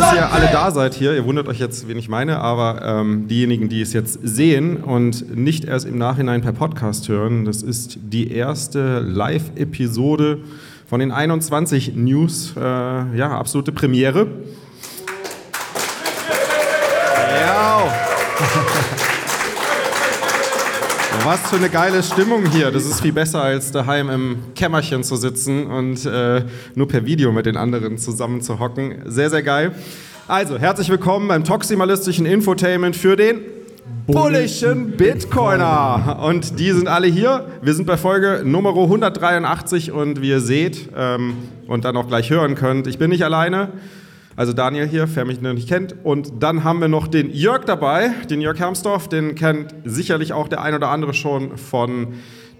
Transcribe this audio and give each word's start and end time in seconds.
dass 0.00 0.14
ihr 0.14 0.32
alle 0.32 0.48
da 0.50 0.70
seid 0.70 0.94
hier. 0.94 1.14
Ihr 1.14 1.24
wundert 1.24 1.48
euch 1.48 1.58
jetzt, 1.58 1.86
wen 1.88 1.98
ich 1.98 2.08
meine, 2.08 2.38
aber 2.38 2.80
ähm, 2.82 3.28
diejenigen, 3.28 3.68
die 3.68 3.82
es 3.82 3.92
jetzt 3.92 4.18
sehen 4.22 4.78
und 4.78 5.36
nicht 5.36 5.64
erst 5.64 5.86
im 5.86 5.98
Nachhinein 5.98 6.40
per 6.40 6.52
Podcast 6.52 7.08
hören, 7.08 7.44
das 7.44 7.62
ist 7.62 7.98
die 8.00 8.32
erste 8.32 9.00
Live-Episode 9.00 10.38
von 10.88 11.00
den 11.00 11.12
21 11.12 11.94
News. 11.96 12.54
Äh, 12.56 12.60
ja, 12.60 13.38
absolute 13.38 13.72
Premiere. 13.72 14.26
Ja. 17.40 17.82
Was 21.30 21.48
für 21.48 21.58
eine 21.58 21.68
geile 21.68 22.02
Stimmung 22.02 22.44
hier. 22.50 22.72
Das 22.72 22.84
ist 22.84 23.02
viel 23.02 23.12
besser, 23.12 23.40
als 23.40 23.70
daheim 23.70 24.10
im 24.10 24.38
Kämmerchen 24.56 25.04
zu 25.04 25.14
sitzen 25.14 25.68
und 25.68 26.04
äh, 26.04 26.42
nur 26.74 26.88
per 26.88 27.06
Video 27.06 27.30
mit 27.30 27.46
den 27.46 27.56
anderen 27.56 27.98
zusammen 27.98 28.40
zu 28.40 28.58
hocken. 28.58 29.02
Sehr, 29.06 29.30
sehr 29.30 29.44
geil. 29.44 29.70
Also, 30.26 30.58
herzlich 30.58 30.88
willkommen 30.88 31.28
beim 31.28 31.44
toximalistischen 31.44 32.26
Infotainment 32.26 32.96
für 32.96 33.14
den 33.14 33.42
bullischen 34.08 34.96
Bitcoiner. 34.96 36.18
Und 36.20 36.58
die 36.58 36.72
sind 36.72 36.88
alle 36.88 37.06
hier. 37.06 37.46
Wir 37.62 37.74
sind 37.74 37.86
bei 37.86 37.96
Folge 37.96 38.42
Nummer 38.44 38.70
183 38.70 39.92
und 39.92 40.20
wie 40.22 40.30
ihr 40.30 40.40
seht 40.40 40.88
ähm, 40.96 41.34
und 41.68 41.84
dann 41.84 41.96
auch 41.96 42.08
gleich 42.08 42.30
hören 42.30 42.56
könnt, 42.56 42.88
ich 42.88 42.98
bin 42.98 43.10
nicht 43.10 43.22
alleine. 43.22 43.68
Also 44.36 44.52
Daniel 44.52 44.86
hier, 44.86 45.08
wer 45.14 45.24
mich 45.24 45.40
noch 45.40 45.52
nicht 45.52 45.68
kennt. 45.68 45.94
Und 46.04 46.42
dann 46.42 46.64
haben 46.64 46.80
wir 46.80 46.88
noch 46.88 47.08
den 47.08 47.30
Jörg 47.30 47.64
dabei, 47.64 48.10
den 48.30 48.40
Jörg 48.40 48.58
Hermsdorf. 48.58 49.08
Den 49.08 49.34
kennt 49.34 49.74
sicherlich 49.84 50.32
auch 50.32 50.48
der 50.48 50.62
ein 50.62 50.74
oder 50.74 50.88
andere 50.88 51.14
schon 51.14 51.56
von 51.56 52.08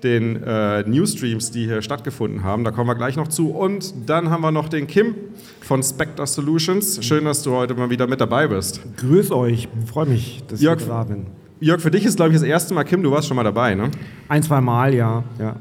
den 0.03 0.43
äh, 0.43 0.83
Newsstreams, 0.89 1.51
die 1.51 1.67
hier 1.67 1.83
stattgefunden 1.83 2.43
haben. 2.43 2.65
Da 2.65 2.71
kommen 2.71 2.89
wir 2.89 2.95
gleich 2.95 3.17
noch 3.17 3.29
zu. 3.29 3.51
Und 3.51 3.95
dann 4.07 4.31
haben 4.31 4.43
wir 4.43 4.51
noch 4.51 4.69
den 4.69 4.87
Kim 4.87 5.15
von 5.61 5.83
Spectre 5.83 6.27
Solutions. 6.27 7.05
Schön, 7.05 7.25
dass 7.25 7.43
du 7.43 7.53
heute 7.53 7.75
mal 7.75 7.91
wieder 7.91 8.07
mit 8.07 8.21
dabei 8.21 8.49
bist. 8.49 8.81
Grüß 8.97 9.31
euch, 9.31 9.69
freue 9.87 10.07
mich, 10.07 10.43
dass 10.49 10.61
Jörg, 10.61 10.81
ich 10.81 10.87
da 10.87 11.05
bin. 11.05 11.27
Jörg, 11.61 11.81
für 11.81 11.91
dich 11.91 12.05
ist, 12.05 12.17
glaube 12.17 12.31
ich, 12.31 12.37
das 12.37 12.47
erste 12.47 12.75
Mal, 12.75 12.85
Kim, 12.85 13.03
du 13.03 13.11
warst 13.11 13.29
schon 13.29 13.37
mal 13.37 13.45
dabei, 13.45 13.75
ne? 13.75 13.91
Ein, 14.29 14.43
zwei 14.43 14.61
Mal, 14.61 14.95
ja. 14.95 15.25
ja. 15.39 15.57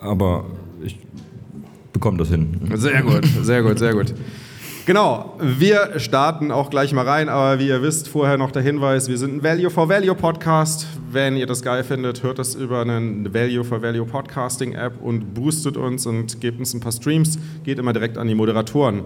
Aber 0.00 0.46
ich 0.82 0.98
bekomme 1.92 2.18
das 2.18 2.28
hin. 2.28 2.60
Sehr 2.74 3.02
gut, 3.02 3.24
sehr 3.42 3.62
gut, 3.62 3.78
sehr 3.78 3.92
gut. 3.92 4.14
Genau, 4.86 5.34
wir 5.40 5.98
starten 5.98 6.50
auch 6.52 6.70
gleich 6.70 6.92
mal 6.92 7.04
rein, 7.04 7.28
aber 7.28 7.58
wie 7.58 7.66
ihr 7.66 7.82
wisst, 7.82 8.06
vorher 8.06 8.38
noch 8.38 8.52
der 8.52 8.62
Hinweis, 8.62 9.08
wir 9.08 9.18
sind 9.18 9.34
ein 9.34 9.42
Value 9.42 9.68
for 9.68 9.88
Value 9.88 10.14
Podcast. 10.14 10.86
Wenn 11.10 11.36
ihr 11.36 11.48
das 11.48 11.62
geil 11.62 11.82
findet, 11.82 12.22
hört 12.22 12.38
das 12.38 12.54
über 12.54 12.82
einen 12.82 13.34
Value 13.34 13.64
for 13.64 13.82
Value 13.82 14.06
Podcasting 14.06 14.74
App 14.74 15.02
und 15.02 15.34
boostet 15.34 15.76
uns 15.76 16.06
und 16.06 16.40
gebt 16.40 16.60
uns 16.60 16.72
ein 16.72 16.78
paar 16.78 16.92
Streams, 16.92 17.36
geht 17.64 17.80
immer 17.80 17.92
direkt 17.92 18.16
an 18.16 18.28
die 18.28 18.36
Moderatoren. 18.36 19.02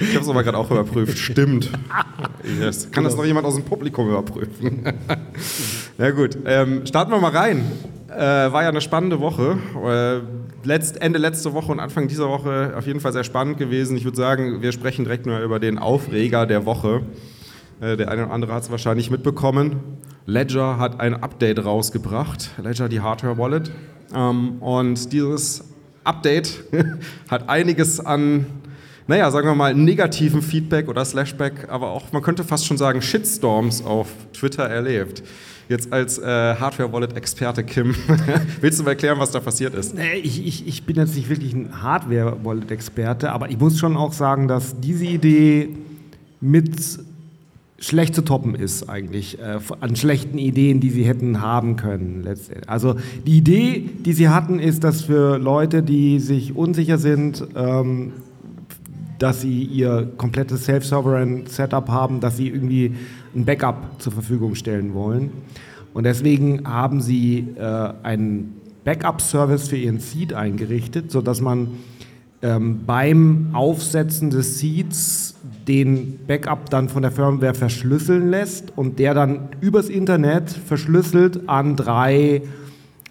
ich 0.00 0.14
habe 0.14 0.24
es 0.24 0.28
aber 0.30 0.42
gerade 0.42 0.56
auch 0.56 0.70
überprüft. 0.70 1.18
Stimmt. 1.18 1.70
Yes. 2.58 2.90
Kann 2.90 3.04
das 3.04 3.18
noch 3.18 3.26
jemand 3.26 3.46
aus 3.46 3.56
dem 3.56 3.64
Publikum 3.64 4.08
überprüfen? 4.08 4.82
Na 5.98 6.10
gut, 6.12 6.38
ähm, 6.46 6.86
starten 6.86 7.10
wir 7.10 7.20
mal 7.20 7.32
rein. 7.32 7.70
Äh, 8.08 8.16
war 8.18 8.62
ja 8.62 8.70
eine 8.70 8.80
spannende 8.80 9.20
Woche. 9.20 9.58
Äh, 9.84 10.66
letzt, 10.66 11.02
Ende 11.02 11.18
letzte 11.18 11.52
Woche 11.52 11.70
und 11.70 11.80
Anfang 11.80 12.08
dieser 12.08 12.30
Woche 12.30 12.72
auf 12.74 12.86
jeden 12.86 13.00
Fall 13.00 13.12
sehr 13.12 13.24
spannend 13.24 13.58
gewesen. 13.58 13.94
Ich 13.98 14.04
würde 14.04 14.16
sagen, 14.16 14.62
wir 14.62 14.72
sprechen 14.72 15.04
direkt 15.04 15.26
nur 15.26 15.38
über 15.40 15.60
den 15.60 15.78
Aufreger 15.78 16.46
der 16.46 16.64
Woche. 16.64 17.02
Äh, 17.82 17.98
der 17.98 18.10
eine 18.10 18.24
oder 18.24 18.32
andere 18.32 18.54
hat 18.54 18.62
es 18.62 18.70
wahrscheinlich 18.70 19.10
mitbekommen. 19.10 19.80
Ledger 20.26 20.78
hat 20.78 21.00
ein 21.00 21.14
Update 21.14 21.64
rausgebracht. 21.64 22.50
Ledger, 22.62 22.88
die 22.88 23.00
Hardware-Wallet. 23.00 23.70
Ähm, 24.14 24.62
und 24.62 25.12
dieses 25.12 25.64
Update 26.04 26.64
hat 27.30 27.48
einiges 27.48 27.98
an, 27.98 28.46
naja, 29.06 29.30
sagen 29.30 29.48
wir 29.48 29.54
mal, 29.54 29.74
negativen 29.74 30.42
Feedback 30.42 30.88
oder 30.88 31.04
Slashback, 31.04 31.68
aber 31.68 31.90
auch, 31.90 32.12
man 32.12 32.22
könnte 32.22 32.44
fast 32.44 32.66
schon 32.66 32.78
sagen, 32.78 33.02
Shitstorms 33.02 33.84
auf 33.84 34.08
Twitter 34.32 34.64
erlebt. 34.64 35.22
Jetzt 35.68 35.92
als 35.92 36.18
äh, 36.18 36.24
Hardware-Wallet-Experte 36.24 37.64
Kim, 37.64 37.94
willst 38.60 38.78
du 38.78 38.84
mal 38.84 38.90
erklären, 38.90 39.18
was 39.18 39.30
da 39.30 39.40
passiert 39.40 39.74
ist? 39.74 39.94
Nee, 39.94 40.16
ich, 40.22 40.46
ich, 40.46 40.66
ich 40.68 40.84
bin 40.84 40.96
jetzt 40.96 41.16
nicht 41.16 41.28
wirklich 41.28 41.52
ein 41.52 41.82
Hardware-Wallet-Experte, 41.82 43.32
aber 43.32 43.50
ich 43.50 43.58
muss 43.58 43.78
schon 43.78 43.96
auch 43.96 44.12
sagen, 44.12 44.48
dass 44.48 44.78
diese 44.78 45.04
Idee 45.04 45.70
mit 46.40 46.76
schlecht 47.82 48.14
zu 48.14 48.22
toppen 48.22 48.54
ist 48.54 48.88
eigentlich 48.88 49.40
äh, 49.40 49.58
an 49.80 49.96
schlechten 49.96 50.38
Ideen, 50.38 50.80
die 50.80 50.90
sie 50.90 51.04
hätten 51.04 51.40
haben 51.40 51.76
können. 51.76 52.26
Also 52.66 52.94
die 53.26 53.38
Idee, 53.38 53.90
die 54.04 54.12
sie 54.12 54.28
hatten, 54.28 54.60
ist, 54.60 54.84
dass 54.84 55.02
für 55.02 55.36
Leute, 55.38 55.82
die 55.82 56.20
sich 56.20 56.54
unsicher 56.54 56.98
sind, 56.98 57.44
ähm, 57.56 58.12
dass 59.18 59.40
sie 59.40 59.64
ihr 59.64 60.12
komplettes 60.16 60.64
Self-Sovereign 60.64 61.46
Setup 61.46 61.88
haben, 61.88 62.20
dass 62.20 62.36
sie 62.36 62.48
irgendwie 62.48 62.94
ein 63.34 63.44
Backup 63.44 64.00
zur 64.00 64.12
Verfügung 64.12 64.54
stellen 64.54 64.94
wollen. 64.94 65.30
Und 65.92 66.04
deswegen 66.04 66.66
haben 66.66 67.00
sie 67.00 67.48
äh, 67.56 67.92
einen 68.02 68.54
Backup-Service 68.84 69.68
für 69.68 69.76
ihren 69.76 69.98
Seed 69.98 70.34
eingerichtet, 70.34 71.10
sodass 71.10 71.40
man 71.40 71.68
ähm, 72.42 72.80
beim 72.86 73.50
Aufsetzen 73.52 74.30
des 74.30 74.58
Seeds 74.58 75.36
den 75.68 76.18
Backup 76.26 76.70
dann 76.70 76.88
von 76.88 77.02
der 77.02 77.10
Firmware 77.10 77.54
verschlüsseln 77.54 78.30
lässt 78.30 78.72
und 78.76 78.98
der 78.98 79.14
dann 79.14 79.48
übers 79.60 79.88
Internet 79.88 80.50
verschlüsselt 80.50 81.48
an 81.48 81.76
drei 81.76 82.42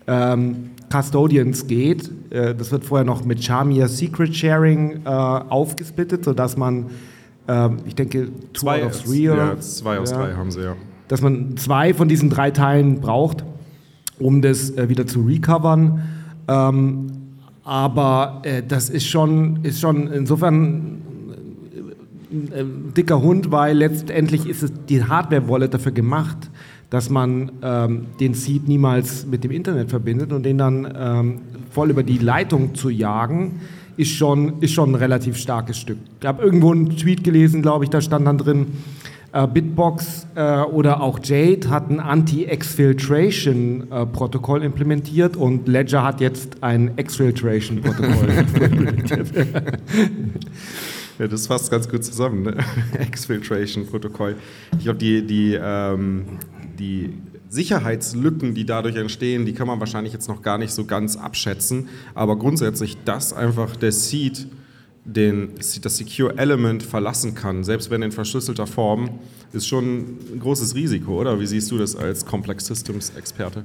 ähm, 0.08 0.72
Custodians 0.92 1.68
geht. 1.68 2.12
Äh, 2.30 2.54
das 2.56 2.72
wird 2.72 2.84
vorher 2.84 3.06
noch 3.06 3.24
mit 3.24 3.44
Shamir 3.44 3.88
Secret 3.88 4.36
Sharing 4.36 5.02
äh, 5.06 5.10
aufgesplittet, 5.10 6.26
sodass 6.26 6.58
man, 6.58 6.88
äh, 7.48 7.70
ich 7.86 7.96
denke, 7.96 8.30
zwei 8.54 8.86
aus 8.86 9.04
three, 9.04 9.24
ja, 9.24 9.60
zwei 9.60 10.00
aus 10.00 10.12
ja, 10.12 10.18
drei 10.18 10.34
haben 10.34 10.52
sie 10.52 10.64
ja. 10.64 10.76
Dass 11.08 11.22
man 11.22 11.58
zwei 11.58 11.94
von 11.94 12.08
diesen 12.08 12.30
drei 12.30 12.52
Teilen 12.52 13.02
braucht, 13.02 13.44
um 14.20 14.42
das 14.42 14.72
äh, 14.72 14.90
wieder 14.90 15.08
zu 15.08 15.22
recovern. 15.22 16.02
Ähm, 16.48 17.08
aber 17.64 18.42
äh, 18.44 18.64
das 18.68 18.90
ist 18.90 19.08
schon, 19.08 19.60
ist 19.64 19.80
schon 19.80 20.12
insofern 20.12 21.01
ein 22.32 22.94
dicker 22.96 23.22
Hund, 23.22 23.52
weil 23.52 23.78
letztendlich 23.78 24.48
ist 24.48 24.64
es 24.64 24.72
die 24.88 25.04
Hardware-Wallet 25.04 25.74
dafür 25.74 25.92
gemacht, 25.92 26.50
dass 26.90 27.10
man 27.10 27.52
ähm, 27.62 28.08
den 28.20 28.34
Seed 28.34 28.68
niemals 28.68 29.26
mit 29.26 29.44
dem 29.44 29.52
Internet 29.52 29.90
verbindet 29.90 30.34
und 30.34 30.44
den 30.44 30.58
dann 30.58 30.94
ähm, 30.98 31.42
voll 31.72 31.90
über 31.90 32.04
die 32.04 32.18
Leitung 32.18 32.76
zu 32.76 32.90
jagen, 32.90 33.62
ist 33.98 34.12
schon, 34.12 34.62
ist 34.62 34.74
schon 34.74 34.92
ein 34.92 34.96
relativ 34.96 35.38
starkes 35.38 35.78
Stück. 35.78 35.98
Ich 36.20 36.28
habe 36.28 36.44
irgendwo 36.44 36.72
einen 36.72 36.90
Tweet 36.90 37.24
gelesen, 37.24 37.62
glaube 37.62 37.86
ich, 37.86 37.90
da 37.90 38.02
stand 38.02 38.28
dann 38.28 38.38
drin, 38.38 38.68
äh, 39.34 39.48
Bitbox 39.48 40.28
äh, 40.36 40.64
oder 40.64 41.02
auch 41.02 41.20
Jade 41.24 41.70
hat 41.70 41.90
ein 41.90 42.02
Anti-Exfiltration-Protokoll 42.02 44.62
äh, 44.62 44.66
implementiert 44.66 45.38
und 45.38 45.70
Ledger 45.70 46.04
hat 46.04 46.20
jetzt 46.20 46.62
ein 46.62 46.98
Exfiltration-Protokoll 46.98 48.30
implementiert. 48.38 49.30
Ja, 51.22 51.28
das 51.28 51.46
fasst 51.46 51.70
ganz 51.70 51.88
gut 51.88 52.04
zusammen. 52.04 52.42
Ne? 52.42 52.56
Exfiltration-Protokoll. 52.98 54.38
Ich 54.76 54.86
glaube, 54.86 54.98
die, 54.98 55.24
die, 55.24 55.56
ähm, 55.62 56.26
die 56.80 57.14
Sicherheitslücken, 57.48 58.56
die 58.56 58.66
dadurch 58.66 58.96
entstehen, 58.96 59.46
die 59.46 59.54
kann 59.54 59.68
man 59.68 59.80
wahrscheinlich 59.80 60.14
jetzt 60.14 60.28
noch 60.28 60.42
gar 60.42 60.58
nicht 60.58 60.72
so 60.72 60.86
ganz 60.86 61.18
abschätzen. 61.18 61.90
Aber 62.16 62.40
grundsätzlich, 62.40 62.98
dass 63.06 63.34
einfach 63.34 63.76
der 63.76 63.92
Seed 63.92 64.48
den, 65.06 65.52
das 65.84 65.98
Secure 65.98 66.40
Element 66.40 66.82
verlassen 66.82 67.36
kann, 67.36 67.64
selbst 67.64 67.92
wenn 67.92 68.02
in 68.02 68.12
verschlüsselter 68.12 68.66
Form, 68.66 69.20
ist 69.54 69.68
schon 69.68 70.18
ein 70.34 70.40
großes 70.40 70.74
Risiko, 70.74 71.22
oder? 71.22 71.40
Wie 71.40 71.46
siehst 71.46 71.70
du 71.70 71.78
das 71.78 71.96
als 71.96 72.26
Complex 72.26 72.66
Systems 72.66 73.12
Experte? 73.16 73.64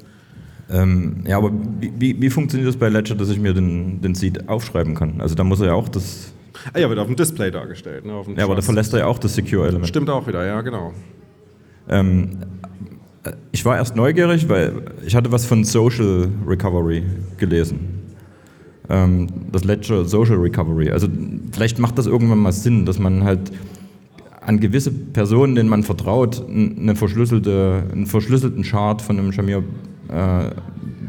Ähm, 0.69 1.25
ja, 1.27 1.39
aber 1.39 1.53
wie, 1.81 2.21
wie, 2.21 2.29
funktioniert 2.29 2.69
das 2.69 2.77
bei 2.77 2.91
Ledger, 2.91 3.15
dass 3.15 3.31
ich 3.31 3.41
mir 3.41 3.55
den, 3.55 4.03
den 4.03 4.15
Seed 4.15 4.47
aufschreiben 4.47 4.95
kann? 4.95 5.23
Also 5.23 5.35
da 5.35 5.43
muss 5.43 5.61
er 5.61 5.69
ja 5.69 5.73
auch 5.73 5.89
das 5.89 6.35
Ah 6.73 6.79
ja, 6.79 6.89
wird 6.89 6.99
auf 6.99 7.07
dem 7.07 7.17
Display 7.17 7.51
dargestellt. 7.51 8.05
Ne? 8.05 8.23
ja, 8.37 8.45
aber 8.45 8.57
da 8.57 8.63
verlässt 8.63 8.93
er 8.93 9.01
ja 9.01 9.07
auch 9.07 9.19
das 9.19 9.35
Secure-Element. 9.35 9.87
Stimmt 9.89 10.11
auch 10.11 10.27
wieder, 10.27 10.45
ja, 10.45 10.61
genau. 10.63 10.93
Ähm, 11.89 12.39
ich 13.53 13.65
war 13.65 13.77
erst 13.77 13.97
neugierig, 13.97 14.49
weil 14.49 14.83
ich 15.05 15.15
hatte 15.15 15.33
was 15.33 15.47
von 15.47 15.65
Social 15.65 16.29
Recovery 16.47 17.03
gelesen. 17.39 17.97
Ähm, 18.89 19.29
das 19.51 19.65
Ledger 19.65 20.05
Social 20.05 20.37
Recovery. 20.37 20.91
Also 20.91 21.09
vielleicht 21.53 21.79
macht 21.79 21.99
das 21.99 22.07
irgendwann 22.07 22.39
mal 22.39 22.53
Sinn, 22.53 22.87
dass 22.87 22.99
man 22.99 23.25
halt 23.25 23.53
an 24.41 24.61
gewisse 24.61 24.93
Personen, 24.93 25.57
denen 25.57 25.69
man 25.69 25.83
vertraut, 25.83 26.45
eine 26.49 26.95
verschlüsselte, 26.95 27.83
einen 27.93 28.07
verschlüsselten 28.07 28.63
Chart 28.63 29.03
von 29.03 29.19
einem 29.19 29.33
Shamir 29.33 29.65
äh, 30.09 30.51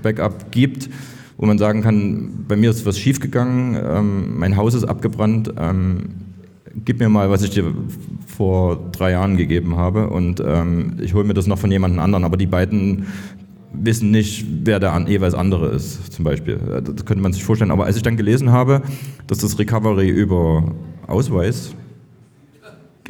Backup 0.01 0.51
gibt 0.51 0.89
wo 1.37 1.45
man 1.45 1.57
sagen 1.57 1.81
kann, 1.81 2.45
bei 2.47 2.55
mir 2.55 2.71
ist 2.71 2.85
was 2.85 2.97
schiefgegangen, 2.97 3.77
ähm, 3.81 4.39
mein 4.39 4.57
Haus 4.57 4.73
ist 4.73 4.83
abgebrannt, 4.83 5.53
ähm, 5.57 6.09
gib 6.83 6.99
mir 6.99 7.09
mal, 7.09 7.29
was 7.29 7.43
ich 7.43 7.51
dir 7.51 7.73
vor 8.25 8.89
drei 8.91 9.11
Jahren 9.11 9.37
gegeben 9.37 9.77
habe 9.77 10.09
und 10.09 10.41
ähm, 10.45 10.97
ich 11.01 11.13
hole 11.13 11.23
mir 11.23 11.33
das 11.33 11.47
noch 11.47 11.57
von 11.57 11.71
jemand 11.71 11.99
anderen. 11.99 12.23
Aber 12.23 12.37
die 12.37 12.47
beiden 12.47 13.07
wissen 13.73 14.11
nicht, 14.11 14.45
wer 14.63 14.79
der 14.79 15.05
jeweils 15.07 15.33
andere 15.33 15.69
ist, 15.69 16.11
zum 16.11 16.25
Beispiel. 16.25 16.57
Das 16.57 17.05
könnte 17.05 17.21
man 17.21 17.33
sich 17.33 17.43
vorstellen. 17.43 17.71
Aber 17.71 17.85
als 17.85 17.97
ich 17.97 18.03
dann 18.03 18.17
gelesen 18.17 18.51
habe, 18.51 18.81
dass 19.27 19.39
das 19.39 19.57
Recovery 19.59 20.09
über 20.09 20.75
Ausweis 21.05 21.75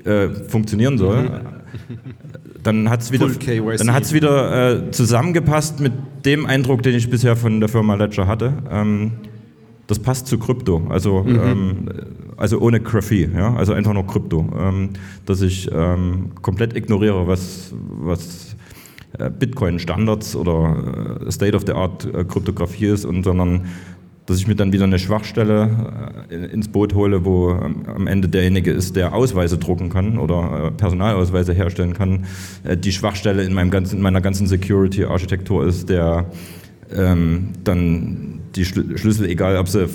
äh, 0.04 0.30
funktionieren 0.30 0.98
soll. 0.98 1.42
dann 2.68 2.90
hat 2.90 3.00
es 3.02 3.14
wieder, 3.14 3.30
dann 3.78 3.94
hat's 3.94 4.12
wieder 4.12 4.88
äh, 4.88 4.92
zusammengepasst 4.92 5.80
mit 5.80 5.94
dem 6.26 6.46
Eindruck, 6.46 6.84
den 6.84 6.96
ich 6.96 7.10
bisher 7.10 7.38
von 7.38 7.62
der 7.62 7.70
Firma 7.70 7.96
Ledger 7.96 8.28
hatte. 8.28 8.52
Ähm, 8.70 9.14
das 9.88 10.00
passt 10.00 10.28
zu 10.28 10.38
Krypto, 10.38 10.86
also, 10.90 11.24
mhm. 11.24 11.40
ähm, 11.40 11.90
also 12.36 12.60
ohne 12.60 12.82
Graphie, 12.82 13.30
ja? 13.34 13.56
also 13.56 13.72
einfach 13.72 13.94
nur 13.94 14.06
Krypto. 14.06 14.50
Ähm, 14.60 14.90
dass 15.26 15.40
ich 15.42 15.72
ähm, 15.72 16.32
komplett 16.42 16.76
ignoriere, 16.76 17.26
was, 17.26 17.74
was 18.02 18.58
äh, 19.18 19.30
Bitcoin-Standards 19.30 20.36
oder 20.36 21.22
äh, 21.26 21.32
State-of-the-Art-Kryptographie 21.32 22.88
ist, 22.88 23.06
und, 23.06 23.24
sondern 23.24 23.62
dass 24.28 24.38
ich 24.38 24.48
mir 24.48 24.56
dann 24.56 24.72
wieder 24.72 24.84
eine 24.84 25.00
Schwachstelle 25.00 26.26
äh, 26.30 26.36
ins 26.36 26.68
Boot 26.68 26.94
hole, 26.94 27.26
wo 27.26 27.50
am 27.50 28.06
Ende 28.06 28.30
derjenige 28.30 28.72
ist, 28.72 28.96
der 28.96 29.14
Ausweise 29.14 29.58
drucken 29.58 29.90
kann 29.90 30.20
oder 30.20 30.72
Personalausweise 30.78 31.54
herstellen 31.54 31.94
kann. 31.94 32.26
Die 32.64 32.92
Schwachstelle 32.92 33.44
in, 33.44 33.54
meinem 33.54 33.72
ganzen, 33.72 33.98
in 33.98 34.02
meiner 34.04 34.22
ganzen 34.22 34.48
Security-Architektur 34.48 35.66
ist, 35.66 35.90
der 35.90 36.30
ähm, 36.94 37.50
dann 37.64 38.42
die 38.56 38.66
Schlüssel, 38.66 39.28
egal 39.30 39.58
ob 39.58 39.68
sie 39.68 39.88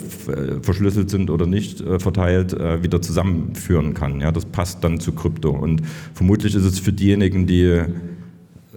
verschlüsselt 0.62 1.10
sind 1.10 1.30
oder 1.30 1.46
nicht, 1.46 1.82
verteilt, 1.98 2.52
wieder 2.52 3.02
zusammenführen 3.02 3.92
kann. 3.92 4.20
Ja, 4.20 4.30
das 4.30 4.44
passt 4.44 4.84
dann 4.84 5.00
zu 5.00 5.12
Krypto. 5.12 5.50
Und 5.50 5.82
vermutlich 6.14 6.54
ist 6.54 6.64
es 6.64 6.78
für 6.78 6.92
diejenigen, 6.92 7.46
die 7.46 7.82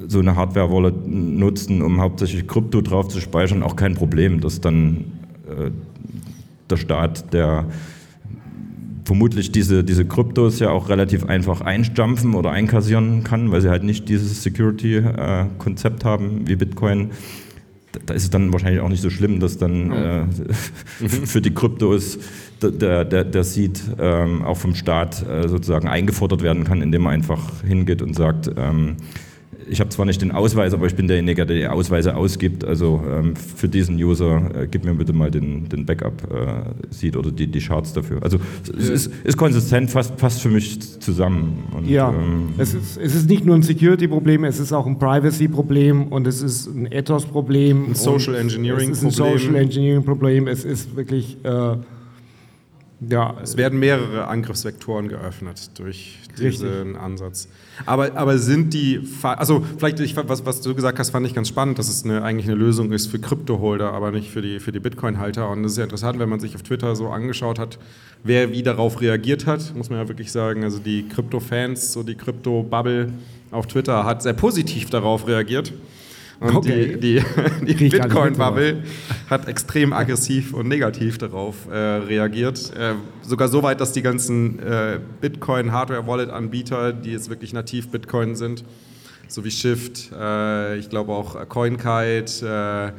so 0.07 0.19
eine 0.19 0.35
Hardware-Wallet 0.35 1.07
nutzen, 1.07 1.81
um 1.81 2.01
hauptsächlich 2.01 2.47
Krypto 2.47 2.81
drauf 2.81 3.07
zu 3.07 3.19
speichern, 3.19 3.63
auch 3.63 3.75
kein 3.75 3.95
Problem, 3.95 4.41
dass 4.41 4.61
dann 4.61 4.97
äh, 4.97 5.24
der 6.69 6.77
Staat, 6.77 7.33
der 7.33 7.65
vermutlich 9.05 9.51
diese, 9.51 9.83
diese 9.83 10.05
Kryptos 10.05 10.59
ja 10.59 10.71
auch 10.71 10.89
relativ 10.89 11.25
einfach 11.25 11.61
einstampfen 11.61 12.33
oder 12.33 12.51
einkassieren 12.51 13.23
kann, 13.23 13.51
weil 13.51 13.61
sie 13.61 13.69
halt 13.69 13.83
nicht 13.83 14.09
dieses 14.09 14.43
Security-Konzept 14.43 16.03
äh, 16.03 16.05
haben 16.05 16.47
wie 16.47 16.55
Bitcoin. 16.55 17.11
Da 18.05 18.13
ist 18.13 18.23
es 18.23 18.29
dann 18.29 18.51
wahrscheinlich 18.51 18.81
auch 18.81 18.89
nicht 18.89 19.01
so 19.01 19.09
schlimm, 19.09 19.39
dass 19.39 19.57
dann 19.57 19.91
äh, 19.91 20.25
für 21.07 21.41
die 21.41 21.53
Kryptos 21.53 22.17
der, 22.61 23.05
der, 23.05 23.23
der 23.23 23.43
Seed 23.43 23.81
ähm, 23.99 24.41
auch 24.41 24.57
vom 24.57 24.75
Staat 24.75 25.25
äh, 25.27 25.47
sozusagen 25.47 25.87
eingefordert 25.87 26.41
werden 26.41 26.63
kann, 26.63 26.81
indem 26.81 27.03
man 27.03 27.13
einfach 27.13 27.63
hingeht 27.63 28.01
und 28.01 28.15
sagt, 28.15 28.49
ähm, 28.57 28.97
ich 29.67 29.79
habe 29.79 29.89
zwar 29.89 30.05
nicht 30.05 30.21
den 30.21 30.31
Ausweis, 30.31 30.73
aber 30.73 30.85
ich 30.85 30.95
bin 30.95 31.07
derjenige, 31.07 31.45
der 31.45 31.55
die 31.55 31.67
Ausweise 31.67 32.15
ausgibt. 32.15 32.63
Also 32.63 33.01
ähm, 33.09 33.35
für 33.35 33.67
diesen 33.67 33.95
User 33.95 34.51
äh, 34.53 34.67
gib 34.67 34.85
mir 34.85 34.93
bitte 34.93 35.13
mal 35.13 35.31
den, 35.31 35.67
den 35.69 35.85
Backup-Seed 35.85 37.15
äh, 37.15 37.17
oder 37.17 37.31
die, 37.31 37.47
die 37.47 37.59
Charts 37.59 37.93
dafür. 37.93 38.21
Also 38.21 38.39
es 38.77 38.89
ist, 38.89 39.11
ist 39.23 39.37
konsistent, 39.37 39.89
fast, 39.89 40.19
fast 40.19 40.41
für 40.41 40.49
mich 40.49 40.99
zusammen. 40.99 41.63
Und, 41.75 41.87
ja, 41.87 42.09
ähm, 42.09 42.49
es, 42.57 42.73
ist, 42.73 42.97
es 42.97 43.15
ist 43.15 43.29
nicht 43.29 43.45
nur 43.45 43.55
ein 43.55 43.63
Security-Problem, 43.63 44.43
es 44.43 44.59
ist 44.59 44.73
auch 44.73 44.85
ein 44.85 44.99
Privacy-Problem 44.99 46.07
und 46.07 46.27
es 46.27 46.41
ist 46.41 46.67
ein 46.67 46.91
Ethos-Problem. 46.91 47.89
Ein 47.89 47.95
Social 47.95 48.35
Engineering-Problem. 48.35 48.91
Es 48.91 48.97
ist 48.99 49.03
ein 49.03 49.11
Social 49.11 49.55
Engineering-Problem. 49.55 50.47
Es 50.47 50.65
ist 50.65 50.95
wirklich... 50.95 51.37
Äh, 51.43 51.77
ja, 53.01 53.35
es 53.43 53.57
werden 53.57 53.79
mehrere 53.79 54.27
Angriffsvektoren 54.27 55.09
geöffnet 55.09 55.77
durch 55.77 56.17
diesen 56.37 56.67
Richtig. 56.67 56.97
Ansatz. 56.97 57.47
Aber, 57.85 58.15
aber 58.15 58.37
sind 58.37 58.73
die, 58.73 59.01
also 59.21 59.63
vielleicht, 59.77 59.99
ich, 59.99 60.15
was, 60.15 60.45
was 60.45 60.61
du 60.61 60.73
gesagt 60.73 60.97
hast, 60.99 61.09
fand 61.09 61.27
ich 61.27 61.33
ganz 61.33 61.49
spannend, 61.49 61.77
dass 61.77 61.89
es 61.89 62.05
eine, 62.05 62.23
eigentlich 62.23 62.47
eine 62.47 62.55
Lösung 62.55 62.91
ist 62.91 63.07
für 63.07 63.19
Kryptoholder, 63.19 63.91
aber 63.91 64.11
nicht 64.11 64.29
für 64.31 64.41
die, 64.41 64.59
für 64.59 64.71
die 64.71 64.79
Bitcoin-Halter. 64.79 65.49
Und 65.49 65.63
das 65.63 65.73
ist 65.73 65.77
ja 65.77 65.83
interessant, 65.83 66.19
wenn 66.19 66.29
man 66.29 66.39
sich 66.39 66.55
auf 66.55 66.63
Twitter 66.63 66.95
so 66.95 67.09
angeschaut 67.09 67.59
hat, 67.59 67.77
wer 68.23 68.51
wie 68.51 68.63
darauf 68.63 69.01
reagiert 69.01 69.45
hat, 69.45 69.75
muss 69.75 69.89
man 69.89 69.99
ja 69.99 70.07
wirklich 70.07 70.31
sagen. 70.31 70.63
Also 70.63 70.79
die 70.79 71.07
Krypto-Fans, 71.07 71.91
so 71.91 72.03
die 72.03 72.15
Krypto-Bubble 72.15 73.11
auf 73.51 73.67
Twitter 73.67 74.05
hat 74.05 74.23
sehr 74.23 74.33
positiv 74.33 74.89
darauf 74.89 75.27
reagiert. 75.27 75.73
Und 76.39 76.55
okay. 76.55 76.97
die, 76.99 77.21
die, 77.65 77.73
die 77.73 77.89
Bitcoin-Bubble 77.89 78.83
hat 79.29 79.47
extrem 79.47 79.93
aggressiv 79.93 80.53
und 80.53 80.67
negativ 80.67 81.17
darauf 81.17 81.67
äh, 81.67 81.75
reagiert. 81.75 82.73
Äh, 82.75 82.95
sogar 83.21 83.47
so 83.47 83.63
weit, 83.63 83.79
dass 83.79 83.93
die 83.93 84.01
ganzen 84.01 84.59
äh, 84.59 84.99
Bitcoin-Hardware-Wallet-Anbieter, 85.21 86.93
die 86.93 87.11
jetzt 87.11 87.29
wirklich 87.29 87.53
nativ 87.53 87.89
Bitcoin 87.89 88.35
sind, 88.35 88.65
so 89.27 89.43
wie 89.45 89.51
Shift, 89.51 90.11
äh, 90.11 90.77
ich 90.77 90.89
glaube 90.89 91.13
auch 91.13 91.47
CoinKite, 91.47 92.93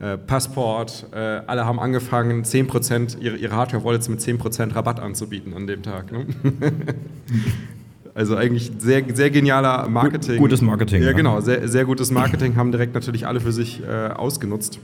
äh, 0.00 0.12
äh, 0.12 0.18
Passport, 0.18 1.06
alle 1.10 1.64
haben 1.64 1.80
angefangen, 1.80 2.44
10% 2.44 3.18
ihre, 3.18 3.36
ihre 3.36 3.56
Hardware-Wallets 3.56 4.10
mit 4.10 4.20
10% 4.20 4.74
Rabatt 4.74 5.00
anzubieten 5.00 5.54
an 5.54 5.66
dem 5.66 5.82
Tag. 5.82 6.12
Ne? 6.12 6.26
Also 8.16 8.34
eigentlich 8.34 8.72
sehr, 8.78 9.04
sehr 9.14 9.28
genialer 9.28 9.90
Marketing. 9.90 10.38
Gutes 10.38 10.62
Marketing. 10.62 11.02
Ja, 11.02 11.12
genau, 11.12 11.42
sehr, 11.42 11.68
sehr 11.68 11.84
gutes 11.84 12.10
Marketing, 12.10 12.56
haben 12.56 12.72
direkt 12.72 12.94
natürlich 12.94 13.26
alle 13.26 13.40
für 13.40 13.52
sich 13.52 13.82
äh, 13.82 14.08
ausgenutzt. 14.08 14.80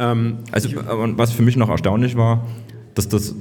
Ähm, 0.00 0.38
also 0.50 0.68
was 1.16 1.30
für 1.30 1.42
mich 1.42 1.56
noch 1.56 1.68
erstaunlich 1.68 2.16
war, 2.16 2.44
dass 2.96 3.08
das, 3.08 3.36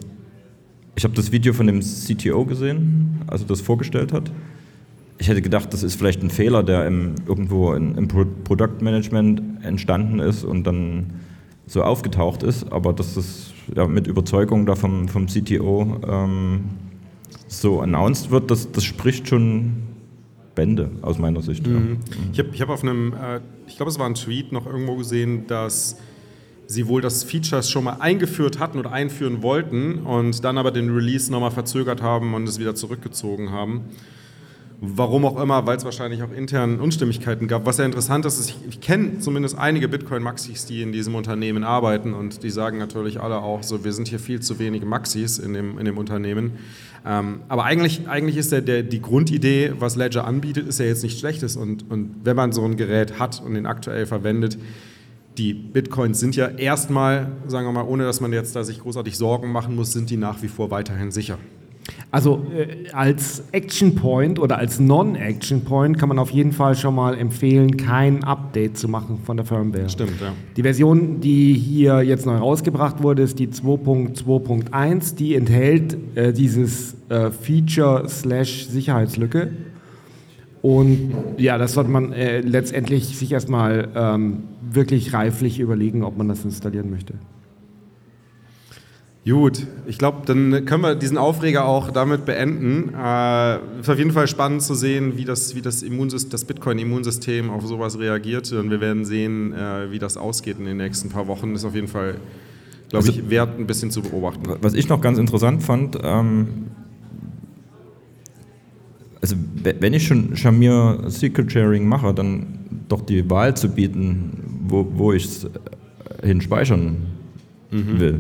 ich 0.95 1.03
habe 1.03 1.15
das 1.15 1.31
Video 1.31 1.53
von 1.53 1.65
dem 1.65 1.79
CTO 1.79 2.45
gesehen, 2.45 3.21
also 3.25 3.45
das 3.45 3.61
vorgestellt 3.61 4.13
hat. 4.13 4.31
Ich 5.17 5.27
hätte 5.27 5.41
gedacht, 5.41 5.73
das 5.73 5.81
ist 5.81 5.95
vielleicht 5.95 6.21
ein 6.21 6.29
Fehler, 6.29 6.61
der 6.61 6.85
im, 6.85 7.15
irgendwo 7.27 7.73
in, 7.73 7.95
im 7.95 8.07
Produktmanagement 8.07 9.41
entstanden 9.63 10.19
ist 10.19 10.43
und 10.43 10.67
dann 10.67 11.13
so 11.65 11.81
aufgetaucht 11.81 12.43
ist, 12.43 12.71
aber 12.71 12.93
dass 12.93 13.15
das 13.15 13.53
ja, 13.75 13.87
mit 13.87 14.05
Überzeugung 14.05 14.67
da 14.67 14.75
vom, 14.75 15.07
vom 15.07 15.25
CTO 15.25 15.99
ähm, 16.07 16.65
so 17.51 17.81
announced 17.81 18.31
wird, 18.31 18.49
das, 18.49 18.71
das 18.71 18.83
spricht 18.83 19.27
schon 19.27 19.73
Bände 20.55 20.89
aus 21.01 21.17
meiner 21.17 21.41
Sicht. 21.41 21.67
Mhm. 21.67 21.97
Ja. 22.09 22.15
Ich 22.31 22.39
habe 22.39 22.49
ich 22.53 22.61
hab 22.61 22.69
auf 22.69 22.83
einem, 22.83 23.13
äh, 23.13 23.39
ich 23.67 23.75
glaube, 23.75 23.89
es 23.91 23.99
war 23.99 24.05
ein 24.05 24.15
Tweet 24.15 24.51
noch 24.51 24.65
irgendwo 24.65 24.95
gesehen, 24.95 25.47
dass 25.47 25.97
sie 26.67 26.87
wohl 26.87 27.01
das 27.01 27.23
Feature 27.25 27.61
schon 27.63 27.83
mal 27.83 27.97
eingeführt 27.99 28.59
hatten 28.59 28.79
oder 28.79 28.93
einführen 28.93 29.41
wollten 29.41 29.99
und 29.99 30.43
dann 30.45 30.57
aber 30.57 30.71
den 30.71 30.89
Release 30.89 31.29
nochmal 31.29 31.51
verzögert 31.51 32.01
haben 32.01 32.33
und 32.33 32.47
es 32.47 32.59
wieder 32.59 32.73
zurückgezogen 32.73 33.51
haben. 33.51 33.81
Warum 34.83 35.25
auch 35.25 35.39
immer, 35.39 35.67
weil 35.67 35.77
es 35.77 35.85
wahrscheinlich 35.85 36.23
auch 36.23 36.31
intern 36.31 36.79
Unstimmigkeiten 36.79 37.47
gab. 37.47 37.67
Was 37.67 37.77
ja 37.77 37.85
interessant 37.85 38.25
ist, 38.25 38.39
ist 38.39 38.49
ich, 38.49 38.57
ich 38.67 38.81
kenne 38.81 39.19
zumindest 39.19 39.55
einige 39.55 39.87
Bitcoin-Maxis, 39.87 40.65
die 40.65 40.81
in 40.81 40.91
diesem 40.91 41.13
Unternehmen 41.13 41.63
arbeiten 41.63 42.15
und 42.15 42.41
die 42.41 42.49
sagen 42.49 42.79
natürlich 42.79 43.21
alle 43.21 43.37
auch 43.37 43.61
so, 43.61 43.83
wir 43.83 43.93
sind 43.93 44.07
hier 44.07 44.17
viel 44.17 44.39
zu 44.39 44.57
wenige 44.57 44.87
Maxis 44.87 45.37
in 45.37 45.53
dem, 45.53 45.77
in 45.77 45.85
dem 45.85 45.99
Unternehmen. 45.99 46.53
Ähm, 47.05 47.41
aber 47.47 47.65
eigentlich, 47.65 48.09
eigentlich 48.09 48.37
ist 48.37 48.51
der, 48.51 48.61
der, 48.61 48.81
die 48.81 49.03
Grundidee, 49.03 49.73
was 49.77 49.97
Ledger 49.97 50.25
anbietet, 50.25 50.67
ist 50.67 50.79
ja 50.79 50.85
jetzt 50.87 51.03
nichts 51.03 51.19
Schlechtes. 51.19 51.57
Und, 51.57 51.87
und 51.91 52.15
wenn 52.23 52.35
man 52.35 52.51
so 52.51 52.65
ein 52.65 52.75
Gerät 52.75 53.19
hat 53.19 53.39
und 53.39 53.53
den 53.53 53.67
aktuell 53.67 54.07
verwendet, 54.07 54.57
die 55.37 55.53
Bitcoins 55.53 56.19
sind 56.19 56.35
ja 56.35 56.47
erstmal, 56.47 57.31
sagen 57.45 57.67
wir 57.67 57.71
mal, 57.71 57.85
ohne 57.85 58.05
dass 58.05 58.19
man 58.19 58.33
jetzt 58.33 58.55
da 58.55 58.63
sich 58.63 58.79
großartig 58.79 59.15
Sorgen 59.15 59.51
machen 59.51 59.75
muss, 59.75 59.93
sind 59.93 60.09
die 60.09 60.17
nach 60.17 60.41
wie 60.41 60.47
vor 60.47 60.71
weiterhin 60.71 61.11
sicher. 61.11 61.37
Also 62.11 62.45
äh, 62.53 62.89
als 62.91 63.43
Action 63.51 63.95
Point 63.95 64.37
oder 64.37 64.57
als 64.57 64.79
Non-Action 64.79 65.63
Point 65.63 65.97
kann 65.97 66.09
man 66.09 66.19
auf 66.19 66.29
jeden 66.31 66.51
Fall 66.51 66.75
schon 66.75 66.95
mal 66.95 67.17
empfehlen, 67.17 67.77
kein 67.77 68.23
Update 68.23 68.77
zu 68.77 68.89
machen 68.89 69.19
von 69.23 69.37
der 69.37 69.45
Firmware. 69.45 69.89
Stimmt, 69.89 70.19
ja. 70.19 70.33
Die 70.57 70.63
Version, 70.63 71.21
die 71.21 71.53
hier 71.53 72.01
jetzt 72.01 72.25
neu 72.25 72.35
rausgebracht 72.35 73.01
wurde, 73.01 73.21
ist 73.21 73.39
die 73.39 73.47
2.2.1. 73.47 75.15
Die 75.15 75.35
enthält 75.35 75.97
äh, 76.15 76.33
dieses 76.33 76.95
äh, 77.09 77.31
Feature 77.31 78.09
slash 78.09 78.67
Sicherheitslücke. 78.67 79.51
Und 80.61 81.13
ja, 81.37 81.57
das 81.57 81.73
sollte 81.73 81.89
man 81.89 82.13
äh, 82.13 82.41
letztendlich 82.41 83.17
sich 83.17 83.31
erstmal 83.31 83.87
ähm, 83.95 84.43
wirklich 84.61 85.13
reiflich 85.13 85.59
überlegen, 85.59 86.03
ob 86.03 86.17
man 86.17 86.27
das 86.27 86.45
installieren 86.45 86.91
möchte. 86.91 87.15
Gut, 89.23 89.67
ich 89.85 89.99
glaube, 89.99 90.23
dann 90.25 90.65
können 90.65 90.81
wir 90.81 90.95
diesen 90.95 91.19
Aufreger 91.19 91.65
auch 91.65 91.91
damit 91.91 92.25
beenden. 92.25 92.91
Äh, 92.95 93.57
ist 93.79 93.89
auf 93.89 93.99
jeden 93.99 94.11
Fall 94.11 94.27
spannend 94.27 94.63
zu 94.63 94.73
sehen, 94.73 95.15
wie 95.15 95.25
das, 95.25 95.53
wie 95.55 95.61
das, 95.61 95.85
das 96.29 96.45
Bitcoin-Immunsystem 96.45 97.51
auf 97.51 97.67
sowas 97.67 97.99
reagiert. 97.99 98.51
Und 98.51 98.71
wir 98.71 98.81
werden 98.81 99.05
sehen, 99.05 99.53
äh, 99.53 99.91
wie 99.91 99.99
das 99.99 100.17
ausgeht 100.17 100.57
in 100.57 100.65
den 100.65 100.77
nächsten 100.77 101.09
paar 101.09 101.27
Wochen. 101.27 101.53
Ist 101.53 101.65
auf 101.65 101.75
jeden 101.75 101.87
Fall, 101.87 102.15
glaube 102.89 103.05
also, 103.05 103.11
ich, 103.11 103.29
wert, 103.29 103.59
ein 103.59 103.67
bisschen 103.67 103.91
zu 103.91 104.01
beobachten. 104.01 104.41
Was 104.59 104.73
ich 104.73 104.89
noch 104.89 105.01
ganz 105.01 105.19
interessant 105.19 105.61
fand, 105.61 105.99
ähm, 106.01 106.47
also 109.21 109.35
wenn 109.61 109.93
ich 109.93 110.07
schon 110.07 110.35
Shamir 110.35 111.03
Secret 111.09 111.51
Sharing 111.51 111.87
mache, 111.87 112.11
dann 112.11 112.57
doch 112.87 113.01
die 113.01 113.29
Wahl 113.29 113.55
zu 113.55 113.69
bieten, 113.69 114.63
wo, 114.67 114.87
wo 114.95 115.13
ich 115.13 115.25
es 115.25 115.47
hin 116.23 116.41
speichern 116.41 116.97
will. 117.69 118.19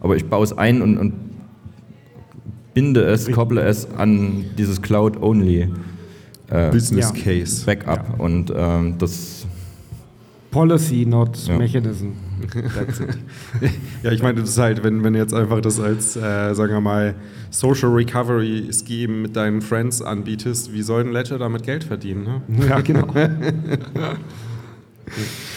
Aber 0.00 0.16
ich 0.16 0.26
baue 0.26 0.44
es 0.44 0.56
ein 0.56 0.82
und, 0.82 0.98
und 0.98 1.12
binde 2.74 3.02
es, 3.04 3.30
kopple 3.30 3.60
es 3.62 3.88
an 3.96 4.44
dieses 4.56 4.80
Cloud-Only 4.80 5.68
Business 6.72 7.12
Ja. 7.14 7.22
Case. 7.22 7.64
Backup. 7.64 8.18
Und 8.18 8.52
ähm, 8.56 8.96
das 8.98 9.46
Policy, 10.50 11.06
not 11.06 11.38
Ja. 11.46 11.56
Mechanism. 11.58 12.08
That's 12.74 12.98
it. 13.00 13.18
Ja, 14.02 14.10
ich 14.10 14.22
meine, 14.22 14.40
das 14.40 14.50
ist 14.50 14.58
halt, 14.58 14.82
wenn, 14.82 15.04
wenn 15.04 15.12
du 15.12 15.18
jetzt 15.20 15.34
einfach 15.34 15.60
das 15.60 15.78
als, 15.78 16.16
äh, 16.16 16.54
sagen 16.54 16.72
wir 16.72 16.80
mal, 16.80 17.14
Social 17.50 17.90
Recovery 17.90 18.68
Scheme 18.72 19.12
mit 19.12 19.36
deinen 19.36 19.60
Friends 19.60 20.02
anbietest, 20.02 20.72
wie 20.72 20.82
soll 20.82 21.04
ein 21.04 21.12
Ledger 21.12 21.38
damit 21.38 21.62
Geld 21.62 21.84
verdienen? 21.84 22.24
Ne? 22.24 22.42
ja, 22.68 22.80
genau. 22.80 23.06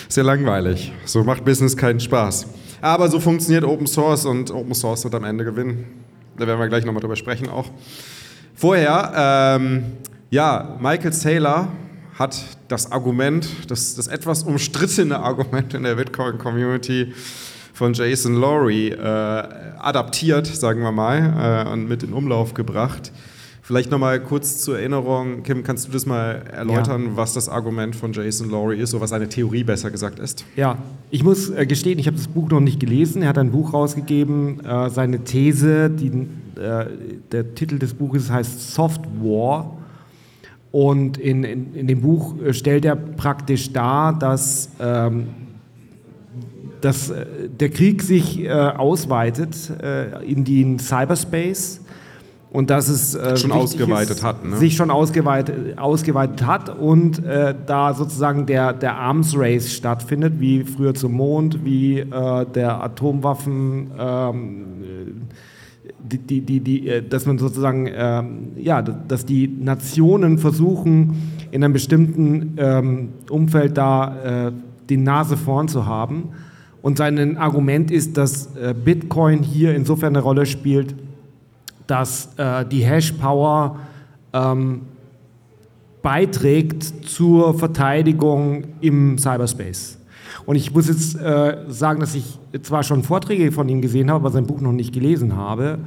Ist 0.08 0.18
ja 0.18 0.24
langweilig. 0.24 0.92
So 1.06 1.24
macht 1.24 1.46
Business 1.46 1.76
keinen 1.78 2.00
Spaß. 2.00 2.48
Aber 2.84 3.08
so 3.08 3.22
funktioniert 3.22 3.64
Open 3.64 3.88
Source 3.88 4.26
und 4.26 4.52
Open 4.52 4.74
Source 4.74 5.06
wird 5.06 5.16
am 5.16 5.24
Ende 5.24 5.46
gewinnen. 5.46 5.86
Da 6.38 6.46
werden 6.46 6.60
wir 6.60 6.68
gleich 6.68 6.84
nochmal 6.84 7.00
drüber 7.00 7.16
sprechen 7.16 7.48
auch. 7.48 7.68
Vorher, 8.56 9.58
ähm, 9.58 9.86
ja, 10.30 10.76
Michael 10.82 11.14
Saylor 11.14 11.70
hat 12.20 12.44
das 12.68 12.92
Argument, 12.92 13.48
das, 13.70 13.96
das 13.96 14.08
etwas 14.08 14.44
umstrittene 14.44 15.18
Argument 15.18 15.74
in 15.74 15.84
der 15.84 15.96
Bitcoin-Community 15.96 17.14
von 17.74 17.94
Jason 17.94 18.36
Lowry 18.36 18.90
äh, 18.90 19.00
adaptiert, 19.00 20.48
sagen 20.48 20.82
wir 20.82 20.92
mal, 20.92 21.66
äh, 21.66 21.72
und 21.72 21.88
mit 21.88 22.04
in 22.04 22.12
Umlauf 22.12 22.54
gebracht. 22.54 23.14
Vielleicht 23.66 23.90
nochmal 23.92 24.20
kurz 24.20 24.60
zur 24.60 24.78
Erinnerung, 24.78 25.42
Kim, 25.44 25.64
kannst 25.64 25.88
du 25.88 25.92
das 25.94 26.06
mal 26.06 26.44
erläutern, 26.52 27.12
was 27.16 27.32
das 27.32 27.48
Argument 27.48 27.96
von 27.96 28.12
Jason 28.12 28.50
Lowry 28.50 28.78
ist, 28.78 28.94
oder 28.94 29.04
was 29.04 29.12
seine 29.12 29.30
Theorie 29.30 29.64
besser 29.64 29.90
gesagt 29.90 30.20
ist? 30.20 30.44
Ja, 30.58 30.80
ich 31.12 31.24
muss 31.24 31.50
äh, 31.50 31.66
gestehen, 31.66 31.98
ich 31.98 32.08
habe 32.08 32.18
das 32.18 32.28
Buch 32.28 32.50
noch 32.50 32.60
nicht 32.60 32.82
gelesen. 32.82 33.22
Er 33.22 33.30
hat 33.30 33.38
ein 33.38 33.52
Buch 33.52 33.72
rausgegeben. 33.72 34.60
Äh, 34.66 34.90
seine 34.90 35.24
These, 35.24 35.90
die, 35.90 36.28
äh, 36.60 36.88
der 37.32 37.56
Titel 37.56 37.80
des 37.80 37.94
Buches 37.94 38.30
heißt 38.30 38.74
Soft 38.74 39.06
War. 39.22 39.78
Und 40.74 41.18
in, 41.18 41.46
in, 41.46 41.74
in 41.74 41.88
dem 41.88 42.02
Buch 42.02 42.36
stellt 42.52 42.84
er 42.84 42.98
praktisch 42.98 43.72
dar, 43.72 44.20
dass, 44.20 44.72
ähm, 44.82 45.28
dass 46.82 47.14
der 47.62 47.70
Krieg 47.70 48.02
sich 48.02 48.42
äh, 48.42 48.50
ausweitet 48.52 49.56
äh, 49.82 50.22
in 50.26 50.44
den 50.44 50.80
Cyberspace. 50.80 51.80
Und 52.54 52.70
dass 52.70 52.88
es 52.88 53.16
äh, 53.16 53.36
Schon 53.36 53.52
ausgeweitet 53.52 54.18
ist, 54.18 54.24
hat, 54.24 54.46
ne? 54.46 54.58
sich 54.58 54.76
schon 54.76 54.92
ausgeweitet, 54.92 55.76
ausgeweitet 55.80 56.46
hat 56.46 56.70
und 56.70 57.26
äh, 57.26 57.56
da 57.66 57.96
sozusagen 57.96 58.46
der, 58.46 58.74
der 58.74 58.96
Arms 58.96 59.36
Race 59.36 59.74
stattfindet, 59.74 60.34
wie 60.40 60.64
früher 60.64 60.94
zum 60.94 61.14
Mond, 61.14 61.66
wie 61.66 62.02
äh, 62.02 62.46
der 62.46 62.84
Atomwaffen, 62.84 63.90
ähm, 63.98 64.54
die, 66.00 66.20
die, 66.20 66.42
die, 66.42 66.60
die, 66.60 66.88
äh, 66.88 67.02
dass 67.02 67.26
man 67.26 67.40
sozusagen, 67.40 67.90
ähm, 67.92 68.52
ja, 68.56 68.84
dass 68.84 69.26
die 69.26 69.48
Nationen 69.48 70.38
versuchen, 70.38 71.34
in 71.50 71.64
einem 71.64 71.74
bestimmten 71.74 72.54
ähm, 72.58 73.10
Umfeld 73.32 73.80
da 73.80 74.48
äh, 74.48 74.52
die 74.90 74.98
Nase 74.98 75.38
vorn 75.38 75.70
zu 75.70 75.88
haben. 75.88 76.30
Und 76.84 77.00
sein 77.00 77.36
Argument 77.36 77.90
ist, 77.90 78.16
dass 78.16 78.56
äh, 78.58 78.76
Bitcoin 78.76 79.42
hier 79.42 79.74
insofern 79.74 80.16
eine 80.16 80.24
Rolle 80.24 80.46
spielt, 80.46 80.94
dass 81.88 82.30
äh, 82.38 82.66
die 82.66 82.84
Hash-Power 82.84 83.78
ähm, 84.34 84.82
beiträgt 86.02 86.84
zur 87.08 87.58
Verteidigung 87.58 88.66
im 88.82 89.18
Cyberspace. 89.18 89.98
Und 90.46 90.56
ich 90.56 90.74
muss 90.74 90.88
jetzt 90.88 91.16
äh, 91.16 91.66
sagen, 91.70 92.02
dass 92.02 92.16
ich 92.16 92.38
zwar 92.62 92.84
schon 92.84 93.04
Vorträge 93.04 93.52
von 93.52 93.70
ihm 93.70 93.82
gesehen 93.82 94.10
habe, 94.10 94.26
aber 94.26 94.32
sein 94.32 94.46
Buch 94.46 94.60
noch 94.60 94.74
nicht 94.74 94.94
gelesen 94.94 95.36
habe. 95.36 95.80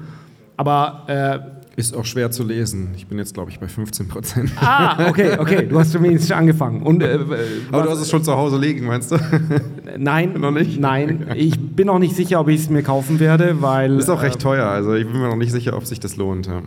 Aber 0.56 1.04
äh, 1.08 1.55
Ist 1.76 1.94
auch 1.94 2.06
schwer 2.06 2.30
zu 2.30 2.42
lesen. 2.42 2.88
Ich 2.96 3.06
bin 3.06 3.18
jetzt, 3.18 3.34
glaube 3.34 3.50
ich, 3.50 3.60
bei 3.60 3.68
15 3.68 4.08
Prozent. 4.08 4.50
ah, 4.56 5.08
okay, 5.10 5.36
okay, 5.38 5.66
du 5.66 5.78
hast 5.78 5.92
zumindest 5.92 6.28
schon 6.28 6.38
angefangen. 6.38 6.80
Und 6.80 7.02
äh, 7.02 7.18
Aber 7.70 7.82
du 7.82 7.90
hast 7.90 8.00
es 8.00 8.08
schon 8.10 8.24
zu 8.24 8.34
Hause 8.34 8.58
liegen, 8.58 8.86
meinst 8.86 9.12
du? 9.12 9.18
nein, 9.98 10.32
Noch 10.40 10.52
nicht? 10.52 10.80
nein, 10.80 11.26
ich 11.34 11.60
bin 11.60 11.90
auch 11.90 11.98
nicht 11.98 12.16
sicher, 12.16 12.40
ob 12.40 12.48
ich 12.48 12.62
es 12.62 12.70
mir 12.70 12.82
kaufen 12.82 13.20
werde, 13.20 13.60
weil 13.60 13.98
Ist 13.98 14.08
auch 14.08 14.22
recht 14.22 14.36
äh, 14.36 14.38
teuer. 14.38 14.64
Also 14.66 14.94
ich 14.94 15.06
bin 15.06 15.20
mir 15.20 15.28
noch 15.28 15.36
nicht 15.36 15.52
sicher, 15.52 15.76
ob 15.76 15.84
sich 15.84 16.00
das 16.00 16.16
lohnt. 16.16 16.46
Ja. 16.46 16.62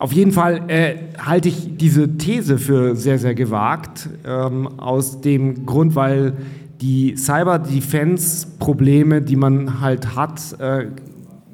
Auf 0.00 0.12
jeden 0.12 0.32
Fall 0.32 0.62
äh, 0.66 0.96
halte 1.18 1.48
ich 1.48 1.76
diese 1.76 2.18
These 2.18 2.58
für 2.58 2.96
sehr, 2.96 3.20
sehr 3.20 3.36
gewagt, 3.36 4.08
ähm, 4.26 4.66
aus 4.76 5.20
dem 5.20 5.66
Grund, 5.66 5.94
weil 5.94 6.32
die 6.80 7.14
Cyber-Defense-Probleme, 7.16 9.22
die 9.22 9.36
man 9.36 9.80
halt 9.80 10.16
hat, 10.16 10.40
äh, 10.58 10.86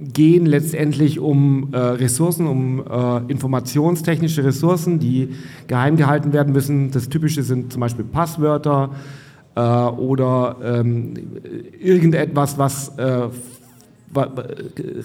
gehen 0.00 0.47
letztendlich 0.47 1.21
um 1.21 1.69
äh, 1.73 1.78
Ressourcen, 1.78 2.47
um 2.47 2.80
äh, 2.80 3.30
informationstechnische 3.30 4.42
Ressourcen, 4.45 4.99
die 4.99 5.30
geheim 5.66 5.97
gehalten 5.97 6.33
werden 6.33 6.52
müssen. 6.52 6.90
Das 6.90 7.09
Typische 7.09 7.42
sind 7.42 7.73
zum 7.73 7.80
Beispiel 7.80 8.04
Passwörter 8.04 8.90
äh, 9.54 9.61
oder 9.61 10.57
ähm, 10.64 11.14
irgendetwas, 11.78 12.57
was 12.57 12.97
äh, 12.97 13.28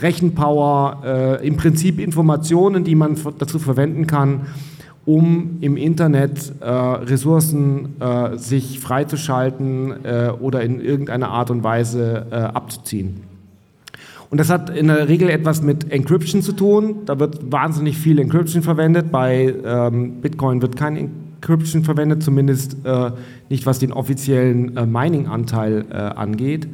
Rechenpower, 0.01 1.01
äh, 1.41 1.47
im 1.47 1.57
Prinzip 1.57 1.99
Informationen, 1.99 2.83
die 2.83 2.95
man 2.95 3.17
dazu 3.37 3.59
verwenden 3.59 4.07
kann, 4.07 4.47
um 5.05 5.57
im 5.61 5.77
Internet 5.77 6.53
äh, 6.61 6.67
Ressourcen 6.67 7.89
sich 8.37 8.79
freizuschalten 8.79 9.93
oder 10.39 10.61
in 10.61 10.81
irgendeiner 10.81 11.29
Art 11.29 11.51
und 11.51 11.63
Weise 11.63 12.25
abzuziehen. 12.31 13.34
Und 14.35 14.39
das 14.39 14.49
hat 14.49 14.69
in 14.69 14.87
der 14.87 15.07
Regel 15.07 15.29
etwas 15.29 15.61
mit 15.61 15.89
Encryption 15.93 16.41
zu 16.41 16.51
tun. 16.51 17.05
Da 17.05 17.21
wird 17.21 17.53
wahnsinnig 17.53 17.97
viel 17.97 18.19
Encryption 18.19 18.63
verwendet. 18.63 19.09
Bei 19.09 19.55
ähm, 19.63 20.19
Bitcoin 20.19 20.61
wird 20.61 20.75
kein 20.75 20.97
Encryption 20.97 21.85
verwendet, 21.85 22.21
zumindest 22.21 22.75
äh, 22.83 23.11
nicht 23.47 23.65
was 23.65 23.79
den 23.79 23.93
offiziellen 23.93 24.75
äh, 24.75 24.85
Mining-Anteil 24.85 25.85
äh, 25.89 25.93
angeht. 25.93 26.67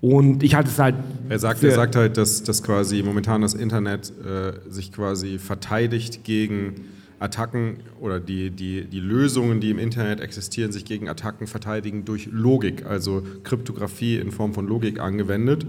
Und 0.00 0.44
ich 0.44 0.54
halte 0.54 0.70
es 0.70 0.78
halt. 0.78 0.94
Er 1.28 1.40
sagt, 1.40 1.64
er 1.64 1.72
sagt 1.72 1.96
halt, 1.96 2.16
dass, 2.16 2.44
dass 2.44 2.62
quasi 2.62 3.02
momentan 3.02 3.42
das 3.42 3.54
Internet 3.54 4.12
äh, 4.24 4.70
sich 4.70 4.92
quasi 4.92 5.40
verteidigt 5.40 6.22
gegen 6.22 6.82
Attacken 7.18 7.78
oder 8.00 8.20
die, 8.20 8.50
die, 8.50 8.84
die 8.84 9.00
Lösungen, 9.00 9.58
die 9.58 9.70
im 9.70 9.80
Internet 9.80 10.20
existieren, 10.20 10.70
sich 10.70 10.84
gegen 10.84 11.08
Attacken 11.08 11.48
verteidigen 11.48 12.04
durch 12.04 12.28
Logik, 12.30 12.86
also 12.86 13.24
Kryptographie 13.42 14.18
in 14.18 14.30
Form 14.30 14.54
von 14.54 14.68
Logik 14.68 15.00
angewendet. 15.00 15.66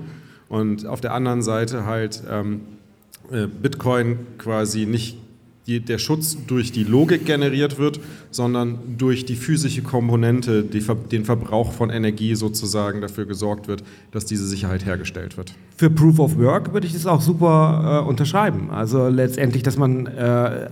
Und 0.54 0.86
auf 0.86 1.02
der 1.02 1.16
anderen 1.16 1.42
Seite 1.42 1.88
halt 1.88 2.22
ähm, 2.30 2.62
äh, 3.32 3.48
Bitcoin 3.48 4.20
quasi 4.38 4.86
nicht 4.86 5.18
die, 5.66 5.80
der 5.80 5.98
Schutz 5.98 6.38
durch 6.46 6.72
die 6.72 6.84
Logik 6.84 7.26
generiert 7.26 7.80
wird, 7.80 8.00
sondern 8.30 8.78
durch 9.00 9.26
die 9.26 9.36
physische 9.36 9.82
Komponente, 9.82 10.62
die, 10.62 10.86
den 11.12 11.26
Verbrauch 11.26 11.72
von 11.72 11.90
Energie 11.90 12.36
sozusagen 12.36 13.02
dafür 13.02 13.26
gesorgt 13.26 13.68
wird, 13.68 13.84
dass 14.12 14.26
diese 14.26 14.46
Sicherheit 14.46 14.86
hergestellt 14.86 15.38
wird. 15.38 15.56
Für 15.76 15.90
Proof 15.90 16.20
of 16.20 16.38
Work 16.38 16.72
würde 16.72 16.86
ich 16.86 16.94
das 16.94 17.08
auch 17.08 17.22
super 17.22 18.04
äh, 18.04 18.08
unterschreiben. 18.08 18.70
Also 18.70 19.08
letztendlich, 19.08 19.64
dass 19.64 19.76
man, 19.76 20.06
äh, 20.06 20.70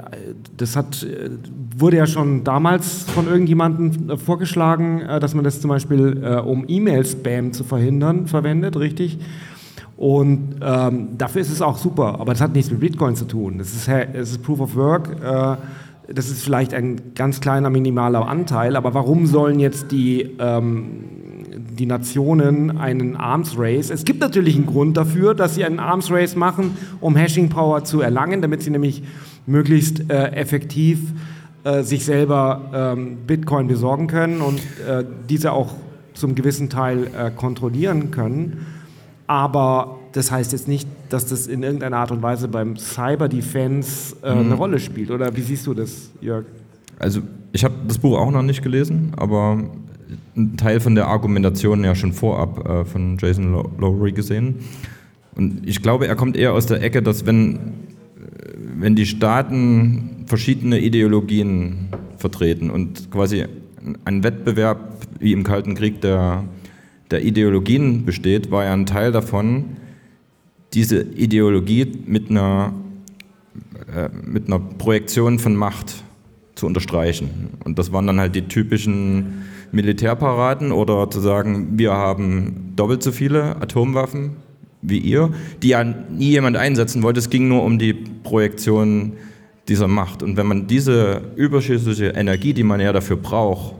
das 0.57 0.75
hat, 0.75 1.01
äh, 1.01 1.31
wurde 1.75 1.97
ja 1.97 2.05
schon 2.05 2.43
damals 2.43 3.03
von 3.03 3.25
irgendjemandem 3.25 4.11
äh, 4.11 4.17
vorgeschlagen, 4.17 5.01
äh, 5.01 5.19
dass 5.19 5.33
man 5.33 5.43
das 5.43 5.59
zum 5.59 5.69
Beispiel, 5.69 6.41
um 6.45 6.65
E-Mail-Spam 6.67 7.53
zu 7.53 7.63
verhindern, 7.63 8.27
verwendet, 8.27 8.77
richtig? 8.77 9.17
Und 10.01 10.55
ähm, 10.63 11.09
dafür 11.19 11.41
ist 11.41 11.51
es 11.51 11.61
auch 11.61 11.77
super, 11.77 12.19
aber 12.19 12.33
das 12.33 12.41
hat 12.41 12.55
nichts 12.55 12.71
mit 12.71 12.79
Bitcoin 12.79 13.15
zu 13.15 13.25
tun. 13.25 13.59
Das 13.59 13.71
ist, 13.71 13.87
es 13.87 14.31
ist 14.31 14.41
Proof 14.41 14.59
of 14.59 14.75
Work. 14.75 15.09
Äh, 15.23 15.57
das 16.11 16.31
ist 16.31 16.41
vielleicht 16.41 16.73
ein 16.73 17.13
ganz 17.13 17.39
kleiner, 17.39 17.69
minimaler 17.69 18.27
Anteil, 18.27 18.75
aber 18.75 18.95
warum 18.95 19.27
sollen 19.27 19.59
jetzt 19.59 19.91
die, 19.91 20.27
ähm, 20.39 21.03
die 21.77 21.85
Nationen 21.85 22.79
einen 22.79 23.15
Arms 23.15 23.53
Race? 23.59 23.91
Es 23.91 24.03
gibt 24.03 24.21
natürlich 24.21 24.55
einen 24.55 24.65
Grund 24.65 24.97
dafür, 24.97 25.35
dass 25.35 25.53
sie 25.53 25.65
einen 25.65 25.77
Arms 25.77 26.09
Race 26.09 26.35
machen, 26.35 26.75
um 26.99 27.15
Hashing 27.15 27.49
Power 27.49 27.83
zu 27.83 28.01
erlangen, 28.01 28.41
damit 28.41 28.63
sie 28.63 28.71
nämlich 28.71 29.03
möglichst 29.45 30.09
äh, 30.09 30.31
effektiv 30.31 31.13
äh, 31.63 31.83
sich 31.83 32.05
selber 32.05 32.71
ähm, 32.73 33.17
Bitcoin 33.27 33.67
besorgen 33.67 34.07
können 34.07 34.41
und 34.41 34.57
äh, 34.57 35.05
diese 35.29 35.51
auch 35.51 35.75
zum 36.15 36.33
gewissen 36.33 36.71
Teil 36.71 37.05
äh, 37.15 37.29
kontrollieren 37.29 38.09
können. 38.09 38.65
Aber 39.31 39.97
das 40.11 40.29
heißt 40.29 40.51
jetzt 40.51 40.67
nicht, 40.67 40.89
dass 41.07 41.25
das 41.25 41.47
in 41.47 41.63
irgendeiner 41.63 41.95
Art 41.95 42.11
und 42.11 42.21
Weise 42.21 42.49
beim 42.49 42.75
Cyber 42.75 43.29
Defense 43.29 44.13
äh, 44.23 44.27
eine 44.27 44.55
Rolle 44.55 44.77
spielt. 44.77 45.09
Oder 45.09 45.33
wie 45.37 45.41
siehst 45.41 45.65
du 45.67 45.73
das, 45.73 46.11
Jörg? 46.19 46.43
Also 46.99 47.21
ich 47.53 47.63
habe 47.63 47.75
das 47.87 47.97
Buch 47.97 48.17
auch 48.19 48.29
noch 48.29 48.41
nicht 48.41 48.61
gelesen, 48.61 49.13
aber 49.15 49.63
einen 50.35 50.57
Teil 50.57 50.81
von 50.81 50.95
der 50.95 51.07
Argumentation 51.07 51.81
ja 51.85 51.95
schon 51.95 52.11
vorab 52.11 52.67
äh, 52.67 52.83
von 52.83 53.17
Jason 53.21 53.53
Low- 53.53 53.71
Lowry 53.79 54.11
gesehen. 54.11 54.55
Und 55.33 55.65
ich 55.65 55.81
glaube, 55.81 56.07
er 56.07 56.17
kommt 56.17 56.35
eher 56.35 56.51
aus 56.51 56.65
der 56.65 56.83
Ecke, 56.83 57.01
dass 57.01 57.25
wenn, 57.25 57.57
wenn 58.77 58.97
die 58.97 59.05
Staaten 59.05 60.25
verschiedene 60.25 60.77
Ideologien 60.79 61.87
vertreten 62.17 62.69
und 62.69 63.09
quasi 63.11 63.45
ein 64.03 64.25
Wettbewerb 64.25 65.07
wie 65.19 65.31
im 65.31 65.43
Kalten 65.43 65.73
Krieg 65.73 66.01
der, 66.01 66.43
der 67.11 67.23
Ideologien 67.23 68.05
besteht, 68.05 68.51
war 68.51 68.65
ja 68.65 68.73
ein 68.73 68.85
Teil 68.85 69.11
davon, 69.11 69.77
diese 70.73 71.01
Ideologie 71.01 71.91
mit 72.05 72.29
einer, 72.29 72.73
äh, 73.93 74.09
mit 74.23 74.47
einer 74.47 74.59
Projektion 74.59 75.39
von 75.39 75.55
Macht 75.55 76.03
zu 76.55 76.65
unterstreichen. 76.65 77.49
Und 77.63 77.77
das 77.77 77.91
waren 77.91 78.07
dann 78.07 78.19
halt 78.19 78.35
die 78.35 78.43
typischen 78.43 79.43
Militärparaden 79.71 80.71
oder 80.71 81.09
zu 81.09 81.19
sagen, 81.19 81.77
wir 81.77 81.91
haben 81.91 82.73
doppelt 82.75 83.03
so 83.03 83.11
viele 83.11 83.57
Atomwaffen 83.57 84.37
wie 84.81 84.97
ihr, 84.97 85.31
die 85.61 85.69
ja 85.69 85.83
nie 85.83 86.29
jemand 86.29 86.57
einsetzen 86.57 87.03
wollte. 87.03 87.19
Es 87.19 87.29
ging 87.29 87.47
nur 87.47 87.63
um 87.63 87.77
die 87.77 87.93
Projektion 87.93 89.13
dieser 89.67 89.87
Macht. 89.87 90.23
Und 90.23 90.37
wenn 90.37 90.47
man 90.47 90.67
diese 90.67 91.21
überschüssige 91.35 92.09
Energie, 92.09 92.53
die 92.53 92.63
man 92.63 92.79
ja 92.79 92.91
dafür 92.91 93.17
braucht, 93.17 93.75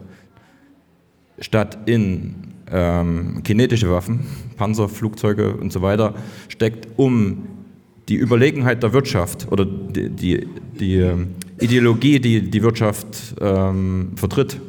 statt 1.39 1.79
in 1.85 2.50
ähm, 2.71 3.41
kinetische 3.43 3.89
Waffen, 3.91 4.21
Panzer, 4.57 4.89
Flugzeuge 4.89 5.55
und 5.55 5.71
so 5.71 5.81
weiter, 5.81 6.13
steckt, 6.47 6.87
um 6.97 7.47
die 8.09 8.15
Überlegenheit 8.15 8.83
der 8.83 8.93
Wirtschaft 8.93 9.51
oder 9.51 9.65
die, 9.65 10.09
die, 10.09 10.47
die 10.79 10.95
ähm, 10.95 11.35
Ideologie, 11.59 12.19
die 12.19 12.49
die 12.49 12.63
Wirtschaft 12.63 13.35
ähm, 13.39 14.13
vertritt, 14.15 14.59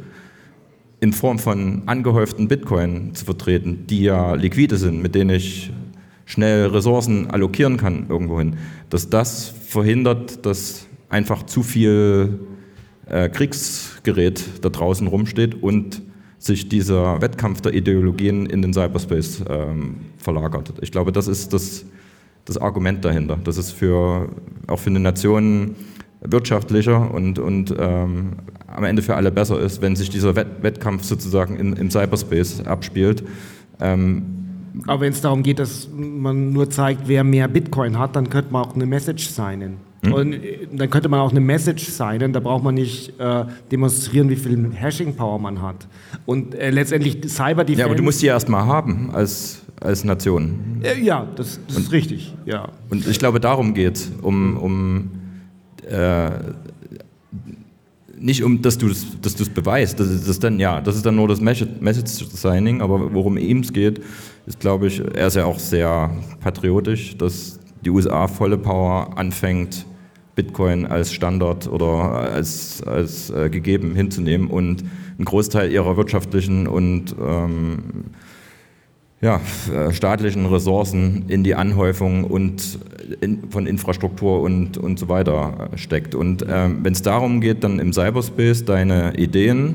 in 1.00 1.12
Form 1.12 1.38
von 1.38 1.82
angehäuften 1.87 2.47
Bitcoin 2.47 3.14
zu 3.14 3.25
vertreten, 3.25 3.87
die 3.88 4.02
ja 4.02 4.35
liquide 4.35 4.76
sind, 4.76 5.02
mit 5.02 5.16
denen 5.16 5.30
ich 5.30 5.73
schnell 6.26 6.66
Ressourcen 6.66 7.28
allokieren 7.28 7.76
kann 7.76 8.06
irgendwohin, 8.09 8.56
dass 8.88 9.11
das 9.11 9.49
verhindert, 9.49 10.47
dass 10.47 10.87
einfach 11.09 11.42
zu 11.42 11.62
viel 11.62 12.38
äh, 13.06 13.28
Kriegsgerät 13.28 14.44
da 14.62 14.68
draußen 14.68 15.06
rumsteht 15.09 15.61
und 15.61 16.02
sich 16.42 16.68
dieser 16.68 17.22
Wettkampf 17.22 17.61
der 17.61 17.72
Ideologien 17.72 18.46
in 18.46 18.62
den 18.62 18.75
Cyberspace 18.75 19.44
ähm, 19.49 19.96
verlagert. 20.18 20.75
Ich 20.80 20.90
glaube, 20.90 21.12
das 21.12 21.28
ist 21.28 21.52
das, 21.52 21.84
das 22.44 22.58
Argument 22.58 23.04
dahinter. 23.04 23.38
Das 23.44 23.58
ist 23.58 23.70
für, 23.70 24.28
auch 24.66 24.78
für 24.80 24.90
eine 24.90 24.99
Nation 24.99 25.76
wirtschaftlicher 26.20 27.12
und, 27.14 27.38
und 27.38 27.72
ähm, 27.78 28.32
am 28.66 28.82
Ende 28.82 29.02
für 29.02 29.14
alle 29.14 29.30
besser 29.30 29.61
ist, 29.61 29.82
wenn 29.82 29.94
sich 29.94 30.11
dieser 30.11 30.34
Wett 30.34 30.49
Wettkampf 30.62 31.04
sozusagen 31.04 31.56
in, 31.56 31.75
im 31.75 31.90
Cyberspace 31.92 32.66
abspielt. 32.66 33.22
Ähm, 33.80 34.25
aber 34.88 35.02
wenn 35.02 35.12
es 35.12 35.20
darum 35.20 35.44
geht, 35.44 35.61
dass 35.61 35.88
man 35.94 36.52
nur 36.52 36.70
zeigt, 36.70 37.06
wer 37.06 37.22
mehr 37.22 37.46
Bitcoin 37.46 37.99
hat, 37.99 38.16
dann 38.16 38.30
könnte 38.30 38.52
man 38.52 38.64
auch 38.64 38.75
eine 38.75 38.87
Message 38.87 39.28
signen. 39.28 39.91
Hm? 40.04 40.12
Und 40.12 40.32
äh, 40.32 40.66
dann 40.73 40.90
könnte 40.90 41.09
man 41.09 41.21
auch 41.21 41.30
eine 41.30 41.40
Message 41.40 41.87
signen, 41.87 42.32
da 42.32 42.40
braucht 42.40 42.64
man 42.64 42.75
nicht 42.75 43.18
äh, 43.21 43.44
demonstrieren, 43.71 44.28
wie 44.28 44.37
viel 44.37 44.73
Hashing-Power 44.73 45.38
man 45.38 45.62
hat. 45.62 45.87
Und 46.26 46.54
äh, 46.54 46.71
letztendlich 46.71 47.18
Cyber 47.28 47.64
Defense. 47.64 47.80
Ja, 47.80 47.87
aber 47.87 47.94
du 47.94 48.02
musst 48.02 48.21
die 48.21 48.26
erstmal 48.26 48.66
haben 48.66 49.11
als, 49.12 49.62
als 49.80 50.04
Nation. 50.04 50.80
Äh, 50.82 51.00
ja, 51.00 51.26
das, 51.37 51.61
das 51.68 51.78
ist 51.78 51.92
richtig. 51.92 52.35
Ja. 52.47 52.68
Und 52.90 53.06
ich 53.06 53.18
glaube, 53.18 53.38
darum 53.38 53.75
geht 53.75 53.97
es, 53.97 54.12
um, 54.23 54.56
um 54.56 55.11
äh, 55.88 56.30
nicht 58.18 58.42
um, 58.42 58.62
dass 58.62 58.78
du 58.78 58.88
es 58.88 59.06
dass 59.21 59.35
beweist, 59.49 59.99
das 59.99 60.09
ist, 60.09 60.28
das, 60.28 60.38
dann, 60.38 60.59
ja, 60.61 60.80
das 60.80 60.97
ist 60.97 61.04
dann 61.04 61.16
nur 61.16 61.28
das 61.28 61.40
Message 61.40 62.25
Signing, 62.30 62.80
aber 62.80 63.12
worum 63.12 63.37
ihm 63.37 63.61
es 63.61 63.73
geht, 63.73 64.00
ist, 64.47 64.61
glaube 64.61 64.88
ich, 64.88 65.00
er 65.00 65.26
ist 65.26 65.37
ja 65.37 65.44
auch 65.44 65.59
sehr 65.59 66.11
patriotisch, 66.40 67.16
dass 67.16 67.59
die 67.85 67.90
USA 67.90 68.28
volle 68.28 68.59
Power 68.59 69.16
anfängt, 69.18 69.85
Bitcoin 70.35 70.87
als 70.87 71.12
Standard 71.12 71.68
oder 71.68 71.87
als, 72.33 72.83
als 72.83 73.31
äh, 73.31 73.51
gegeben 73.51 73.95
hinzunehmen 73.95 74.49
und 74.49 74.83
einen 75.16 75.25
Großteil 75.25 75.71
ihrer 75.71 75.97
wirtschaftlichen 75.97 76.66
und 76.66 77.14
ähm, 77.21 77.79
ja, 79.21 79.40
äh, 79.73 79.92
staatlichen 79.92 80.47
Ressourcen 80.47 81.27
in 81.29 81.45
die 81.45 81.55
Anhäufung 81.55 82.25
und 82.25 82.79
in, 83.21 83.51
von 83.51 83.66
Infrastruktur 83.66 84.40
und, 84.40 84.79
und 84.79 84.99
so 84.99 85.09
weiter 85.09 85.71
äh, 85.73 85.79
steckt. 85.79 86.14
Und 86.14 86.42
äh, 86.42 86.68
wenn 86.83 86.92
es 86.92 87.03
darum 87.03 87.40
geht, 87.40 87.62
dann 87.62 87.79
im 87.79 87.92
Cyberspace 87.92 88.64
deine 88.64 89.16
Ideen 89.16 89.75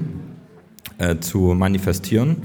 äh, 0.97 1.17
zu 1.19 1.53
manifestieren, 1.55 2.43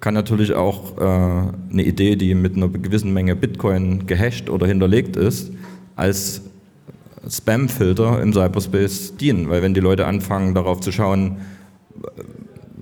kann 0.00 0.14
natürlich 0.14 0.54
auch 0.54 0.96
äh, 0.96 1.02
eine 1.02 1.84
Idee, 1.84 2.16
die 2.16 2.34
mit 2.34 2.56
einer 2.56 2.68
gewissen 2.68 3.12
Menge 3.12 3.36
Bitcoin 3.36 4.06
gehasht 4.06 4.48
oder 4.48 4.66
hinterlegt 4.66 5.16
ist, 5.16 5.52
als 5.96 6.42
Spam-Filter 7.28 8.20
im 8.20 8.32
Cyberspace 8.32 9.16
dienen. 9.16 9.48
Weil 9.48 9.62
wenn 9.62 9.74
die 9.74 9.80
Leute 9.80 10.06
anfangen, 10.06 10.54
darauf 10.54 10.80
zu 10.80 10.92
schauen, 10.92 11.38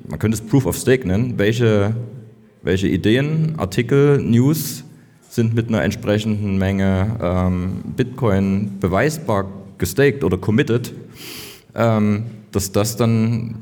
man 0.09 0.19
könnte 0.19 0.37
es 0.37 0.41
Proof 0.41 0.67
of 0.67 0.77
Stake 0.77 1.07
nennen, 1.07 1.39
welche, 1.39 1.95
welche 2.63 2.89
Ideen, 2.89 3.55
Artikel, 3.59 4.19
News 4.19 4.85
sind 5.29 5.55
mit 5.55 5.69
einer 5.69 5.85
entsprechenden 5.85 6.59
Menge 6.59 7.17
ähm, 7.23 7.83
Bitcoin 7.97 8.79
beweisbar 8.81 9.47
gestaked 9.79 10.25
oder 10.25 10.37
committed, 10.37 10.93
ähm, 11.75 12.25
dass 12.51 12.73
das 12.73 12.97
dann 12.97 13.55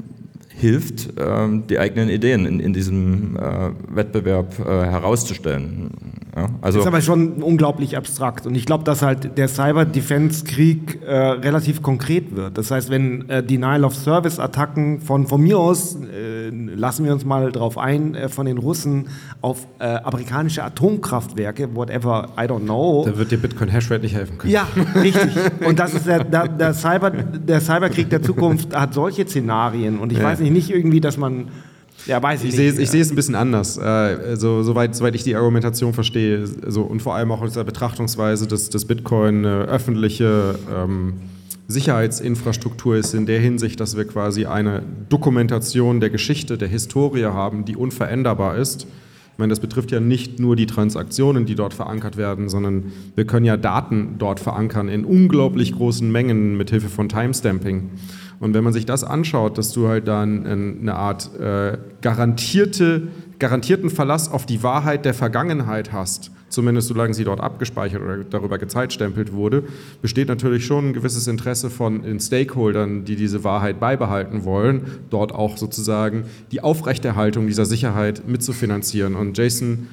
hilft, 0.49 1.11
ähm, 1.19 1.67
die 1.69 1.79
eigenen 1.79 2.09
Ideen 2.09 2.47
in, 2.47 2.61
in 2.61 2.73
diesem 2.73 3.37
äh, 3.37 3.71
Wettbewerb 3.95 4.59
äh, 4.59 4.65
herauszustellen. 4.65 5.91
Ja, 6.39 6.49
also 6.61 6.79
das 6.79 6.85
ist 6.85 6.89
aber 6.89 7.01
schon 7.01 7.43
unglaublich 7.43 7.97
abstrakt. 7.97 8.47
Und 8.47 8.55
ich 8.55 8.65
glaube, 8.65 8.85
dass 8.85 9.03
halt 9.03 9.37
der 9.37 9.49
Cyber-Defense-Krieg 9.49 11.01
äh, 11.05 11.13
relativ 11.13 11.83
konkret 11.83 12.37
wird. 12.37 12.57
Das 12.57 12.71
heißt, 12.71 12.91
wenn 12.91 13.29
äh, 13.29 13.43
Denial-of-Service-Attacken 13.43 15.01
von, 15.01 15.27
von 15.27 15.43
mir 15.43 15.59
aus, 15.59 15.97
äh, 15.97 16.51
lassen 16.51 17.05
wir 17.05 17.13
uns 17.13 17.25
mal 17.25 17.51
drauf 17.51 17.77
ein, 17.77 18.15
äh, 18.15 18.29
von 18.29 18.47
den 18.47 18.59
Russen 18.59 19.09
auf 19.41 19.67
äh, 19.81 19.85
amerikanische 19.85 20.63
Atomkraftwerke, 20.63 21.75
whatever, 21.75 22.29
I 22.39 22.43
don't 22.43 22.61
know. 22.61 23.05
Da 23.05 23.19
wird 23.19 23.33
dir 23.33 23.39
Bitcoin-Hashrate 23.39 24.03
nicht 24.03 24.15
helfen 24.15 24.39
können. 24.39 24.53
Ja, 24.53 24.69
richtig. 24.95 25.33
Und 25.67 25.79
das 25.81 25.95
ist 25.95 26.07
der, 26.07 26.23
der, 26.23 26.47
der, 26.47 26.73
Cyber, 26.73 27.11
der 27.11 27.61
Cyberkrieg 27.61 28.11
der 28.11 28.23
Zukunft 28.23 28.77
hat 28.77 28.95
solche 28.95 29.27
Szenarien. 29.27 29.99
Und 29.99 30.13
ich 30.13 30.19
ja. 30.19 30.25
weiß 30.25 30.39
nicht, 30.39 30.53
nicht 30.53 30.71
irgendwie, 30.71 31.01
dass 31.01 31.17
man 31.17 31.49
ja, 32.09 32.23
weiß 32.23 32.43
ich, 32.43 32.49
ich 32.49 32.59
nicht. 32.59 32.75
Sehe, 32.75 32.83
ich 32.83 32.91
sehe 32.91 33.03
es 33.03 33.11
ein 33.11 33.17
bisschen 33.17 33.35
anders, 33.35 33.77
äh, 33.77 34.37
so, 34.37 34.63
soweit, 34.63 34.97
soweit 34.97 35.15
ich 35.15 35.23
die 35.23 35.37
Argumentation 35.37 35.93
verstehe. 35.93 36.47
So, 36.47 36.83
und 36.83 37.01
vor 37.01 37.15
allem 37.15 37.31
auch 37.31 37.43
aus 37.43 37.53
der 37.53 37.65
Betrachtungsweise, 37.65 38.47
dass, 38.47 38.71
dass 38.71 38.87
Bitcoin 38.87 39.45
eine 39.45 39.65
öffentliche 39.65 40.59
ähm, 40.75 41.15
Sicherheitsinfrastruktur 41.69 42.97
ist, 42.97 43.13
in 43.13 43.27
der 43.27 43.41
Hinsicht, 43.41 43.79
dass 43.79 43.97
wir 43.97 44.07
quasi 44.07 44.47
eine 44.47 44.83
Dokumentation 45.11 46.01
der 46.01 46.09
Geschichte, 46.09 46.57
der 46.57 46.69
Historie 46.69 47.27
haben, 47.27 47.67
die 47.67 47.77
unveränderbar 47.77 48.57
ist. 48.57 48.87
Ich 49.39 49.39
meine, 49.39 49.51
das 49.51 49.61
betrifft 49.61 49.93
ja 49.93 50.01
nicht 50.01 50.41
nur 50.41 50.57
die 50.57 50.67
Transaktionen, 50.67 51.45
die 51.45 51.55
dort 51.55 51.75
verankert 51.75 52.17
werden, 52.17 52.49
sondern 52.49 52.91
wir 53.15 53.27
können 53.27 53.45
ja 53.45 53.59
Daten 53.59 54.17
dort 54.19 54.41
verankern 54.41 54.89
in 54.89 55.05
unglaublich 55.05 55.75
großen 55.75 56.11
Mengen 56.11 56.57
mit 56.57 56.71
Hilfe 56.71 56.89
von 56.89 57.09
Timestamping. 57.09 57.91
Und 58.41 58.55
wenn 58.55 58.63
man 58.65 58.73
sich 58.73 58.87
das 58.87 59.05
anschaut, 59.05 59.59
dass 59.59 59.73
du 59.73 59.89
halt 59.89 60.07
dann 60.07 60.47
eine 60.47 60.95
Art 60.95 61.31
äh, 61.39 61.79
garantierte, 62.01 63.09
garantierten 63.39 63.91
Verlass 63.91 64.31
auf 64.31 64.47
die 64.47 64.63
Wahrheit 64.63 65.05
der 65.05 65.15
Vergangenheit 65.15 65.93
hast, 65.93 66.31
zumindest 66.49 66.89
solange 66.89 67.15
sie 67.15 67.25
dort 67.25 67.41
abgespeichert 67.41 68.03
oder 68.03 68.19
darüber 68.19 68.59
gezeitstempelt 68.59 69.33
wurde, 69.33 69.65
besteht 70.03 70.29
natürlich 70.29 70.65
schon 70.65 70.91
ein 70.91 70.93
gewisses 70.93 71.27
Interesse 71.27 71.69
von 71.69 72.03
den 72.03 72.21
Stakeholdern, 72.21 73.05
die 73.05 73.17
diese 73.17 73.45
Wahrheit 73.45 73.81
beibehalten 73.81 74.45
wollen, 74.45 74.83
dort 75.11 75.33
auch 75.33 75.57
sozusagen 75.57 76.25
die 76.53 76.63
Aufrechterhaltung 76.63 77.47
dieser 77.47 77.67
Sicherheit 77.67 78.27
mitzufinanzieren. 78.27 79.15
Und 79.17 79.37
Jason 79.37 79.89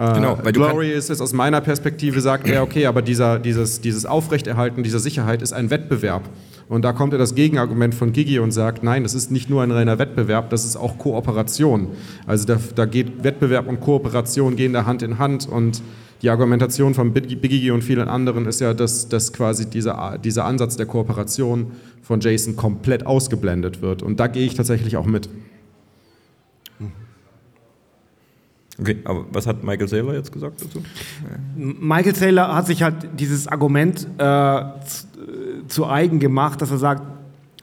äh, 0.00 0.14
genau, 0.14 0.38
weil 0.42 0.52
Glory 0.52 0.92
ist 0.92 1.10
es 1.10 1.20
aus 1.20 1.34
meiner 1.34 1.60
Perspektive, 1.60 2.22
sagt 2.22 2.48
er, 2.48 2.62
okay, 2.62 2.86
aber 2.86 3.02
dieser, 3.02 3.38
dieses, 3.38 3.82
dieses 3.82 4.06
Aufrechterhalten 4.06 4.82
dieser 4.82 4.98
Sicherheit 4.98 5.42
ist 5.42 5.52
ein 5.52 5.68
Wettbewerb. 5.68 6.22
Und 6.70 6.82
da 6.82 6.92
kommt 6.92 7.12
ja 7.12 7.18
das 7.18 7.34
Gegenargument 7.34 7.96
von 7.96 8.12
Gigi 8.12 8.38
und 8.38 8.52
sagt, 8.52 8.84
nein, 8.84 9.02
das 9.02 9.12
ist 9.12 9.32
nicht 9.32 9.50
nur 9.50 9.60
ein 9.60 9.72
reiner 9.72 9.98
Wettbewerb, 9.98 10.50
das 10.50 10.64
ist 10.64 10.76
auch 10.76 10.98
Kooperation. 10.98 11.88
Also 12.28 12.46
da, 12.46 12.60
da 12.76 12.86
geht 12.86 13.24
Wettbewerb 13.24 13.66
und 13.66 13.80
Kooperation 13.80 14.54
gehen 14.54 14.72
da 14.72 14.86
Hand 14.86 15.02
in 15.02 15.18
Hand 15.18 15.48
und 15.48 15.82
die 16.22 16.30
Argumentation 16.30 16.94
von 16.94 17.12
Biggie 17.12 17.72
und 17.72 17.82
vielen 17.82 18.06
anderen 18.06 18.46
ist 18.46 18.60
ja, 18.60 18.72
dass, 18.72 19.08
dass 19.08 19.32
quasi 19.32 19.68
dieser, 19.68 20.16
dieser 20.18 20.44
Ansatz 20.44 20.76
der 20.76 20.86
Kooperation 20.86 21.72
von 22.02 22.20
Jason 22.20 22.54
komplett 22.54 23.04
ausgeblendet 23.04 23.82
wird. 23.82 24.04
Und 24.04 24.20
da 24.20 24.28
gehe 24.28 24.46
ich 24.46 24.54
tatsächlich 24.54 24.96
auch 24.96 25.06
mit. 25.06 25.28
Okay, 28.80 28.98
aber 29.04 29.26
was 29.32 29.46
hat 29.46 29.62
Michael 29.64 29.88
Saylor 29.88 30.14
jetzt 30.14 30.32
gesagt 30.32 30.62
dazu? 30.62 30.82
Michael 31.56 32.14
Saylor 32.14 32.54
hat 32.54 32.66
sich 32.66 32.82
halt 32.82 32.94
dieses 33.18 33.46
Argument 33.46 34.06
äh, 34.18 34.62
zu 35.70 35.86
eigen 35.86 36.18
gemacht, 36.18 36.60
dass 36.60 36.70
er 36.70 36.78
sagt, 36.78 37.02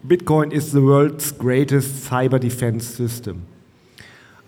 Bitcoin 0.03 0.51
is 0.51 0.71
the 0.71 0.81
world's 0.81 1.37
greatest 1.37 2.05
cyber 2.05 2.39
defense 2.39 2.95
system. 2.95 3.43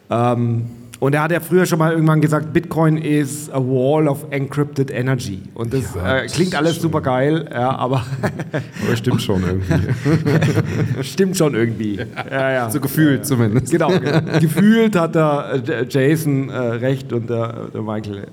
Ähm, 0.09 0.65
und 0.99 1.15
er 1.15 1.23
hat 1.23 1.31
ja 1.31 1.39
früher 1.39 1.65
schon 1.65 1.79
mal 1.79 1.93
irgendwann 1.93 2.19
gesagt, 2.19 2.51
Bitcoin 2.51 2.97
is 2.97 3.49
a 3.51 3.59
wall 3.59 4.07
of 4.09 4.25
encrypted 4.31 4.91
energy. 4.91 5.41
Und 5.53 5.73
das 5.73 5.95
Ja, 5.95 6.17
äh, 6.17 6.27
klingt 6.27 6.55
alles 6.55 6.81
super 6.81 6.99
geil, 6.99 7.47
ja, 7.49 7.73
aber 7.73 8.05
Aber 8.85 8.95
stimmt 8.97 9.21
schon 9.21 9.41
irgendwie. 9.43 11.03
stimmt 11.03 11.37
schon 11.37 11.55
irgendwie. 11.55 11.99
Ja, 12.29 12.69
so 12.69 12.81
gefühlt 12.81 13.25
zumindest. 13.25 13.71
Genau, 13.71 13.87
genau. 13.87 14.19
gefühlt 14.39 14.97
hat 14.97 15.15
der 15.15 15.61
äh, 15.65 15.85
Jason 15.87 16.49
äh, 16.49 16.57
recht 16.57 17.13
und 17.13 17.29
der, 17.29 17.67
der 17.73 17.81
Michael 17.81 18.17
äh, 18.17 18.21
äh, 18.21 18.25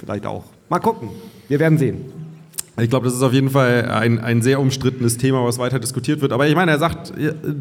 vielleicht 0.00 0.24
auch. 0.24 0.44
Mal 0.70 0.78
gucken, 0.78 1.10
wir 1.48 1.58
werden 1.60 1.76
sehen. 1.76 2.27
Ich 2.80 2.90
glaube, 2.90 3.06
das 3.06 3.14
ist 3.14 3.22
auf 3.22 3.32
jeden 3.32 3.50
Fall 3.50 3.90
ein, 3.90 4.20
ein 4.20 4.40
sehr 4.40 4.60
umstrittenes 4.60 5.16
Thema, 5.16 5.44
was 5.44 5.58
weiter 5.58 5.80
diskutiert 5.80 6.20
wird. 6.20 6.32
Aber 6.32 6.46
ich 6.46 6.54
meine, 6.54 6.70
er 6.70 6.78
sagt, 6.78 7.12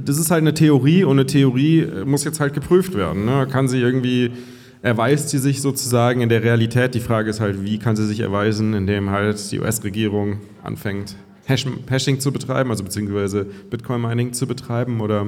das 0.06 0.17
ist 0.19 0.30
halt 0.30 0.41
eine 0.41 0.53
Theorie 0.53 1.03
und 1.03 1.13
eine 1.13 1.25
Theorie 1.25 1.88
muss 2.06 2.23
jetzt 2.23 2.39
halt 2.39 2.53
geprüft 2.53 2.95
werden. 2.95 3.25
Ne? 3.25 3.47
Kann 3.51 3.67
sie 3.67 3.80
irgendwie, 3.80 4.32
erweist 4.84 5.30
sie 5.30 5.39
sich 5.39 5.62
sozusagen 5.62 6.21
in 6.21 6.30
der 6.30 6.43
Realität? 6.43 6.93
Die 6.93 6.99
Frage 6.99 7.32
ist 7.32 7.39
halt, 7.39 7.63
wie 7.63 7.80
kann 7.80 7.95
sie 7.95 8.06
sich 8.06 8.19
erweisen, 8.19 8.75
indem 8.75 9.10
halt 9.10 9.51
die 9.51 9.60
US-Regierung 9.60 10.38
anfängt, 10.63 11.15
Hash 11.45 11.65
Hashing 11.89 12.19
zu 12.19 12.32
betreiben, 12.32 12.69
also 12.69 12.84
beziehungsweise 12.84 13.47
Bitcoin-Mining 13.71 14.34
zu 14.34 14.45
betreiben? 14.45 15.01
Oder 15.01 15.27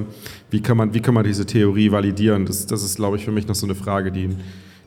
wie 0.50 0.60
kann 0.60 0.76
man, 0.76 0.94
wie 0.94 1.00
kann 1.00 1.14
man 1.14 1.24
diese 1.24 1.46
Theorie 1.46 1.90
validieren? 1.90 2.46
Das, 2.46 2.66
das 2.66 2.84
ist, 2.84 2.96
glaube 2.96 3.16
ich, 3.16 3.24
für 3.24 3.32
mich 3.32 3.48
noch 3.48 3.56
so 3.56 3.66
eine 3.66 3.74
Frage, 3.74 4.12
die 4.12 4.28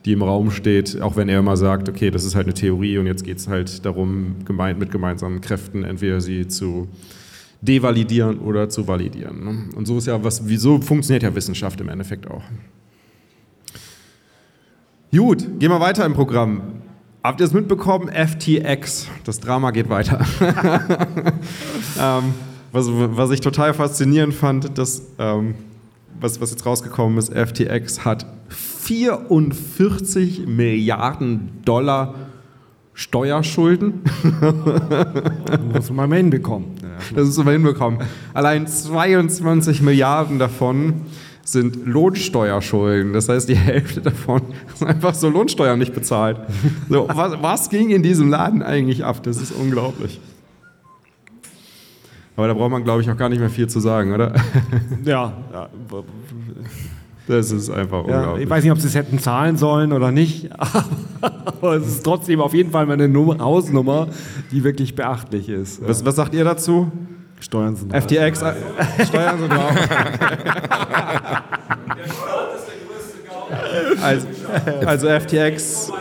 die 0.05 0.11
im 0.11 0.21
Raum 0.21 0.51
steht, 0.51 1.01
auch 1.01 1.15
wenn 1.15 1.29
er 1.29 1.39
immer 1.39 1.55
sagt, 1.55 1.87
okay, 1.87 2.11
das 2.11 2.25
ist 2.25 2.35
halt 2.35 2.47
eine 2.47 2.53
Theorie 2.53 2.97
und 2.97 3.07
jetzt 3.07 3.23
geht 3.23 3.37
es 3.37 3.47
halt 3.47 3.85
darum, 3.85 4.35
gemeint, 4.45 4.79
mit 4.79 4.91
gemeinsamen 4.91 5.39
Kräften 5.41 5.83
entweder 5.83 6.19
sie 6.19 6.47
zu 6.47 6.89
devalidieren 7.61 8.39
oder 8.39 8.67
zu 8.67 8.87
validieren. 8.87 9.43
Ne? 9.43 9.69
Und 9.75 9.85
so 9.85 9.97
ist 9.97 10.07
ja 10.07 10.21
was, 10.21 10.47
wieso 10.47 10.81
funktioniert 10.81 11.23
ja 11.23 11.33
Wissenschaft 11.33 11.79
im 11.79 11.87
Endeffekt 11.87 12.29
auch. 12.29 12.43
Gut, 15.15 15.59
gehen 15.59 15.69
wir 15.69 15.79
weiter 15.79 16.05
im 16.05 16.13
Programm. 16.13 16.61
Habt 17.23 17.39
ihr 17.39 17.45
es 17.45 17.53
mitbekommen? 17.53 18.09
FTX. 18.09 19.07
Das 19.23 19.39
Drama 19.39 19.71
geht 19.71 19.87
weiter. 19.87 20.19
ähm, 21.99 22.33
was, 22.73 22.87
was 22.89 23.31
ich 23.31 23.39
total 23.39 23.73
faszinierend 23.73 24.33
fand, 24.33 24.77
dass, 24.77 25.03
ähm, 25.19 25.55
was, 26.19 26.39
was 26.41 26.51
jetzt 26.51 26.65
rausgekommen 26.65 27.17
ist, 27.17 27.33
FTX 27.33 28.05
hat 28.05 28.25
44 28.49 30.47
Milliarden 30.47 31.61
Dollar 31.65 32.15
Steuerschulden. 32.93 34.01
Muss 35.73 35.89
man 35.89 36.09
mal 36.09 36.17
hinbekommen. 36.17 36.67
Das 37.15 37.27
ist 37.27 37.37
immer 37.37 37.51
hinbekommen. 37.51 37.99
Allein 38.33 38.67
22 38.67 39.81
Milliarden 39.81 40.37
davon 40.37 41.01
sind 41.43 41.85
Lohnsteuerschulden. 41.85 43.13
Das 43.13 43.29
heißt, 43.29 43.49
die 43.49 43.55
Hälfte 43.55 44.01
davon 44.01 44.41
ist 44.73 44.83
einfach 44.83 45.13
so 45.13 45.29
Lohnsteuer 45.29 45.75
nicht 45.75 45.93
bezahlt. 45.93 46.37
So, 46.89 47.07
was, 47.11 47.41
was 47.41 47.69
ging 47.69 47.89
in 47.89 48.03
diesem 48.03 48.29
Laden 48.29 48.61
eigentlich 48.61 49.03
ab? 49.03 49.23
Das 49.23 49.37
ist 49.37 49.51
unglaublich. 49.51 50.19
Aber 52.35 52.47
da 52.47 52.53
braucht 52.53 52.71
man, 52.71 52.83
glaube 52.83 53.01
ich, 53.01 53.09
auch 53.11 53.17
gar 53.17 53.29
nicht 53.29 53.39
mehr 53.39 53.49
viel 53.49 53.67
zu 53.67 53.79
sagen, 53.79 54.13
oder? 54.13 54.33
Ja, 55.05 55.33
ja, 55.53 55.69
Das 57.27 57.51
ist 57.51 57.69
einfach 57.69 58.07
ja, 58.07 58.17
unglaublich. 58.17 58.43
ich 58.45 58.49
weiß 58.49 58.63
nicht, 58.63 58.71
ob 58.71 58.79
sie 58.79 58.87
es 58.87 58.95
hätten 58.95 59.19
zahlen 59.19 59.55
sollen 59.57 59.93
oder 59.93 60.11
nicht, 60.11 60.49
aber 61.21 61.75
es 61.75 61.87
ist 61.87 62.03
trotzdem 62.03 62.41
auf 62.41 62.53
jeden 62.53 62.71
Fall 62.71 62.85
mal 62.85 62.93
eine 62.93 63.07
Nummer, 63.07 63.37
Hausnummer, 63.39 64.07
die 64.51 64.63
wirklich 64.63 64.95
beachtlich 64.95 65.47
ist. 65.49 65.87
was, 65.87 66.03
was 66.05 66.15
sagt 66.15 66.33
ihr 66.33 66.43
dazu? 66.43 66.91
Steuern 67.39 67.75
sind 67.75 67.93
FTX, 67.93 68.41
äh, 68.41 68.53
Steuern 69.05 69.39
sind 69.39 69.51
drauf. 69.51 69.75
Also, 74.01 74.27
also 74.85 75.07
FTX, 75.07 75.91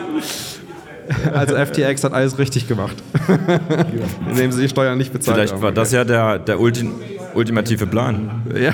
also 1.33 1.57
FTX 1.57 2.05
hat 2.05 2.13
alles 2.13 2.39
richtig 2.39 2.69
gemacht, 2.69 2.97
indem 4.31 4.53
sie 4.53 4.63
die 4.63 4.69
Steuern 4.69 4.99
nicht 4.99 5.13
bezahlt 5.13 5.37
Vielleicht 5.37 5.55
haben. 5.55 5.63
war 5.63 5.73
das 5.73 5.93
ja 5.93 6.05
der, 6.05 6.39
der 6.39 6.61
Ulti 6.61 6.89
ultimative 7.35 7.87
Plan. 7.87 8.43
Ja. 8.55 8.73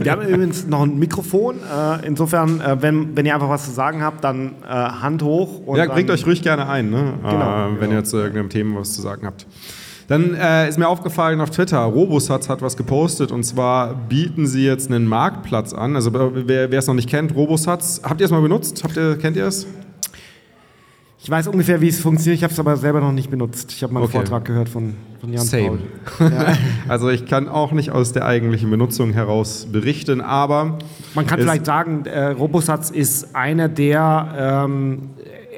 Wir 0.00 0.12
haben 0.12 0.22
übrigens 0.26 0.66
noch 0.66 0.82
ein 0.82 0.98
Mikrofon. 0.98 1.56
Äh, 1.56 2.06
insofern, 2.06 2.60
äh, 2.60 2.82
wenn, 2.82 3.16
wenn 3.16 3.26
ihr 3.26 3.34
einfach 3.34 3.48
was 3.48 3.64
zu 3.64 3.70
sagen 3.70 4.02
habt, 4.02 4.24
dann 4.24 4.56
äh, 4.64 4.72
Hand 4.72 5.22
hoch. 5.22 5.60
Und 5.66 5.78
ja, 5.78 5.86
bringt 5.86 6.10
euch 6.10 6.26
ruhig 6.26 6.42
gerne 6.42 6.68
ein, 6.68 6.90
ne? 6.90 7.14
Genau, 7.22 7.66
wenn 7.78 7.90
genau. 7.90 8.00
ihr 8.00 8.04
zu 8.04 8.16
irgendeinem 8.16 8.50
Thema 8.50 8.80
was 8.80 8.94
zu 8.94 9.02
sagen 9.02 9.26
habt. 9.26 9.46
Dann 10.08 10.34
äh, 10.34 10.68
ist 10.68 10.78
mir 10.78 10.88
aufgefallen 10.88 11.40
auf 11.40 11.50
Twitter, 11.50 11.78
Robosatz 11.78 12.50
hat 12.50 12.60
was 12.60 12.76
gepostet 12.76 13.32
und 13.32 13.42
zwar 13.44 13.94
bieten 13.94 14.46
sie 14.46 14.66
jetzt 14.66 14.90
einen 14.90 15.06
Marktplatz 15.06 15.72
an. 15.72 15.96
Also 15.96 16.12
wer 16.12 16.70
wer 16.70 16.78
es 16.78 16.86
noch 16.86 16.94
nicht 16.94 17.08
kennt, 17.08 17.34
Robosatz, 17.34 18.02
habt 18.04 18.20
ihr 18.20 18.26
es 18.26 18.30
mal 18.30 18.42
benutzt? 18.42 18.84
Habt 18.84 18.96
ihr, 18.96 19.16
kennt 19.16 19.36
ihr 19.36 19.46
es? 19.46 19.66
Ich 21.24 21.30
weiß 21.30 21.48
ungefähr, 21.48 21.80
wie 21.80 21.88
es 21.88 22.00
funktioniert. 22.00 22.36
Ich 22.36 22.44
habe 22.44 22.52
es 22.52 22.60
aber 22.60 22.76
selber 22.76 23.00
noch 23.00 23.10
nicht 23.10 23.30
benutzt. 23.30 23.72
Ich 23.72 23.82
habe 23.82 23.94
mal 23.94 24.00
einen 24.00 24.08
Okay. 24.08 24.18
Vortrag 24.18 24.44
gehört 24.44 24.68
von, 24.68 24.94
von 25.22 25.32
Jan 25.32 25.42
Same. 25.42 25.78
Paul. 26.18 26.30
Also 26.88 27.08
ich 27.08 27.24
kann 27.24 27.48
auch 27.48 27.72
nicht 27.72 27.90
aus 27.92 28.12
der 28.12 28.26
eigentlichen 28.26 28.70
Benutzung 28.70 29.14
heraus 29.14 29.66
berichten, 29.72 30.20
aber 30.20 30.76
Man 31.14 31.26
kann 31.26 31.40
vielleicht 31.40 31.64
sagen, 31.64 32.04
äh, 32.04 32.26
Robosatz 32.26 32.90
ist 32.90 33.34
einer 33.34 33.70
der 33.70 34.68
ähm, 34.68 34.98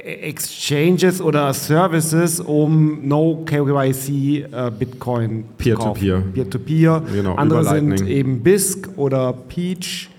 Exchanges 0.05 1.21
oder 1.21 1.53
Services, 1.53 2.39
um 2.39 3.01
No 3.09 3.43
KYC 3.45 4.45
äh, 4.45 4.71
Bitcoin 4.79 5.47
Peer-to-peer. 5.59 6.23
Peer-to-peer. 6.33 7.03
Genau, 7.13 7.35
Andere 7.35 7.65
sind 7.65 8.07
eben 8.07 8.41
BISC 8.41 8.89
oder 8.97 9.33
Peach. 9.33 10.11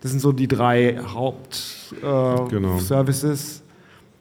Das 0.00 0.12
sind 0.12 0.20
so 0.20 0.30
die 0.30 0.46
drei 0.46 0.96
Hauptservices. 1.12 2.46
Äh, 2.46 2.50
Genau. 2.50 2.78
Services. 2.78 3.61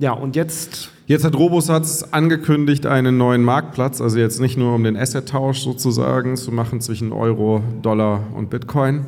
Ja, 0.02 0.14
und 0.14 0.36
jetzt 0.36 0.90
Jetzt 1.06 1.24
hat 1.24 1.36
Robosatz 1.36 2.04
angekündigt 2.10 2.88
einen 2.88 3.18
neuen 3.18 3.44
Marktplatz, 3.44 4.02
also 4.02 4.18
jetzt 4.18 4.40
nicht 4.40 4.58
nur 4.58 4.74
um 4.74 4.84
den 4.84 4.98
Asset-Tausch 4.98 5.60
sozusagen 5.60 6.38
zu 6.38 6.52
machen 6.52 6.82
zwischen 6.82 7.12
Euro, 7.12 7.62
Dollar 7.84 8.24
und 8.34 8.50
Bitcoin. 8.50 9.06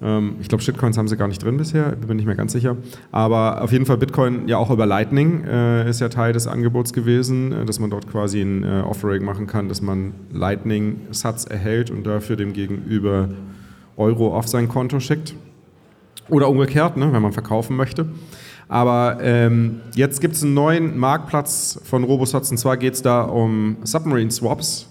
Ähm, 0.00 0.36
ich 0.40 0.48
glaube, 0.48 0.62
Shitcoins 0.62 0.98
haben 0.98 1.08
sie 1.08 1.16
gar 1.16 1.26
nicht 1.26 1.42
drin 1.42 1.56
bisher, 1.56 1.96
bin 1.96 2.16
nicht 2.16 2.26
mehr 2.26 2.36
ganz 2.36 2.52
sicher. 2.52 2.76
Aber 3.10 3.60
auf 3.60 3.72
jeden 3.72 3.86
Fall 3.86 3.96
Bitcoin 3.96 4.46
ja 4.46 4.56
auch 4.58 4.70
über 4.70 4.86
Lightning 4.86 5.42
äh, 5.42 5.90
ist 5.90 6.00
ja 6.00 6.08
Teil 6.10 6.32
des 6.32 6.46
Angebots 6.46 6.92
gewesen, 6.92 7.50
äh, 7.50 7.64
dass 7.64 7.80
man 7.80 7.90
dort 7.90 8.08
quasi 8.08 8.40
ein 8.40 8.62
äh, 8.62 8.82
Offering 8.82 9.24
machen 9.24 9.48
kann, 9.48 9.68
dass 9.68 9.82
man 9.82 10.14
Lightning-Satz 10.32 11.46
erhält 11.46 11.90
und 11.90 12.06
dafür 12.06 12.36
dem 12.36 12.52
Gegenüber 12.52 13.30
Euro 13.96 14.36
auf 14.36 14.46
sein 14.46 14.68
Konto 14.68 15.00
schickt. 15.00 15.34
Oder 16.28 16.48
umgekehrt, 16.48 16.96
ne, 16.96 17.12
wenn 17.12 17.22
man 17.22 17.32
verkaufen 17.32 17.76
möchte. 17.76 18.06
Aber 18.68 19.18
ähm, 19.20 19.80
jetzt 19.94 20.20
gibt 20.20 20.34
es 20.34 20.42
einen 20.42 20.54
neuen 20.54 20.98
Marktplatz 20.98 21.80
von 21.84 22.04
Robosatz 22.04 22.50
und 22.50 22.56
zwar 22.56 22.76
geht 22.76 22.94
es 22.94 23.02
da 23.02 23.22
um 23.22 23.76
Submarine 23.84 24.30
Swaps. 24.30 24.88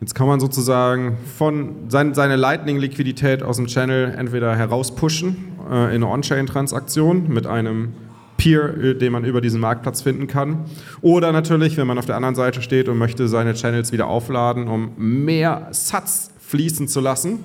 Jetzt 0.00 0.14
kann 0.14 0.26
man 0.26 0.40
sozusagen 0.40 1.16
von 1.38 1.88
sein, 1.88 2.12
seine 2.12 2.34
Lightning-Liquidität 2.34 3.42
aus 3.44 3.56
dem 3.56 3.68
Channel 3.68 4.12
entweder 4.16 4.56
herauspushen 4.56 5.36
äh, 5.70 5.94
in 5.94 6.02
eine 6.02 6.08
On-Chain-Transaktion 6.08 7.32
mit 7.32 7.46
einem 7.46 7.92
Peer, 8.36 8.76
äh, 8.76 8.94
den 8.96 9.12
man 9.12 9.24
über 9.24 9.40
diesen 9.40 9.60
Marktplatz 9.60 10.02
finden 10.02 10.26
kann. 10.26 10.64
Oder 11.02 11.30
natürlich, 11.30 11.76
wenn 11.76 11.86
man 11.86 11.98
auf 11.98 12.06
der 12.06 12.16
anderen 12.16 12.34
Seite 12.34 12.62
steht 12.62 12.88
und 12.88 12.98
möchte 12.98 13.28
seine 13.28 13.54
Channels 13.54 13.92
wieder 13.92 14.08
aufladen, 14.08 14.66
um 14.66 14.90
mehr 14.96 15.68
Satz 15.70 16.32
fließen 16.40 16.88
zu 16.88 17.00
lassen, 17.00 17.44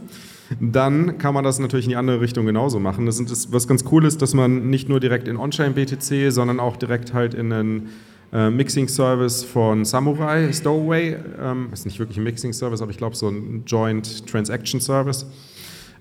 dann 0.60 1.18
kann 1.18 1.34
man 1.34 1.44
das 1.44 1.60
natürlich 1.60 1.86
in 1.86 1.92
die 1.92 1.96
andere 1.96 2.22
Richtung 2.22 2.46
genauso 2.46 2.80
machen. 2.80 3.06
Das 3.06 3.20
ist, 3.20 3.52
was 3.52 3.68
ganz 3.68 3.84
cool 3.92 4.06
ist, 4.06 4.22
dass 4.22 4.34
man 4.34 4.70
nicht 4.70 4.90
nur 4.90 5.00
direkt 5.00 5.28
in 5.28 5.38
On-Chain 5.38 5.74
BTC, 5.74 6.32
sondern 6.32 6.60
auch 6.60 6.78
direkt 6.78 7.14
halt 7.14 7.34
in 7.34 7.52
einen 7.52 7.90
äh, 8.34 8.50
Mixing-Service 8.50 9.44
von 9.44 9.86
Samurai, 9.86 10.52
Stowaway, 10.52 11.18
ähm, 11.42 11.70
ist 11.72 11.86
nicht 11.86 12.00
wirklich 12.00 12.18
ein 12.18 12.24
Mixing-Service, 12.24 12.82
aber 12.82 12.92
ich 12.92 12.98
glaube 12.98 13.16
so 13.16 13.30
ein 13.30 13.64
Joint 13.66 14.28
Transaction 14.28 14.82
Service. 14.82 15.26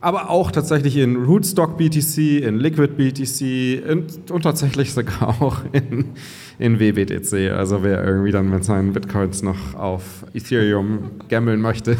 Aber 0.01 0.31
auch 0.31 0.51
tatsächlich 0.51 0.97
in 0.97 1.17
Rootstock 1.17 1.79
BTC, 1.79 2.43
in 2.43 2.59
Liquid 2.59 2.95
BTC 2.97 3.91
und, 3.91 4.31
und 4.31 4.43
tatsächlich 4.43 4.93
sogar 4.93 5.29
auch 5.41 5.63
in, 5.73 6.13
in 6.59 6.79
WBTC. 6.79 7.53
Also 7.53 7.83
wer 7.83 8.05
irgendwie 8.05 8.31
dann 8.31 8.51
mit 8.51 8.65
seinen 8.65 8.93
Bitcoins 8.93 9.43
noch 9.43 9.75
auf 9.75 10.25
Ethereum 10.35 11.11
gammeln 11.29 11.61
möchte, 11.61 11.97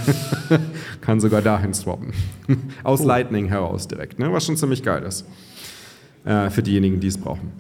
kann 1.01 1.21
sogar 1.21 1.43
dahin 1.43 1.73
swappen. 1.73 2.13
Aus 2.85 3.03
Lightning 3.03 3.47
heraus 3.47 3.89
direkt, 3.89 4.19
ne? 4.19 4.33
was 4.33 4.45
schon 4.45 4.57
ziemlich 4.57 4.83
geil 4.83 5.03
ist. 5.03 5.27
Äh, 6.25 6.51
für 6.51 6.63
diejenigen, 6.63 7.01
die 7.01 7.09
es 7.09 7.19
brauchen. 7.19 7.53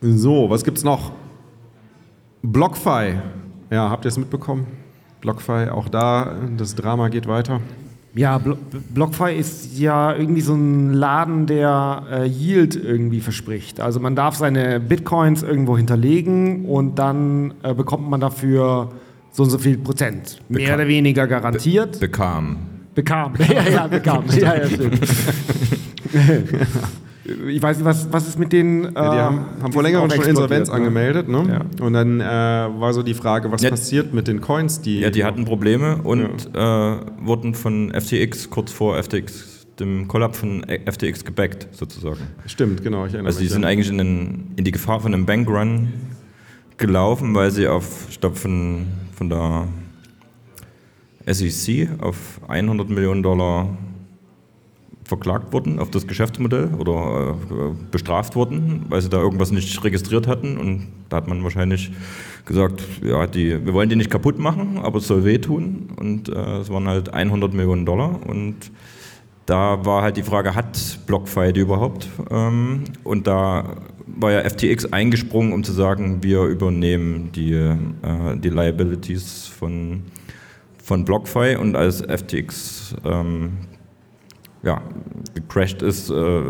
So, 0.00 0.48
was 0.48 0.64
gibt's 0.64 0.84
noch? 0.84 1.12
BlockFi. 2.42 3.14
Ja, 3.70 3.90
habt 3.90 4.04
ihr 4.04 4.10
es 4.10 4.16
mitbekommen? 4.16 4.66
BlockFi, 5.20 5.70
auch 5.70 5.88
da, 5.88 6.36
das 6.56 6.76
Drama 6.76 7.08
geht 7.08 7.26
weiter. 7.26 7.60
Ja, 8.14 8.38
Blo 8.38 8.56
BlockFi 8.94 9.34
ist 9.34 9.78
ja 9.78 10.14
irgendwie 10.14 10.40
so 10.40 10.54
ein 10.54 10.92
Laden, 10.92 11.46
der 11.46 12.02
äh, 12.10 12.26
Yield 12.26 12.74
irgendwie 12.74 13.20
verspricht. 13.20 13.80
Also 13.80 14.00
man 14.00 14.16
darf 14.16 14.34
seine 14.34 14.80
Bitcoins 14.80 15.42
irgendwo 15.42 15.76
hinterlegen 15.76 16.64
und 16.64 16.98
dann 16.98 17.54
äh, 17.62 17.74
bekommt 17.74 18.10
man 18.10 18.20
dafür 18.20 18.90
so 19.30 19.44
und 19.44 19.50
so 19.50 19.58
viel 19.58 19.78
Prozent. 19.78 20.40
Mehr 20.48 20.70
Beka- 20.70 20.74
oder 20.74 20.88
weniger 20.88 21.26
garantiert. 21.26 22.00
Bekam. 22.00 22.56
bekam. 22.94 23.34
Ja, 23.48 23.68
ja, 23.68 23.86
bekam. 23.86 24.24
ja, 24.30 24.56
ja, 24.56 24.66
stimmt. 24.66 25.00
ich 27.48 27.62
weiß 27.62 27.76
nicht, 27.78 27.84
was, 27.86 28.12
was 28.12 28.26
ist 28.28 28.38
mit 28.38 28.52
den. 28.52 28.84
Äh, 28.84 28.90
Ja, 28.94 29.12
die 29.12 29.18
haben, 29.20 29.40
haben 29.62 29.72
vor 29.72 29.82
längerem 29.82 30.10
schon 30.10 30.24
Insolvenz 30.24 30.70
angemeldet, 30.70 31.28
ne? 31.28 31.64
Ja. 31.78 31.84
Und 31.84 31.92
dann 31.92 32.20
äh, 32.20 32.24
war 32.24 32.92
so 32.92 33.02
die 33.02 33.14
Frage, 33.14 33.50
was 33.52 33.62
Ja. 33.62 33.70
passiert 33.70 34.12
mit 34.14 34.28
den 34.28 34.40
Coins, 34.40 34.80
die. 34.80 35.00
Ja, 35.00 35.10
die 35.10 35.24
hatten 35.24 35.44
Probleme 35.44 35.98
und 36.02 36.54
äh, 36.54 36.58
wurden 36.58 37.54
von 37.54 37.92
FTX 37.92 38.50
kurz 38.50 38.72
vor 38.72 39.02
FTX, 39.02 39.66
dem 39.78 40.08
Kollaps 40.08 40.38
von 40.38 40.64
FTX 40.64 41.24
gebackt, 41.24 41.68
sozusagen. 41.72 42.20
Stimmt, 42.46 42.82
genau, 42.82 43.06
ich 43.06 43.12
erinnere 43.12 43.28
Also 43.28 43.40
die 43.40 43.46
sind 43.48 43.62
ja. 43.62 43.68
eigentlich 43.68 43.90
in, 43.90 43.98
den, 43.98 44.52
in 44.56 44.64
die 44.64 44.72
Gefahr 44.72 45.00
von 45.00 45.12
einem 45.14 45.26
Bankrun 45.26 45.88
gelaufen, 46.76 47.34
weil 47.34 47.50
sie 47.50 47.66
auf, 47.68 48.06
ich 48.08 48.20
glaube, 48.20 48.36
von, 48.36 48.86
von 49.16 49.28
der 49.28 49.66
SEC 51.26 51.88
auf 52.00 52.40
100 52.48 52.88
Millionen 52.88 53.22
Dollar 53.22 53.76
verklagt 55.08 55.54
wurden 55.54 55.78
auf 55.78 55.90
das 55.90 56.06
Geschäftsmodell 56.06 56.68
oder 56.78 57.34
äh, 57.50 57.90
bestraft 57.90 58.36
wurden, 58.36 58.84
weil 58.90 59.00
sie 59.00 59.08
da 59.08 59.16
irgendwas 59.16 59.50
nicht 59.50 59.82
registriert 59.82 60.26
hatten. 60.26 60.58
Und 60.58 60.88
da 61.08 61.16
hat 61.16 61.28
man 61.28 61.42
wahrscheinlich 61.42 61.90
gesagt, 62.44 62.82
ja, 63.02 63.26
die, 63.26 63.64
wir 63.64 63.72
wollen 63.72 63.88
die 63.88 63.96
nicht 63.96 64.10
kaputt 64.10 64.38
machen, 64.38 64.78
aber 64.82 64.98
es 64.98 65.06
soll 65.06 65.24
wehtun. 65.24 65.88
Und 65.96 66.28
äh, 66.28 66.58
es 66.58 66.68
waren 66.68 66.86
halt 66.86 67.14
100 67.14 67.54
Millionen 67.54 67.86
Dollar. 67.86 68.20
Und 68.26 68.70
da 69.46 69.82
war 69.86 70.02
halt 70.02 70.18
die 70.18 70.22
Frage, 70.22 70.54
hat 70.54 70.98
BlockFi 71.06 71.54
die 71.54 71.60
überhaupt? 71.60 72.06
Ähm, 72.30 72.84
und 73.02 73.26
da 73.26 73.76
war 74.06 74.32
ja 74.32 74.40
FTX 74.46 74.92
eingesprungen, 74.92 75.54
um 75.54 75.64
zu 75.64 75.72
sagen, 75.72 76.22
wir 76.22 76.42
übernehmen 76.42 77.32
die, 77.34 77.54
äh, 77.54 77.76
die 78.36 78.50
Liabilities 78.50 79.46
von, 79.46 80.02
von 80.84 81.06
BlockFi. 81.06 81.56
Und 81.56 81.76
als 81.76 82.02
FTX 82.02 82.94
ähm, 83.06 83.52
ja, 84.68 84.82
gecrashed 85.34 85.82
ist, 85.82 86.10
äh, 86.10 86.42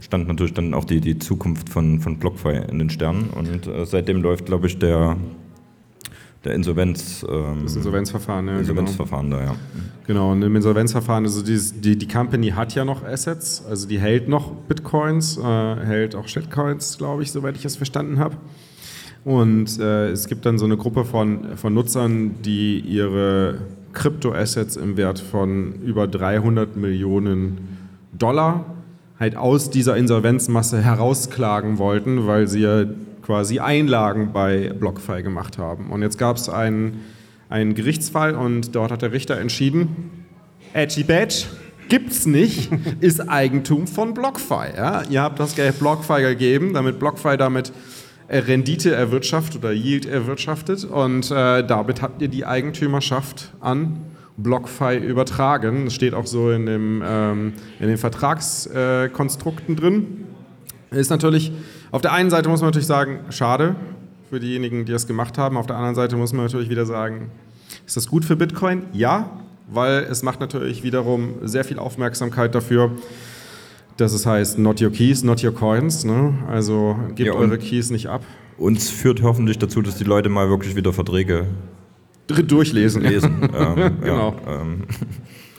stand 0.00 0.28
natürlich 0.28 0.54
dann 0.54 0.74
auch 0.74 0.84
die, 0.84 1.00
die 1.00 1.18
Zukunft 1.18 1.68
von, 1.68 2.00
von 2.00 2.18
BlockFi 2.18 2.60
in 2.70 2.78
den 2.78 2.90
Sternen. 2.90 3.30
Und 3.30 3.66
äh, 3.66 3.84
seitdem 3.84 4.22
läuft, 4.22 4.46
glaube 4.46 4.68
ich, 4.68 4.78
der, 4.78 5.16
der 6.44 6.54
Insolvenz, 6.54 7.26
ähm, 7.28 7.62
Das 7.64 7.74
Insolvenzverfahren, 7.74 8.46
ja. 8.46 8.52
Genau. 8.52 8.60
Insolvenzverfahren 8.60 9.30
da, 9.30 9.40
ja. 9.42 9.54
genau, 10.06 10.32
und 10.32 10.42
im 10.42 10.54
Insolvenzverfahren, 10.54 11.24
also 11.24 11.42
dieses, 11.42 11.80
die, 11.80 11.96
die 11.98 12.06
Company 12.06 12.50
hat 12.50 12.74
ja 12.76 12.84
noch 12.84 13.02
Assets, 13.04 13.64
also 13.68 13.88
die 13.88 13.98
hält 13.98 14.28
noch 14.28 14.52
Bitcoins, 14.68 15.38
äh, 15.38 15.42
hält 15.42 16.14
auch 16.14 16.28
Shitcoins, 16.28 16.98
glaube 16.98 17.24
ich, 17.24 17.32
soweit 17.32 17.56
ich 17.56 17.64
es 17.64 17.74
verstanden 17.74 18.20
habe. 18.20 18.36
Und 19.24 19.80
äh, 19.80 20.10
es 20.10 20.28
gibt 20.28 20.46
dann 20.46 20.56
so 20.56 20.66
eine 20.66 20.76
Gruppe 20.76 21.04
von, 21.04 21.56
von 21.56 21.74
Nutzern, 21.74 22.36
die 22.42 22.78
ihre 22.78 23.58
Kryptoassets 23.96 24.76
im 24.76 24.96
Wert 24.96 25.18
von 25.18 25.80
über 25.82 26.06
300 26.06 26.76
Millionen 26.76 27.78
Dollar 28.12 28.64
halt 29.18 29.36
aus 29.36 29.70
dieser 29.70 29.96
Insolvenzmasse 29.96 30.82
herausklagen 30.82 31.78
wollten, 31.78 32.26
weil 32.26 32.46
sie 32.46 32.60
ja 32.60 32.84
quasi 33.22 33.58
Einlagen 33.58 34.32
bei 34.32 34.72
BlockFi 34.78 35.22
gemacht 35.22 35.56
haben. 35.56 35.90
Und 35.90 36.02
jetzt 36.02 36.18
gab 36.18 36.36
es 36.36 36.50
einen, 36.50 37.00
einen 37.48 37.74
Gerichtsfall 37.74 38.34
und 38.34 38.74
dort 38.74 38.92
hat 38.92 39.00
der 39.00 39.12
Richter 39.12 39.38
entschieden, 39.38 40.26
Edgy 40.74 41.02
Badge 41.02 41.46
gibt's 41.88 42.26
nicht, 42.26 42.70
ist 43.00 43.26
Eigentum 43.28 43.86
von 43.86 44.12
BlockFi. 44.12 44.76
Ja? 44.76 45.02
Ihr 45.08 45.22
habt 45.22 45.40
das 45.40 45.56
Geld 45.56 45.78
BlockFi 45.78 46.20
gegeben, 46.20 46.74
damit 46.74 46.98
BlockFi 46.98 47.38
damit 47.38 47.72
Rendite 48.28 48.94
erwirtschaftet 48.94 49.56
oder 49.62 49.72
Yield 49.72 50.06
erwirtschaftet 50.06 50.84
und 50.84 51.30
äh, 51.30 51.64
damit 51.64 52.02
habt 52.02 52.20
ihr 52.22 52.28
die 52.28 52.44
Eigentümerschaft 52.44 53.52
an 53.60 53.98
BlockFi 54.36 54.96
übertragen. 54.96 55.84
Das 55.84 55.94
steht 55.94 56.14
auch 56.14 56.26
so 56.26 56.50
in, 56.50 56.66
dem, 56.66 57.02
ähm, 57.04 57.52
in 57.80 57.88
den 57.88 57.98
Vertragskonstrukten 57.98 59.76
äh, 59.76 59.80
drin. 59.80 60.24
Ist 60.90 61.10
natürlich, 61.10 61.52
auf 61.90 62.02
der 62.02 62.12
einen 62.12 62.30
Seite 62.30 62.48
muss 62.48 62.60
man 62.60 62.68
natürlich 62.68 62.86
sagen, 62.86 63.20
schade 63.30 63.76
für 64.28 64.40
diejenigen, 64.40 64.84
die 64.84 64.92
es 64.92 65.06
gemacht 65.06 65.38
haben. 65.38 65.56
Auf 65.56 65.66
der 65.66 65.76
anderen 65.76 65.94
Seite 65.94 66.16
muss 66.16 66.32
man 66.32 66.46
natürlich 66.46 66.68
wieder 66.68 66.86
sagen, 66.86 67.30
ist 67.86 67.96
das 67.96 68.08
gut 68.08 68.24
für 68.24 68.36
Bitcoin? 68.36 68.84
Ja, 68.92 69.30
weil 69.68 70.06
es 70.10 70.22
macht 70.22 70.40
natürlich 70.40 70.82
wiederum 70.82 71.34
sehr 71.42 71.64
viel 71.64 71.78
Aufmerksamkeit 71.78 72.54
dafür, 72.54 72.92
dass 73.96 74.12
es 74.12 74.26
heißt, 74.26 74.58
not 74.58 74.80
your 74.80 74.90
keys, 74.90 75.22
not 75.22 75.42
your 75.42 75.52
coins. 75.52 76.04
Ne? 76.04 76.34
Also 76.48 76.96
gebt 77.14 77.28
Ja, 77.28 77.34
eure 77.34 77.58
Keys 77.58 77.90
nicht 77.90 78.08
ab. 78.08 78.22
Uns 78.58 78.88
führt 78.88 79.22
hoffentlich 79.22 79.58
dazu, 79.58 79.82
dass 79.82 79.96
die 79.96 80.04
Leute 80.04 80.28
mal 80.28 80.48
wirklich 80.48 80.76
wieder 80.76 80.92
Verträge 80.92 81.46
Durchlesen. 82.26 83.02
lesen. 83.02 83.50
ähm, 83.56 84.00
Genau. 84.00 84.34
Ja, 84.46 84.60
ähm, 84.60 84.82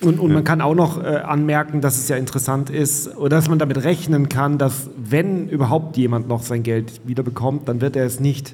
Und, 0.02 0.19
und 0.19 0.32
man 0.32 0.43
kann 0.43 0.62
auch 0.62 0.76
noch 0.76 1.04
äh, 1.04 1.08
anmerken, 1.08 1.82
dass 1.82 1.97
es 1.97 2.08
ja 2.08 2.17
interessant 2.17 2.69
ist, 2.69 3.17
oder 3.17 3.38
dass 3.38 3.50
man 3.50 3.58
damit 3.58 3.84
rechnen 3.84 4.30
kann, 4.30 4.60
dass 4.60 4.89
wenn 4.95 5.50
überhaupt 5.50 5.97
jemand 5.97 6.28
noch 6.28 6.43
sein 6.43 6.62
Geld 6.62 7.02
wiederbekommt, 7.06 7.67
dann 7.67 7.82
wird 7.82 7.95
er 7.95 8.06
es 8.06 8.19
nicht 8.19 8.54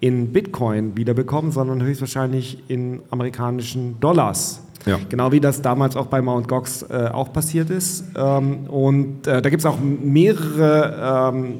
in 0.00 0.32
Bitcoin 0.32 0.96
wiederbekommen, 0.96 1.52
sondern 1.52 1.80
höchstwahrscheinlich 1.82 2.58
in 2.68 3.02
amerikanischen 3.10 4.00
Dollars. 4.00 4.62
Ja. 4.86 4.98
Genau 5.08 5.32
wie 5.32 5.40
das 5.40 5.62
damals 5.62 5.96
auch 5.96 6.06
bei 6.06 6.20
Mt. 6.20 6.46
Gox 6.48 6.82
äh, 6.82 7.08
auch 7.12 7.32
passiert 7.32 7.70
ist. 7.70 8.04
Ähm, 8.16 8.66
und 8.68 9.26
äh, 9.26 9.40
da 9.40 9.48
gibt 9.48 9.60
es 9.60 9.66
auch 9.66 9.78
mehrere 9.80 11.32
ähm, 11.34 11.54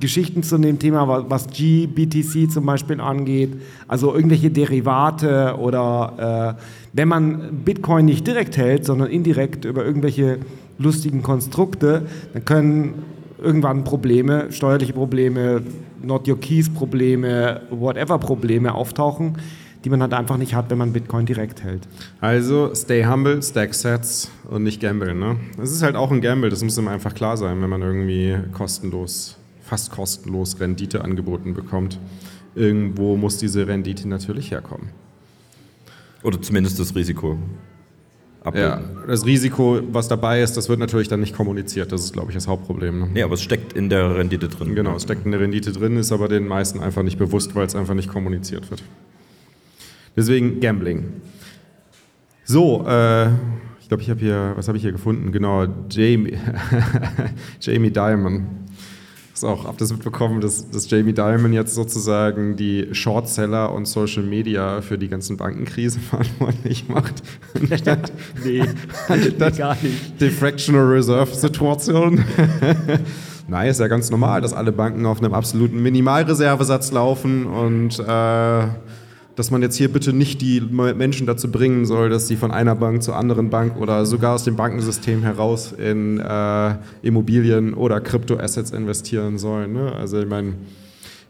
Geschichten 0.00 0.42
zu 0.42 0.58
dem 0.58 0.78
Thema, 0.78 1.06
wa- 1.06 1.24
was 1.28 1.46
GBTC 1.48 2.50
zum 2.50 2.66
Beispiel 2.66 3.00
angeht, 3.00 3.52
also 3.88 4.14
irgendwelche 4.14 4.50
Derivate 4.50 5.56
oder 5.58 6.56
äh, 6.58 6.62
wenn 6.92 7.08
man 7.08 7.62
Bitcoin 7.64 8.04
nicht 8.06 8.26
direkt 8.26 8.56
hält, 8.56 8.84
sondern 8.84 9.08
indirekt 9.08 9.64
über 9.64 9.84
irgendwelche 9.84 10.38
lustigen 10.78 11.22
Konstrukte, 11.22 12.02
dann 12.32 12.44
können 12.44 12.94
irgendwann 13.42 13.84
Probleme, 13.84 14.50
steuerliche 14.50 14.92
Probleme, 14.92 15.62
Not 16.02 16.26
Your 16.28 16.40
Keys 16.40 16.68
Probleme, 16.72 17.60
whatever 17.70 18.18
Probleme 18.18 18.74
auftauchen, 18.74 19.36
die 19.84 19.90
man 19.90 20.00
halt 20.00 20.14
einfach 20.14 20.36
nicht 20.38 20.54
hat, 20.54 20.70
wenn 20.70 20.78
man 20.78 20.92
Bitcoin 20.92 21.26
direkt 21.26 21.62
hält. 21.62 21.86
Also 22.20 22.74
stay 22.74 23.04
humble, 23.04 23.42
stack 23.42 23.74
sets 23.74 24.30
und 24.50 24.62
nicht 24.62 24.80
gamble. 24.80 25.14
Ne? 25.14 25.36
Das 25.58 25.70
ist 25.70 25.82
halt 25.82 25.94
auch 25.96 26.10
ein 26.10 26.20
Gamble, 26.20 26.48
das 26.50 26.62
muss 26.64 26.78
ihm 26.78 26.88
einfach 26.88 27.14
klar 27.14 27.36
sein, 27.36 27.60
wenn 27.60 27.68
man 27.70 27.82
irgendwie 27.82 28.36
kostenlos, 28.52 29.36
fast 29.62 29.90
kostenlos 29.92 30.58
Rendite 30.60 31.04
angeboten 31.04 31.54
bekommt. 31.54 31.98
Irgendwo 32.54 33.16
muss 33.16 33.38
diese 33.38 33.66
Rendite 33.66 34.08
natürlich 34.08 34.50
herkommen. 34.50 34.88
oder 36.22 36.40
zumindest 36.40 36.78
das 36.80 36.94
Risiko 36.94 37.36
Ja, 38.54 38.74
abbilden. 38.74 38.96
das 39.08 39.26
Risiko, 39.26 39.80
was 39.92 40.08
dabei 40.08 40.40
ist, 40.42 40.56
das 40.56 40.68
wird 40.68 40.78
natürlich 40.78 41.08
dann 41.08 41.20
nicht 41.20 41.34
kommuniziert. 41.36 41.92
Das 41.92 42.02
ist, 42.04 42.12
glaube 42.12 42.30
ich, 42.30 42.34
das 42.34 42.46
Hauptproblem. 42.48 42.98
Ne? 43.00 43.08
Nee, 43.12 43.22
aber 43.22 43.34
es 43.34 43.42
steckt 43.42 43.72
in 43.74 43.90
der 43.90 44.16
Rendite 44.16 44.48
drin. 44.48 44.74
Genau, 44.74 44.96
es 44.96 45.02
steckt 45.02 45.26
eine 45.26 45.38
Rendite 45.40 45.72
drin, 45.72 45.96
ist 45.98 46.12
aber 46.12 46.28
den 46.28 46.46
meisten 46.46 46.80
einfach 46.80 47.02
nicht 47.02 47.18
bewusst, 47.18 47.54
weil 47.54 47.66
es 47.66 47.74
einfach 47.74 47.94
nicht 47.94 48.08
kommuniziert 48.08 48.70
wird. 48.70 48.82
Deswegen 50.16 50.60
Gambling. 50.60 51.20
So, 52.44 52.86
äh, 52.86 53.28
ich 53.80 53.88
glaube, 53.88 54.02
ich 54.02 54.10
habe 54.10 54.20
hier, 54.20 54.52
was 54.56 54.68
habe 54.68 54.76
ich 54.78 54.82
hier 54.82 54.92
gefunden? 54.92 55.32
Genau, 55.32 55.66
Jamie, 55.90 56.38
Jamie 57.60 57.90
Dimon. 57.90 58.46
Ist 59.32 59.44
auch, 59.44 59.64
habt 59.64 59.76
ihr 59.80 59.84
das 59.84 59.92
mitbekommen, 59.92 60.40
dass, 60.40 60.70
dass 60.70 60.88
Jamie 60.88 61.12
Dimon 61.12 61.52
jetzt 61.52 61.74
sozusagen 61.74 62.56
die 62.56 62.88
Shortseller 62.92 63.72
und 63.72 63.86
Social 63.86 64.22
Media 64.22 64.80
für 64.80 64.96
die 64.96 65.08
ganzen 65.08 65.36
Bankenkrise 65.36 65.98
verantwortlich 66.10 66.88
macht? 66.88 67.22
Nee, 68.44 68.62
das, 69.38 69.56
gar 69.56 69.76
nicht. 69.82 70.20
die 70.20 70.30
Fractional 70.30 70.86
Reserve 70.86 71.34
Situation. 71.34 72.22
Nein, 73.48 73.68
ist 73.68 73.80
ja 73.80 73.88
ganz 73.88 74.10
normal, 74.10 74.40
dass 74.40 74.52
alle 74.52 74.72
Banken 74.72 75.06
auf 75.06 75.18
einem 75.18 75.34
absoluten 75.34 75.82
Minimalreservesatz 75.82 76.92
laufen 76.92 77.46
und 77.46 77.98
äh, 77.98 78.66
dass 79.36 79.50
man 79.50 79.62
jetzt 79.62 79.76
hier 79.76 79.92
bitte 79.92 80.12
nicht 80.12 80.40
die 80.40 80.60
Menschen 80.60 81.26
dazu 81.26 81.50
bringen 81.50 81.86
soll, 81.86 82.08
dass 82.08 82.28
sie 82.28 82.36
von 82.36 82.50
einer 82.50 82.74
Bank 82.74 83.02
zur 83.02 83.16
anderen 83.16 83.50
Bank 83.50 83.76
oder 83.76 84.06
sogar 84.06 84.34
aus 84.34 84.44
dem 84.44 84.56
Bankensystem 84.56 85.22
heraus 85.22 85.72
in 85.72 86.20
äh, 86.20 86.74
Immobilien 87.02 87.74
oder 87.74 88.00
Kryptoassets 88.00 88.70
investieren 88.70 89.38
sollen. 89.38 89.72
Ne? 89.72 89.92
Also 89.92 90.20
ich 90.20 90.28
meine, 90.28 90.54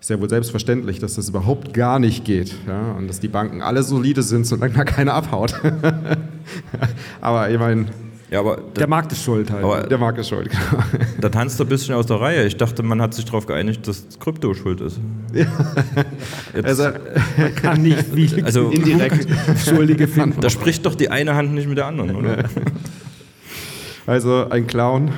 ist 0.00 0.10
ja 0.10 0.20
wohl 0.20 0.28
selbstverständlich, 0.28 0.98
dass 0.98 1.14
das 1.14 1.30
überhaupt 1.30 1.72
gar 1.72 1.98
nicht 1.98 2.26
geht 2.26 2.54
ja? 2.66 2.92
und 2.92 3.08
dass 3.08 3.20
die 3.20 3.28
Banken 3.28 3.62
alle 3.62 3.82
solide 3.82 4.22
sind, 4.22 4.46
solange 4.46 4.74
da 4.74 4.84
keiner 4.84 5.14
abhaut. 5.14 5.54
Aber 7.22 7.48
ich 7.48 7.58
meine, 7.58 7.86
Ja, 8.30 8.40
aber 8.40 8.56
Der 8.76 8.88
Markt 8.88 9.12
ist 9.12 9.22
schuld 9.22 9.50
halt. 9.50 9.62
aber 9.64 9.82
der 9.82 9.98
Markt 9.98 10.18
ist 10.18 10.28
schuld. 10.28 10.50
Genau. 10.50 10.82
da 11.20 11.28
tanzt 11.28 11.60
er 11.60 11.66
ein 11.66 11.68
bisschen 11.68 11.94
aus 11.94 12.06
der 12.06 12.20
Reihe. 12.20 12.44
Ich 12.46 12.56
dachte, 12.56 12.82
man 12.82 13.00
hat 13.00 13.14
sich 13.14 13.24
darauf 13.26 13.46
geeinigt, 13.46 13.86
dass 13.86 14.06
Krypto 14.18 14.54
schuld 14.54 14.80
ist. 14.80 14.98
Jetzt, 15.32 16.64
Also, 16.64 16.84
Man 17.36 17.54
kann 17.54 17.82
nicht 17.82 18.02
viel 18.14 18.44
Also- 18.44 18.70
indirekt 18.70 19.28
Schuldige 19.64 20.08
finden. 20.08 20.40
da 20.40 20.48
spricht 20.50 20.84
doch 20.86 20.94
die 20.94 21.10
eine 21.10 21.34
Hand 21.36 21.52
nicht 21.54 21.68
mit 21.68 21.78
der 21.78 21.86
anderen, 21.86 22.16
oder? 22.16 22.44
Also 24.06 24.48
ein 24.50 24.66
Clown, 24.66 25.08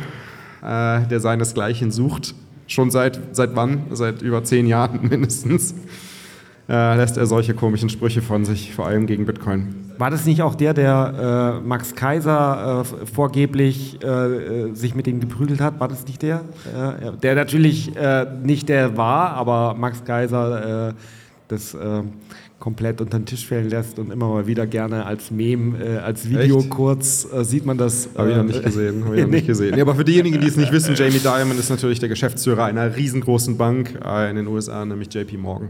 äh, 0.63 1.07
der 1.09 1.19
seinesgleichen 1.21 1.91
sucht. 1.91 2.35
Schon 2.69 2.91
seit, 2.93 3.19
seit 3.33 3.57
wann? 3.57 3.85
Seit 3.91 4.23
über 4.23 4.45
zehn 4.45 4.67
Jahren 4.67 5.09
mindestens. 5.09 5.75
Äh, 6.69 6.97
lässt 6.97 7.17
er 7.17 7.27
solche 7.27 7.55
komischen 7.55 7.89
Sprüche 7.89 8.23
von 8.23 8.45
sich, 8.45 8.75
vor 8.75 8.87
allem 8.87 9.07
gegen 9.07 9.25
Bitcoin. 9.25 9.87
War 9.99 10.11
das 10.11 10.27
nicht 10.27 10.43
auch 10.43 10.55
der, 10.55 10.75
der 10.75 11.61
äh, 11.63 11.67
Max 11.67 11.95
Kaiser 11.95 12.85
äh, 12.85 13.07
vorgeblich 13.07 14.03
äh, 14.03 14.07
äh 14.07 14.75
sich 14.75 14.95
mit 14.95 15.07
ihm 15.07 15.21
geprügelt 15.21 15.61
hat? 15.61 15.81
War 15.81 15.89
das 15.89 16.07
nicht 16.07 16.23
der? 16.23 16.43
Äh, 16.75 17.13
der 17.23 17.35
natürlich 17.35 17.97
äh, 17.97 18.27
nicht 18.43 18.69
der 18.69 18.97
war, 18.97 19.31
aber 19.31 19.75
Max 19.75 20.05
Kaiser 20.05 20.95
das 21.49 21.77
komplett 22.59 23.01
unter 23.01 23.21
den 23.21 23.27
Tisch 23.27 23.47
fallen 23.47 23.71
lässt 23.71 24.01
und 24.01 24.11
immer 24.11 24.29
mal 24.29 24.49
wieder 24.49 24.67
gerne 24.67 25.07
als 25.07 25.31
Meme, 25.31 26.03
als 26.03 26.29
Video 26.29 26.59
Echt? 26.59 26.71
kurz 26.71 27.29
sieht 27.43 27.65
man 27.65 27.79
das. 27.79 28.09
Habe 28.17 28.31
ich 28.31 28.37
noch 28.37 28.43
nicht 28.43 28.65
gesehen. 28.65 29.05
Hab 29.05 29.15
ich 29.15 29.23
noch 29.23 29.31
nicht 29.31 29.47
gesehen. 29.47 29.77
Ja, 29.77 29.83
aber 29.83 29.95
für 29.95 30.05
diejenigen, 30.05 30.41
die 30.41 30.49
es 30.49 30.57
nicht 30.57 30.73
wissen, 30.73 30.97
Jamie 30.97 31.21
Dimon 31.21 31.57
ist 31.57 31.71
natürlich 31.71 32.01
der 32.01 32.09
Geschäftsführer 32.09 32.65
einer 32.65 32.97
riesengroßen 32.97 33.57
Bank 33.57 33.97
in 34.29 34.37
den 34.37 34.49
USA, 34.49 34.85
nämlich 34.85 35.15
JP 35.15 35.37
Morgan. 35.37 35.69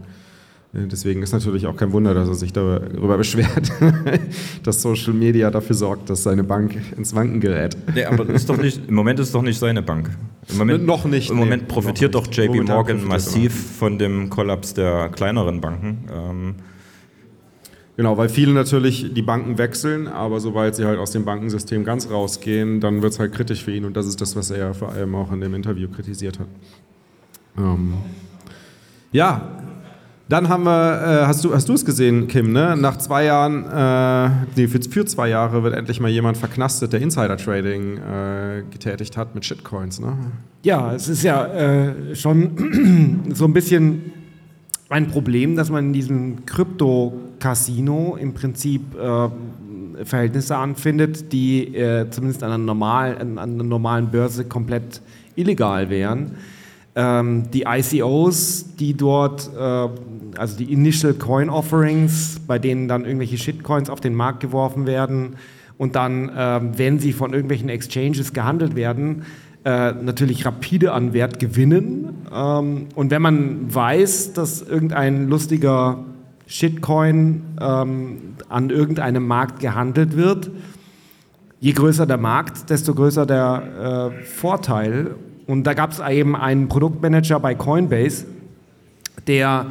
Deswegen 0.90 1.22
ist 1.22 1.32
natürlich 1.32 1.66
auch 1.66 1.76
kein 1.76 1.92
Wunder, 1.92 2.12
dass 2.12 2.28
er 2.28 2.34
sich 2.34 2.52
darüber 2.52 3.16
beschwert, 3.16 3.72
dass 4.62 4.82
Social 4.82 5.14
Media 5.14 5.50
dafür 5.50 5.74
sorgt, 5.74 6.10
dass 6.10 6.22
seine 6.22 6.44
Bank 6.44 6.76
ins 6.96 7.14
Wanken 7.14 7.40
gerät. 7.40 7.76
Nee, 7.94 8.04
aber 8.04 8.28
ist 8.28 8.48
doch 8.48 8.58
nicht, 8.58 8.88
im 8.88 8.94
Moment 8.94 9.18
ist 9.18 9.28
es 9.28 9.32
doch 9.32 9.42
nicht 9.42 9.58
seine 9.58 9.82
Bank. 9.82 10.10
Im 10.50 10.58
Moment, 10.58 10.86
noch 10.86 11.04
nicht. 11.06 11.30
Im 11.30 11.36
Moment 11.36 11.66
profitiert 11.68 12.14
noch 12.14 12.26
doch 12.26 12.32
JP 12.32 12.48
Momentan 12.48 12.76
Morgan 12.76 12.96
profitiert 12.98 13.08
massiv 13.08 13.76
von 13.78 13.98
dem 13.98 14.28
Kollaps 14.28 14.74
der 14.74 15.08
kleineren 15.08 15.60
Banken. 15.60 16.04
Ähm, 16.12 16.54
Genau, 17.96 18.18
weil 18.18 18.28
viele 18.28 18.52
natürlich 18.52 19.14
die 19.14 19.22
Banken 19.22 19.56
wechseln, 19.56 20.06
aber 20.06 20.38
sobald 20.38 20.74
sie 20.76 20.84
halt 20.84 20.98
aus 20.98 21.12
dem 21.12 21.24
Bankensystem 21.24 21.82
ganz 21.82 22.10
rausgehen, 22.10 22.78
dann 22.78 23.00
wird 23.00 23.14
es 23.14 23.18
halt 23.18 23.32
kritisch 23.32 23.64
für 23.64 23.72
ihn 23.72 23.86
und 23.86 23.96
das 23.96 24.06
ist 24.06 24.20
das, 24.20 24.36
was 24.36 24.50
er 24.50 24.74
vor 24.74 24.92
allem 24.92 25.14
auch 25.14 25.32
in 25.32 25.40
dem 25.40 25.54
Interview 25.54 25.88
kritisiert 25.88 26.38
hat. 26.38 26.46
Ähm, 27.56 27.94
ja, 29.12 29.62
dann 30.28 30.48
haben 30.48 30.64
wir, 30.64 31.22
äh, 31.22 31.26
hast 31.26 31.44
du 31.44 31.54
hast 31.54 31.68
es 31.68 31.84
gesehen, 31.84 32.26
Kim, 32.26 32.52
ne? 32.52 32.76
Nach 32.76 32.96
zwei 32.98 33.24
Jahren, 33.24 33.64
äh, 33.64 34.46
nee, 34.56 34.66
für, 34.66 34.80
für, 34.82 35.04
zwei 35.04 35.28
Jahre 35.28 35.62
wird 35.62 35.74
endlich 35.74 36.00
mal 36.00 36.10
jemand 36.10 36.36
verknastet, 36.36 36.92
der 36.92 37.00
Insider-Trading 37.00 37.96
äh, 37.98 38.62
getätigt 38.70 39.16
hat 39.16 39.34
mit 39.36 39.44
Shitcoins, 39.44 40.00
ne? 40.00 40.16
Ja, 40.64 40.92
es 40.92 41.08
ist 41.08 41.22
ja 41.22 41.46
äh, 41.46 42.16
schon 42.16 43.24
so 43.34 43.44
ein 43.44 43.52
bisschen 43.52 44.12
ein 44.88 45.06
Problem, 45.06 45.54
dass 45.54 45.70
man 45.70 45.86
in 45.86 45.92
diesem 45.92 46.44
Krypto-Casino 46.44 48.16
im 48.20 48.34
Prinzip 48.34 48.82
äh, 48.96 49.28
Verhältnisse 50.04 50.56
anfindet, 50.56 51.32
die 51.32 51.74
äh, 51.74 52.10
zumindest 52.10 52.42
an 52.42 52.50
einer, 52.50 52.58
normal, 52.58 53.16
an 53.18 53.38
einer 53.38 53.64
normalen 53.64 54.10
Börse 54.10 54.44
komplett 54.44 55.00
illegal 55.36 55.88
wären. 55.88 56.32
Ähm, 56.98 57.50
die 57.52 57.64
ICOs, 57.68 58.74
die 58.76 58.94
dort, 58.94 59.50
äh, 59.54 59.61
also 59.61 60.56
die 60.56 60.72
Initial 60.72 61.12
Coin 61.14 61.50
Offerings, 61.50 62.40
bei 62.46 62.59
denen 62.59 62.88
dann 62.88 63.04
irgendwelche 63.04 63.37
Shitcoins 63.37 63.90
auf 63.90 64.00
den 64.00 64.14
Markt 64.14 64.40
geworfen 64.40 64.87
werden 64.87 65.37
und 65.76 65.94
dann, 65.94 66.30
äh, 66.30 66.61
wenn 66.78 66.98
sie 66.98 67.12
von 67.12 67.32
irgendwelchen 67.32 67.68
Exchanges 67.68 68.32
gehandelt 68.32 68.76
werden, 68.76 69.24
äh, 69.66 69.92
natürlich 69.92 70.46
rapide 70.46 70.92
an 70.92 71.12
Wert 71.12 71.38
gewinnen. 71.38 72.26
Ähm, 72.32 72.87
und 72.94 73.11
wenn 73.11 73.20
man 73.20 73.74
weiß, 73.74 74.32
dass 74.32 74.62
irgendein 74.62 75.28
lustiger 75.28 75.98
Shitcoin 76.46 77.42
ähm, 77.61 78.18
an 78.48 78.70
irgendeinem 78.70 79.26
Markt 79.26 79.61
gehandelt 79.61 80.16
wird, 80.16 80.50
je 81.61 81.72
größer 81.72 82.06
der 82.06 82.18
Markt, 82.18 82.70
desto 82.70 82.94
größer 82.94 83.26
der 83.26 84.12
äh, 84.20 84.24
Vorteil. 84.24 85.16
Und 85.46 85.64
da 85.64 85.74
gab 85.74 85.92
es 85.92 86.00
eben 86.00 86.35
einen 86.35 86.68
Produktmanager 86.68 87.38
bei 87.40 87.54
Coinbase, 87.54 88.26
der 89.26 89.66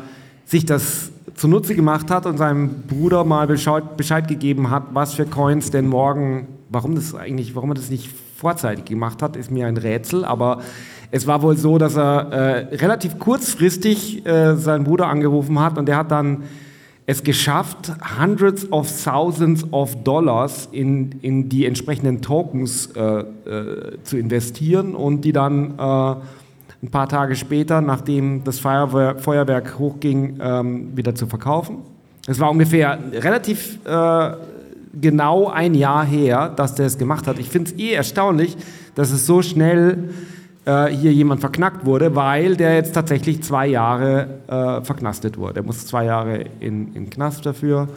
sich 0.46 0.66
das 0.66 1.12
zunutze 1.36 1.76
gemacht 1.76 2.10
hat 2.12 2.26
und 2.26 2.38
seinem 2.38 2.84
Bruder 2.88 3.24
mal 3.24 3.48
Bescheid, 3.48 3.98
Bescheid, 3.98 4.28
gegeben 4.28 4.70
hat, 4.70 4.84
was 4.94 5.14
für 5.14 5.26
Coins 5.26 5.72
denn 5.72 5.88
morgen, 5.88 6.48
warum 6.70 6.96
das 6.96 7.14
eigentlich, 7.14 7.56
warum 7.56 7.72
er 7.72 7.76
das 7.76 7.90
nicht 7.90 8.10
vorzeitig 8.38 8.86
gemacht 8.86 9.22
hat, 9.22 9.36
ist 9.36 9.52
mir 9.52 9.68
ein 9.68 9.78
Rätsel, 9.78 10.24
aber 10.24 10.62
es 11.12 11.28
war 11.28 11.42
wohl 11.42 11.58
so, 11.58 11.78
dass 11.78 11.96
er 11.96 12.32
äh, 12.32 12.76
relativ 12.76 13.20
kurzfristig 13.20 14.26
äh, 14.26 14.56
seinen 14.56 14.84
Bruder 14.86 15.08
angerufen 15.08 15.60
hat 15.60 15.78
und 15.78 15.88
der 15.88 15.98
hat 15.98 16.12
dann 16.12 16.44
es 17.08 17.24
geschafft, 17.24 17.94
hundreds 18.20 18.72
of 18.72 18.90
thousands 19.04 19.72
of 19.72 20.04
dollars 20.04 20.68
in, 20.72 21.12
in 21.22 21.50
die 21.50 21.66
entsprechenden 21.66 22.22
Tokens 22.22 22.88
äh, 22.96 23.02
äh, 23.02 23.98
zu 24.04 24.18
investieren 24.18 24.96
und 24.96 25.22
die 25.22 25.32
dann 25.32 25.78
äh, 25.78 26.16
ein 26.82 26.92
paar 26.92 27.08
Tage 27.08 27.36
später, 27.36 27.82
nachdem 27.82 28.44
das 28.44 28.60
Feuerwehr, 28.60 29.20
Feuerwerk 29.20 29.78
hochging, 29.78 30.40
ähm, 30.42 30.98
wieder 30.98 31.14
zu 31.14 31.28
verkaufen. 31.28 31.78
Es 32.28 32.40
war 32.40 32.50
ungefähr 32.50 32.98
relativ 33.14 33.78
äh, 33.86 34.32
genau 35.00 35.48
ein 35.50 35.76
Jahr 35.76 36.06
her, 36.06 36.50
dass 36.50 36.74
der 36.74 36.88
es 36.88 36.98
gemacht 36.98 37.28
hat. 37.28 37.38
Ich 37.38 37.50
finde 37.50 37.72
es 37.72 37.78
eh 37.78 37.94
erstaunlich, 37.94 38.58
dass 38.96 39.12
es 39.12 39.26
so 39.28 39.42
schnell 39.42 40.10
äh, 40.66 40.88
hier 40.88 41.14
jemand 41.14 41.42
verknackt 41.42 41.86
wurde, 41.86 42.16
weil 42.16 42.56
der 42.56 42.76
jetzt 42.76 42.94
tatsächlich 42.94 43.44
zwei 43.44 43.68
Jahre 43.68 44.40
äh, 44.48 44.84
verknastet 44.84 45.38
wurde. 45.38 45.62
Er 45.62 45.64
muss 45.64 45.86
zwei 45.86 46.06
Jahre 46.06 46.46
in, 46.60 46.94
in 46.96 47.10
Knast 47.10 47.46
dafür. 47.46 47.88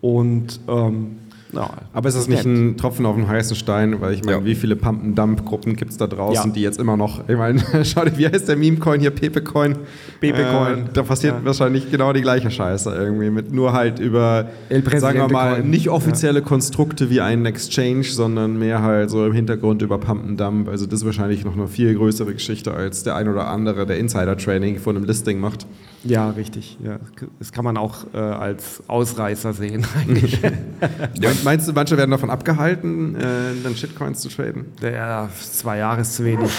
Und 0.00 0.60
ähm, 0.68 1.18
ja, 1.52 1.70
aber 1.92 2.08
ist 2.08 2.16
das 2.16 2.28
nicht 2.28 2.44
ein 2.44 2.76
Tropfen 2.76 3.04
auf 3.04 3.16
den 3.16 3.28
heißen 3.28 3.54
Stein? 3.56 4.00
Weil 4.00 4.14
ich 4.14 4.24
meine, 4.24 4.38
ja. 4.38 4.44
wie 4.44 4.54
viele 4.54 4.74
Pump-and-Dump-Gruppen 4.74 5.76
gibt 5.76 5.90
es 5.90 5.98
da 5.98 6.06
draußen, 6.06 6.50
ja. 6.50 6.54
die 6.54 6.62
jetzt 6.62 6.78
immer 6.78 6.96
noch, 6.96 7.28
ich 7.28 7.36
meine, 7.36 7.62
schau 7.84 8.04
dir, 8.04 8.16
wie 8.16 8.26
heißt 8.26 8.48
der 8.48 8.56
Meme-Coin 8.56 9.00
hier? 9.00 9.10
Pepe-Coin. 9.10 9.76
Pepe-Coin. 10.20 10.78
Äh, 10.78 10.92
da 10.92 11.02
passiert 11.02 11.34
ja. 11.38 11.44
wahrscheinlich 11.44 11.90
genau 11.90 12.12
die 12.12 12.22
gleiche 12.22 12.50
Scheiße 12.50 12.94
irgendwie, 12.94 13.30
mit 13.30 13.52
nur 13.52 13.72
halt 13.74 13.98
über, 13.98 14.48
sagen 14.96 15.18
wir 15.18 15.28
mal, 15.28 15.56
Coin. 15.56 15.70
nicht 15.70 15.90
offizielle 15.90 16.40
Konstrukte 16.40 17.10
wie 17.10 17.20
einen 17.20 17.44
Exchange, 17.44 18.04
sondern 18.04 18.58
mehr 18.58 18.82
halt 18.82 19.10
so 19.10 19.26
im 19.26 19.32
Hintergrund 19.32 19.82
über 19.82 19.98
Pump-and-Dump. 19.98 20.68
Also 20.68 20.86
das 20.86 21.00
ist 21.00 21.06
wahrscheinlich 21.06 21.44
noch 21.44 21.54
eine 21.54 21.68
viel 21.68 21.94
größere 21.94 22.32
Geschichte, 22.32 22.72
als 22.72 23.02
der 23.02 23.16
ein 23.16 23.28
oder 23.28 23.48
andere, 23.48 23.84
der 23.84 23.98
Insider-Trading 23.98 24.78
von 24.78 24.96
einem 24.96 25.04
Listing 25.04 25.38
macht. 25.38 25.66
Ja, 26.04 26.30
richtig. 26.30 26.78
Ja. 26.82 26.98
Das 27.38 27.52
kann 27.52 27.64
man 27.64 27.76
auch 27.76 28.12
äh, 28.12 28.18
als 28.18 28.82
Ausreißer 28.88 29.52
sehen 29.52 29.86
eigentlich. 29.96 30.40
ja, 30.40 31.30
meinst 31.44 31.68
du, 31.68 31.72
manche 31.72 31.96
werden 31.96 32.10
davon 32.10 32.30
abgehalten, 32.30 33.14
äh, 33.14 33.20
dann 33.62 33.76
Shitcoins 33.76 34.20
zu 34.20 34.28
traden? 34.28 34.66
Ja, 34.80 35.28
zwei 35.38 35.78
Jahre 35.78 36.00
ist 36.00 36.14
zu 36.14 36.24
wenig. 36.24 36.50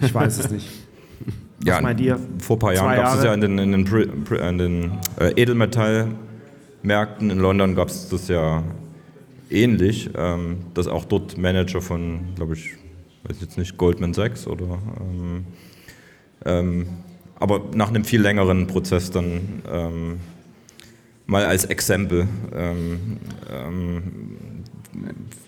Ich 0.00 0.14
weiß 0.14 0.38
es 0.38 0.50
nicht. 0.50 0.68
Was 1.60 1.66
ja, 1.66 1.80
meint 1.80 2.00
ihr? 2.00 2.18
Vor 2.38 2.56
ein 2.56 2.58
paar 2.58 2.74
Jahren 2.74 2.96
gab 2.96 3.06
es 3.06 3.14
das 3.16 3.24
ja 3.24 3.34
in 3.34 3.40
den, 3.42 3.58
in 3.58 3.72
den, 3.72 3.86
in 3.86 4.58
den 4.58 4.92
äh, 5.18 5.30
Edelmetallmärkten 5.36 7.30
in 7.30 7.38
London 7.38 7.74
gab 7.74 7.88
es 7.88 8.08
das 8.08 8.28
ja 8.28 8.62
ähnlich, 9.50 10.10
ähm, 10.16 10.58
dass 10.72 10.86
auch 10.86 11.04
dort 11.04 11.36
Manager 11.36 11.82
von, 11.82 12.34
glaube 12.34 12.54
ich, 12.54 12.70
weiß 13.24 13.36
jetzt 13.42 13.58
nicht, 13.58 13.76
Goldman 13.76 14.14
Sachs 14.14 14.46
oder 14.46 14.78
ähm, 15.00 15.44
ähm, 16.46 16.86
aber 17.40 17.62
nach 17.74 17.88
einem 17.88 18.04
viel 18.04 18.20
längeren 18.20 18.66
Prozess 18.66 19.10
dann 19.10 19.62
ähm, 19.70 20.20
mal 21.26 21.44
als 21.44 21.64
Exempel 21.64 22.28
ähm, 22.54 23.18
ähm, 23.50 24.02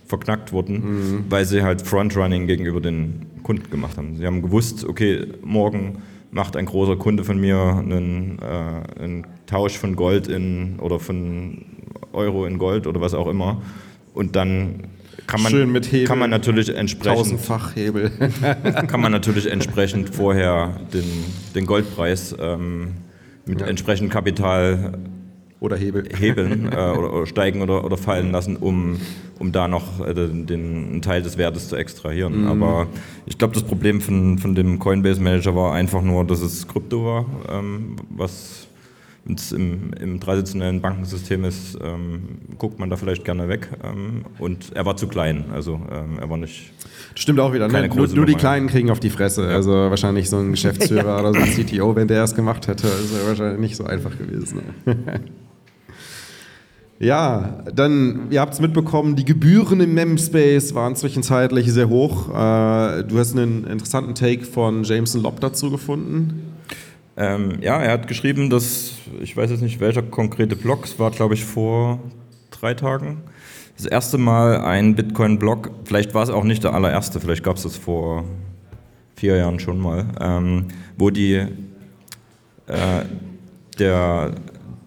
verknackt 0.07 0.52
wurden, 0.52 0.74
mhm. 0.74 1.24
weil 1.28 1.44
sie 1.44 1.62
halt 1.62 1.83
Frontrunning 1.83 2.46
gegenüber 2.46 2.81
den 2.81 3.26
Kunden 3.42 3.70
gemacht 3.70 3.96
haben. 3.98 4.16
Sie 4.16 4.26
haben 4.26 4.42
gewusst, 4.42 4.85
okay, 4.85 5.26
morgen 5.42 6.02
macht 6.31 6.57
ein 6.57 6.64
großer 6.64 6.96
Kunde 6.96 7.24
von 7.24 7.38
mir 7.38 7.59
einen, 7.59 8.38
äh, 8.38 9.00
einen 9.02 9.26
Tausch 9.46 9.76
von 9.76 9.94
Gold 9.96 10.28
in 10.28 10.78
oder 10.81 10.98
von 10.98 11.64
Euro 12.12 12.46
in 12.46 12.59
Gold 12.59 12.87
oder 12.87 13.00
was 13.00 13.12
auch 13.12 13.28
immer. 13.28 13.61
Und 14.14 14.35
dann 14.37 14.85
kann 15.26 15.42
man, 15.42 15.52
Schön 15.52 15.72
mit 15.72 15.90
Hebel. 15.90 16.06
Kann 16.06 16.18
man 16.18 16.30
natürlich 16.30 16.68
entsprechend. 16.74 17.18
Tausendfach 17.18 17.76
Hebel. 17.76 18.11
kann 18.88 19.00
man 19.00 19.12
natürlich 19.12 19.50
entsprechend 19.50 20.14
vorher 20.14 20.80
den, 20.92 21.04
den 21.54 21.66
Goldpreis 21.66 22.35
ähm, 22.38 22.94
mit 23.46 23.61
ja. 23.61 23.66
entsprechendem 23.66 24.11
Kapital 24.11 24.98
oder 25.62 25.76
Hebel. 25.76 26.08
hebeln 26.18 26.72
äh, 26.72 26.76
oder, 26.76 27.12
oder, 27.12 27.26
steigen 27.26 27.62
oder, 27.62 27.85
oder 27.85 27.96
fallen 27.96 28.32
lassen, 28.32 28.56
um, 28.56 29.00
um 29.38 29.52
da 29.52 29.68
noch 29.68 30.04
äh, 30.04 30.12
den, 30.12 30.50
einen 30.50 31.02
Teil 31.02 31.23
des 31.23 31.38
Wertes 31.38 31.68
zu 31.68 31.77
extrahieren. 31.77 32.42
Mhm. 32.42 32.48
Aber 32.48 32.88
ich 33.27 33.38
glaube, 33.38 33.54
das 33.54 33.62
Problem 33.62 34.00
von, 34.00 34.38
von 34.38 34.54
dem 34.56 34.81
Coinbase 34.81 35.20
Manager 35.20 35.54
war 35.54 35.73
einfach 35.73 36.02
nur, 36.02 36.25
dass 36.25 36.40
es 36.40 36.66
Krypto 36.66 37.04
war, 37.04 37.27
ähm, 37.48 37.96
was 38.10 38.66
wenn 39.25 39.37
es 39.37 39.52
im, 39.52 39.92
im, 40.00 40.20
traditionellen 40.20 40.81
Bankensystem 40.81 41.44
ist, 41.44 41.79
ähm, 41.81 42.38
guckt 42.58 42.79
man 42.79 42.90
da 42.90 42.96
vielleicht 42.96 43.25
gerne 43.25 43.48
weg. 43.48 43.68
Ähm, 43.85 44.25
und 44.38 44.73
er 44.75 44.85
war 44.85 44.96
zu 44.96 45.06
klein, 45.06 45.44
also 45.52 45.81
ähm, 45.90 46.18
er 46.20 46.29
war 46.29 46.37
nicht. 46.37 46.73
Stimmt 47.14 47.38
auch 47.38 47.52
wieder, 47.52 47.68
ne? 47.68 47.88
nur, 47.88 48.08
nur, 48.08 48.27
die 48.27 48.35
Kleinen 48.35 48.66
kriegen 48.66 48.90
auf 48.90 49.00
die 49.00 49.10
Fresse. 49.10 49.42
Ja. 49.42 49.54
Also 49.56 49.70
wahrscheinlich 49.70 50.29
so 50.29 50.38
ein 50.38 50.50
Geschäftsführer 50.50 51.06
ja. 51.06 51.20
oder 51.20 51.35
so 51.35 51.40
ein 51.40 51.66
CTO, 51.66 51.94
wenn 51.94 52.08
der 52.08 52.25
es 52.25 52.35
gemacht 52.35 52.66
hätte, 52.66 52.88
ist 52.88 53.14
er 53.14 53.29
wahrscheinlich 53.29 53.60
nicht 53.60 53.77
so 53.77 53.85
einfach 53.85 54.16
gewesen. 54.18 54.62
Ne? 54.85 54.96
Ja, 57.02 57.64
dann, 57.75 58.29
ihr 58.31 58.40
habt 58.40 58.54
es 58.54 58.60
mitbekommen, 58.60 59.16
die 59.16 59.25
Gebühren 59.25 59.81
im 59.81 59.92
Memspace 59.92 60.73
waren 60.77 60.94
zwischenzeitlich 60.94 61.73
sehr 61.73 61.88
hoch. 61.88 62.29
Äh, 62.29 63.02
du 63.02 63.18
hast 63.18 63.37
einen 63.37 63.64
interessanten 63.64 64.14
Take 64.14 64.44
von 64.44 64.85
Jameson 64.85 65.20
Lobb 65.20 65.40
dazu 65.40 65.68
gefunden. 65.68 66.52
Ähm, 67.17 67.58
ja, 67.60 67.81
er 67.81 67.92
hat 67.92 68.08
geschrieben, 68.08 68.48
dass, 68.48 68.94
ich 69.21 69.37
weiß 69.37 69.50
jetzt 69.50 69.60
nicht, 69.60 69.81
welcher 69.81 70.02
konkrete 70.02 70.56
Blog, 70.56 70.85
es 70.85 70.98
war 70.98 71.10
glaube 71.10 71.35
ich 71.35 71.44
vor 71.44 72.00
drei 72.50 72.75
Tagen, 72.75 73.23
das 73.77 73.87
erste 73.87 74.19
Mal 74.19 74.60
ein 74.63 74.94
Bitcoin-Blog, 74.94 75.71
vielleicht 75.85 76.15
war 76.15 76.23
es 76.23 76.31
auch 76.31 76.44
nicht 76.44 76.65
der 76.65 76.75
allererste, 76.75 77.21
vielleicht 77.21 77.42
gab 77.42 77.56
es 77.56 77.65
das 77.65 77.77
vor 77.77 78.25
vier 79.17 79.37
Jahren 79.37 79.60
schon 79.60 79.79
mal, 79.79 80.06
ähm, 80.21 80.69
wo 80.96 81.10
die, 81.10 81.35
äh, 81.35 81.48
der, 83.79 84.33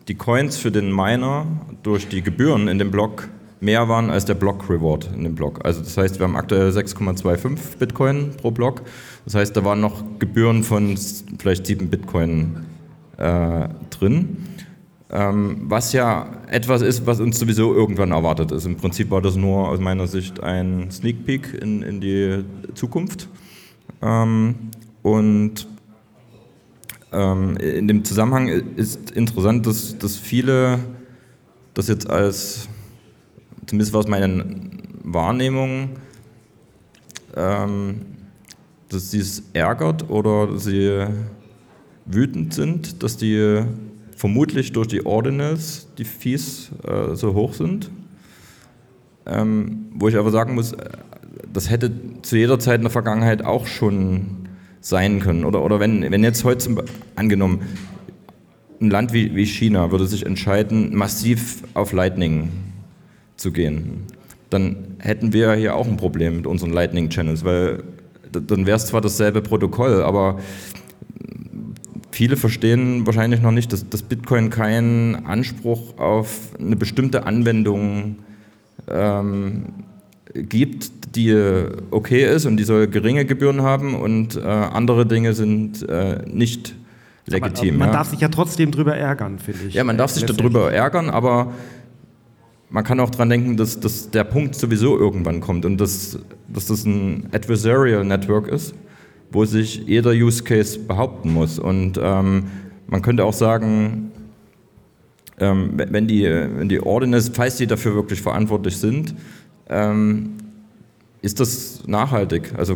die 0.08 0.16
Coins 0.16 0.58
für 0.58 0.72
den 0.72 0.94
Miner 0.96 1.46
durch 1.84 2.08
die 2.08 2.22
Gebühren 2.22 2.68
in 2.68 2.80
dem 2.80 2.92
Block 2.92 3.30
mehr 3.60 3.88
waren 3.90 4.10
als 4.10 4.26
der 4.26 4.36
Block-Reward 4.36 5.10
in 5.16 5.24
dem 5.24 5.36
Block. 5.36 5.64
Also 5.64 5.82
das 5.82 5.98
heißt, 5.98 6.20
wir 6.20 6.26
haben 6.26 6.36
aktuell 6.36 6.70
6,25 6.70 7.78
Bitcoin 7.80 8.32
pro 8.38 8.52
Block. 8.52 8.82
Das 9.26 9.36
heißt, 9.36 9.58
da 9.58 9.66
waren 9.66 9.82
noch 9.82 10.04
Gebühren 10.20 10.64
von 10.64 10.98
vielleicht 11.40 11.66
7 11.66 11.90
Bitcoin 11.90 12.66
äh, 13.18 13.68
drin. 13.90 14.38
Ähm, 15.12 15.62
was 15.64 15.94
ja 15.94 16.28
etwas 16.48 16.82
ist, 16.82 17.06
was 17.06 17.20
uns 17.20 17.40
sowieso 17.40 17.74
irgendwann 17.74 18.12
erwartet 18.12 18.52
ist. 18.52 18.66
Im 18.66 18.76
Prinzip 18.76 19.10
war 19.12 19.22
das 19.22 19.36
nur 19.36 19.70
aus 19.70 19.80
meiner 19.80 20.08
Sicht 20.08 20.42
ein 20.42 20.90
Sneak 20.92 21.26
Peek 21.26 21.54
in, 21.62 21.82
in 21.82 22.02
die 22.02 22.44
Zukunft. 22.76 23.28
Ähm, 24.02 24.56
und 25.02 25.68
ähm, 27.12 27.58
in 27.58 27.88
dem 27.88 28.04
Zusammenhang 28.04 28.48
ist 28.48 29.12
interessant, 29.12 29.66
dass, 29.66 29.98
dass 29.98 30.18
viele 30.18 30.80
das 31.74 31.88
jetzt 31.88 32.10
als, 32.10 32.68
zumindest 33.68 33.94
war 33.94 34.02
es 34.02 34.08
meine 34.08 34.46
Wahrnehmung, 35.04 35.90
ähm, 37.36 38.02
dass 38.90 39.12
sie 39.12 39.20
es 39.20 39.44
ärgert 39.54 40.10
oder 40.10 40.58
sie 40.58 41.06
wütend 42.06 42.54
sind, 42.54 43.04
dass 43.04 43.18
die 43.18 43.64
vermutlich 44.16 44.72
durch 44.72 44.88
die 44.88 45.06
Ordinals 45.06 45.88
die 45.98 46.06
Fees 46.06 46.72
äh, 46.84 47.16
so 47.16 47.34
hoch 47.34 47.54
sind. 47.54 47.92
Ähm, 49.26 49.88
wo 49.94 50.08
ich 50.08 50.18
aber 50.18 50.30
sagen 50.30 50.54
muss, 50.56 50.76
das 51.52 51.70
hätte 51.70 51.92
zu 52.22 52.38
jeder 52.38 52.60
Zeit 52.60 52.78
in 52.78 52.84
der 52.84 52.92
Vergangenheit 52.92 53.44
auch 53.44 53.66
schon 53.66 54.48
sein 54.82 55.20
können. 55.20 55.46
Oder, 55.46 55.64
oder 55.64 55.80
wenn, 55.80 56.10
wenn 56.12 56.24
jetzt 56.24 56.44
heute 56.44 56.60
zum, 56.60 56.80
angenommen, 57.16 57.62
ein 58.80 58.90
Land 58.90 59.14
wie, 59.14 59.36
wie 59.36 59.46
China 59.46 59.92
würde 59.92 60.06
sich 60.06 60.26
entscheiden, 60.26 60.96
massiv 60.96 61.64
auf 61.74 61.92
Lightning 61.92 62.50
zu 63.36 63.52
gehen, 63.52 64.04
dann 64.50 64.96
hätten 65.00 65.34
wir 65.34 65.54
hier 65.54 65.76
auch 65.76 65.88
ein 65.88 65.98
Problem 65.98 66.38
mit 66.38 66.48
unseren 66.48 66.72
Lightning-Channels, 66.72 67.44
weil 67.44 67.84
dann 68.42 68.66
wäre 68.66 68.78
es 68.78 68.88
zwar 68.88 69.02
dasselbe 69.02 69.42
Protokoll, 69.42 70.04
aber 70.04 70.40
viele 72.12 72.38
verstehen 72.38 73.06
wahrscheinlich 73.06 73.42
noch 73.42 73.52
nicht, 73.52 73.74
dass, 73.74 73.88
dass 73.90 74.02
Bitcoin 74.02 74.50
keinen 74.50 75.26
Anspruch 75.26 75.98
auf 75.98 76.54
eine 76.60 76.76
bestimmte 76.76 77.26
Anwendung 77.26 78.18
ähm, 78.88 79.66
gibt, 80.34 81.16
die 81.16 81.34
okay 81.92 82.26
ist 82.26 82.46
und 82.46 82.58
die 82.58 82.64
soll 82.64 82.88
geringe 82.88 83.26
Gebühren 83.26 83.62
haben 83.62 83.96
und 83.96 84.36
äh, 84.36 84.42
andere 84.42 85.06
Dinge 85.06 85.34
sind 85.34 85.88
äh, 85.88 86.24
nicht 86.28 86.76
legitim. 87.28 87.78
man 87.78 87.90
ja. 87.90 87.94
darf 87.94 88.10
sich 88.10 88.20
ja 88.20 88.28
trotzdem 88.28 88.72
drüber 88.72 88.96
ärgern, 88.96 89.40
finde 89.40 89.66
ich. 89.68 89.74
Ja, 89.74 89.84
man 89.84 89.98
darf 89.98 90.12
sich 90.12 90.26
darüber 90.26 90.72
ärgern, 90.72 91.10
aber 91.10 91.54
man 92.76 92.84
kann 92.84 93.00
auch 93.00 93.10
daran 93.10 93.30
denken, 93.30 93.56
dass, 93.56 93.80
dass 93.80 94.12
der 94.12 94.26
Punkt 94.26 94.54
sowieso 94.54 95.00
irgendwann 95.00 95.40
kommt 95.40 95.64
und 95.64 95.80
dass, 95.80 96.20
dass 96.50 96.66
das 96.66 96.84
ein 96.84 97.30
Adversarial 97.32 98.04
Network 98.04 98.50
ist, 98.50 98.76
wo 99.32 99.46
sich 99.46 99.84
jeder 99.88 100.12
Use 100.12 100.44
Case 100.44 100.78
behaupten 100.78 101.32
muss. 101.32 101.58
Und 101.58 101.98
ähm, 102.04 102.48
man 102.88 103.02
könnte 103.02 103.24
auch 103.24 103.32
sagen, 103.32 104.12
ähm, 105.40 105.72
wenn, 105.78 106.06
die, 106.10 106.26
wenn 106.26 106.68
die 106.68 106.82
Ordinals, 106.82 107.32
falls 107.34 107.56
die 107.56 107.66
dafür 107.66 107.96
wirklich 107.96 108.22
verantwortlich 108.22 108.76
sind, 108.76 109.16
ähm, 109.70 110.32
ist 111.22 111.40
das 111.40 111.84
nachhaltig? 111.88 112.52
Also, 112.58 112.76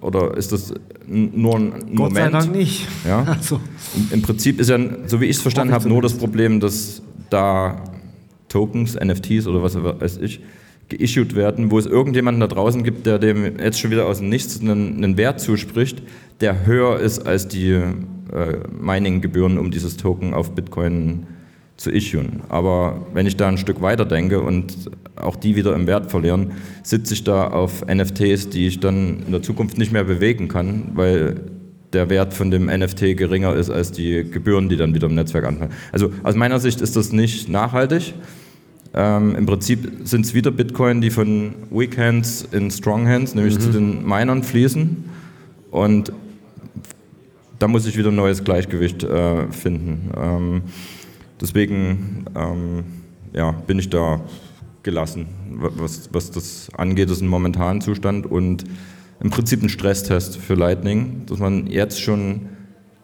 oder 0.00 0.36
ist 0.36 0.52
das 0.52 0.72
nur 1.08 1.56
ein 1.56 1.70
Gott 1.96 2.12
Moment? 2.12 2.14
sei 2.14 2.28
Dank 2.30 2.52
nicht. 2.52 2.86
Ja? 3.04 3.24
Also, 3.26 3.58
Im, 3.96 4.08
Im 4.12 4.22
Prinzip 4.22 4.60
ist 4.60 4.70
ja, 4.70 4.78
so 5.08 5.20
wie 5.20 5.24
ich 5.24 5.34
es 5.34 5.42
verstanden 5.42 5.74
habe, 5.74 5.88
nur 5.88 6.00
das. 6.00 6.14
Problem, 6.14 6.60
dass 6.60 7.02
da 7.28 7.82
Tokens, 8.52 8.98
NFTs 9.02 9.46
oder 9.46 9.62
was 9.62 9.82
weiß 9.82 10.18
ich, 10.18 10.40
geissued 10.88 11.34
werden, 11.34 11.70
wo 11.70 11.78
es 11.78 11.86
irgendjemanden 11.86 12.40
da 12.40 12.46
draußen 12.46 12.82
gibt, 12.82 13.06
der 13.06 13.18
dem 13.18 13.58
jetzt 13.58 13.80
schon 13.80 13.90
wieder 13.90 14.06
aus 14.06 14.18
dem 14.18 14.28
Nichts 14.28 14.60
einen, 14.60 14.96
einen 14.98 15.16
Wert 15.16 15.40
zuspricht, 15.40 16.02
der 16.40 16.66
höher 16.66 17.00
ist 17.00 17.26
als 17.26 17.48
die 17.48 17.70
äh, 17.70 18.58
Mining-Gebühren, 18.78 19.58
um 19.58 19.70
dieses 19.70 19.96
Token 19.96 20.34
auf 20.34 20.54
Bitcoin 20.54 21.26
zu 21.76 21.90
issuen. 21.90 22.42
Aber 22.48 23.06
wenn 23.14 23.26
ich 23.26 23.36
da 23.36 23.48
ein 23.48 23.58
Stück 23.58 23.80
weiter 23.80 24.04
denke 24.04 24.40
und 24.40 24.90
auch 25.16 25.36
die 25.36 25.56
wieder 25.56 25.74
im 25.74 25.86
Wert 25.86 26.10
verlieren, 26.10 26.52
sitze 26.82 27.14
ich 27.14 27.24
da 27.24 27.48
auf 27.48 27.86
NFTs, 27.86 28.50
die 28.50 28.66
ich 28.66 28.80
dann 28.80 29.22
in 29.26 29.32
der 29.32 29.42
Zukunft 29.42 29.78
nicht 29.78 29.92
mehr 29.92 30.04
bewegen 30.04 30.48
kann, 30.48 30.92
weil 30.94 31.40
der 31.92 32.08
Wert 32.08 32.34
von 32.34 32.50
dem 32.50 32.66
NFT 32.66 33.16
geringer 33.16 33.54
ist 33.54 33.70
als 33.70 33.92
die 33.92 34.24
Gebühren, 34.24 34.68
die 34.68 34.76
dann 34.76 34.94
wieder 34.94 35.08
im 35.08 35.14
Netzwerk 35.14 35.44
anfallen. 35.44 35.72
Also 35.90 36.12
aus 36.22 36.34
meiner 36.34 36.58
Sicht 36.58 36.80
ist 36.80 36.96
das 36.96 37.12
nicht 37.12 37.48
nachhaltig. 37.48 38.14
Ähm, 38.94 39.34
Im 39.36 39.46
Prinzip 39.46 39.90
sind 40.04 40.26
es 40.26 40.34
wieder 40.34 40.50
Bitcoin, 40.50 41.00
die 41.00 41.10
von 41.10 41.54
Weak 41.70 41.96
Hands 41.96 42.46
in 42.52 42.70
Strong 42.70 43.08
Hands, 43.08 43.34
nämlich 43.34 43.58
zu 43.58 43.70
den 43.70 44.06
Minern 44.06 44.42
fließen. 44.42 45.04
Und 45.70 46.12
da 47.58 47.68
muss 47.68 47.86
ich 47.86 47.96
wieder 47.96 48.10
ein 48.10 48.16
neues 48.16 48.44
Gleichgewicht 48.44 49.02
äh, 49.04 49.50
finden. 49.50 50.10
Ähm, 50.16 50.62
deswegen 51.40 52.24
ähm, 52.34 52.84
ja, 53.32 53.52
bin 53.52 53.78
ich 53.78 53.88
da 53.88 54.20
gelassen, 54.82 55.26
wa- 55.54 55.70
was, 55.76 56.10
was 56.12 56.30
das 56.30 56.68
angeht. 56.76 57.08
Das 57.08 57.18
ist 57.18 57.22
ein 57.22 57.28
momentaner 57.28 57.80
Zustand 57.80 58.26
und 58.26 58.64
im 59.20 59.30
Prinzip 59.30 59.62
ein 59.62 59.68
Stresstest 59.68 60.36
für 60.36 60.54
Lightning, 60.54 61.22
dass 61.26 61.38
man 61.38 61.68
jetzt 61.68 62.00
schon 62.00 62.40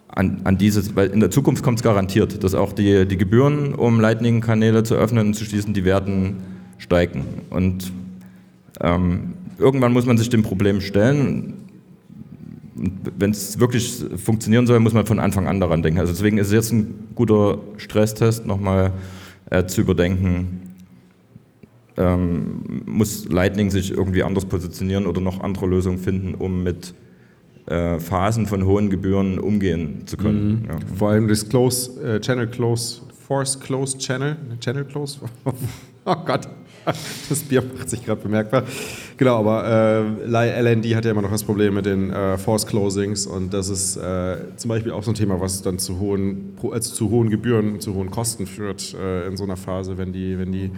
an, 0.09 0.41
an 0.45 0.59
dieses, 0.59 0.97
weil 0.97 1.11
in 1.11 1.21
der 1.21 1.31
Zukunft 1.31 1.63
kommt 1.63 1.79
es 1.79 1.83
garantiert, 1.83 2.43
dass 2.43 2.55
auch 2.55 2.73
die, 2.73 3.07
die 3.07 3.17
Gebühren, 3.17 3.75
um 3.75 4.01
Lightning-Kanäle 4.01 4.83
zu 4.83 4.95
öffnen 4.95 5.29
und 5.29 5.35
zu 5.35 5.45
schließen, 5.45 5.75
die 5.75 5.85
werden 5.85 6.37
steigen. 6.79 7.25
Und 7.51 7.93
ähm, 8.81 9.35
irgendwann 9.59 9.93
muss 9.93 10.07
man 10.07 10.17
sich 10.17 10.31
dem 10.31 10.43
Problem 10.43 10.81
stellen. 10.81 11.55
Wenn 12.75 13.33
es 13.33 13.59
wirklich 13.59 14.05
funktionieren 14.17 14.67
soll, 14.67 14.79
muss 14.81 14.95
man 14.95 15.05
von 15.05 15.19
Anfang 15.19 15.49
an 15.49 15.61
daran 15.61 15.83
denken. 15.83 16.01
Also 16.01 16.13
deswegen 16.13 16.39
ist 16.39 16.49
es 16.49 16.53
jetzt 16.53 16.73
ein 16.73 17.09
guter 17.15 17.59
Stresstest, 17.77 18.47
nochmal 18.47 18.93
äh, 19.51 19.67
zu 19.67 19.81
überdenken, 19.81 20.75
ähm, 21.97 22.83
muss 22.87 23.29
Lightning 23.29 23.71
sich 23.71 23.91
irgendwie 23.91 24.23
anders 24.23 24.45
positionieren 24.45 25.07
oder 25.07 25.21
noch 25.21 25.41
andere 25.41 25.67
Lösungen 25.67 25.99
finden, 25.99 26.35
um 26.35 26.63
mit 26.63 26.95
äh, 27.69 27.99
Phasen 28.01 28.47
von 28.47 28.65
hohen 28.65 28.91
Gebühren 28.91 29.39
umgehen 29.39 30.03
zu 30.07 30.17
können. 30.17 30.67
Ja. 30.69 30.77
Vor 30.97 31.11
allem 31.11 31.29
das 31.29 31.49
Close, 31.49 32.01
äh, 32.03 32.21
Channel 32.21 32.47
Close, 32.49 33.03
Force 33.27 33.59
Close 33.61 33.99
Channel, 33.99 34.37
Channel 34.61 34.85
Close, 34.85 35.21
oh 36.05 36.17
Gott, 36.25 36.49
das 37.29 37.43
Bier 37.43 37.63
macht 37.77 37.91
sich 37.91 38.05
gerade 38.05 38.21
bemerkbar. 38.21 38.63
Genau, 39.17 39.39
aber 39.39 40.17
äh, 40.25 40.61
LND 40.63 40.95
hat 40.95 41.05
ja 41.05 41.11
immer 41.11 41.23
noch 41.23 41.31
das 41.31 41.45
Problem 41.45 41.75
mit 41.75 41.87
den 41.87 42.11
äh, 42.11 42.39
Force 42.39 42.67
Closings 42.67 43.27
und 43.27 43.53
das 43.53 43.69
ist 43.69 43.97
äh, 43.97 44.37
zum 44.57 44.69
Beispiel 44.69 44.93
auch 44.93 45.03
so 45.03 45.11
ein 45.11 45.15
Thema, 45.15 45.41
was 45.41 45.63
dann 45.63 45.79
zu 45.79 45.99
hohen, 45.99 46.57
also 46.71 46.95
zu 46.95 47.11
hohen 47.11 47.29
Gebühren, 47.31 47.81
zu 47.81 47.95
hohen 47.95 48.11
Kosten 48.11 48.47
führt 48.47 48.95
äh, 48.95 49.27
in 49.27 49.37
so 49.37 49.45
einer 49.45 49.57
Phase, 49.57 49.99
wenn 49.99 50.13
die, 50.13 50.39
wenn 50.39 50.53
die 50.53 50.71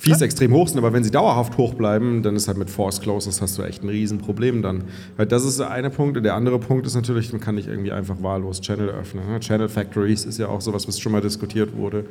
Fees 0.00 0.22
extrem 0.22 0.54
hoch 0.54 0.66
sind. 0.66 0.78
Aber 0.78 0.94
wenn 0.94 1.04
sie 1.04 1.10
dauerhaft 1.10 1.58
hoch 1.58 1.74
bleiben, 1.74 2.22
dann 2.22 2.34
ist 2.34 2.48
halt 2.48 2.56
mit 2.56 2.70
Force 2.70 3.02
Closes 3.02 3.42
hast 3.42 3.58
du 3.58 3.62
echt 3.62 3.82
ein 3.82 3.90
Riesenproblem 3.90 4.62
dann. 4.62 4.84
Weil 5.18 5.26
das 5.26 5.44
ist 5.44 5.58
der 5.58 5.70
eine 5.70 5.90
Punkt. 5.90 6.16
Und 6.16 6.22
der 6.22 6.34
andere 6.34 6.58
Punkt 6.58 6.86
ist 6.86 6.94
natürlich, 6.94 7.30
man 7.32 7.40
kann 7.40 7.56
nicht 7.56 7.68
irgendwie 7.68 7.92
einfach 7.92 8.22
wahllos 8.22 8.62
Channel 8.62 8.88
öffnen. 8.88 9.30
Ne? 9.30 9.40
Channel 9.40 9.68
Factories 9.68 10.24
ist 10.24 10.38
ja 10.38 10.48
auch 10.48 10.62
sowas, 10.62 10.88
was 10.88 10.98
schon 10.98 11.12
mal 11.12 11.20
diskutiert 11.20 11.76
wurde 11.76 12.06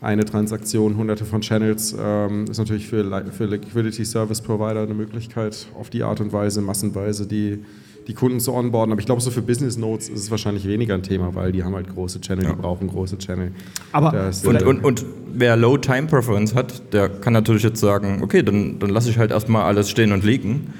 eine 0.00 0.24
Transaktion, 0.24 0.96
hunderte 0.96 1.24
von 1.24 1.40
Channels, 1.40 1.96
ähm, 1.98 2.44
ist 2.50 2.58
natürlich 2.58 2.86
für, 2.86 3.24
für 3.32 3.46
Liquidity 3.46 4.04
Service 4.04 4.42
Provider 4.42 4.82
eine 4.82 4.94
Möglichkeit, 4.94 5.66
auf 5.74 5.90
die 5.90 6.02
Art 6.02 6.20
und 6.20 6.32
Weise, 6.32 6.60
massenweise 6.60 7.26
die, 7.26 7.64
die 8.06 8.14
Kunden 8.14 8.38
zu 8.40 8.52
onboarden. 8.54 8.92
Aber 8.92 9.00
ich 9.00 9.06
glaube, 9.06 9.20
so 9.20 9.30
für 9.30 9.42
Business 9.42 9.76
Nodes 9.76 10.08
ist 10.08 10.20
es 10.20 10.30
wahrscheinlich 10.30 10.66
weniger 10.66 10.94
ein 10.94 11.02
Thema, 11.02 11.34
weil 11.34 11.52
die 11.52 11.64
haben 11.64 11.74
halt 11.74 11.88
große 11.92 12.20
Channel, 12.20 12.44
Ja. 12.44 12.52
die 12.52 12.60
brauchen 12.62 12.88
große 12.88 13.18
Channel. 13.18 13.52
aber 13.92 14.30
Und, 14.44 14.62
und, 14.62 14.84
und 14.84 15.04
wer 15.34 15.56
Low 15.56 15.76
Time 15.76 16.06
Preference 16.06 16.54
hat, 16.54 16.92
der 16.92 17.08
kann 17.08 17.32
natürlich 17.32 17.62
jetzt 17.64 17.80
sagen, 17.80 18.20
okay, 18.22 18.42
dann, 18.42 18.78
dann 18.78 18.90
lasse 18.90 19.10
ich 19.10 19.18
halt 19.18 19.30
erstmal 19.30 19.64
alles 19.64 19.90
stehen 19.90 20.12
und 20.12 20.24
liegen. 20.24 20.72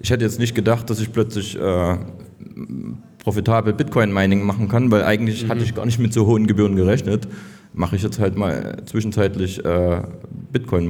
Ich 0.00 0.10
hätte 0.10 0.24
jetzt 0.24 0.38
nicht 0.38 0.54
gedacht, 0.54 0.90
dass 0.90 1.00
ich 1.00 1.12
plötzlich 1.12 1.58
äh, 1.58 1.96
profitabel 3.22 3.72
Bitcoin 3.72 4.12
Mining 4.12 4.42
machen 4.44 4.68
kann, 4.68 4.90
weil 4.90 5.04
eigentlich 5.04 5.48
hatte 5.48 5.62
ich 5.64 5.74
gar 5.74 5.86
nicht 5.86 5.98
mit 5.98 6.12
so 6.12 6.26
hohen 6.26 6.46
Gebühren 6.46 6.76
gerechnet. 6.76 7.26
Mache 7.72 7.96
ich 7.96 8.02
jetzt 8.02 8.20
halt 8.20 8.36
mal 8.36 8.76
zwischenzeitlich 8.84 9.64
äh, 9.64 10.02
Bitcoin 10.52 10.86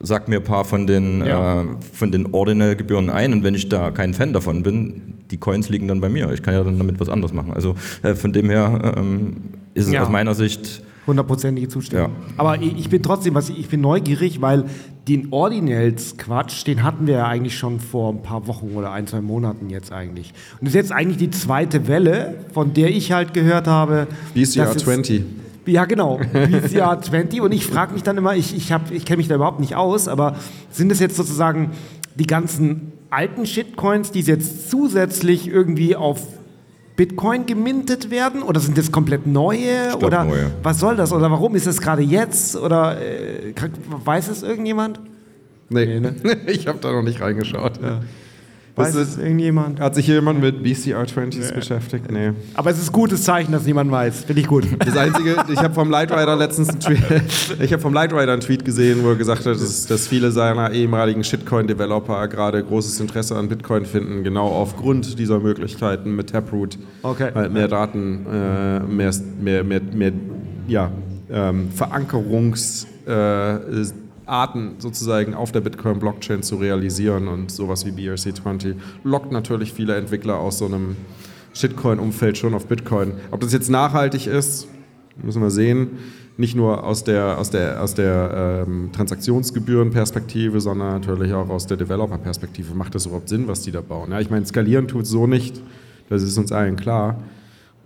Sag 0.00 0.28
mir 0.28 0.36
ein 0.36 0.44
paar 0.44 0.64
von 0.64 0.86
den, 0.86 1.24
Ja. 1.26 1.62
äh, 1.62 1.66
von 1.92 2.12
den 2.12 2.32
Ordinal-Gebühren 2.32 3.10
ein 3.10 3.32
und 3.32 3.42
wenn 3.42 3.54
ich 3.54 3.68
da 3.68 3.90
kein 3.90 4.14
Fan 4.14 4.32
davon 4.32 4.62
bin, 4.62 5.14
die 5.30 5.38
Coins 5.38 5.68
liegen 5.68 5.88
dann 5.88 6.00
bei 6.00 6.08
mir. 6.08 6.30
Ich 6.32 6.42
kann 6.42 6.54
ja 6.54 6.62
dann 6.62 6.78
damit 6.78 7.00
was 7.00 7.08
anderes 7.08 7.32
machen. 7.34 7.52
Also 7.52 7.74
äh, 8.02 8.14
von 8.14 8.32
dem 8.32 8.48
her 8.48 8.94
ähm, 8.96 9.36
ist 9.74 9.86
es 9.88 9.92
Ja. 9.92 10.02
aus 10.04 10.08
meiner 10.08 10.34
Sicht 10.34 10.82
Hundertprozentige 11.06 11.68
Zustimmung. 11.68 12.10
Ja. 12.10 12.12
Aber 12.36 12.60
ich 12.60 12.78
ich 12.78 12.90
bin 12.90 13.02
trotzdem, 13.02 13.34
was 13.34 13.48
ich, 13.48 13.58
ich 13.58 13.68
bin 13.68 13.80
neugierig, 13.80 14.40
weil 14.42 14.66
den 15.08 15.28
Ordinals-Quatsch, 15.32 16.66
den 16.66 16.82
hatten 16.82 17.06
wir 17.06 17.14
ja 17.14 17.26
eigentlich 17.26 17.56
schon 17.56 17.80
vor 17.80 18.12
ein 18.12 18.22
paar 18.22 18.46
Wochen 18.46 18.68
oder 18.74 18.92
ein, 18.92 19.06
zwei 19.06 19.22
Monaten 19.22 19.70
jetzt 19.70 19.90
eigentlich. 19.90 20.34
Und 20.60 20.66
das 20.66 20.68
ist 20.70 20.74
jetzt 20.74 20.92
eigentlich 20.92 21.16
die 21.16 21.30
zweite 21.30 21.88
Welle, 21.88 22.34
von 22.52 22.74
der 22.74 22.90
ich 22.90 23.10
halt 23.10 23.32
gehört 23.32 23.66
habe. 23.66 24.06
VCR 24.34 24.66
dass 24.66 24.76
es- 24.76 24.84
20. 24.84 25.24
Ja, 25.68 25.84
genau. 25.84 26.18
VCR 26.18 27.00
20. 27.00 27.40
Und 27.40 27.52
ich 27.52 27.66
frage 27.66 27.92
mich 27.94 28.02
dann 28.02 28.16
immer, 28.16 28.34
ich, 28.34 28.56
ich, 28.56 28.72
hab- 28.72 28.90
ich 28.90 29.04
kenne 29.04 29.18
mich 29.18 29.28
da 29.28 29.34
überhaupt 29.34 29.60
nicht 29.60 29.74
aus, 29.76 30.08
aber 30.08 30.36
sind 30.70 30.90
es 30.90 30.98
jetzt 31.00 31.16
sozusagen 31.16 31.70
die 32.14 32.26
ganzen 32.26 32.92
alten 33.10 33.46
Shitcoins, 33.46 34.10
die 34.10 34.20
jetzt 34.20 34.70
zusätzlich 34.70 35.48
irgendwie 35.48 35.94
auf 35.96 36.20
Bitcoin 36.96 37.46
gemintet 37.46 38.10
werden? 38.10 38.42
Oder 38.42 38.60
sind 38.60 38.76
das 38.76 38.90
komplett 38.90 39.26
neue? 39.26 39.88
glaub, 39.90 40.02
oder 40.04 40.24
neue. 40.24 40.50
was 40.62 40.78
soll 40.80 40.96
das? 40.96 41.12
Oder 41.12 41.30
warum 41.30 41.54
ist 41.54 41.66
es 41.66 41.80
gerade 41.80 42.02
jetzt? 42.02 42.56
Oder 42.56 43.00
äh, 43.00 43.52
weiß 44.04 44.28
es 44.28 44.42
irgendjemand? 44.42 45.00
Nee, 45.68 46.00
ne? 46.00 46.14
ich 46.46 46.66
habe 46.66 46.78
da 46.80 46.90
noch 46.92 47.02
nicht 47.02 47.20
reingeschaut. 47.20 47.78
Weiß 48.78 48.94
es 48.94 49.18
irgendjemand? 49.18 49.80
Hat 49.80 49.94
sich 49.94 50.06
hier 50.06 50.16
jemand 50.16 50.40
mit 50.40 50.62
BCR 50.62 51.02
20s 51.02 51.54
beschäftigt? 51.54 52.10
Nee. 52.10 52.32
Aber 52.54 52.70
es 52.70 52.78
ist 52.78 52.92
gutes 52.92 53.22
Zeichen, 53.22 53.52
dass 53.52 53.64
niemand 53.64 53.90
weiß. 53.90 54.24
Finde 54.24 54.40
ich 54.40 54.46
gut. 54.46 54.66
Das 54.78 54.96
Einzige, 54.96 55.36
ich 55.52 55.58
habe 55.58 55.74
vom 55.74 55.90
Lightrider 55.90 56.36
letztens 56.36 56.70
einen 56.70 56.80
Tweet, 56.80 57.02
ich 57.60 57.72
habe 57.72 57.82
vom 57.82 57.92
Lightrider 57.92 58.32
einen 58.32 58.40
Tweet 58.40 58.64
gesehen, 58.64 59.00
wo 59.02 59.10
er 59.10 59.16
gesagt 59.16 59.46
hat, 59.46 59.54
dass, 59.54 59.86
dass 59.86 60.08
viele 60.08 60.30
seiner 60.30 60.72
ehemaligen 60.72 61.24
Shitcoin-Developer 61.24 62.28
gerade 62.28 62.62
großes 62.62 63.00
Interesse 63.00 63.36
an 63.36 63.48
Bitcoin 63.48 63.84
finden, 63.84 64.24
genau 64.24 64.46
aufgrund 64.46 65.18
dieser 65.18 65.40
Möglichkeiten 65.40 66.14
mit 66.16 66.30
Taproot 66.30 66.78
Okay. 67.02 67.30
halt 67.34 67.52
mehr 67.52 67.68
Daten, 67.68 68.26
äh, 68.26 68.80
mehr, 68.80 69.12
mehr, 69.40 69.64
mehr, 69.64 69.80
mehr 69.82 70.12
ja, 70.66 70.90
ähm, 71.30 71.70
Verankerungsarten 71.72 72.88
äh, 73.06 74.07
Arten 74.28 74.74
sozusagen 74.78 75.34
auf 75.34 75.52
der 75.52 75.60
Bitcoin-Blockchain 75.60 76.42
zu 76.42 76.56
realisieren 76.56 77.28
und 77.28 77.50
sowas 77.50 77.86
wie 77.86 77.90
BRC20 77.90 78.74
lockt 79.04 79.32
natürlich 79.32 79.72
viele 79.72 79.96
Entwickler 79.96 80.38
aus 80.38 80.58
so 80.58 80.66
einem 80.66 80.96
Shitcoin-Umfeld 81.54 82.38
schon 82.38 82.54
auf 82.54 82.66
Bitcoin. 82.66 83.12
Ob 83.30 83.40
das 83.40 83.52
jetzt 83.52 83.70
nachhaltig 83.70 84.26
ist, 84.26 84.68
müssen 85.22 85.42
wir 85.42 85.50
sehen. 85.50 85.98
Nicht 86.36 86.54
nur 86.54 86.84
aus 86.84 87.02
der, 87.02 87.36
aus 87.38 87.50
der, 87.50 87.82
aus 87.82 87.94
der 87.94 88.64
ähm, 88.68 88.90
Transaktionsgebührenperspektive, 88.92 90.60
sondern 90.60 90.92
natürlich 90.92 91.32
auch 91.32 91.48
aus 91.48 91.66
der 91.66 91.76
Developer-Perspektive. 91.76 92.74
Macht 92.74 92.94
das 92.94 93.06
überhaupt 93.06 93.28
Sinn, 93.28 93.48
was 93.48 93.62
die 93.62 93.72
da 93.72 93.80
bauen? 93.80 94.12
Ja, 94.12 94.20
ich 94.20 94.30
meine, 94.30 94.46
skalieren 94.46 94.86
tut 94.86 95.06
so 95.06 95.26
nicht, 95.26 95.60
das 96.08 96.22
ist 96.22 96.38
uns 96.38 96.52
allen 96.52 96.76
klar. 96.76 97.16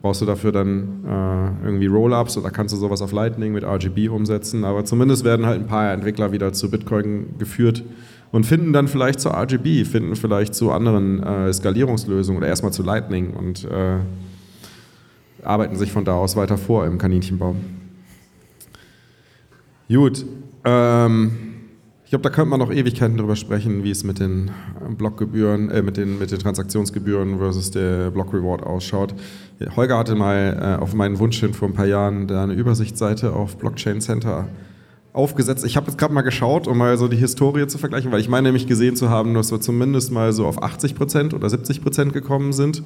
Brauchst 0.02 0.20
du 0.20 0.26
dafür 0.26 0.50
dann 0.50 1.04
äh, 1.06 1.64
irgendwie 1.64 1.86
Rollups 1.86 2.36
oder 2.36 2.50
kannst 2.50 2.74
du 2.74 2.78
sowas 2.78 3.00
auf 3.02 3.12
Lightning 3.12 3.52
mit 3.52 3.62
RGB 3.62 4.08
umsetzen? 4.08 4.64
Aber 4.64 4.84
zumindest 4.84 5.24
werden 5.24 5.46
halt 5.46 5.60
ein 5.60 5.68
paar 5.68 5.92
Entwickler 5.92 6.32
wieder 6.32 6.52
zu 6.52 6.70
Bitcoin 6.70 7.38
geführt 7.38 7.84
und 8.32 8.44
finden 8.44 8.72
dann 8.72 8.88
vielleicht 8.88 9.20
zu 9.20 9.30
RGB, 9.30 9.84
finden 9.84 10.16
vielleicht 10.16 10.56
zu 10.56 10.72
anderen 10.72 11.22
äh, 11.22 11.52
Skalierungslösungen 11.52 12.38
oder 12.38 12.48
erstmal 12.48 12.72
zu 12.72 12.82
Lightning 12.82 13.32
und 13.32 13.64
äh, 13.64 13.98
arbeiten 15.44 15.76
sich 15.76 15.92
von 15.92 16.04
da 16.04 16.14
aus 16.14 16.34
weiter 16.34 16.58
vor 16.58 16.84
im 16.86 16.98
Kaninchenbau. 16.98 17.54
Gut. 19.88 20.24
Ähm, 20.64 21.52
ich 22.04 22.10
glaube, 22.10 22.22
da 22.22 22.30
könnte 22.30 22.50
man 22.50 22.60
noch 22.60 22.70
Ewigkeiten 22.70 23.16
drüber 23.16 23.36
sprechen, 23.36 23.84
wie 23.84 23.90
es 23.90 24.04
mit 24.04 24.18
den 24.18 24.50
Blockgebühren, 24.98 25.70
äh, 25.70 25.82
mit, 25.82 25.96
den, 25.96 26.18
mit 26.18 26.30
den 26.30 26.38
Transaktionsgebühren 26.38 27.38
versus 27.38 27.70
der 27.70 28.10
Block 28.10 28.32
Reward 28.34 28.62
ausschaut. 28.62 29.14
Holger 29.76 29.98
hatte 29.98 30.14
mal 30.14 30.76
äh, 30.78 30.82
auf 30.82 30.94
meinen 30.94 31.18
Wunsch 31.18 31.40
hin 31.40 31.54
vor 31.54 31.68
ein 31.68 31.74
paar 31.74 31.86
Jahren 31.86 32.26
da 32.26 32.42
eine 32.42 32.54
Übersichtsseite 32.54 33.32
auf 33.32 33.56
Blockchain 33.56 34.00
Center 34.00 34.48
aufgesetzt. 35.12 35.64
Ich 35.64 35.76
habe 35.76 35.88
jetzt 35.88 35.98
gerade 35.98 36.14
mal 36.14 36.22
geschaut, 36.22 36.66
um 36.66 36.78
mal 36.78 36.96
so 36.96 37.08
die 37.08 37.16
Historie 37.16 37.66
zu 37.66 37.78
vergleichen, 37.78 38.10
weil 38.12 38.20
ich 38.20 38.28
meine 38.28 38.48
nämlich 38.48 38.66
gesehen 38.66 38.96
zu 38.96 39.10
haben, 39.10 39.34
dass 39.34 39.50
wir 39.52 39.60
zumindest 39.60 40.10
mal 40.10 40.32
so 40.32 40.46
auf 40.46 40.62
80 40.62 40.94
Prozent 40.94 41.34
oder 41.34 41.50
70 41.50 41.82
Prozent 41.82 42.12
gekommen 42.12 42.52
sind 42.52 42.82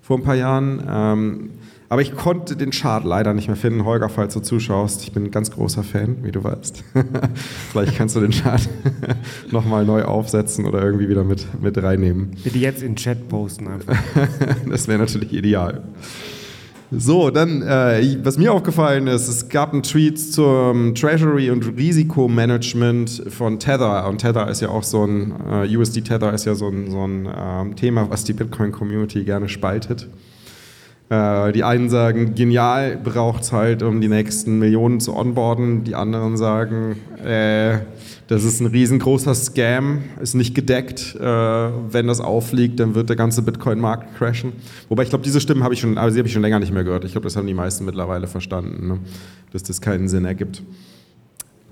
vor 0.00 0.16
ein 0.16 0.22
paar 0.22 0.36
Jahren. 0.36 0.82
Ähm, 0.88 1.50
aber 1.88 2.02
ich 2.02 2.14
konnte 2.16 2.56
den 2.56 2.70
Chart 2.70 3.04
leider 3.04 3.32
nicht 3.34 3.48
mehr 3.48 3.56
finden. 3.56 3.84
Holger, 3.84 4.08
falls 4.08 4.34
du 4.34 4.40
zuschaust, 4.40 5.02
ich 5.02 5.12
bin 5.12 5.24
ein 5.24 5.30
ganz 5.30 5.50
großer 5.50 5.82
Fan, 5.82 6.18
wie 6.22 6.32
du 6.32 6.42
weißt. 6.42 6.82
Vielleicht 7.72 7.96
kannst 7.96 8.16
du 8.16 8.20
den 8.20 8.32
Chart 8.32 8.68
nochmal 9.50 9.84
neu 9.84 10.04
aufsetzen 10.04 10.64
oder 10.64 10.82
irgendwie 10.82 11.08
wieder 11.08 11.24
mit, 11.24 11.46
mit 11.60 11.80
reinnehmen. 11.80 12.32
Bitte 12.42 12.58
jetzt 12.58 12.82
in 12.82 12.92
den 12.92 12.96
Chat 12.96 13.28
posten 13.28 13.68
einfach. 13.68 13.96
Das 14.68 14.88
wäre 14.88 14.98
natürlich 14.98 15.32
ideal. 15.32 15.82
So, 16.90 17.30
dann, 17.30 17.62
äh, 17.62 18.18
was 18.22 18.38
mir 18.38 18.52
aufgefallen 18.52 19.08
ist, 19.08 19.26
es 19.26 19.48
gab 19.48 19.72
einen 19.72 19.82
Tweet 19.82 20.18
zum 20.18 20.94
Treasury 20.94 21.50
und 21.50 21.76
Risikomanagement 21.76 23.24
von 23.28 23.58
Tether. 23.58 24.08
Und 24.08 24.18
Tether 24.18 24.48
ist 24.48 24.60
ja 24.60 24.68
auch 24.68 24.84
so 24.84 25.04
ein, 25.04 25.34
äh, 25.50 25.76
USD 25.76 26.02
Tether 26.02 26.32
ist 26.32 26.44
ja 26.44 26.54
so 26.54 26.68
ein, 26.68 26.90
so 26.90 27.04
ein 27.04 27.28
ähm, 27.36 27.76
Thema, 27.76 28.08
was 28.08 28.24
die 28.24 28.34
Bitcoin-Community 28.34 29.24
gerne 29.24 29.48
spaltet. 29.48 30.08
Äh, 31.08 31.52
die 31.52 31.62
einen 31.62 31.88
sagen, 31.88 32.34
genial, 32.34 32.96
braucht 32.96 33.44
es 33.44 33.52
halt, 33.52 33.82
um 33.84 34.00
die 34.00 34.08
nächsten 34.08 34.58
Millionen 34.58 34.98
zu 34.98 35.14
onboarden. 35.14 35.84
Die 35.84 35.94
anderen 35.94 36.36
sagen, 36.36 36.96
äh, 37.24 37.78
das 38.26 38.42
ist 38.42 38.60
ein 38.60 38.66
riesengroßer 38.66 39.34
Scam, 39.36 40.02
ist 40.20 40.34
nicht 40.34 40.56
gedeckt. 40.56 41.14
Äh, 41.14 41.22
wenn 41.22 42.08
das 42.08 42.20
auffliegt, 42.20 42.80
dann 42.80 42.96
wird 42.96 43.08
der 43.08 43.16
ganze 43.16 43.42
Bitcoin-Markt 43.42 44.16
crashen. 44.16 44.52
Wobei 44.88 45.04
ich 45.04 45.10
glaube, 45.10 45.22
diese 45.22 45.40
Stimmen 45.40 45.62
habe 45.62 45.74
ich 45.74 45.80
schon, 45.80 45.96
also 45.96 46.18
habe 46.18 46.26
ich 46.26 46.32
schon 46.32 46.42
länger 46.42 46.58
nicht 46.58 46.72
mehr 46.72 46.82
gehört. 46.82 47.04
Ich 47.04 47.12
glaube, 47.12 47.24
das 47.26 47.36
haben 47.36 47.46
die 47.46 47.54
meisten 47.54 47.84
mittlerweile 47.84 48.26
verstanden, 48.26 48.88
ne? 48.88 48.98
dass 49.52 49.62
das 49.62 49.80
keinen 49.80 50.08
Sinn 50.08 50.24
ergibt. 50.24 50.62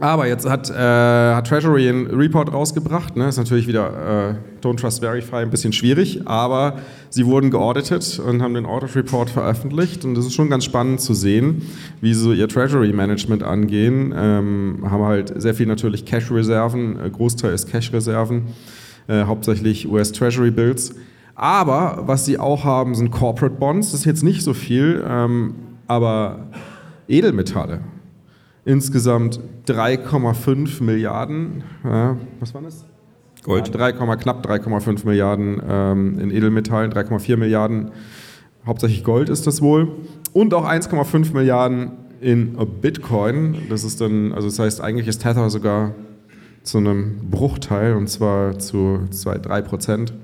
Aber 0.01 0.27
jetzt 0.27 0.49
hat, 0.49 0.71
äh, 0.71 0.75
hat 0.75 1.47
Treasury 1.47 1.89
einen 1.89 2.07
Report 2.09 2.53
rausgebracht. 2.53 3.17
Ne? 3.17 3.29
Ist 3.29 3.37
natürlich 3.37 3.69
wieder 3.69 4.31
äh, 4.31 4.35
Don't 4.61 4.77
Trust 4.77 5.01
Verify 5.01 5.37
ein 5.37 5.51
bisschen 5.51 5.73
schwierig, 5.73 6.27
aber 6.27 6.79
sie 7.11 7.27
wurden 7.27 7.51
geauditet 7.51 8.19
und 8.19 8.43
haben 8.43 8.55
den 8.55 8.67
Audit 8.67 8.97
Report 8.97 9.31
veröffentlicht. 9.31 10.05
Und 10.05 10.17
das 10.17 10.27
ist 10.27 10.35
schon 10.35 10.51
ganz 10.51 10.65
spannend 10.65 11.01
zu 11.01 11.15
sehen, 11.15 11.63
wie 12.01 12.13
sie 12.13 12.21
so 12.21 12.33
ihr 12.33 12.49
Treasury 12.49 12.93
Management 12.93 13.45
angehen. 13.45 14.13
Ähm, 14.17 14.85
haben 14.91 15.05
halt 15.05 15.33
sehr 15.41 15.55
viel 15.55 15.67
natürlich 15.67 16.05
Cash-Reserven, 16.05 16.99
äh, 16.99 17.11
Großteil 17.11 17.55
ist 17.55 17.71
Cash-Reserven, 17.71 18.49
äh, 19.07 19.23
hauptsächlich 19.23 19.89
US 19.89 20.11
Treasury 20.11 20.51
Bills. 20.51 20.97
Aber 21.37 22.03
was 22.07 22.25
sie 22.25 22.39
auch 22.39 22.65
haben, 22.65 22.97
sind 22.97 23.13
Corporate 23.13 23.57
Bonds. 23.57 23.93
Das 23.93 24.01
ist 24.01 24.07
jetzt 24.07 24.25
nicht 24.25 24.43
so 24.43 24.55
viel, 24.55 25.05
ähm, 25.09 25.55
aber 25.87 26.49
Edelmetalle. 27.07 27.81
Insgesamt 28.65 29.41
3,5 29.67 30.83
Milliarden. 30.83 31.65
Ja, 31.85 32.17
was 32.41 32.55
war 32.55 32.63
das? 32.63 32.85
Gold. 33.43 33.69
Ja, 33.69 33.91
3, 33.91 33.93
knapp 34.17 34.47
3,5 34.47 35.05
Milliarden 35.05 35.61
ähm, 35.69 36.19
in 36.19 36.31
Edelmetallen, 36.31 36.91
3,4 36.91 37.37
Milliarden. 37.37 37.91
Hauptsächlich 38.65 39.05
Gold 39.05 39.29
ist 39.29 39.47
das 39.47 39.61
wohl. 39.61 39.89
Und 40.33 40.55
auch 40.55 40.67
1,5 40.67 41.35
Milliarden 41.35 41.93
in 42.21 42.57
Bitcoin. 42.81 43.57
Das 43.69 43.85
ist 43.85 44.01
dann, 44.01 44.33
also 44.33 44.49
das 44.49 44.59
heißt, 44.59 44.81
eigentlich 44.81 45.09
ist 45.09 45.23
Tether 45.23 45.51
sogar 45.51 45.95
zu 46.63 46.79
einem 46.79 47.31
Bruchteil, 47.31 47.93
und 47.93 48.09
zwar 48.09 48.59
zu 48.59 49.01
2, 49.11 49.39
3 49.39 49.63
Prozent 49.63 50.15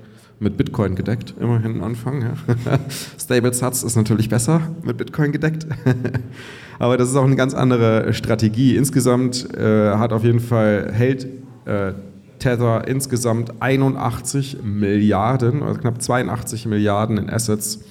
mit 0.41 0.57
Bitcoin 0.57 0.95
gedeckt, 0.95 1.35
immerhin 1.39 1.75
am 1.75 1.83
Anfang. 1.83 2.21
Ja. 2.21 2.33
Stable 3.19 3.53
Satz 3.53 3.83
ist 3.83 3.95
natürlich 3.95 4.27
besser 4.27 4.61
mit 4.83 4.97
Bitcoin 4.97 5.31
gedeckt. 5.31 5.67
Aber 6.79 6.97
das 6.97 7.09
ist 7.09 7.15
auch 7.15 7.25
eine 7.25 7.35
ganz 7.35 7.53
andere 7.53 8.11
Strategie. 8.13 8.75
Insgesamt 8.75 9.55
äh, 9.55 9.91
hat 9.91 10.11
auf 10.11 10.23
jeden 10.23 10.39
Fall, 10.39 10.91
hält 10.91 11.27
äh, 11.65 11.93
Tether 12.39 12.87
insgesamt 12.87 13.61
81 13.61 14.63
Milliarden, 14.63 15.61
also 15.61 15.79
knapp 15.79 16.01
82 16.01 16.65
Milliarden 16.65 17.19
in 17.19 17.29
Assets. 17.29 17.81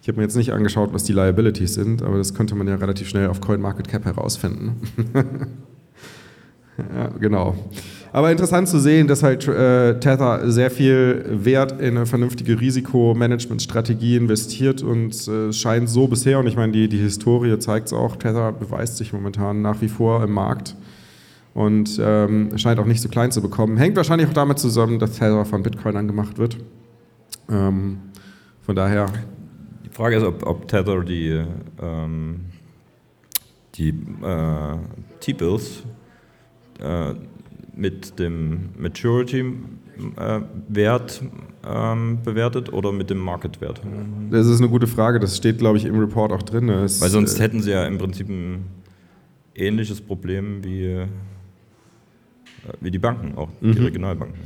Ich 0.00 0.08
habe 0.08 0.16
mir 0.16 0.22
jetzt 0.22 0.36
nicht 0.36 0.54
angeschaut, 0.54 0.94
was 0.94 1.04
die 1.04 1.12
Liabilities 1.12 1.74
sind, 1.74 2.02
aber 2.02 2.16
das 2.16 2.32
könnte 2.32 2.54
man 2.54 2.66
ja 2.66 2.76
relativ 2.76 3.10
schnell 3.10 3.28
auf 3.28 3.42
CoinMarketCap 3.42 4.06
herausfinden. 4.06 4.80
ja, 6.78 7.08
genau. 7.20 7.54
Aber 8.12 8.32
interessant 8.32 8.68
zu 8.68 8.80
sehen, 8.80 9.06
dass 9.06 9.22
halt 9.22 9.46
äh, 9.46 9.98
Tether 10.00 10.50
sehr 10.50 10.70
viel 10.70 11.24
Wert 11.28 11.80
in 11.80 11.96
eine 11.96 12.06
vernünftige 12.06 12.60
Risikomanagementstrategie 12.60 14.16
investiert 14.16 14.82
und 14.82 15.28
äh, 15.28 15.52
scheint 15.52 15.88
so 15.88 16.08
bisher, 16.08 16.40
und 16.40 16.46
ich 16.48 16.56
meine, 16.56 16.72
die, 16.72 16.88
die 16.88 16.98
Historie 16.98 17.56
zeigt 17.58 17.86
es 17.86 17.92
auch, 17.92 18.16
Tether 18.16 18.52
beweist 18.52 18.96
sich 18.96 19.12
momentan 19.12 19.62
nach 19.62 19.80
wie 19.80 19.88
vor 19.88 20.24
im 20.24 20.32
Markt 20.32 20.74
und 21.54 22.00
ähm, 22.02 22.56
scheint 22.58 22.80
auch 22.80 22.84
nicht 22.84 23.00
so 23.00 23.08
klein 23.08 23.30
zu 23.30 23.42
bekommen. 23.42 23.76
Hängt 23.76 23.96
wahrscheinlich 23.96 24.28
auch 24.28 24.32
damit 24.32 24.58
zusammen, 24.58 24.98
dass 24.98 25.12
Tether 25.12 25.44
von 25.44 25.62
Bitcoin 25.62 25.96
angemacht 25.96 26.36
wird. 26.38 26.56
Ähm, 27.48 27.98
von 28.62 28.74
daher, 28.74 29.06
Die 29.84 29.90
Frage 29.96 30.16
ist, 30.16 30.24
ob, 30.24 30.46
ob 30.46 30.68
Tether 30.68 31.02
die, 31.02 31.44
ähm, 31.82 32.40
die 33.74 33.88
äh, 33.88 34.76
T-Bills 35.20 35.82
äh, 36.78 37.14
mit 37.80 38.18
dem 38.18 38.70
Maturity 38.78 39.44
Cash-Wert 40.16 41.22
ähm, 41.68 42.18
bewertet 42.24 42.72
oder 42.72 42.92
mit 42.92 43.10
dem 43.10 43.18
Market-Wert? 43.18 43.80
Das 44.30 44.46
ist 44.46 44.60
eine 44.60 44.68
gute 44.70 44.86
Frage. 44.86 45.20
Das 45.20 45.36
steht, 45.36 45.58
glaube 45.58 45.78
ich, 45.78 45.84
im 45.84 45.98
Report 45.98 46.32
auch 46.32 46.42
drin. 46.42 46.68
Es, 46.70 47.00
Weil 47.00 47.10
sonst 47.10 47.38
äh, 47.38 47.42
hätten 47.42 47.60
sie 47.62 47.70
ja 47.72 47.84
im 47.86 47.98
Prinzip 47.98 48.28
ein 48.28 48.64
ähnliches 49.54 50.00
Problem 50.00 50.64
wie, 50.64 50.84
äh, 50.86 51.06
wie 52.80 52.90
die 52.90 52.98
Banken, 52.98 53.36
auch 53.36 53.50
die 53.60 53.66
Mhm. 53.78 53.84
Regionalbanken. 53.84 54.38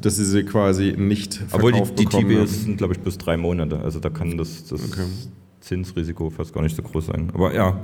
Dass 0.00 0.16
sie 0.16 0.24
sie 0.24 0.42
quasi 0.44 0.94
nicht 0.96 1.34
verkauft 1.34 1.54
Obwohl 1.54 1.72
die, 1.72 1.94
die 1.94 2.06
TBS 2.06 2.64
sind, 2.64 2.78
glaube 2.78 2.94
ich, 2.94 3.00
bis 3.00 3.18
drei 3.18 3.36
Monate. 3.36 3.78
Also 3.80 4.00
da 4.00 4.08
kann 4.10 4.36
das, 4.38 4.64
das 4.64 4.90
Okay. 4.92 5.04
Zinsrisiko 5.60 6.30
fast 6.30 6.52
gar 6.54 6.62
nicht 6.62 6.74
so 6.76 6.82
groß 6.82 7.06
sein. 7.06 7.30
Aber 7.34 7.54
ja, 7.54 7.78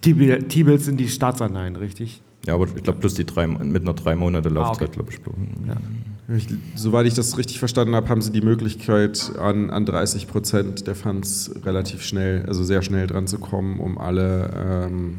T-Bill- 0.00 0.42
T-Bills 0.44 0.84
sind 0.86 0.98
die 0.98 1.08
Staatsanleihen, 1.08 1.76
richtig? 1.76 2.22
Ja 2.46 2.54
aber 2.54 2.66
ich 2.74 2.82
glaube, 2.82 3.00
plus 3.00 3.14
die 3.14 3.24
drei, 3.24 3.46
mit 3.46 3.82
einer 3.82 3.94
drei 3.94 4.14
Monate 4.14 4.48
Laufzeit, 4.48 4.88
okay. 4.88 5.06
glaube 5.06 5.12
ich. 5.12 5.20
Ich, 6.36 6.46
soweit 6.74 7.06
ich 7.06 7.14
das 7.14 7.38
richtig 7.38 7.58
verstanden 7.58 7.94
habe, 7.94 8.08
haben 8.10 8.20
sie 8.20 8.30
die 8.30 8.42
Möglichkeit, 8.42 9.32
an, 9.38 9.70
an 9.70 9.86
30 9.86 10.28
Prozent 10.28 10.86
der 10.86 10.94
Funds 10.94 11.50
relativ 11.64 12.02
schnell, 12.02 12.44
also 12.46 12.64
sehr 12.64 12.82
schnell 12.82 13.06
dran 13.06 13.26
zu 13.26 13.38
kommen, 13.38 13.80
um 13.80 13.96
alle 13.96 14.50
ähm, 14.54 15.18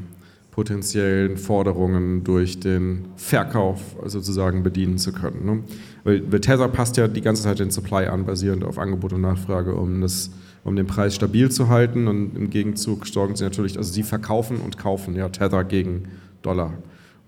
potenziellen 0.51 1.38
Forderungen 1.38 2.24
durch 2.26 2.59
den 2.59 3.05
Verkauf 3.15 3.82
sozusagen 4.05 4.61
bedienen 4.61 4.97
zu 4.97 5.13
können. 5.13 5.45
Ne? 5.45 5.63
Weil, 6.03 6.32
weil 6.32 6.41
Tether 6.41 6.67
passt 6.67 6.97
ja 6.97 7.07
die 7.07 7.22
ganze 7.22 7.43
Zeit 7.43 7.59
den 7.59 7.72
Supply 7.72 8.07
an, 8.07 8.26
basierend 8.26 8.63
auf 8.63 8.78
Angebot 8.78 9.13
und 9.13 9.22
Nachfrage, 9.22 9.74
um, 9.74 10.01
das, 10.01 10.32
um 10.65 10.76
den 10.76 10.86
Preis 10.86 11.15
stabil 11.15 11.49
zu 11.49 11.70
halten. 11.70 12.07
Und 12.07 12.36
im 12.36 12.49
Gegenzug 12.49 13.07
sorgen 13.07 13.38
sie 13.38 13.45
natürlich, 13.45 13.78
also 13.78 13.91
sie 13.91 14.03
verkaufen 14.03 14.57
und 14.57 14.78
kaufen 14.78 15.15
ja 15.15 15.30
Tether 15.30 15.63
gegen 15.63 16.09
Dollar. 16.41 16.74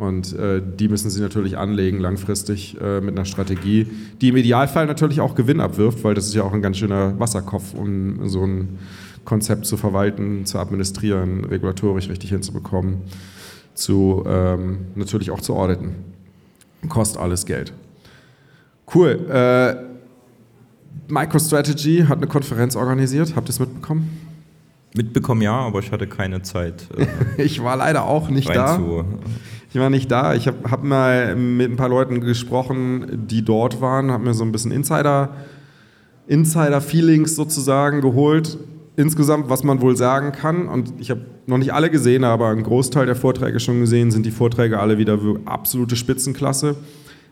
Und 0.02 0.34
äh, 0.34 0.64
die 0.66 0.88
müssen 0.88 1.12
sie 1.12 1.22
natürlich 1.22 1.60
anlegen 1.60 1.99
langfristig 1.99 2.76
äh, 2.82 3.02
mit 3.02 3.16
einer 3.16 3.26
Strategie, 3.26 3.86
die 4.20 4.30
im 4.30 4.36
Idealfall 4.36 4.88
natürlich 4.88 5.22
auch 5.22 5.36
Gewinn 5.36 5.60
abwirft, 5.60 6.04
weil 6.04 6.16
das 6.16 6.26
ist 6.26 6.34
ja 6.34 6.41
auch 6.41 6.54
ein 6.54 6.64
ganz 6.64 6.78
schöner 6.78 7.20
Wasserkopf, 7.20 7.76
um 7.76 8.28
so 8.28 8.43
ein 8.43 8.80
Konzept 9.26 9.68
zu 9.68 9.78
verwalten, 9.78 10.47
zu 10.47 10.58
administrieren, 10.58 11.45
regulatorisch 11.45 12.10
richtig 12.10 12.32
hinzubekommen, 12.32 13.04
zu 13.76 14.24
ähm, 14.26 14.88
natürlich 14.95 15.30
auch 15.30 15.39
zu 15.39 15.56
auditen. 15.56 15.93
Kostet 16.89 17.22
alles 17.22 17.45
Geld. 17.45 17.72
Cool. 18.95 19.20
Äh, 19.30 19.76
MicroStrategy 21.14 22.06
hat 22.08 22.18
eine 22.18 22.28
Konferenz 22.28 22.76
organisiert. 22.76 23.36
Habt 23.36 23.49
ihr 23.49 23.52
es 23.52 23.60
mitbekommen? 23.60 24.10
Mitbekommen 24.95 25.43
ja, 25.43 25.54
aber 25.54 25.78
ich 25.78 25.91
hatte 25.91 26.08
keine 26.08 26.41
Zeit 26.41 26.88
äh, 26.97 27.06
Ich 27.43 27.64
war 27.64 27.78
leider 27.78 28.06
auch 28.06 28.30
nicht 28.30 28.49
da. 28.49 28.78
zu. 28.78 29.06
Ich 29.74 29.80
war 29.80 29.90
nicht 29.90 30.12
da. 30.12 30.36
Ich 30.36 30.48
habe 30.48 30.70
hab 30.70 30.84
mal 30.84 31.36
mit 31.36 31.72
ein 31.72 31.78
paar 31.78 31.88
Leuten 31.88 32.20
gesprochen, 32.20 33.26
die 33.30 33.44
dort 33.44 33.80
waren, 33.80 34.12
habe 34.12 34.26
mir 34.26 34.34
so 34.34 34.44
ein 34.44 34.52
bisschen 34.52 34.72
Insider, 34.72 35.30
Insider-Feelings 36.28 37.36
sozusagen 37.38 38.02
geholt. 38.02 38.58
Insgesamt, 38.98 39.50
was 39.50 39.64
man 39.64 39.80
wohl 39.80 39.96
sagen 39.96 40.34
kann, 40.34 40.68
und 40.68 40.94
ich 41.00 41.10
habe 41.10 41.22
noch 41.48 41.58
nicht 41.58 41.74
alle 41.74 41.90
gesehen, 41.90 42.26
aber 42.26 42.50
einen 42.50 42.64
Großteil 42.64 43.06
der 43.06 43.16
Vorträge 43.16 43.62
schon 43.62 43.80
gesehen, 43.80 44.12
sind 44.12 44.26
die 44.26 44.32
Vorträge 44.32 44.78
alle 44.78 44.98
wieder 44.98 45.18
absolute 45.46 45.96
Spitzenklasse. 45.96 46.76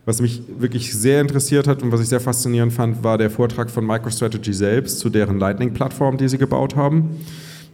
Was 0.06 0.22
mich 0.22 0.42
wirklich 0.58 0.94
sehr 0.98 1.20
interessiert 1.20 1.68
hat 1.68 1.84
und 1.84 1.92
was 1.92 2.00
ich 2.00 2.08
sehr 2.08 2.22
faszinierend 2.22 2.72
fand, 2.72 3.04
war 3.04 3.18
der 3.18 3.30
Vortrag 3.30 3.70
von 3.70 3.86
MicroStrategy 3.86 4.54
selbst 4.54 5.00
zu 5.00 5.10
deren 5.10 5.40
Lightning-Plattform, 5.40 6.16
die 6.18 6.30
sie 6.30 6.38
gebaut 6.38 6.78
haben 6.78 7.18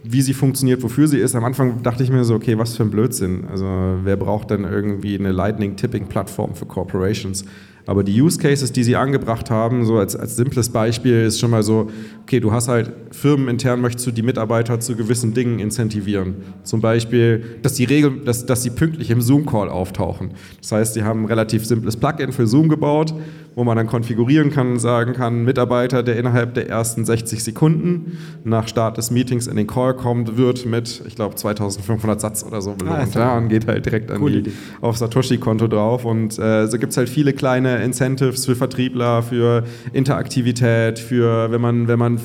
wie 0.08 0.22
sie 0.22 0.34
funktioniert, 0.34 0.82
wofür 0.82 1.08
sie 1.08 1.18
ist. 1.18 1.34
Am 1.34 1.44
Anfang 1.44 1.82
dachte 1.82 2.02
ich 2.02 2.10
mir 2.10 2.24
so, 2.24 2.34
okay, 2.34 2.58
was 2.58 2.76
für 2.76 2.82
ein 2.82 2.90
Blödsinn. 2.90 3.44
Also 3.50 3.66
wer 4.02 4.16
braucht 4.16 4.50
denn 4.50 4.64
irgendwie 4.64 5.18
eine 5.18 5.32
Lightning-Tipping-Plattform 5.32 6.54
für 6.54 6.66
Corporations? 6.66 7.44
Aber 7.88 8.02
die 8.02 8.20
Use 8.20 8.36
Cases, 8.38 8.72
die 8.72 8.82
sie 8.82 8.96
angebracht 8.96 9.48
haben, 9.48 9.86
so 9.86 9.98
als, 9.98 10.16
als 10.16 10.34
simples 10.34 10.70
Beispiel, 10.70 11.22
ist 11.22 11.38
schon 11.38 11.52
mal 11.52 11.62
so, 11.62 11.88
okay, 12.22 12.40
du 12.40 12.50
hast 12.50 12.66
halt 12.66 12.92
firmenintern 13.12 13.80
möchtest 13.80 14.08
du 14.08 14.10
die 14.10 14.22
Mitarbeiter 14.22 14.80
zu 14.80 14.96
gewissen 14.96 15.34
Dingen 15.34 15.60
incentivieren. 15.60 16.34
Zum 16.64 16.80
Beispiel, 16.80 17.58
dass 17.62 17.74
die 17.74 17.84
Regel, 17.84 18.24
dass, 18.24 18.44
dass 18.44 18.64
sie 18.64 18.70
pünktlich 18.70 19.10
im 19.10 19.20
Zoom-Call 19.20 19.68
auftauchen. 19.68 20.32
Das 20.60 20.72
heißt, 20.72 20.94
sie 20.94 21.04
haben 21.04 21.22
ein 21.22 21.26
relativ 21.26 21.64
simples 21.64 21.96
Plugin 21.96 22.32
für 22.32 22.48
Zoom 22.48 22.68
gebaut, 22.68 23.14
wo 23.56 23.64
man 23.64 23.76
dann 23.78 23.86
konfigurieren 23.86 24.50
kann 24.50 24.72
und 24.72 24.78
sagen 24.78 25.14
kann, 25.14 25.44
Mitarbeiter, 25.44 26.02
der 26.02 26.16
innerhalb 26.18 26.52
der 26.52 26.68
ersten 26.68 27.06
60 27.06 27.42
Sekunden 27.42 28.18
nach 28.44 28.68
Start 28.68 28.98
des 28.98 29.10
Meetings 29.10 29.46
in 29.46 29.56
den 29.56 29.66
Call 29.66 29.94
kommt, 29.94 30.36
wird 30.36 30.66
mit, 30.66 31.02
ich 31.06 31.16
glaube, 31.16 31.36
2500 31.36 32.20
Satz 32.20 32.44
oder 32.44 32.60
so 32.60 32.74
belohnt. 32.74 33.16
Ah, 33.16 33.18
ja, 33.18 33.38
und 33.38 33.48
geht 33.48 33.66
halt 33.66 33.86
direkt 33.86 34.10
an 34.10 34.24
die, 34.26 34.40
Idee. 34.40 34.52
auf 34.82 34.98
Satoshi-Konto 34.98 35.68
drauf. 35.68 36.04
Und 36.04 36.38
äh, 36.38 36.66
so 36.66 36.78
gibt 36.78 36.92
es 36.92 36.98
halt 36.98 37.08
viele 37.08 37.32
kleine 37.32 37.82
Incentives 37.82 38.44
für 38.44 38.56
Vertriebler, 38.56 39.22
für 39.22 39.64
Interaktivität, 39.94 40.98
für 40.98 41.50
wenn 41.50 41.62
man, 41.62 41.88
wenn 41.88 41.98
man 41.98 42.20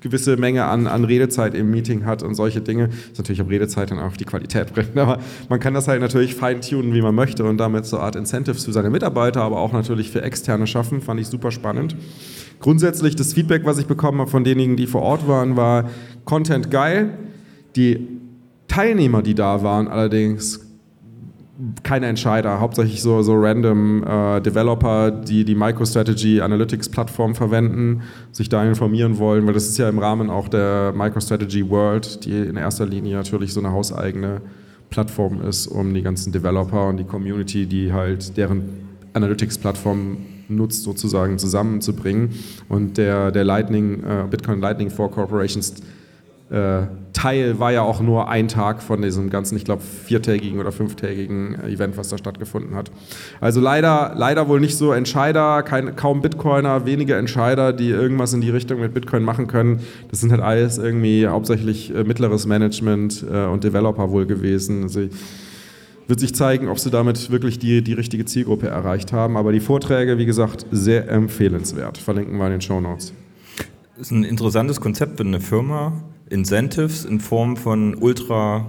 gewisse 0.00 0.36
Menge 0.36 0.64
an, 0.64 0.86
an 0.86 1.04
Redezeit 1.04 1.54
im 1.54 1.70
Meeting 1.70 2.04
hat 2.04 2.22
und 2.22 2.34
solche 2.34 2.60
Dinge. 2.60 2.90
Ist 3.12 3.18
natürlich, 3.18 3.40
ob 3.40 3.50
Redezeit 3.50 3.90
dann 3.90 3.98
auch 3.98 4.16
die 4.16 4.24
Qualität 4.24 4.72
bringt. 4.74 4.96
Aber 4.96 5.18
man 5.48 5.60
kann 5.60 5.74
das 5.74 5.88
halt 5.88 6.00
natürlich 6.00 6.34
feintunen, 6.34 6.92
wie 6.94 7.02
man 7.02 7.14
möchte 7.14 7.44
und 7.44 7.58
damit 7.58 7.86
so 7.86 7.96
eine 7.96 8.06
Art 8.06 8.16
Incentives 8.16 8.64
für 8.64 8.72
seine 8.72 8.90
Mitarbeiter, 8.90 9.42
aber 9.42 9.58
auch 9.58 9.72
natürlich 9.72 10.10
für 10.10 10.22
Externe 10.22 10.66
schaffen. 10.66 11.00
Fand 11.00 11.20
ich 11.20 11.28
super 11.28 11.50
spannend. 11.50 11.96
Grundsätzlich 12.60 13.16
das 13.16 13.34
Feedback, 13.34 13.64
was 13.64 13.78
ich 13.78 13.86
bekommen 13.86 14.20
habe 14.20 14.30
von 14.30 14.44
denjenigen, 14.44 14.76
die 14.76 14.86
vor 14.86 15.02
Ort 15.02 15.28
waren, 15.28 15.56
war 15.56 15.90
Content 16.24 16.70
geil. 16.70 17.18
Die 17.76 18.08
Teilnehmer, 18.68 19.22
die 19.22 19.34
da 19.34 19.62
waren, 19.62 19.88
allerdings 19.88 20.65
keine 21.82 22.06
Entscheider, 22.06 22.60
hauptsächlich 22.60 23.00
so, 23.00 23.22
so 23.22 23.34
random 23.34 24.04
äh, 24.04 24.40
Developer, 24.40 25.10
die 25.10 25.44
die 25.44 25.54
MicroStrategy 25.54 26.40
Analytics 26.40 26.88
Plattform 26.90 27.34
verwenden, 27.34 28.02
sich 28.30 28.48
da 28.48 28.62
informieren 28.64 29.18
wollen, 29.18 29.46
weil 29.46 29.54
das 29.54 29.66
ist 29.66 29.78
ja 29.78 29.88
im 29.88 29.98
Rahmen 29.98 30.28
auch 30.28 30.48
der 30.48 30.92
MicroStrategy 30.94 31.68
World, 31.70 32.24
die 32.24 32.38
in 32.38 32.56
erster 32.56 32.84
Linie 32.84 33.16
natürlich 33.16 33.54
so 33.54 33.60
eine 33.60 33.72
hauseigene 33.72 34.42
Plattform 34.90 35.40
ist, 35.42 35.66
um 35.66 35.94
die 35.94 36.02
ganzen 36.02 36.32
Developer 36.32 36.88
und 36.88 36.98
die 36.98 37.04
Community, 37.04 37.66
die 37.66 37.92
halt 37.92 38.36
deren 38.36 38.86
Analytics-Plattform 39.14 40.18
nutzt, 40.48 40.84
sozusagen 40.84 41.38
zusammenzubringen. 41.38 42.30
Und 42.68 42.98
der, 42.98 43.32
der 43.32 43.44
Lightning, 43.44 44.04
äh, 44.04 44.24
Bitcoin 44.30 44.60
Lightning 44.60 44.90
for 44.90 45.10
Corporations 45.10 45.74
Teil 47.16 47.58
war 47.58 47.72
ja 47.72 47.82
auch 47.82 48.00
nur 48.00 48.28
ein 48.28 48.46
Tag 48.46 48.82
von 48.82 49.00
diesem 49.00 49.30
ganzen, 49.30 49.56
ich 49.56 49.64
glaube, 49.64 49.82
viertägigen 49.82 50.60
oder 50.60 50.70
fünftägigen 50.70 51.54
äh, 51.54 51.70
Event, 51.70 51.96
was 51.96 52.10
da 52.10 52.18
stattgefunden 52.18 52.76
hat. 52.76 52.90
Also 53.40 53.60
leider, 53.60 54.12
leider 54.14 54.46
wohl 54.46 54.60
nicht 54.60 54.76
so 54.76 54.92
Entscheider, 54.92 55.62
kein, 55.62 55.96
kaum 55.96 56.20
Bitcoiner, 56.20 56.84
wenige 56.84 57.16
Entscheider, 57.16 57.72
die 57.72 57.88
irgendwas 57.88 58.34
in 58.34 58.42
die 58.42 58.50
Richtung 58.50 58.80
mit 58.80 58.92
Bitcoin 58.92 59.24
machen 59.24 59.46
können. 59.46 59.80
Das 60.10 60.20
sind 60.20 60.30
halt 60.30 60.42
alles 60.42 60.78
irgendwie 60.78 61.26
hauptsächlich 61.26 61.92
äh, 61.94 62.04
mittleres 62.04 62.46
Management 62.46 63.24
äh, 63.28 63.46
und 63.46 63.64
Developer 63.64 64.10
wohl 64.10 64.26
gewesen. 64.26 64.84
Also 64.84 65.08
wird 66.06 66.20
sich 66.20 66.34
zeigen, 66.34 66.68
ob 66.68 66.78
sie 66.78 66.90
damit 66.90 67.30
wirklich 67.30 67.58
die, 67.58 67.82
die 67.82 67.94
richtige 67.94 68.26
Zielgruppe 68.26 68.68
erreicht 68.68 69.12
haben. 69.12 69.36
Aber 69.36 69.52
die 69.52 69.60
Vorträge, 69.60 70.18
wie 70.18 70.26
gesagt, 70.26 70.66
sehr 70.70 71.08
empfehlenswert. 71.08 71.98
Verlinken 71.98 72.36
wir 72.36 72.44
in 72.46 72.52
den 72.52 72.60
Show 72.60 72.80
Notes. 72.80 73.14
ist 73.98 74.12
ein 74.12 74.22
interessantes 74.22 74.80
Konzept, 74.80 75.18
wenn 75.18 75.28
eine 75.28 75.40
Firma 75.40 75.94
Incentives 76.30 77.04
in 77.04 77.20
Form 77.20 77.56
von 77.56 77.94
Ultra, 77.94 78.66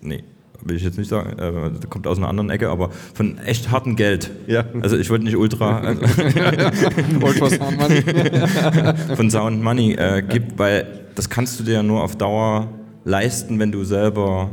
nee, 0.00 0.24
will 0.62 0.76
ich 0.76 0.82
jetzt 0.82 0.98
nicht 0.98 1.08
sagen, 1.08 1.38
äh, 1.38 1.86
kommt 1.88 2.06
aus 2.06 2.18
einer 2.18 2.28
anderen 2.28 2.50
Ecke, 2.50 2.70
aber 2.70 2.90
von 3.12 3.38
echt 3.38 3.70
hartem 3.70 3.96
Geld. 3.96 4.30
Ja. 4.46 4.64
Also 4.80 4.96
ich 4.96 5.10
wollte 5.10 5.24
nicht 5.24 5.36
Ultra, 5.36 5.80
also 5.80 6.02
Ultrasound 7.22 7.78
Money. 7.78 8.02
von 9.16 9.30
Sound 9.30 9.62
Money 9.62 9.92
äh, 9.92 10.22
gibt, 10.22 10.58
weil 10.58 10.86
das 11.14 11.28
kannst 11.28 11.60
du 11.60 11.64
dir 11.64 11.74
ja 11.74 11.82
nur 11.82 12.02
auf 12.02 12.16
Dauer 12.16 12.68
leisten, 13.04 13.58
wenn 13.58 13.70
du 13.70 13.84
selber 13.84 14.50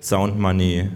Sound 0.00 0.38
Money 0.38 0.88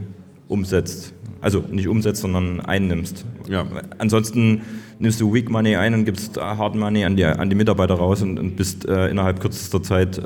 umsetzt. 0.49 1.15
Also 1.41 1.65
nicht 1.71 1.89
umsetzt, 1.89 2.21
sondern 2.21 2.61
einnimmst. 2.61 3.25
Ja. 3.49 3.67
Ansonsten 3.99 4.63
nimmst 4.99 5.21
du 5.21 5.33
Weak 5.33 5.49
Money 5.51 5.77
ein 5.77 5.95
und 5.95 6.05
gibst 6.05 6.37
Hard 6.39 6.75
Money 6.75 7.05
an 7.05 7.17
die, 7.17 7.25
an 7.25 7.49
die 7.49 7.57
Mitarbeiter 7.57 7.95
raus 7.95 8.23
und, 8.23 8.39
und 8.39 8.57
bist 8.57 8.87
äh, 8.87 9.09
innerhalb 9.09 9.41
kürzester 9.41 9.83
Zeit 9.83 10.19
äh, 10.19 10.23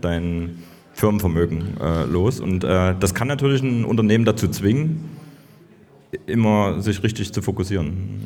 dein 0.00 0.58
Firmenvermögen 0.92 1.62
äh, 1.80 2.04
los. 2.04 2.40
Und 2.40 2.62
äh, 2.62 2.94
das 2.98 3.14
kann 3.14 3.28
natürlich 3.28 3.62
ein 3.62 3.86
Unternehmen 3.86 4.26
dazu 4.26 4.48
zwingen, 4.48 5.04
immer 6.26 6.82
sich 6.82 7.02
richtig 7.02 7.32
zu 7.32 7.40
fokussieren. 7.40 8.20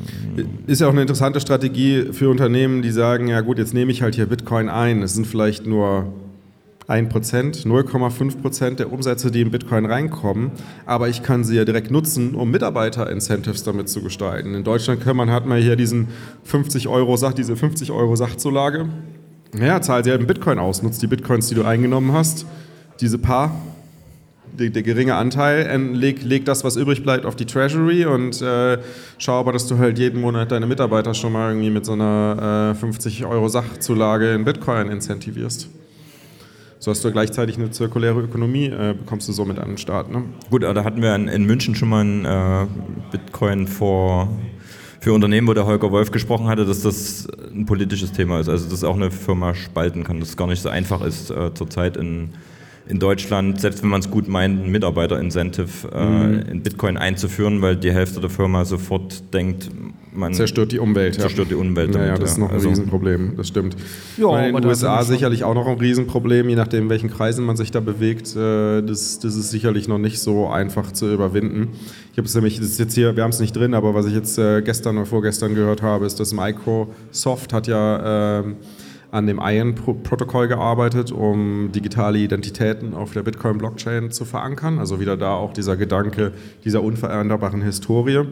Ist 0.67 0.81
ja 0.81 0.87
auch 0.87 0.91
eine 0.91 1.01
interessante 1.01 1.39
Strategie 1.39 2.11
für 2.11 2.29
Unternehmen, 2.29 2.81
die 2.81 2.91
sagen, 2.91 3.27
ja 3.27 3.39
gut, 3.41 3.59
jetzt 3.59 3.73
nehme 3.73 3.91
ich 3.91 4.01
halt 4.01 4.15
hier 4.15 4.25
Bitcoin 4.25 4.67
ein. 4.67 5.01
Es 5.03 5.13
sind 5.13 5.25
vielleicht 5.25 5.65
nur 5.65 6.11
1%, 6.87 7.65
0,5% 7.65 8.75
der 8.75 8.91
Umsätze, 8.91 9.31
die 9.31 9.41
in 9.41 9.51
Bitcoin 9.51 9.85
reinkommen, 9.85 10.51
aber 10.85 11.09
ich 11.09 11.23
kann 11.23 11.43
sie 11.43 11.55
ja 11.55 11.65
direkt 11.65 11.89
nutzen, 11.89 12.35
um 12.35 12.51
Mitarbeiter-Incentives 12.51 13.63
damit 13.63 13.89
zu 13.89 14.01
gestalten. 14.01 14.53
In 14.53 14.63
Deutschland 14.63 15.01
kann 15.01 15.17
man, 15.17 15.31
hat 15.31 15.45
man 15.45 15.61
hier 15.61 15.75
diesen 15.75 16.09
50 16.43 16.87
Euro, 16.87 17.17
diese 17.31 17.55
50 17.55 17.91
Euro 17.91 18.15
Sachzulage. 18.15 18.87
Ja, 19.59 19.81
zahl 19.81 20.03
sie 20.03 20.11
halt 20.11 20.21
in 20.21 20.27
Bitcoin 20.27 20.59
aus, 20.59 20.83
nutzt 20.83 21.01
die 21.01 21.07
Bitcoins, 21.07 21.47
die 21.47 21.55
du 21.55 21.63
eingenommen 21.63 22.11
hast, 22.11 22.45
diese 22.99 23.17
paar 23.17 23.51
der, 24.59 24.69
der 24.69 24.83
geringe 24.83 25.15
Anteil, 25.15 25.77
leg, 25.93 26.23
leg 26.23 26.45
das, 26.45 26.63
was 26.63 26.75
übrig 26.75 27.03
bleibt, 27.03 27.25
auf 27.25 27.35
die 27.35 27.45
Treasury 27.45 28.05
und 28.05 28.41
äh, 28.41 28.77
schau 29.17 29.39
aber, 29.39 29.51
dass 29.51 29.67
du 29.67 29.77
halt 29.77 29.99
jeden 29.99 30.21
Monat 30.21 30.51
deine 30.51 30.65
Mitarbeiter 30.65 31.13
schon 31.13 31.33
mal 31.33 31.49
irgendwie 31.49 31.69
mit 31.69 31.85
so 31.85 31.93
einer 31.93 32.71
äh, 32.73 32.79
50 32.79 33.25
Euro 33.25 33.47
Sachzulage 33.49 34.33
in 34.33 34.45
Bitcoin 34.45 34.89
incentivierst. 34.89 35.69
So 36.79 36.91
hast 36.91 37.03
du 37.03 37.11
gleichzeitig 37.11 37.57
eine 37.57 37.71
zirkuläre 37.71 38.21
Ökonomie, 38.21 38.65
äh, 38.65 38.93
bekommst 38.97 39.27
du 39.27 39.33
somit 39.33 39.59
an 39.59 39.69
den 39.69 39.77
Start. 39.77 40.11
Ne? 40.11 40.23
Gut, 40.49 40.63
da 40.63 40.83
hatten 40.83 41.01
wir 41.01 41.15
in, 41.15 41.27
in 41.27 41.45
München 41.45 41.75
schon 41.75 41.89
mal 41.89 42.03
ein 42.03 42.25
äh, 42.25 42.67
Bitcoin 43.11 43.67
vor 43.67 44.29
für 44.99 45.13
Unternehmen, 45.13 45.47
wo 45.47 45.53
der 45.53 45.67
Holger 45.67 45.91
Wolf 45.91 46.09
gesprochen 46.09 46.47
hatte, 46.47 46.65
dass 46.65 46.81
das 46.81 47.27
ein 47.53 47.67
politisches 47.67 48.11
Thema 48.11 48.39
ist. 48.39 48.49
Also 48.49 48.67
dass 48.69 48.83
auch 48.83 48.95
eine 48.95 49.11
Firma 49.11 49.53
spalten 49.53 50.03
kann, 50.03 50.19
dass 50.19 50.29
es 50.29 50.37
gar 50.37 50.47
nicht 50.47 50.61
so 50.61 50.69
einfach 50.69 51.01
ist, 51.01 51.29
äh, 51.29 51.53
zurzeit 51.53 51.95
in 51.95 52.33
in 52.87 52.99
Deutschland, 52.99 53.59
selbst 53.59 53.81
wenn 53.81 53.89
man 53.89 54.01
es 54.01 54.11
gut 54.11 54.27
meint, 54.27 54.63
ein 54.63 54.71
Mitarbeiter-Incentive 54.71 55.87
äh, 55.91 56.05
mhm. 56.05 56.39
in 56.51 56.61
Bitcoin 56.61 56.97
einzuführen, 56.97 57.61
weil 57.61 57.75
die 57.75 57.91
Hälfte 57.91 58.19
der 58.19 58.29
Firma 58.29 58.63
sofort 58.65 59.33
denkt, 59.33 59.69
man 60.13 60.33
zerstört 60.33 60.71
die 60.71 60.79
Umwelt. 60.79 61.15
Zerstört 61.15 61.49
ja. 61.49 61.55
die 61.55 61.61
Umwelt. 61.61 61.91
Naja, 61.93 62.05
damit, 62.05 62.21
das 62.21 62.31
ist 62.31 62.37
noch 62.37 62.49
ein 62.49 62.55
also, 62.55 62.69
Riesenproblem, 62.69 63.33
das 63.35 63.47
stimmt. 63.49 63.75
Ja, 64.17 64.39
in 64.39 64.55
den 64.55 64.65
USA 64.65 65.03
sicherlich 65.03 65.43
auch 65.43 65.55
noch 65.55 65.67
ein 65.67 65.77
Riesenproblem, 65.77 66.47
je 66.47 66.55
nachdem, 66.55 66.83
in 66.83 66.89
welchen 66.89 67.09
Kreisen 67.09 67.45
man 67.45 67.57
sich 67.57 67.71
da 67.71 67.79
bewegt. 67.81 68.35
Äh, 68.35 68.81
das, 68.81 69.19
das 69.19 69.35
ist 69.35 69.49
sicherlich 69.49 69.87
noch 69.87 69.97
nicht 69.97 70.19
so 70.19 70.47
einfach 70.47 70.91
zu 70.91 71.11
überwinden. 71.11 71.69
Ich 72.11 72.17
habe 72.17 72.27
es 72.27 72.35
nämlich, 72.35 72.59
das 72.59 72.69
ist 72.69 72.79
jetzt 72.79 72.93
hier, 72.93 73.15
wir 73.15 73.23
haben 73.23 73.31
es 73.31 73.39
nicht 73.39 73.55
drin, 73.55 73.73
aber 73.73 73.93
was 73.93 74.05
ich 74.05 74.13
jetzt 74.13 74.37
äh, 74.37 74.61
gestern 74.61 74.97
oder 74.97 75.05
vorgestern 75.05 75.53
gehört 75.53 75.81
habe, 75.81 76.05
ist, 76.05 76.19
dass 76.19 76.33
Microsoft 76.33 77.51
hat 77.51 77.67
ja 77.67 78.39
ähm, 78.39 78.55
an 79.11 79.27
dem 79.27 79.39
IAN-Protokoll 79.39 80.47
gearbeitet, 80.47 81.11
um 81.11 81.71
digitale 81.71 82.19
Identitäten 82.19 82.93
auf 82.93 83.13
der 83.13 83.23
Bitcoin-Blockchain 83.23 84.11
zu 84.11 84.25
verankern. 84.25 84.79
Also 84.79 84.99
wieder 84.99 85.17
da 85.17 85.33
auch 85.33 85.53
dieser 85.53 85.77
Gedanke 85.77 86.33
dieser 86.63 86.83
unveränderbaren 86.83 87.61
Historie. 87.61 88.25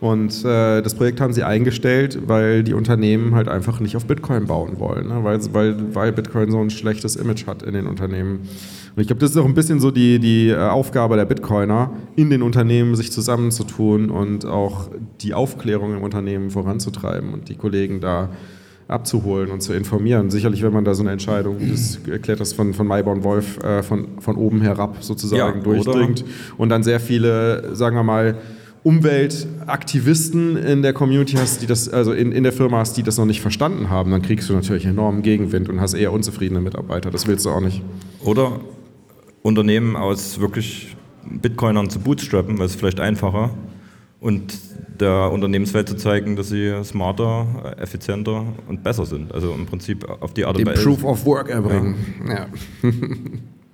Und 0.00 0.44
äh, 0.44 0.82
das 0.82 0.94
Projekt 0.94 1.20
haben 1.20 1.32
sie 1.32 1.44
eingestellt, 1.44 2.18
weil 2.26 2.62
die 2.62 2.74
Unternehmen 2.74 3.34
halt 3.34 3.48
einfach 3.48 3.80
nicht 3.80 3.96
auf 3.96 4.06
Bitcoin 4.06 4.46
bauen 4.46 4.78
wollen, 4.78 5.08
ne? 5.08 5.22
weil, 5.22 5.40
weil, 5.54 5.94
weil 5.94 6.12
Bitcoin 6.12 6.50
so 6.50 6.60
ein 6.60 6.70
schlechtes 6.70 7.16
Image 7.16 7.46
hat 7.46 7.62
in 7.62 7.74
den 7.74 7.86
Unternehmen. 7.86 8.40
Und 8.94 9.00
ich 9.00 9.06
glaube, 9.06 9.20
das 9.20 9.30
ist 9.30 9.36
auch 9.36 9.46
ein 9.46 9.54
bisschen 9.54 9.80
so 9.80 9.90
die, 9.90 10.18
die 10.18 10.50
äh, 10.50 10.56
Aufgabe 10.56 11.16
der 11.16 11.24
Bitcoiner, 11.24 11.90
in 12.16 12.28
den 12.28 12.42
Unternehmen 12.42 12.96
sich 12.96 13.12
zusammenzutun 13.12 14.10
und 14.10 14.44
auch 14.44 14.90
die 15.22 15.32
Aufklärung 15.32 15.96
im 15.96 16.02
Unternehmen 16.02 16.50
voranzutreiben 16.50 17.32
und 17.32 17.48
die 17.48 17.54
Kollegen 17.54 18.00
da 18.00 18.28
abzuholen 18.88 19.50
und 19.50 19.62
zu 19.62 19.72
informieren. 19.72 20.30
Sicherlich, 20.30 20.62
wenn 20.62 20.72
man 20.72 20.84
da 20.84 20.94
so 20.94 21.02
eine 21.02 21.12
Entscheidung, 21.12 21.60
wie 21.60 21.70
das 21.70 21.98
erklärt 22.06 22.40
das 22.40 22.52
von, 22.52 22.74
von 22.74 22.86
Mayborn 22.86 23.24
Wolf, 23.24 23.62
äh, 23.62 23.82
von, 23.82 24.20
von 24.20 24.36
oben 24.36 24.60
herab 24.60 24.98
sozusagen 25.00 25.58
ja, 25.58 25.64
durchdringt 25.64 26.22
oder? 26.22 26.60
und 26.60 26.68
dann 26.68 26.82
sehr 26.82 27.00
viele, 27.00 27.74
sagen 27.74 27.96
wir 27.96 28.02
mal, 28.02 28.36
Umweltaktivisten 28.82 30.58
in 30.58 30.82
der 30.82 30.92
Community 30.92 31.36
hast, 31.36 31.62
die 31.62 31.66
das, 31.66 31.88
also 31.88 32.12
in, 32.12 32.32
in 32.32 32.42
der 32.42 32.52
Firma 32.52 32.78
hast, 32.78 32.98
die 32.98 33.02
das 33.02 33.16
noch 33.16 33.24
nicht 33.24 33.40
verstanden 33.40 33.88
haben, 33.88 34.10
dann 34.10 34.20
kriegst 34.20 34.50
du 34.50 34.52
natürlich 34.52 34.84
enormen 34.84 35.22
Gegenwind 35.22 35.70
und 35.70 35.80
hast 35.80 35.94
eher 35.94 36.12
unzufriedene 36.12 36.60
Mitarbeiter. 36.60 37.10
Das 37.10 37.26
willst 37.26 37.46
du 37.46 37.50
auch 37.50 37.62
nicht. 37.62 37.82
Oder 38.22 38.60
Unternehmen 39.40 39.96
aus 39.96 40.38
wirklich 40.38 40.96
Bitcoinern 41.24 41.88
zu 41.88 41.98
bootstrappen, 42.00 42.58
weil 42.58 42.66
es 42.66 42.74
vielleicht 42.74 43.00
einfacher 43.00 43.50
und 44.24 44.58
der 45.00 45.30
Unternehmenswelt 45.30 45.86
zu 45.86 45.96
zeigen, 45.96 46.34
dass 46.34 46.48
sie 46.48 46.72
smarter, 46.82 47.76
effizienter 47.76 48.46
und 48.68 48.82
besser 48.82 49.04
sind. 49.04 49.34
Also 49.34 49.52
im 49.52 49.66
Prinzip 49.66 50.08
auf 50.08 50.32
die 50.32 50.46
Art 50.46 50.56
und 50.56 50.66
Weise. 50.66 50.82
Proof 50.82 51.04
of 51.04 51.26
Work 51.26 51.50
erbringen. 51.50 51.94
Ja. 52.26 52.34
Ja. 52.34 52.46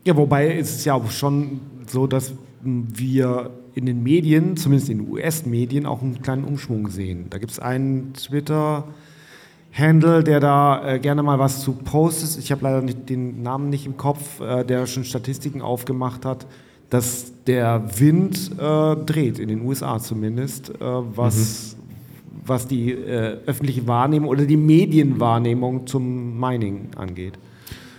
ja, 0.05 0.17
wobei 0.17 0.57
ist 0.57 0.75
es 0.75 0.85
ja 0.85 0.95
auch 0.95 1.09
schon 1.09 1.61
so, 1.87 2.09
dass 2.09 2.33
wir 2.63 3.51
in 3.75 3.87
den 3.87 4.03
Medien, 4.03 4.57
zumindest 4.57 4.91
in 4.91 4.99
den 4.99 5.09
US-Medien, 5.09 5.87
auch 5.87 6.03
einen 6.03 6.21
kleinen 6.21 6.43
Umschwung 6.43 6.89
sehen. 6.89 7.27
Da 7.31 7.39
gibt 7.39 7.53
es 7.53 7.61
einen 7.61 8.13
Twitter-Handle, 8.15 10.25
der 10.25 10.41
da 10.41 10.95
äh, 10.95 10.99
gerne 10.99 11.23
mal 11.23 11.39
was 11.39 11.63
zu 11.63 11.75
postet. 11.75 12.43
Ich 12.43 12.51
habe 12.51 12.65
leider 12.65 12.83
nicht, 12.83 13.09
den 13.09 13.43
Namen 13.43 13.71
nicht 13.71 13.87
im 13.87 13.97
Kopf, 13.97 14.41
äh, 14.41 14.65
der 14.65 14.87
schon 14.87 15.05
Statistiken 15.05 15.63
aufgemacht 15.63 16.25
hat 16.25 16.49
dass 16.91 17.30
der 17.47 17.83
Wind 17.99 18.51
äh, 18.59 18.97
dreht, 18.97 19.39
in 19.39 19.49
den 19.49 19.63
USA 19.63 19.99
zumindest, 19.99 20.71
äh, 20.71 20.75
was, 20.81 21.77
mhm. 21.77 22.41
was 22.47 22.67
die 22.67 22.93
äh, 22.93 23.39
öffentliche 23.47 23.87
Wahrnehmung 23.87 24.29
oder 24.29 24.45
die 24.45 24.57
Medienwahrnehmung 24.57 25.87
zum 25.87 26.39
Mining 26.39 26.89
angeht. 26.97 27.39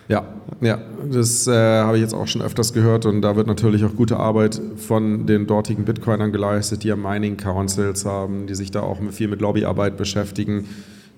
Ja, 0.08 0.26
ja, 0.60 0.78
das 1.10 1.48
äh, 1.48 1.52
habe 1.54 1.96
ich 1.96 2.04
jetzt 2.04 2.14
auch 2.14 2.28
schon 2.28 2.42
öfters 2.42 2.74
gehört 2.74 3.06
und 3.06 3.22
da 3.22 3.38
wird 3.38 3.48
natürlich 3.48 3.86
auch 3.86 3.96
gute 3.96 4.18
Arbeit 4.18 4.62
von 4.76 5.26
den 5.26 5.48
dortigen 5.48 5.86
Bitcoinern 5.86 6.34
geleistet, 6.34 6.84
die 6.84 6.90
ja 6.90 6.98
Mining 6.98 7.38
Councils 7.38 8.04
haben, 8.04 8.46
die 8.46 8.56
sich 8.56 8.72
da 8.72 8.82
auch 8.82 9.00
viel 9.12 9.30
mit 9.30 9.40
Lobbyarbeit 9.40 9.96
beschäftigen 9.96 10.66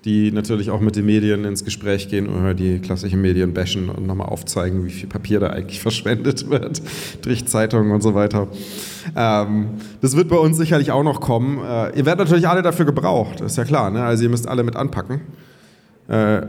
die 0.04 0.32
natürlich 0.32 0.70
auch 0.70 0.80
mit 0.80 0.96
den 0.96 1.06
Medien 1.06 1.44
ins 1.44 1.64
Gespräch 1.64 2.08
gehen 2.08 2.28
oder 2.28 2.52
die 2.52 2.78
klassischen 2.78 3.22
Medien 3.22 3.54
bashen 3.54 3.88
und 3.88 4.06
nochmal 4.06 4.28
aufzeigen, 4.28 4.84
wie 4.84 4.90
viel 4.90 5.08
Papier 5.08 5.40
da 5.40 5.48
eigentlich 5.48 5.80
verschwendet 5.82 6.50
wird 6.50 6.82
durch 7.22 7.46
Zeitungen 7.46 7.90
und 7.92 8.02
so 8.02 8.14
weiter. 8.14 8.48
Ähm, 9.16 9.68
das 10.02 10.16
wird 10.16 10.28
bei 10.28 10.36
uns 10.36 10.56
sicherlich 10.56 10.90
auch 10.90 11.02
noch 11.02 11.20
kommen. 11.20 11.58
Äh, 11.58 11.98
ihr 11.98 12.06
werdet 12.06 12.18
natürlich 12.18 12.48
alle 12.48 12.62
dafür 12.62 12.84
gebraucht, 12.84 13.40
ist 13.40 13.56
ja 13.56 13.64
klar. 13.64 13.90
Ne? 13.90 14.02
Also 14.02 14.24
ihr 14.24 14.30
müsst 14.30 14.46
alle 14.46 14.62
mit 14.62 14.76
anpacken. 14.76 15.22
Äh, 16.08 16.42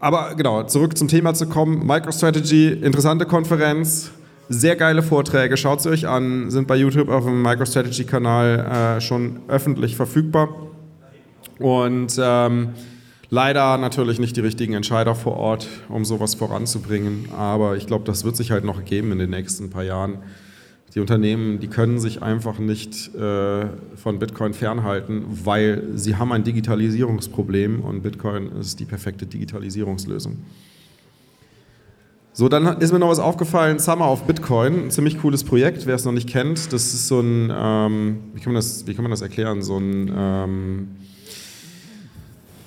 aber 0.00 0.34
genau, 0.34 0.62
zurück 0.64 0.96
zum 0.96 1.08
Thema 1.08 1.34
zu 1.34 1.46
kommen. 1.46 1.86
MicroStrategy, 1.86 2.68
interessante 2.68 3.26
Konferenz, 3.26 4.10
sehr 4.48 4.76
geile 4.76 5.02
Vorträge. 5.02 5.56
Schaut 5.56 5.82
sie 5.82 5.90
euch 5.90 6.06
an, 6.06 6.50
sind 6.50 6.68
bei 6.68 6.76
YouTube 6.76 7.08
auf 7.08 7.24
dem 7.24 7.42
MicroStrategy-Kanal 7.42 8.96
äh, 8.96 9.00
schon 9.00 9.40
öffentlich 9.48 9.96
verfügbar. 9.96 10.48
Und 11.58 12.18
ähm, 12.20 12.70
Leider 13.30 13.78
natürlich 13.78 14.18
nicht 14.18 14.36
die 14.36 14.40
richtigen 14.40 14.74
Entscheider 14.74 15.14
vor 15.14 15.36
Ort, 15.36 15.68
um 15.88 16.04
sowas 16.04 16.34
voranzubringen. 16.34 17.28
Aber 17.36 17.76
ich 17.76 17.86
glaube, 17.86 18.04
das 18.04 18.24
wird 18.24 18.36
sich 18.36 18.50
halt 18.50 18.64
noch 18.64 18.84
geben 18.84 19.12
in 19.12 19.18
den 19.18 19.30
nächsten 19.30 19.70
paar 19.70 19.84
Jahren. 19.84 20.18
Die 20.94 21.00
Unternehmen, 21.00 21.58
die 21.58 21.66
können 21.66 21.98
sich 21.98 22.22
einfach 22.22 22.60
nicht 22.60 23.12
äh, 23.16 23.66
von 23.96 24.20
Bitcoin 24.20 24.54
fernhalten, 24.54 25.24
weil 25.44 25.82
sie 25.96 26.16
haben 26.16 26.30
ein 26.30 26.44
Digitalisierungsproblem 26.44 27.80
und 27.80 28.02
Bitcoin 28.02 28.52
ist 28.60 28.78
die 28.78 28.84
perfekte 28.84 29.26
Digitalisierungslösung. 29.26 30.38
So, 32.32 32.48
dann 32.48 32.80
ist 32.80 32.92
mir 32.92 33.00
noch 33.00 33.08
was 33.08 33.18
aufgefallen, 33.18 33.80
Summer 33.80 34.10
of 34.10 34.24
Bitcoin, 34.24 34.84
ein 34.84 34.90
ziemlich 34.90 35.18
cooles 35.20 35.42
Projekt, 35.42 35.86
wer 35.86 35.96
es 35.96 36.04
noch 36.04 36.12
nicht 36.12 36.28
kennt. 36.28 36.72
Das 36.72 36.94
ist 36.94 37.08
so 37.08 37.20
ein, 37.20 37.52
ähm, 37.56 38.16
wie, 38.34 38.40
kann 38.40 38.52
man 38.52 38.56
das, 38.56 38.86
wie 38.86 38.94
kann 38.94 39.02
man 39.02 39.10
das 39.10 39.22
erklären, 39.22 39.62
so 39.62 39.78
ein... 39.78 40.12
Ähm, 40.16 40.88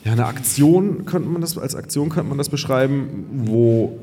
ja, 0.04 0.12
eine 0.14 0.26
Aktion 0.26 1.06
könnte 1.06 1.30
man 1.30 1.42
das 1.42 1.58
als 1.58 1.76
Aktion 1.76 2.10
könnte 2.10 2.30
man 2.30 2.38
das 2.38 2.50
beschreiben, 2.50 3.26
wo 3.46 4.00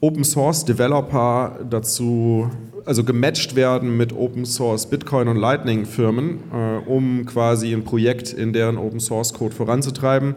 Open 0.00 0.24
Source 0.24 0.64
Developer 0.64 1.58
dazu 1.68 2.50
also 2.86 3.04
gematcht 3.04 3.54
werden 3.56 3.96
mit 3.96 4.12
Open 4.12 4.44
Source 4.46 4.86
Bitcoin 4.86 5.28
und 5.28 5.36
Lightning 5.36 5.84
Firmen, 5.84 6.40
äh, 6.52 6.88
um 6.88 7.26
quasi 7.26 7.72
ein 7.72 7.84
Projekt 7.84 8.32
in 8.32 8.52
deren 8.52 8.78
Open 8.78 9.00
Source 9.00 9.34
Code 9.34 9.54
voranzutreiben. 9.54 10.34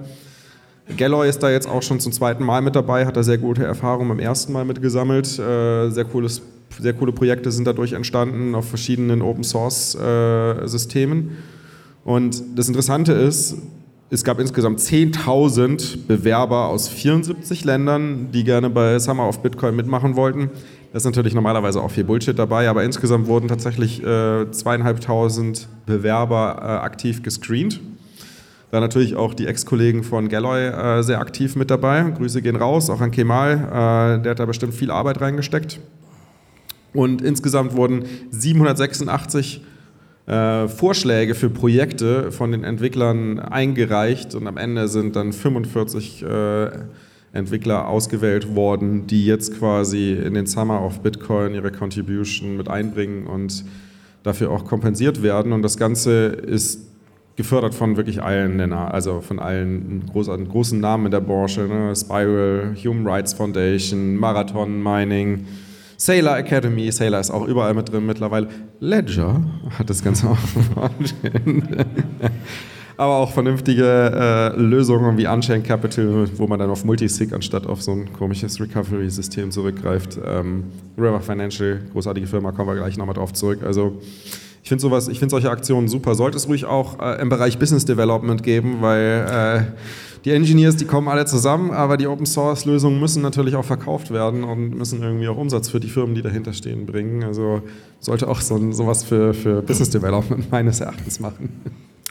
Galloy 0.97 1.29
ist 1.29 1.41
da 1.41 1.49
jetzt 1.49 1.67
auch 1.67 1.81
schon 1.81 1.99
zum 1.99 2.11
zweiten 2.11 2.43
Mal 2.43 2.61
mit 2.61 2.75
dabei, 2.75 3.05
hat 3.05 3.15
da 3.15 3.23
sehr 3.23 3.37
gute 3.37 3.63
Erfahrungen 3.63 4.09
beim 4.09 4.19
ersten 4.19 4.51
Mal 4.51 4.65
mitgesammelt. 4.65 5.27
Äh, 5.39 5.89
sehr, 5.89 6.05
cooles, 6.05 6.41
sehr 6.79 6.93
coole 6.93 7.13
Projekte 7.13 7.51
sind 7.51 7.65
dadurch 7.65 7.93
entstanden 7.93 8.53
auf 8.53 8.67
verschiedenen 8.67 9.21
Open 9.21 9.43
Source 9.43 9.95
äh, 9.95 10.67
Systemen. 10.67 11.37
Und 12.03 12.43
das 12.55 12.67
Interessante 12.67 13.13
ist, 13.13 13.55
es 14.13 14.23
gab 14.23 14.39
insgesamt 14.39 14.79
10.000 14.79 16.05
Bewerber 16.07 16.67
aus 16.67 16.87
74 16.87 17.65
Ländern, 17.65 18.29
die 18.31 18.43
gerne 18.43 18.69
bei 18.69 18.99
Summer 18.99 19.27
of 19.27 19.41
Bitcoin 19.41 19.75
mitmachen 19.75 20.15
wollten. 20.15 20.51
Da 20.91 20.97
ist 20.97 21.05
natürlich 21.05 21.33
normalerweise 21.33 21.81
auch 21.81 21.89
viel 21.89 22.03
Bullshit 22.03 22.37
dabei, 22.37 22.69
aber 22.69 22.83
insgesamt 22.83 23.25
wurden 23.25 23.47
tatsächlich 23.47 24.03
äh, 24.03 24.51
zweieinhalbtausend 24.51 25.67
Bewerber 25.87 26.59
äh, 26.61 26.65
aktiv 26.85 27.23
gescreent. 27.23 27.81
Da 28.69 28.79
natürlich 28.79 29.15
auch 29.15 29.33
die 29.33 29.47
Ex-Kollegen 29.47 30.03
von 30.03 30.29
Galloy 30.29 30.67
äh, 30.67 31.01
sehr 31.01 31.19
aktiv 31.19 31.55
mit 31.55 31.71
dabei. 31.71 32.03
Grüße 32.15 32.43
gehen 32.43 32.55
raus, 32.55 32.91
auch 32.91 33.01
an 33.01 33.09
Kemal, 33.09 33.53
äh, 33.53 34.21
der 34.21 34.31
hat 34.31 34.39
da 34.39 34.45
bestimmt 34.45 34.75
viel 34.75 34.91
Arbeit 34.91 35.21
reingesteckt. 35.21 35.79
Und 36.93 37.23
insgesamt 37.23 37.75
wurden 37.75 38.05
786 38.29 39.61
äh, 40.25 40.67
Vorschläge 40.67 41.35
für 41.35 41.49
Projekte 41.49 42.31
von 42.31 42.51
den 42.51 42.63
Entwicklern 42.63 43.39
eingereicht 43.39 44.35
und 44.35 44.47
am 44.47 44.57
Ende 44.57 44.87
sind 44.87 45.15
dann 45.15 45.33
45 45.33 46.23
äh, 46.23 46.69
Entwickler 47.33 47.87
ausgewählt 47.87 48.55
worden, 48.55 49.07
die 49.07 49.25
jetzt 49.25 49.57
quasi 49.57 50.13
in 50.13 50.35
den 50.35 50.45
Summer 50.45 50.85
of 50.85 51.01
Bitcoin 51.01 51.55
ihre 51.55 51.71
Contribution 51.71 52.57
mit 52.57 52.69
einbringen 52.69 53.25
und 53.25 53.65
dafür 54.21 54.51
auch 54.51 54.65
kompensiert 54.65 55.23
werden. 55.23 55.51
Und 55.51 55.63
das 55.63 55.77
Ganze 55.77 56.27
ist 56.27 56.87
gefördert 57.35 57.73
von 57.73 57.97
wirklich 57.97 58.21
allen 58.21 58.71
also 58.71 59.21
von 59.21 59.39
allen 59.39 60.05
großen, 60.05 60.47
großen 60.47 60.79
Namen 60.79 61.05
in 61.05 61.11
der 61.11 61.21
Branche, 61.21 61.61
ne? 61.61 61.95
Spiral, 61.95 62.75
Human 62.83 63.07
Rights 63.07 63.33
Foundation, 63.33 64.15
Marathon 64.15 64.81
Mining, 64.81 65.45
Sailor 65.97 66.37
Academy, 66.37 66.91
Sailor 66.91 67.19
ist 67.19 67.31
auch 67.31 67.47
überall 67.47 67.73
mit 67.73 67.91
drin 67.91 68.05
mittlerweile. 68.05 68.47
Ledger 68.79 69.41
hat 69.77 69.89
das 69.89 70.03
Ganze 70.03 70.27
auch 70.31 70.37
aber 72.97 73.17
auch 73.17 73.31
vernünftige 73.31 73.83
äh, 74.55 74.59
Lösungen 74.59 75.17
wie 75.17 75.27
Unchained 75.27 75.65
Capital, 75.65 76.27
wo 76.37 76.47
man 76.47 76.59
dann 76.59 76.69
auf 76.69 76.85
Multisig 76.85 77.33
anstatt 77.33 77.65
auf 77.67 77.81
so 77.81 77.91
ein 77.91 78.13
komisches 78.13 78.59
Recovery-System 78.59 79.51
zurückgreift. 79.51 80.19
Ähm, 80.25 80.65
River 80.97 81.21
Financial, 81.21 81.79
großartige 81.91 82.27
Firma, 82.27 82.51
kommen 82.51 82.69
wir 82.69 82.75
gleich 82.75 82.97
nochmal 82.97 83.15
drauf 83.15 83.33
zurück. 83.33 83.59
Also 83.63 83.99
ich 84.61 84.69
finde 84.69 84.81
sowas, 84.81 85.07
ich 85.07 85.19
finde 85.19 85.31
solche 85.31 85.49
Aktionen 85.49 85.87
super. 85.87 86.15
Sollte 86.15 86.37
es 86.37 86.47
ruhig 86.47 86.65
auch 86.65 86.99
äh, 86.99 87.21
im 87.21 87.29
Bereich 87.29 87.57
Business 87.57 87.85
Development 87.85 88.43
geben, 88.43 88.77
weil 88.81 89.27
äh, 89.29 90.12
die 90.25 90.31
Engineers, 90.31 90.77
die 90.77 90.85
kommen 90.85 91.07
alle 91.07 91.25
zusammen, 91.25 91.71
aber 91.71 91.97
die 91.97 92.07
Open 92.07 92.25
Source 92.25 92.65
Lösungen 92.65 92.99
müssen 92.99 93.21
natürlich 93.21 93.55
auch 93.55 93.65
verkauft 93.65 94.11
werden 94.11 94.43
und 94.43 94.75
müssen 94.75 95.01
irgendwie 95.01 95.27
auch 95.27 95.37
Umsatz 95.37 95.69
für 95.69 95.79
die 95.79 95.89
Firmen, 95.89 96.15
die 96.15 96.21
dahinter 96.21 96.53
stehen, 96.53 96.85
bringen. 96.85 97.23
Also 97.23 97.61
sollte 97.99 98.27
auch 98.29 98.39
so 98.39 98.71
sowas 98.71 99.03
für, 99.03 99.33
für 99.33 99.61
Business 99.61 99.89
Development 99.89 100.49
meines 100.51 100.79
Erachtens 100.79 101.19
machen. 101.19 101.49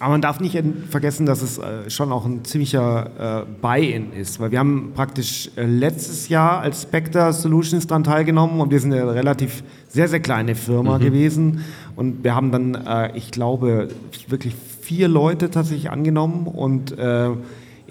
Aber 0.02 0.10
man 0.10 0.20
darf 0.20 0.40
nicht 0.40 0.60
vergessen, 0.90 1.26
dass 1.26 1.42
es 1.42 1.58
äh, 1.58 1.88
schon 1.88 2.10
auch 2.10 2.26
ein 2.26 2.44
ziemlicher 2.44 3.44
äh, 3.44 3.60
Buy-in 3.62 4.12
ist, 4.12 4.40
weil 4.40 4.50
wir 4.50 4.58
haben 4.58 4.90
praktisch 4.96 5.48
äh, 5.54 5.64
letztes 5.64 6.28
Jahr 6.28 6.58
als 6.58 6.82
Spectre 6.82 7.32
Solutions 7.32 7.86
daran 7.86 8.02
teilgenommen 8.02 8.60
und 8.60 8.72
wir 8.72 8.80
sind 8.80 8.92
eine 8.92 9.14
relativ 9.14 9.62
sehr, 9.88 10.08
sehr 10.08 10.18
kleine 10.18 10.56
Firma 10.56 10.98
mhm. 10.98 11.02
gewesen 11.02 11.64
und 11.94 12.24
wir 12.24 12.34
haben 12.34 12.50
dann, 12.50 13.12
ich 13.14 13.30
glaube, 13.30 13.88
wirklich 14.26 14.54
vier 14.80 15.06
Leute 15.06 15.50
tatsächlich 15.50 15.90
angenommen 15.90 16.46
und 16.46 16.96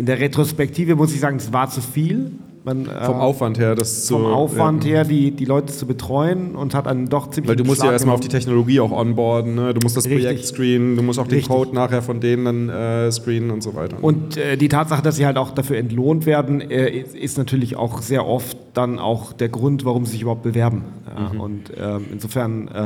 in 0.01 0.07
der 0.07 0.19
Retrospektive 0.19 0.95
muss 0.95 1.13
ich 1.13 1.19
sagen, 1.19 1.37
es 1.37 1.53
war 1.53 1.69
zu 1.69 1.79
viel. 1.79 2.31
Man, 2.63 2.85
vom 2.85 3.17
äh, 3.17 3.19
Aufwand 3.19 3.59
her, 3.59 3.75
das 3.75 4.07
Vom 4.07 4.23
so, 4.23 4.27
Aufwand 4.29 4.83
ja. 4.83 4.89
her, 4.89 5.03
die, 5.03 5.29
die 5.29 5.45
Leute 5.45 5.71
zu 5.71 5.85
betreuen 5.85 6.55
und 6.55 6.73
hat 6.73 6.87
einen 6.87 7.07
doch 7.07 7.29
ziemlich. 7.29 7.49
Weil 7.49 7.55
du 7.55 7.63
musst 7.63 7.81
Schlag 7.81 7.89
ja 7.89 7.93
erstmal 7.93 8.15
auf 8.15 8.21
die 8.21 8.27
Technologie 8.27 8.79
auch 8.79 8.91
onboarden, 8.91 9.53
ne? 9.53 9.75
du 9.75 9.79
musst 9.83 9.95
das 9.95 10.05
Richtig. 10.05 10.23
Projekt 10.23 10.45
screenen, 10.45 10.95
du 10.95 11.03
musst 11.03 11.19
auch 11.19 11.27
den 11.27 11.37
Richtig. 11.37 11.55
Code 11.55 11.75
nachher 11.75 12.01
von 12.01 12.19
denen 12.19 12.45
dann 12.45 12.69
äh, 12.69 13.11
screenen 13.11 13.51
und 13.51 13.61
so 13.61 13.75
weiter. 13.75 14.03
Und 14.03 14.37
äh, 14.37 14.57
die 14.57 14.69
Tatsache, 14.69 15.03
dass 15.03 15.17
sie 15.17 15.25
halt 15.27 15.37
auch 15.37 15.51
dafür 15.51 15.77
entlohnt 15.77 16.25
werden, 16.25 16.61
äh, 16.61 16.89
ist 16.89 17.37
natürlich 17.37 17.75
auch 17.75 18.01
sehr 18.01 18.25
oft 18.25 18.57
dann 18.73 18.97
auch 18.97 19.33
der 19.33 19.49
Grund, 19.49 19.85
warum 19.85 20.05
sie 20.05 20.13
sich 20.13 20.21
überhaupt 20.23 20.43
bewerben. 20.43 20.83
Mhm. 21.31 21.39
Und 21.39 21.61
ähm, 21.79 22.05
insofern, 22.11 22.67
äh, 22.69 22.81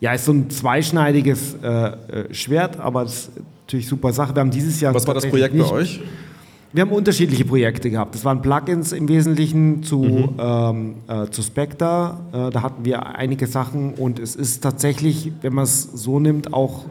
ja, 0.00 0.12
ist 0.14 0.24
so 0.24 0.32
ein 0.32 0.48
zweischneidiges 0.48 1.56
Schwert, 2.30 2.78
aber 2.78 3.02
es 3.02 3.12
ist 3.12 3.30
natürlich 3.66 3.88
super 3.88 4.12
Sache. 4.12 4.34
Wir 4.34 4.40
haben 4.40 4.50
dieses 4.50 4.80
Jahr. 4.80 4.94
Was 4.94 5.06
war 5.06 5.14
das 5.14 5.26
Projekt 5.26 5.58
bei 5.58 5.70
euch? 5.70 6.00
Wir 6.72 6.82
haben 6.82 6.92
unterschiedliche 6.92 7.44
Projekte 7.44 7.90
gehabt. 7.90 8.14
Das 8.14 8.24
waren 8.24 8.42
Plugins 8.42 8.92
im 8.92 9.08
Wesentlichen 9.08 9.82
zu, 9.82 10.00
mhm. 10.00 10.34
ähm, 10.38 10.94
äh, 11.08 11.30
zu 11.30 11.42
Spectre. 11.42 12.18
Äh, 12.32 12.50
da 12.50 12.62
hatten 12.62 12.84
wir 12.84 13.06
einige 13.06 13.46
Sachen 13.46 13.94
und 13.94 14.18
es 14.18 14.36
ist 14.36 14.62
tatsächlich, 14.62 15.32
wenn 15.40 15.54
man 15.54 15.64
es 15.64 15.82
so 15.82 16.20
nimmt, 16.20 16.52
auch 16.52 16.84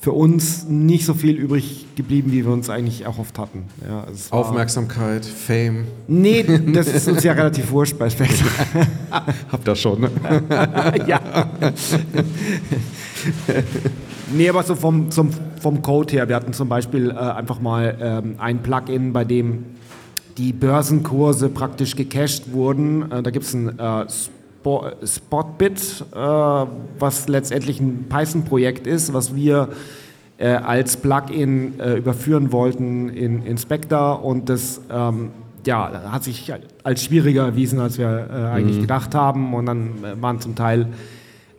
für 0.00 0.12
uns 0.12 0.64
nicht 0.68 1.04
so 1.04 1.12
viel 1.12 1.36
übrig 1.36 1.86
geblieben, 1.96 2.30
wie 2.32 2.44
wir 2.44 2.52
uns 2.52 2.70
eigentlich 2.70 3.02
erhofft 3.02 3.38
hatten. 3.38 3.64
Ja, 3.86 4.06
Aufmerksamkeit, 4.30 5.24
Fame. 5.26 5.86
Nee, 6.06 6.44
das 6.72 6.86
ist 6.94 7.08
uns 7.08 7.24
ja 7.24 7.32
relativ 7.32 7.70
wurscht 7.72 7.98
bei 7.98 8.08
Spectre. 8.08 8.46
Habt 9.52 9.66
ihr 9.66 9.74
schon, 9.74 10.02
ne? 10.02 10.10
ja. 11.06 11.20
Nee, 14.30 14.48
aber 14.48 14.62
so 14.62 14.74
vom, 14.74 15.10
vom, 15.10 15.30
vom 15.60 15.82
Code 15.82 16.12
her. 16.12 16.28
Wir 16.28 16.36
hatten 16.36 16.52
zum 16.52 16.68
Beispiel 16.68 17.10
äh, 17.10 17.14
einfach 17.14 17.60
mal 17.60 17.96
ähm, 18.00 18.34
ein 18.38 18.62
Plugin, 18.62 19.12
bei 19.12 19.24
dem 19.24 19.64
die 20.36 20.52
Börsenkurse 20.52 21.48
praktisch 21.48 21.96
gecached 21.96 22.52
wurden. 22.52 23.10
Äh, 23.10 23.22
da 23.22 23.30
gibt 23.30 23.46
es 23.46 23.54
ein 23.54 23.78
äh, 23.78 24.06
Spotbit, 25.06 26.04
äh, 26.14 26.18
was 26.18 27.28
letztendlich 27.28 27.80
ein 27.80 28.06
Python-Projekt 28.08 28.86
ist, 28.86 29.14
was 29.14 29.34
wir 29.34 29.70
äh, 30.36 30.48
als 30.48 30.98
Plugin 30.98 31.80
äh, 31.80 31.94
überführen 31.94 32.52
wollten 32.52 33.08
in, 33.08 33.42
in 33.42 33.56
Spectre 33.56 34.18
und 34.18 34.50
das 34.50 34.80
ähm, 34.90 35.30
ja, 35.66 36.12
hat 36.12 36.22
sich 36.22 36.52
als 36.84 37.02
schwieriger 37.02 37.46
erwiesen, 37.46 37.80
als 37.80 37.98
wir 37.98 38.50
eigentlich 38.52 38.76
mhm. 38.76 38.82
gedacht 38.82 39.14
haben 39.14 39.54
und 39.54 39.66
dann 39.66 39.90
waren 40.20 40.40
zum 40.40 40.54
Teil 40.54 40.86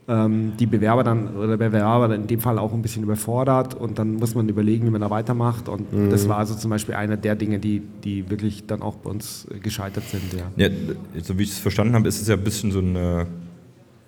die 0.10 0.66
Bewerber 0.66 1.03
dann 1.03 1.36
oder 1.36 1.55
Bewerber 1.55 2.07
dann 2.07 2.22
in 2.22 2.28
dem 2.28 2.39
Fall 2.39 2.57
auch 2.57 2.74
ein 2.74 2.82
bisschen 2.82 3.03
überfordert 3.03 3.76
und 3.76 3.99
dann 3.99 4.16
muss 4.16 4.34
man 4.34 4.49
überlegen, 4.49 4.88
wie 4.88 4.89
man 4.89 5.01
da 5.01 5.12
weitermacht. 5.12 5.70
Und 5.70 5.93
mhm. 5.93 6.10
das 6.10 6.28
war 6.28 6.38
also 6.38 6.55
zum 6.55 6.72
Beispiel 6.72 6.95
einer 6.95 7.16
der 7.16 7.36
Dinge, 7.36 7.60
die, 7.60 7.84
die 8.03 8.28
wirklich 8.28 8.66
dann 8.66 8.82
auch 8.82 8.95
bei 8.95 9.12
uns 9.12 9.47
gescheitert 9.62 10.05
sind. 10.10 10.24
Ja. 10.34 10.68
ja 10.68 10.70
so 11.22 11.38
wie 11.38 11.43
ich 11.43 11.51
es 11.51 11.60
verstanden 11.60 11.93
habe, 11.93 12.07
ist 12.07 12.22
es 12.22 12.28
ja 12.28 12.36
ein 12.36 12.43
bisschen 12.43 12.72
so 12.72 12.80
eine 12.80 13.28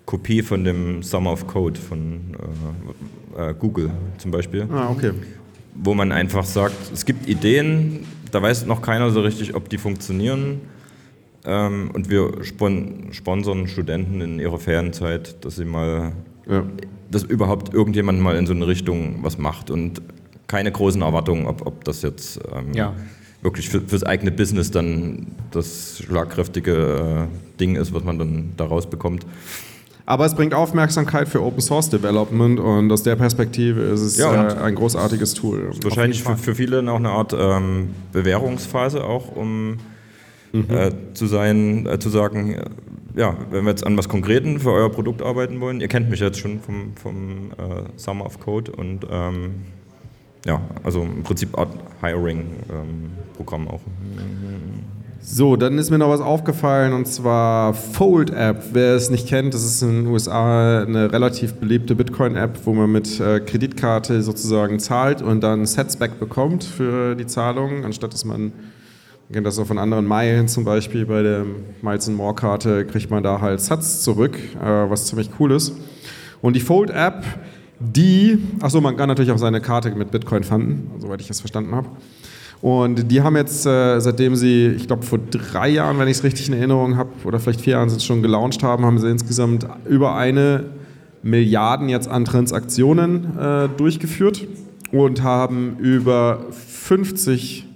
Kopie 0.04 0.42
von 0.42 0.64
dem 0.64 1.04
Summer 1.04 1.32
of 1.32 1.46
Code 1.46 1.78
von 1.78 2.20
äh, 3.36 3.50
äh, 3.50 3.54
Google 3.54 3.90
zum 4.18 4.32
Beispiel. 4.32 4.66
Ah, 4.72 4.90
okay. 4.90 5.12
Wo 5.74 5.94
man 5.94 6.10
einfach 6.10 6.44
sagt, 6.44 6.74
es 6.92 7.04
gibt 7.04 7.28
Ideen, 7.28 8.00
da 8.32 8.42
weiß 8.42 8.66
noch 8.66 8.82
keiner 8.82 9.10
so 9.10 9.20
richtig, 9.20 9.54
ob 9.54 9.68
die 9.68 9.78
funktionieren 9.78 10.60
ähm, 11.44 11.90
und 11.92 12.08
wir 12.08 12.44
spon 12.44 13.08
sponsern 13.10 13.66
Studenten 13.68 14.20
in 14.20 14.38
ihrer 14.38 14.58
Ferienzeit, 14.58 15.44
dass 15.44 15.56
sie 15.56 15.64
mal, 15.64 16.12
ja. 16.48 16.64
dass 17.10 17.24
überhaupt 17.24 17.74
irgendjemand 17.74 18.20
mal 18.20 18.36
in 18.36 18.46
so 18.46 18.52
eine 18.52 18.66
Richtung 18.66 19.18
was 19.22 19.38
macht 19.38 19.70
und 19.70 20.02
keine 20.46 20.70
großen 20.70 21.02
Erwartungen, 21.02 21.46
ob, 21.46 21.66
ob 21.66 21.84
das 21.84 22.02
jetzt 22.02 22.38
ähm, 22.54 22.74
ja. 22.74 22.94
wirklich 23.40 23.68
für, 23.68 23.80
fürs 23.80 24.04
eigene 24.04 24.30
Business 24.30 24.70
dann 24.70 25.28
das 25.50 26.02
schlagkräftige 26.04 27.28
äh, 27.28 27.58
Ding 27.58 27.76
ist, 27.76 27.92
was 27.92 28.04
man 28.04 28.18
dann 28.18 28.52
daraus 28.56 28.88
bekommt. 28.88 29.26
Aber 30.04 30.26
es 30.26 30.34
bringt 30.34 30.52
Aufmerksamkeit 30.52 31.28
für 31.28 31.42
Open 31.42 31.60
Source 31.60 31.88
Development 31.88 32.58
und 32.60 32.90
aus 32.92 33.02
der 33.02 33.16
Perspektive 33.16 33.80
ist 33.82 34.00
es 34.00 34.18
ja, 34.18 34.48
äh, 34.48 34.62
ein 34.62 34.74
großartiges 34.74 35.34
Tool. 35.34 35.70
Wahrscheinlich 35.82 36.22
für, 36.22 36.36
für, 36.36 36.54
viele 36.54 36.78
auch 36.90 36.96
eine 36.96 37.10
Art 37.10 37.34
ähm, 37.38 37.90
Bewährungsphase 38.12 39.04
auch, 39.04 39.34
um 39.34 39.78
mhm. 40.52 40.66
äh, 40.70 40.90
zu 41.14 41.26
sein, 41.26 41.86
äh, 41.86 41.98
zu 41.98 42.08
sagen, 42.08 42.56
ja, 43.14 43.36
wenn 43.50 43.64
wir 43.64 43.70
jetzt 43.70 43.86
an 43.86 43.96
was 43.96 44.08
Konkreten 44.08 44.58
für 44.60 44.72
euer 44.72 44.90
Produkt 44.90 45.22
arbeiten 45.22 45.60
wollen, 45.60 45.80
ihr 45.80 45.88
kennt 45.88 46.08
mich 46.08 46.20
jetzt 46.20 46.38
schon 46.38 46.60
vom, 46.60 46.92
vom 46.96 47.50
äh, 47.52 47.82
Summer 47.96 48.26
of 48.26 48.40
Code 48.40 48.72
und 48.72 49.06
ähm, 49.10 49.54
ja, 50.46 50.60
also 50.82 51.02
im 51.02 51.22
Prinzip 51.22 51.56
Art 51.56 51.70
Hiring-Programm 52.00 53.62
ähm, 53.62 53.68
auch. 53.68 53.80
So, 55.24 55.54
dann 55.54 55.78
ist 55.78 55.90
mir 55.90 55.98
noch 55.98 56.08
was 56.08 56.20
aufgefallen 56.20 56.92
und 56.92 57.06
zwar 57.06 57.74
Fold 57.74 58.30
App. 58.30 58.64
Wer 58.72 58.96
es 58.96 59.08
nicht 59.08 59.28
kennt, 59.28 59.54
das 59.54 59.64
ist 59.64 59.80
in 59.80 60.02
den 60.02 60.06
USA 60.08 60.82
eine 60.82 61.12
relativ 61.12 61.54
beliebte 61.54 61.94
Bitcoin-App, 61.94 62.58
wo 62.64 62.72
man 62.72 62.90
mit 62.90 63.20
äh, 63.20 63.38
Kreditkarte 63.38 64.22
sozusagen 64.22 64.80
zahlt 64.80 65.22
und 65.22 65.40
dann 65.42 65.64
Sets 65.64 65.96
back 65.96 66.18
bekommt 66.18 66.64
für 66.64 67.14
die 67.14 67.26
Zahlung, 67.26 67.84
anstatt 67.84 68.12
dass 68.12 68.24
man 68.24 68.52
kennt 69.32 69.46
das 69.46 69.58
auch 69.58 69.66
von 69.66 69.78
anderen 69.78 70.06
Meilen 70.06 70.46
zum 70.46 70.64
Beispiel. 70.64 71.06
Bei 71.06 71.22
der 71.22 71.44
Miles 71.80 72.08
More 72.08 72.34
Karte 72.34 72.84
kriegt 72.84 73.10
man 73.10 73.22
da 73.22 73.40
halt 73.40 73.60
Satz 73.60 74.02
zurück, 74.02 74.38
äh, 74.60 74.64
was 74.64 75.06
ziemlich 75.06 75.30
cool 75.38 75.52
ist. 75.52 75.72
Und 76.42 76.54
die 76.54 76.60
Fold 76.60 76.90
App, 76.90 77.24
die, 77.78 78.38
achso, 78.60 78.80
man 78.80 78.96
kann 78.96 79.08
natürlich 79.08 79.32
auch 79.32 79.38
seine 79.38 79.60
Karte 79.60 79.90
mit 79.92 80.10
Bitcoin 80.10 80.44
fanden, 80.44 80.90
soweit 80.98 81.20
ich 81.20 81.28
das 81.28 81.40
verstanden 81.40 81.74
habe. 81.74 81.88
Und 82.60 83.10
die 83.10 83.22
haben 83.22 83.34
jetzt, 83.34 83.66
äh, 83.66 83.98
seitdem 84.00 84.36
sie, 84.36 84.68
ich 84.68 84.86
glaube 84.86 85.04
vor 85.04 85.18
drei 85.18 85.68
Jahren, 85.68 85.98
wenn 85.98 86.08
ich 86.08 86.18
es 86.18 86.24
richtig 86.24 86.48
in 86.48 86.54
Erinnerung 86.54 86.96
habe, 86.96 87.10
oder 87.24 87.40
vielleicht 87.40 87.60
vier 87.60 87.72
Jahren 87.72 87.88
sind 87.88 88.02
schon 88.02 88.22
gelauncht 88.22 88.62
haben, 88.62 88.84
haben 88.84 88.98
sie 88.98 89.10
insgesamt 89.10 89.66
über 89.88 90.14
eine 90.14 90.66
Milliarden 91.22 91.88
jetzt 91.88 92.08
an 92.08 92.24
Transaktionen 92.24 93.38
äh, 93.38 93.68
durchgeführt 93.76 94.46
und 94.92 95.22
haben 95.22 95.76
über 95.78 96.46
50 96.50 97.66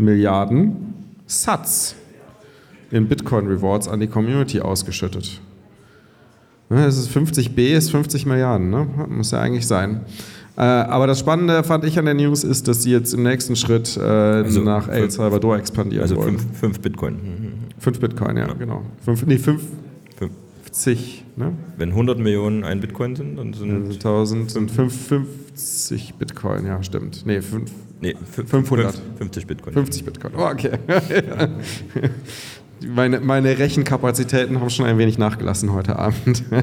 Milliarden 0.00 0.94
Satz 1.26 1.94
in 2.90 3.06
Bitcoin 3.06 3.46
Rewards 3.46 3.86
an 3.86 4.00
die 4.00 4.06
Community 4.06 4.60
ausgeschüttet. 4.60 5.40
Es 6.70 6.98
ist 6.98 7.10
50b, 7.10 7.76
ist 7.76 7.90
50 7.90 8.26
Milliarden, 8.26 8.70
ne? 8.70 8.86
muss 9.08 9.32
ja 9.32 9.40
eigentlich 9.40 9.66
sein. 9.66 10.02
Äh, 10.56 10.62
aber 10.62 11.06
das 11.06 11.18
Spannende 11.18 11.64
fand 11.64 11.84
ich 11.84 11.98
an 11.98 12.04
der 12.04 12.14
News 12.14 12.44
ist, 12.44 12.68
dass 12.68 12.82
sie 12.82 12.92
jetzt 12.92 13.12
im 13.12 13.22
nächsten 13.22 13.56
Schritt 13.56 13.96
äh, 13.96 14.00
also 14.00 14.60
nach 14.60 14.88
El 14.88 15.10
Salvador 15.10 15.56
expandieren 15.56 16.02
also 16.02 16.16
wollen. 16.16 16.36
Also 16.36 16.48
5 16.60 16.80
Bitcoin. 16.80 17.16
5 17.78 18.00
Bitcoin, 18.00 18.36
ja, 18.36 18.48
ja. 18.48 18.54
genau. 18.54 18.82
Fünf, 19.04 19.26
nee, 19.26 19.38
50. 19.38 21.24
Ne? 21.36 21.52
Wenn 21.76 21.90
100 21.90 22.18
Millionen 22.18 22.64
ein 22.64 22.80
Bitcoin 22.80 23.16
sind, 23.16 23.36
dann 23.36 23.52
sind... 23.52 23.92
1000 23.92 24.50
sind 24.50 24.70
50 24.70 26.14
Bitcoin, 26.14 26.66
ja, 26.66 26.82
stimmt. 26.82 27.26
Nee, 27.26 27.40
5. 27.42 27.70
Nee, 28.00 28.16
500. 28.46 29.00
50 29.18 29.46
Bitcoin. 29.46 29.74
50 29.74 30.04
Bitcoin, 30.04 30.32
oh, 30.36 30.46
okay. 30.46 30.78
meine, 32.86 33.20
meine 33.20 33.58
Rechenkapazitäten 33.58 34.60
haben 34.60 34.70
schon 34.70 34.86
ein 34.86 34.98
wenig 34.98 35.18
nachgelassen 35.18 35.72
heute 35.72 35.96
Abend. 35.96 36.44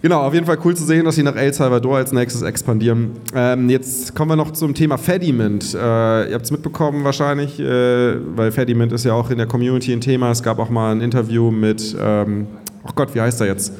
Genau, 0.00 0.20
auf 0.22 0.32
jeden 0.32 0.46
Fall 0.46 0.58
cool 0.64 0.76
zu 0.76 0.84
sehen, 0.84 1.04
dass 1.04 1.16
sie 1.16 1.24
nach 1.24 1.34
El 1.34 1.52
Salvador 1.52 1.96
als 1.96 2.12
nächstes 2.12 2.42
expandieren. 2.42 3.10
Ähm, 3.34 3.68
jetzt 3.68 4.14
kommen 4.14 4.30
wir 4.30 4.36
noch 4.36 4.52
zum 4.52 4.72
Thema 4.72 4.96
Fediment. 4.96 5.74
Äh, 5.74 6.28
ihr 6.28 6.34
habt 6.34 6.44
es 6.44 6.52
mitbekommen 6.52 7.02
wahrscheinlich, 7.02 7.58
äh, 7.58 8.14
weil 8.36 8.52
Fediment 8.52 8.92
ist 8.92 9.04
ja 9.04 9.14
auch 9.14 9.28
in 9.30 9.38
der 9.38 9.48
Community 9.48 9.92
ein 9.92 10.00
Thema. 10.00 10.30
Es 10.30 10.44
gab 10.44 10.60
auch 10.60 10.70
mal 10.70 10.92
ein 10.92 11.00
Interview 11.00 11.50
mit, 11.50 11.96
ähm, 12.00 12.46
oh 12.84 12.92
Gott, 12.94 13.12
wie 13.16 13.20
heißt 13.20 13.40
er 13.40 13.48
jetzt? 13.48 13.72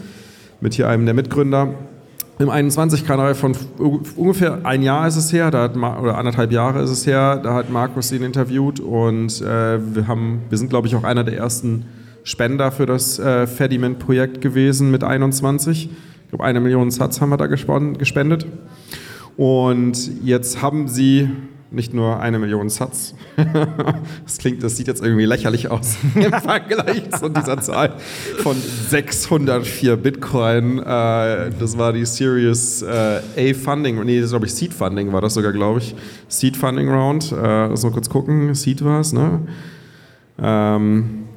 Mit 0.61 0.75
hier 0.75 0.89
einem 0.89 1.05
der 1.05 1.15
Mitgründer. 1.15 1.73
Im 2.41 2.51
21-Kanal 2.51 3.35
von 3.35 3.57
ungefähr 4.17 4.61
ein 4.65 4.83
Jahr 4.83 5.09
ist 5.09 5.17
es 5.17 5.33
her, 5.33 5.51
da 5.51 5.63
hat 5.63 5.77
oder 5.77 6.17
anderthalb 6.17 6.53
Jahre 6.53 6.83
ist 6.83 6.91
es 6.91 7.05
her, 7.05 7.41
da 7.43 7.55
hat 7.55 7.69
Markus 7.69 8.13
ihn 8.13 8.23
interviewt 8.23 8.79
und 8.79 9.41
äh, 9.43 9.95
wir, 9.95 10.07
haben, 10.07 10.43
wir 10.49 10.57
sind, 10.57 10.71
glaube 10.71 10.87
ich, 10.87 10.95
auch 10.95 11.03
einer 11.03 11.25
der 11.25 11.37
ersten 11.37 11.87
Spender 12.23 12.71
für 12.71 12.87
das 12.87 13.19
äh, 13.19 13.49
Fediment-Projekt 13.49 14.41
gewesen 14.41 14.93
mit 14.93 15.03
21. 15.03 15.91
Ich 15.91 16.29
glaube, 16.29 16.45
eine 16.45 16.61
Million 16.61 16.93
Satz 16.93 17.21
haben 17.21 17.31
wir 17.31 17.39
da 17.39 17.47
gespendet. 17.47 18.47
Und 19.37 20.25
jetzt 20.25 20.63
haben 20.63 20.87
sie 20.87 21.31
nicht 21.71 21.93
nur 21.93 22.21
eine 22.21 22.39
Million 22.39 22.69
Satz. 22.69 23.15
das 24.25 24.39
klingt, 24.39 24.63
das 24.63 24.77
sieht 24.77 24.87
jetzt 24.87 25.03
irgendwie 25.03 25.25
lächerlich 25.25 25.71
aus 25.71 25.97
im 26.15 26.33
Vergleich 26.33 27.11
zu 27.11 27.29
dieser 27.29 27.61
Zahl 27.61 27.95
von 28.39 28.57
604 28.89 29.97
Bitcoin. 29.97 30.79
Äh, 30.79 31.51
das 31.59 31.77
war 31.77 31.93
die 31.93 32.07
Series 32.07 32.83
äh, 32.83 33.21
A 33.37 33.55
Funding, 33.55 34.03
nee, 34.05 34.21
das 34.21 34.31
glaube 34.31 34.47
ich 34.47 34.55
Seed 34.55 34.73
Funding 34.73 35.13
war 35.13 35.21
das 35.21 35.35
sogar, 35.35 35.53
glaube 35.53 35.81
ich. 35.81 35.95
Seed 36.29 36.57
Funding 36.57 36.89
Round. 36.89 37.33
Äh, 37.33 37.69
lass 37.69 37.85
mal 37.85 37.93
kurz 37.93 38.09
gucken. 38.09 38.55
Seed 38.55 38.85
war 38.85 39.01
es, 39.01 39.13
ne? 39.13 39.41
Ähm, 40.41 41.29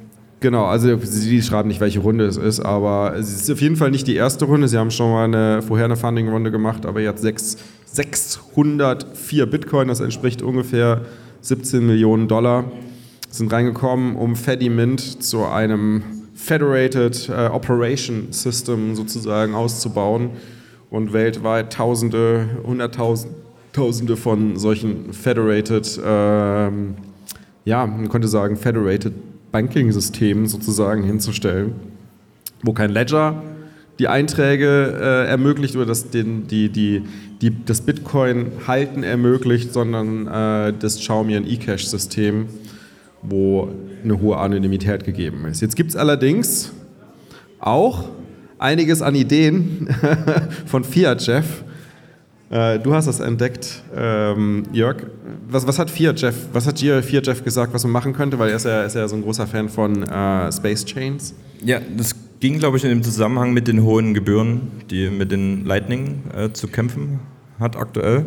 Genau, 0.42 0.64
also 0.64 0.98
Sie 1.00 1.40
schreiben 1.40 1.68
nicht, 1.68 1.80
welche 1.80 2.00
Runde 2.00 2.26
es 2.26 2.36
ist, 2.36 2.58
aber 2.58 3.14
es 3.16 3.32
ist 3.32 3.48
auf 3.48 3.60
jeden 3.60 3.76
Fall 3.76 3.92
nicht 3.92 4.08
die 4.08 4.16
erste 4.16 4.44
Runde. 4.44 4.66
Sie 4.66 4.76
haben 4.76 4.90
schon 4.90 5.12
mal 5.12 5.24
eine, 5.24 5.62
vorher 5.62 5.84
eine 5.84 5.94
Funding-Runde 5.94 6.50
gemacht, 6.50 6.84
aber 6.84 7.00
jetzt 7.00 7.22
6, 7.22 7.58
604 7.92 9.46
Bitcoin, 9.46 9.88
das 9.88 10.00
entspricht 10.00 10.40
ungefähr 10.40 11.02
17 11.42 11.86
Millionen 11.86 12.26
Dollar, 12.26 12.64
sind 13.30 13.52
reingekommen, 13.52 14.16
um 14.16 14.34
Fedimint 14.34 15.22
zu 15.22 15.44
einem 15.44 16.02
Federated 16.34 17.28
äh, 17.28 17.48
Operation 17.48 18.28
System 18.30 18.94
sozusagen 18.94 19.54
auszubauen 19.54 20.30
und 20.90 21.12
weltweit 21.12 21.72
Tausende, 21.72 22.48
Hunderttausende 22.64 24.16
von 24.16 24.56
solchen 24.56 25.12
Federated, 25.12 26.00
ähm, 26.04 26.94
ja, 27.64 27.86
man 27.86 28.08
könnte 28.08 28.28
sagen 28.28 28.56
Federated 28.56 29.12
Banking-System 29.52 30.46
sozusagen 30.46 31.02
hinzustellen, 31.02 31.74
wo 32.62 32.72
kein 32.72 32.90
Ledger 32.90 33.42
die 33.98 34.08
Einträge 34.08 34.98
äh, 35.00 35.28
ermöglicht 35.28 35.76
oder 35.76 35.86
das, 35.86 36.10
den, 36.10 36.46
die, 36.46 36.70
die, 36.70 37.02
die, 37.42 37.64
das 37.64 37.80
Bitcoin-Halten 37.80 39.02
ermöglicht, 39.02 39.72
sondern 39.72 40.26
äh, 40.26 40.72
das 40.78 40.98
Xiaomi 40.98 41.34
eCash-System, 41.36 42.46
wo 43.22 43.68
eine 44.02 44.20
hohe 44.20 44.36
Anonymität 44.38 45.04
gegeben 45.04 45.44
ist. 45.46 45.60
Jetzt 45.60 45.76
gibt 45.76 45.90
es 45.90 45.96
allerdings 45.96 46.72
auch 47.58 48.08
einiges 48.58 49.02
an 49.02 49.14
Ideen 49.14 49.88
von 50.66 50.84
Fiat 50.84 51.26
Jeff, 51.26 51.64
äh, 52.52 52.78
du 52.78 52.94
hast 52.94 53.06
das 53.06 53.18
entdeckt, 53.20 53.82
ähm, 53.96 54.64
Jörg. 54.72 55.06
Was, 55.48 55.66
was, 55.66 55.78
hat 55.78 55.90
Fiat 55.90 56.20
Jeff, 56.20 56.34
was 56.52 56.66
hat 56.66 56.78
Fiat 56.78 57.26
Jeff 57.26 57.42
gesagt, 57.42 57.72
was 57.72 57.82
man 57.84 57.92
machen 57.92 58.12
könnte? 58.12 58.38
Weil 58.38 58.50
er 58.50 58.56
ist 58.56 58.66
ja, 58.66 58.82
ist 58.82 58.94
ja 58.94 59.08
so 59.08 59.16
ein 59.16 59.22
großer 59.22 59.46
Fan 59.46 59.70
von 59.70 60.02
äh, 60.02 60.52
Space 60.52 60.84
Chains. 60.84 61.34
Ja, 61.64 61.80
das 61.96 62.14
ging, 62.42 62.58
glaube 62.58 62.76
ich, 62.76 62.82
in 62.82 62.90
dem 62.90 63.04
Zusammenhang 63.04 63.52
mit 63.52 63.68
den 63.68 63.84
hohen 63.84 64.14
Gebühren, 64.14 64.62
die 64.90 65.08
mit 65.10 65.30
den 65.30 65.64
Lightning 65.64 66.24
äh, 66.36 66.52
zu 66.52 66.66
kämpfen 66.66 67.20
hat 67.60 67.76
aktuell. 67.76 68.24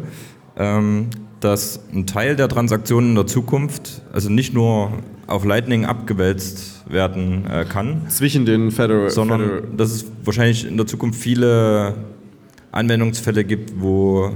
Ähm, 0.56 1.10
dass 1.42 1.82
ein 1.94 2.08
Teil 2.08 2.38
der 2.38 2.48
Transaktionen 2.48 3.10
in 3.10 3.16
der 3.16 3.28
Zukunft, 3.28 4.02
also 4.14 4.30
nicht 4.30 4.54
nur 4.54 4.94
auf 5.28 5.44
Lightning 5.44 5.84
abgewälzt 5.84 6.86
werden 6.90 7.46
äh, 7.46 7.66
kann. 7.66 8.04
Zwischen 8.08 8.46
den 8.46 8.72
Federal. 8.72 9.10
Sondern 9.10 9.42
Federal 9.42 9.64
dass 9.76 9.92
es 9.92 10.06
wahrscheinlich 10.24 10.66
in 10.66 10.78
der 10.78 10.88
Zukunft 10.88 11.20
viele 11.20 11.96
Anwendungsfälle 12.72 13.44
gibt, 13.44 13.82
wo 13.82 14.32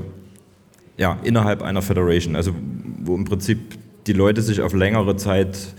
ja, 0.97 1.17
innerhalb 1.23 1.61
einer 1.61 1.81
Federation, 1.81 2.35
also 2.35 2.51
wo 3.05 3.15
im 3.15 3.23
Prinzip 3.23 3.77
die 4.07 4.13
Leute 4.13 4.41
sich 4.41 4.61
auf 4.61 4.73
längere 4.73 5.15
Zeit 5.15 5.73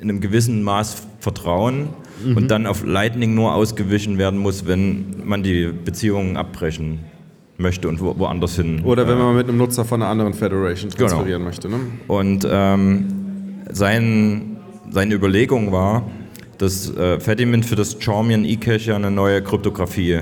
in 0.00 0.08
einem 0.08 0.22
gewissen 0.22 0.62
Maß 0.62 1.06
vertrauen 1.20 1.90
mhm. 2.24 2.36
und 2.36 2.50
dann 2.50 2.66
auf 2.66 2.84
Lightning 2.84 3.34
nur 3.34 3.54
ausgewichen 3.54 4.18
werden 4.18 4.38
muss, 4.38 4.66
wenn 4.66 5.22
man 5.24 5.42
die 5.42 5.68
Beziehungen 5.72 6.36
abbrechen 6.36 7.00
möchte 7.58 7.88
und 7.88 8.00
wo, 8.00 8.18
woanders 8.18 8.56
hin. 8.56 8.82
Oder 8.84 9.06
wenn 9.06 9.16
äh, 9.16 9.22
man 9.22 9.36
mit 9.36 9.48
einem 9.48 9.58
Nutzer 9.58 9.84
von 9.84 10.02
einer 10.02 10.10
anderen 10.10 10.34
Federation 10.34 10.90
genau. 10.90 11.08
transferieren 11.08 11.42
genau. 11.42 11.50
möchte. 11.50 11.68
Ne? 11.68 11.78
Und 12.08 12.46
ähm, 12.50 13.08
sein, 13.70 14.56
seine 14.90 15.14
Überlegung 15.14 15.72
war, 15.72 16.10
dass 16.58 16.94
äh, 16.96 17.18
Fedimint 17.20 17.66
für 17.66 17.76
das 17.76 17.96
Charmian 17.98 18.44
eCache 18.44 18.90
ja 18.90 18.96
eine 18.96 19.10
neue 19.10 19.42
Kryptographie 19.42 20.20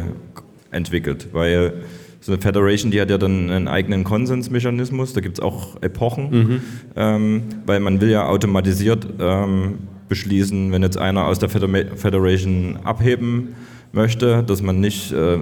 entwickelt, 0.71 1.29
weil 1.33 1.85
so 2.21 2.33
eine 2.33 2.41
Federation, 2.41 2.91
die 2.91 3.01
hat 3.01 3.11
ja 3.11 3.19
dann 3.19 3.51
einen 3.51 3.69
eigenen 3.69 4.05
Konsensmechanismus, 4.05 5.15
da 5.15 5.21
gibt 5.21 5.39
es 5.39 5.45
auch 5.45 5.81
Epochen, 5.83 6.31
mhm. 6.31 6.63
ähm, 6.95 7.43
weil 7.67 7.81
man 7.81 8.01
will 8.01 8.11
ja 8.11 8.27
automatisiert 8.27 9.07
ähm, 9.19 9.79
beschließen, 10.11 10.73
wenn 10.73 10.83
jetzt 10.83 10.99
einer 10.99 11.25
aus 11.25 11.39
der 11.39 11.49
Federation 11.49 12.81
abheben 12.85 13.55
möchte, 13.93 14.43
dass 14.43 14.63
man 14.63 14.81
nicht 14.81 15.13
äh, 15.13 15.39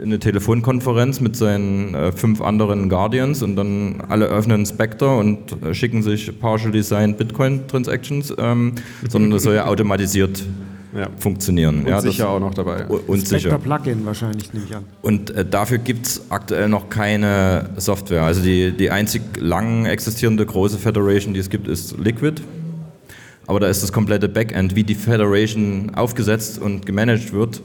eine 0.00 0.18
Telefonkonferenz 0.18 1.20
mit 1.20 1.36
seinen 1.36 1.94
äh, 1.94 2.12
fünf 2.12 2.40
anderen 2.40 2.88
Guardians 2.88 3.42
und 3.42 3.56
dann 3.56 4.02
alle 4.08 4.26
öffnen 4.26 4.64
Spectre 4.64 5.16
und 5.16 5.62
äh, 5.62 5.74
schicken 5.74 6.02
sich 6.02 6.38
partially 6.38 6.82
signed 6.82 7.18
Bitcoin-Transactions, 7.18 8.34
ähm, 8.38 8.74
sondern 9.08 9.32
das 9.32 9.42
soll 9.42 9.56
ja 9.56 9.66
automatisiert 9.66 10.44
ja. 10.96 11.08
funktionieren. 11.18 11.80
Und 11.80 11.88
ja, 11.88 12.00
sicher 12.00 12.28
auch 12.28 12.40
noch 12.40 12.54
dabei. 12.54 12.86
Und 12.86 13.26
sicher. 13.26 13.58
Plugin 13.58 14.06
wahrscheinlich, 14.06 14.52
nehme 14.52 14.66
ich 14.66 14.76
an. 14.76 14.84
Und 15.02 15.30
äh, 15.30 15.44
dafür 15.44 15.78
gibt 15.78 16.06
es 16.06 16.30
aktuell 16.30 16.68
noch 16.68 16.88
keine 16.88 17.70
Software. 17.76 18.22
Also 18.22 18.42
die, 18.42 18.72
die 18.72 18.90
einzig 18.90 19.22
lang 19.38 19.86
existierende 19.86 20.46
große 20.46 20.78
Federation, 20.78 21.34
die 21.34 21.40
es 21.40 21.50
gibt, 21.50 21.68
ist 21.68 21.98
Liquid. 21.98 22.40
Aber 23.46 23.60
da 23.60 23.68
ist 23.68 23.82
das 23.82 23.92
komplette 23.92 24.28
Backend, 24.28 24.74
wie 24.74 24.84
die 24.84 24.94
Federation 24.94 25.94
aufgesetzt 25.94 26.58
und 26.58 26.86
gemanagt 26.86 27.32
wird, 27.32 27.62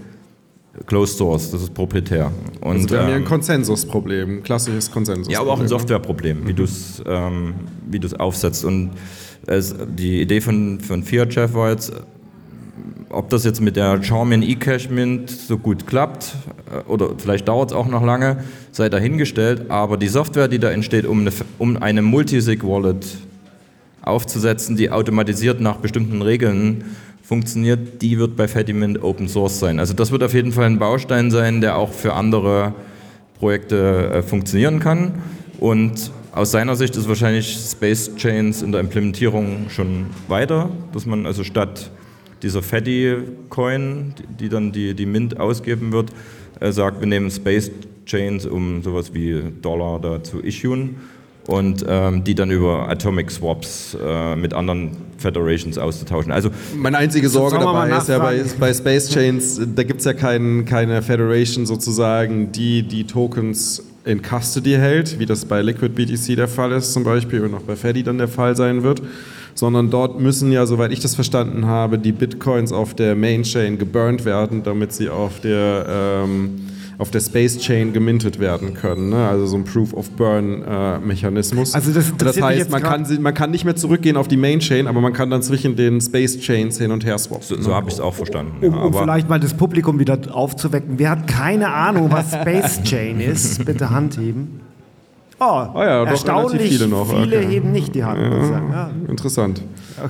Closed 0.85 1.17
Source, 1.17 1.51
das 1.51 1.63
ist 1.63 1.73
proprietär. 1.73 2.31
Und, 2.61 2.71
also 2.71 2.89
wir 2.89 2.99
haben 2.99 3.07
hier 3.07 3.15
ein 3.15 3.21
ähm, 3.21 3.27
Konsensusproblem, 3.27 4.37
ein 4.37 4.43
klassisches 4.43 4.91
Konsensusproblem. 4.91 5.33
Ja, 5.33 5.41
aber 5.41 5.51
auch 5.51 5.59
ein 5.59 5.67
Softwareproblem, 5.67 6.47
wie 6.47 6.51
mhm. 6.51 6.55
du 6.55 6.63
es 6.63 7.03
ähm, 7.05 7.53
aufsetzt. 8.17 8.63
Und 8.65 8.91
es, 9.45 9.75
die 9.97 10.21
Idee 10.21 10.41
von, 10.41 10.79
von 10.79 11.03
Fiat 11.03 11.33
Chef 11.33 11.53
war 11.53 11.71
jetzt, 11.71 11.91
ob 13.09 13.29
das 13.29 13.43
jetzt 13.43 13.61
mit 13.61 13.75
der 13.75 14.01
Charmin 14.03 14.43
eCash 14.43 14.89
Mint 14.89 15.29
so 15.29 15.57
gut 15.57 15.87
klappt 15.87 16.35
äh, 16.71 16.89
oder 16.89 17.09
vielleicht 17.17 17.47
dauert 17.47 17.71
es 17.71 17.75
auch 17.75 17.87
noch 17.87 18.03
lange, 18.03 18.43
sei 18.71 18.89
dahingestellt. 18.89 19.69
Aber 19.69 19.97
die 19.97 20.07
Software, 20.07 20.47
die 20.47 20.59
da 20.59 20.71
entsteht, 20.71 21.05
um 21.05 21.21
eine, 21.21 21.31
um 21.57 21.77
eine 21.77 22.01
Multisig-Wallet 22.01 23.05
aufzusetzen, 24.09 24.75
die 24.75 24.91
automatisiert 24.91 25.61
nach 25.61 25.77
bestimmten 25.77 26.21
Regeln 26.21 26.83
funktioniert, 27.23 28.01
die 28.01 28.17
wird 28.17 28.35
bei 28.35 28.47
Fedimint 28.47 29.03
Open 29.03 29.27
Source 29.27 29.59
sein. 29.59 29.79
Also 29.79 29.93
das 29.93 30.11
wird 30.11 30.23
auf 30.23 30.33
jeden 30.33 30.51
Fall 30.51 30.65
ein 30.65 30.79
Baustein 30.79 31.29
sein, 31.29 31.61
der 31.61 31.77
auch 31.77 31.93
für 31.93 32.13
andere 32.13 32.73
Projekte 33.37 34.09
äh, 34.11 34.21
funktionieren 34.23 34.79
kann. 34.79 35.21
Und 35.59 36.11
aus 36.31 36.51
seiner 36.51 36.75
Sicht 36.75 36.95
ist 36.95 37.07
wahrscheinlich 37.07 37.55
Space 37.71 38.15
Chains 38.15 38.61
in 38.61 38.71
der 38.71 38.81
Implementierung 38.81 39.67
schon 39.69 40.07
weiter, 40.27 40.69
dass 40.91 41.05
man 41.05 41.25
also 41.25 41.43
statt 41.43 41.91
dieser 42.41 42.63
Fatty-Coin, 42.63 44.15
die 44.39 44.49
dann 44.49 44.71
die, 44.71 44.93
die 44.93 45.05
Mint 45.05 45.39
ausgeben 45.39 45.91
wird, 45.91 46.11
äh, 46.59 46.71
sagt, 46.71 46.99
wir 46.99 47.07
nehmen 47.07 47.29
Space 47.29 47.69
Chains, 48.05 48.45
um 48.47 48.81
sowas 48.81 49.13
wie 49.13 49.39
Dollar 49.61 49.99
da 49.99 50.23
zu 50.23 50.41
issuen 50.41 50.95
und 51.49 51.83
ähm, 51.87 52.23
die 52.23 52.35
dann 52.35 52.51
über 52.51 52.87
Atomic 52.87 53.31
Swaps 53.31 53.97
äh, 54.01 54.35
mit 54.35 54.53
anderen 54.53 54.91
Federations 55.17 55.77
auszutauschen. 55.77 56.31
Also 56.31 56.51
Meine 56.77 56.97
einzige 56.99 57.27
Sorge 57.27 57.57
dabei 57.57 57.89
ist 57.97 58.07
ja 58.07 58.19
bei, 58.19 58.43
bei, 58.59 58.73
Space 58.73 59.09
Chains, 59.09 59.59
da 59.75 59.83
gibt 59.83 59.99
es 59.99 60.05
ja 60.05 60.13
kein, 60.13 60.65
keine 60.65 61.01
Federation 61.01 61.65
sozusagen, 61.65 62.51
die 62.51 62.83
die 62.83 63.05
Tokens 63.05 63.83
in 64.05 64.21
Custody 64.21 64.73
hält, 64.73 65.19
wie 65.19 65.25
das 65.25 65.45
bei 65.45 65.61
Liquid 65.61 65.89
BTC 65.89 66.35
der 66.35 66.47
Fall 66.47 66.71
ist 66.71 66.93
zum 66.93 67.03
Beispiel 67.03 67.43
und 67.43 67.55
auch 67.55 67.61
bei 67.61 67.75
Feddy 67.75 68.03
dann 68.03 68.17
der 68.19 68.27
Fall 68.27 68.55
sein 68.55 68.83
wird 68.83 69.01
sondern 69.55 69.89
dort 69.89 70.21
müssen 70.21 70.53
ja, 70.53 70.65
soweit 70.65 70.93
ich 70.93 71.01
das 71.01 71.15
verstanden 71.15 71.65
habe, 71.65 71.99
die 71.99 72.13
Bitcoins 72.13 72.71
auf 72.71 72.93
der 72.93 73.15
Main 73.17 73.43
Chain 73.43 73.77
geburnt 73.77 74.23
werden, 74.23 74.63
damit 74.63 74.93
sie 74.93 75.09
auf 75.09 75.41
der 75.41 75.85
ähm, 76.23 76.61
auf 76.99 77.11
der 77.11 77.21
Space 77.21 77.57
Chain 77.59 77.93
gemintet 77.93 78.39
werden 78.39 78.73
können. 78.73 79.09
Ne? 79.09 79.27
Also 79.27 79.47
so 79.47 79.55
ein 79.55 79.63
Proof 79.63 79.93
of 79.93 80.11
Burn 80.11 80.61
äh, 80.63 80.99
Mechanismus. 80.99 81.73
Also 81.73 81.93
das 81.93 82.13
das 82.17 82.41
heißt, 82.41 82.69
man 82.69 82.83
kann, 82.83 83.07
man 83.21 83.33
kann 83.33 83.51
nicht 83.51 83.63
mehr 83.63 83.77
zurückgehen 83.77 84.17
auf 84.17 84.27
die 84.27 84.35
Main 84.35 84.59
Chain, 84.59 84.85
aber 84.85 84.99
man 84.99 85.13
kann 85.13 85.29
dann 85.29 85.41
zwischen 85.41 85.77
den 85.77 86.01
Space 86.01 86.37
Chains 86.39 86.77
hin 86.77 86.91
und 86.91 87.05
her 87.05 87.17
swappen. 87.17 87.45
So, 87.45 87.59
so 87.59 87.73
habe 87.73 87.87
ich 87.87 87.95
es 87.95 87.99
auch 88.01 88.13
verstanden. 88.13 88.57
Um, 88.57 88.63
ja, 88.63 88.69
um 88.69 88.87
aber 88.87 89.01
vielleicht 89.01 89.29
mal 89.29 89.39
das 89.39 89.53
Publikum 89.53 89.97
wieder 89.97 90.19
aufzuwecken. 90.29 90.99
Wer 90.99 91.11
hat 91.11 91.27
keine 91.27 91.73
Ahnung, 91.73 92.11
was 92.11 92.33
Space 92.33 92.83
Chain 92.83 93.21
ist? 93.21 93.65
Bitte 93.65 93.89
Hand 93.89 94.17
heben. 94.17 94.59
Oh, 95.41 95.71
ja, 95.75 96.03
doch 96.03 96.11
erstaunlich 96.11 96.61
viele 96.69 96.87
noch, 96.87 97.07
viele 97.09 97.37
okay. 97.37 97.47
heben 97.47 97.71
nicht 97.71 97.95
die 97.95 97.99
ich 97.99 98.05
sagen. 98.05 98.69
Ja. 98.71 98.91
Interessant. 99.07 99.61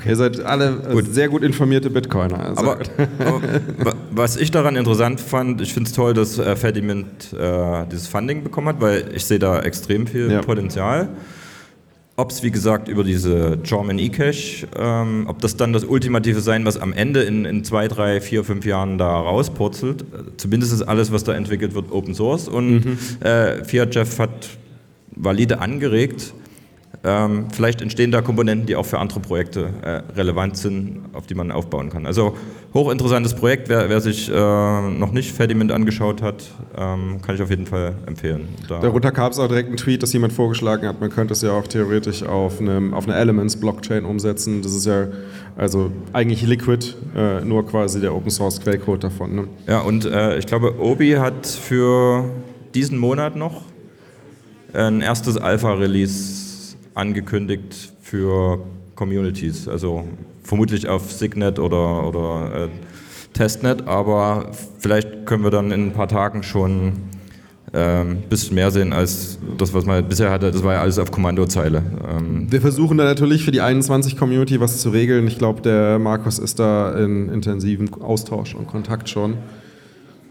Ihr 0.08 0.16
seid 0.16 0.44
alle 0.44 0.82
äh, 0.92 1.02
sehr 1.04 1.30
gut 1.30 1.44
informierte 1.44 1.90
Bitcoiner. 1.90 2.40
Also, 2.40 2.62
Aber, 2.62 2.78
aber 3.20 3.42
wa- 3.86 3.94
was 4.12 4.38
ich 4.38 4.50
daran 4.52 4.76
interessant 4.76 5.20
fand, 5.20 5.62
ich 5.62 5.74
finde 5.74 5.88
es 5.90 5.96
toll, 5.96 6.14
dass 6.14 6.38
äh, 6.40 6.56
Fedimint 6.56 7.34
äh, 7.34 7.86
dieses 7.92 8.08
Funding 8.08 8.44
bekommen 8.44 8.68
hat, 8.70 8.82
weil 8.82 9.06
ich 9.14 9.26
sehe 9.26 9.40
da 9.40 9.62
extrem 9.62 10.08
viel 10.08 10.32
Ja. 10.32 10.42
Potenzial. 10.42 11.10
Ob 12.16 12.32
es, 12.32 12.44
wie 12.44 12.52
gesagt, 12.52 12.90
über 12.90 13.04
diese 13.06 13.58
German 13.64 13.98
eCash, 13.98 14.68
ähm, 14.78 15.24
ob 15.30 15.40
das 15.40 15.56
dann 15.56 15.72
das 15.72 15.86
Ultimative 15.86 16.42
sein, 16.42 16.66
was 16.66 16.76
am 16.78 16.92
Ende 16.92 17.22
in, 17.22 17.46
in 17.46 17.64
zwei, 17.64 17.88
drei, 17.88 18.20
vier, 18.20 18.44
fünf 18.44 18.66
Jahren 18.66 18.98
da 18.98 19.08
rauspurzelt. 19.20 20.02
Äh, 20.02 20.06
Zumindest 20.38 20.74
ist 20.74 20.82
alles, 20.82 21.14
was 21.14 21.24
da 21.24 21.34
entwickelt 21.34 21.74
wird, 21.76 21.92
Open 21.92 22.14
Source. 22.14 22.48
Und 22.50 22.98
äh, 23.22 23.64
Fiat 23.64 23.96
Jeff 23.96 24.20
hat 24.20 24.32
valide 25.20 25.60
angeregt, 25.60 26.34
ähm, 27.04 27.46
vielleicht 27.54 27.82
entstehen 27.82 28.12
da 28.12 28.22
Komponenten, 28.22 28.66
die 28.66 28.76
auch 28.76 28.86
für 28.86 29.00
andere 29.00 29.22
Projekte 29.22 29.70
äh, 29.82 29.90
relevant 30.18 30.58
sind, 30.58 31.06
auf 31.14 31.28
die 31.28 31.36
man 31.36 31.50
aufbauen 31.50 31.90
kann. 31.90 32.06
Also 32.06 32.36
hochinteressantes 32.74 33.36
Projekt, 33.36 33.70
wer, 33.70 33.90
wer 33.90 34.02
sich 34.02 34.30
äh, 34.30 34.34
noch 34.34 35.12
nicht 35.12 35.32
Fediment 35.32 35.72
angeschaut 35.72 36.22
hat, 36.22 36.44
ähm, 36.78 37.22
kann 37.22 37.36
ich 37.36 37.42
auf 37.42 37.50
jeden 37.50 37.68
Fall 37.68 37.96
empfehlen. 38.06 38.50
Da, 38.68 38.80
Darunter 38.80 39.12
gab 39.12 39.32
es 39.32 39.40
auch 39.40 39.48
direkt 39.48 39.70
einen 39.70 39.78
Tweet, 39.78 40.04
dass 40.04 40.12
jemand 40.12 40.34
vorgeschlagen 40.34 40.88
hat, 40.88 41.00
man 41.00 41.10
könnte 41.10 41.34
es 41.34 41.42
ja 41.42 41.54
auch 41.54 41.68
theoretisch 41.68 42.24
auf, 42.24 42.60
einem, 42.60 42.94
auf 42.94 43.08
einer 43.08 43.16
Elements-Blockchain 43.16 44.04
umsetzen. 44.04 44.62
Das 44.62 44.74
ist 44.74 44.86
ja 44.86 45.08
also 45.56 45.92
eigentlich 46.12 46.46
Liquid, 46.46 46.96
äh, 47.16 47.46
nur 47.46 47.66
quasi 47.66 48.02
der 48.02 48.14
Open-Source-Quellcode 48.14 49.06
davon. 49.06 49.36
Ne? 49.36 49.48
ja, 49.68 49.80
und 49.80 50.04
äh, 50.06 50.38
ich 50.38 50.48
glaube, 50.48 50.80
Obi 50.80 51.14
hat 51.14 51.48
für 51.48 52.26
diesen 52.74 52.98
Monat 52.98 53.38
noch 53.38 53.69
ein 54.74 55.02
erstes 55.02 55.38
Alpha-Release 55.38 56.76
angekündigt 56.94 57.94
für 58.02 58.60
Communities. 58.96 59.68
Also 59.68 60.06
vermutlich 60.44 60.88
auf 60.88 61.12
Signet 61.12 61.60
oder, 61.60 62.08
oder 62.08 62.66
äh, 62.66 62.70
Testnet, 63.34 63.88
aber 63.88 64.52
vielleicht 64.80 65.26
können 65.26 65.44
wir 65.44 65.52
dann 65.52 65.72
in 65.72 65.88
ein 65.88 65.94
paar 65.94 66.08
Tagen 66.08 66.44
schon 66.44 66.94
ein 67.72 68.12
ähm, 68.12 68.18
bisschen 68.30 68.56
mehr 68.56 68.72
sehen 68.72 68.94
als 68.94 69.38
das, 69.58 69.74
was 69.74 69.86
man 69.86 70.04
bisher 70.08 70.32
hatte. 70.32 70.52
Das 70.52 70.64
war 70.64 70.74
ja 70.74 70.82
alles 70.82 70.98
auf 70.98 71.12
Kommandozeile. 71.12 71.84
Ähm, 72.10 72.52
Wir 72.52 72.62
versuchen 72.62 72.98
da 72.98 73.04
natürlich 73.04 73.46
für 73.46 73.52
die 73.52 73.62
21-Community 73.62 74.60
was 74.60 74.80
zu 74.80 74.90
regeln. 74.90 75.28
Ich 75.28 75.38
glaube, 75.38 75.62
der 75.62 76.00
Markus 76.00 76.40
ist 76.40 76.60
da 76.60 76.94
in 76.98 77.30
intensiven 77.30 77.94
Austausch 78.02 78.56
und 78.56 78.68
Kontakt 78.68 79.08
schon. 79.08 79.36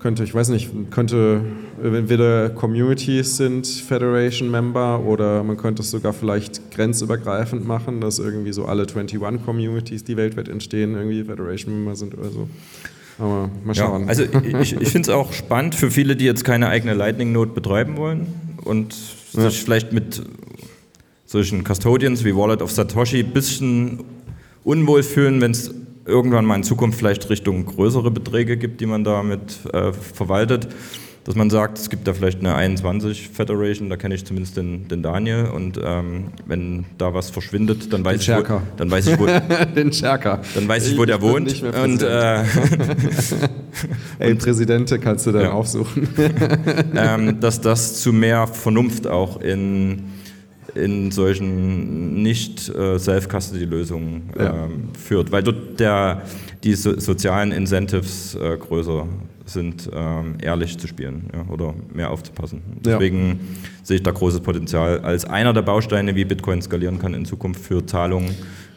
Könnte, 0.00 0.22
ich 0.22 0.32
weiß 0.32 0.50
nicht, 0.50 0.70
könnte 0.90 1.42
entweder 1.82 2.50
Communities 2.50 3.36
sind 3.36 3.66
Federation-Member 3.66 5.00
oder 5.00 5.42
man 5.42 5.56
könnte 5.56 5.82
es 5.82 5.90
sogar 5.90 6.12
vielleicht 6.12 6.70
grenzübergreifend 6.70 7.66
machen, 7.66 8.00
dass 8.00 8.20
irgendwie 8.20 8.52
so 8.52 8.66
alle 8.66 8.82
21 8.82 9.44
Communities, 9.44 10.04
die 10.04 10.16
weltweit 10.16 10.48
entstehen, 10.48 10.94
irgendwie 10.94 11.24
Federation-Member 11.24 11.96
sind 11.96 12.16
oder 12.16 12.30
so. 12.30 12.48
Aber 13.18 13.50
mal 13.64 13.74
ja, 13.74 13.86
schauen. 13.86 14.08
also 14.08 14.22
ich, 14.22 14.80
ich 14.80 14.88
finde 14.88 15.10
es 15.10 15.14
auch 15.14 15.32
spannend 15.32 15.74
für 15.74 15.90
viele, 15.90 16.14
die 16.14 16.24
jetzt 16.24 16.44
keine 16.44 16.68
eigene 16.68 16.94
Lightning-Node 16.94 17.50
betreiben 17.52 17.96
wollen 17.96 18.28
und 18.64 18.94
sich 19.32 19.62
vielleicht 19.62 19.92
mit 19.92 20.22
solchen 21.26 21.64
Custodians 21.64 22.24
wie 22.24 22.34
Wallet 22.34 22.62
of 22.62 22.70
Satoshi 22.70 23.18
ein 23.20 23.32
bisschen 23.32 24.04
unwohl 24.64 25.02
fühlen, 25.02 25.40
wenn 25.40 25.50
es 25.50 25.74
irgendwann 26.08 26.44
mal 26.44 26.56
in 26.56 26.62
Zukunft 26.64 26.98
vielleicht 26.98 27.28
Richtung 27.30 27.64
größere 27.66 28.10
Beträge 28.10 28.56
gibt, 28.56 28.80
die 28.80 28.86
man 28.86 29.04
damit 29.04 29.58
äh, 29.72 29.92
verwaltet, 29.92 30.68
dass 31.24 31.34
man 31.34 31.50
sagt, 31.50 31.76
es 31.78 31.90
gibt 31.90 32.08
da 32.08 32.14
vielleicht 32.14 32.38
eine 32.40 32.54
21 32.54 33.28
Federation, 33.28 33.90
da 33.90 33.98
kenne 33.98 34.14
ich 34.14 34.24
zumindest 34.24 34.56
den, 34.56 34.88
den 34.88 35.02
Daniel 35.02 35.44
und 35.54 35.78
ähm, 35.84 36.28
wenn 36.46 36.86
da 36.96 37.12
was 37.12 37.28
verschwindet, 37.28 37.92
dann 37.92 38.02
weiß, 38.02 38.22
ich, 38.22 38.34
wo, 38.34 38.42
dann 38.78 38.90
weiß 38.90 39.06
ich, 39.08 39.18
wo, 39.18 39.26
Den 39.76 39.92
Scherker. 39.92 40.40
dann 40.54 40.66
weiß 40.66 40.88
ich, 40.88 40.96
wo 40.96 41.04
der 41.04 41.18
bin 41.18 41.28
wohnt 41.28 41.62
und 41.62 42.02
äh, 42.02 42.44
Ey, 44.18 44.34
Präsidente 44.36 44.98
kannst 44.98 45.26
du 45.26 45.32
dann 45.32 45.42
Ja. 45.42 45.52
aufsuchen. 45.52 46.08
ähm, 46.96 47.40
dass 47.40 47.60
das 47.60 48.00
zu 48.00 48.12
mehr 48.12 48.46
Vernunft 48.46 49.06
auch 49.06 49.40
in, 49.40 50.04
in 50.78 51.10
solchen 51.10 52.22
nicht 52.22 52.68
äh, 52.70 52.98
Self-Custody-Lösungen 52.98 54.30
Ja. 54.38 54.64
ähm, 54.64 54.88
führt, 54.98 55.30
weil 55.32 55.42
dort 55.42 55.78
der, 55.80 56.22
die 56.64 56.74
so, 56.74 56.98
sozialen 56.98 57.52
Incentives 57.52 58.34
äh, 58.34 58.56
größer 58.56 59.06
sind, 59.44 59.90
ähm, 59.94 60.34
ehrlich 60.42 60.78
zu 60.78 60.86
spielen 60.86 61.30
ja, 61.34 61.52
oder 61.52 61.74
mehr 61.94 62.10
aufzupassen. 62.10 62.60
Ja. 62.84 62.92
Deswegen 62.92 63.40
sehe 63.82 63.96
ich 63.96 64.02
da 64.02 64.10
großes 64.10 64.40
Potenzial 64.40 65.00
als 65.00 65.24
einer 65.24 65.52
der 65.52 65.62
Bausteine, 65.62 66.14
wie 66.14 66.24
Bitcoin 66.24 66.60
skalieren 66.62 66.98
kann 66.98 67.14
in 67.14 67.24
Zukunft 67.24 67.60
für 67.62 67.84
Zahlungen. 67.86 68.34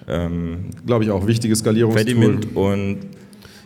Ähm, 0.08 0.66
Glaube 0.86 1.04
ich 1.04 1.12
auch, 1.12 1.28
wichtiges 1.28 1.60
Skalierungstool. 1.60 2.40
Und 2.56 2.98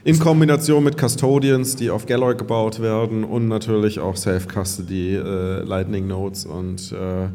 In 0.04 0.20
Kombination 0.20 0.84
mit 0.84 0.98
Custodians, 1.00 1.76
die 1.76 1.90
auf 1.90 2.06
Galloy 2.06 2.36
gebaut 2.36 2.80
werden 2.80 3.24
und 3.24 3.48
natürlich 3.48 4.00
auch 4.00 4.16
Self-Custody 4.16 5.16
äh, 5.16 5.64
Lightning 5.64 6.08
Nodes 6.08 6.46
und 6.46 6.92
äh, 6.92 7.28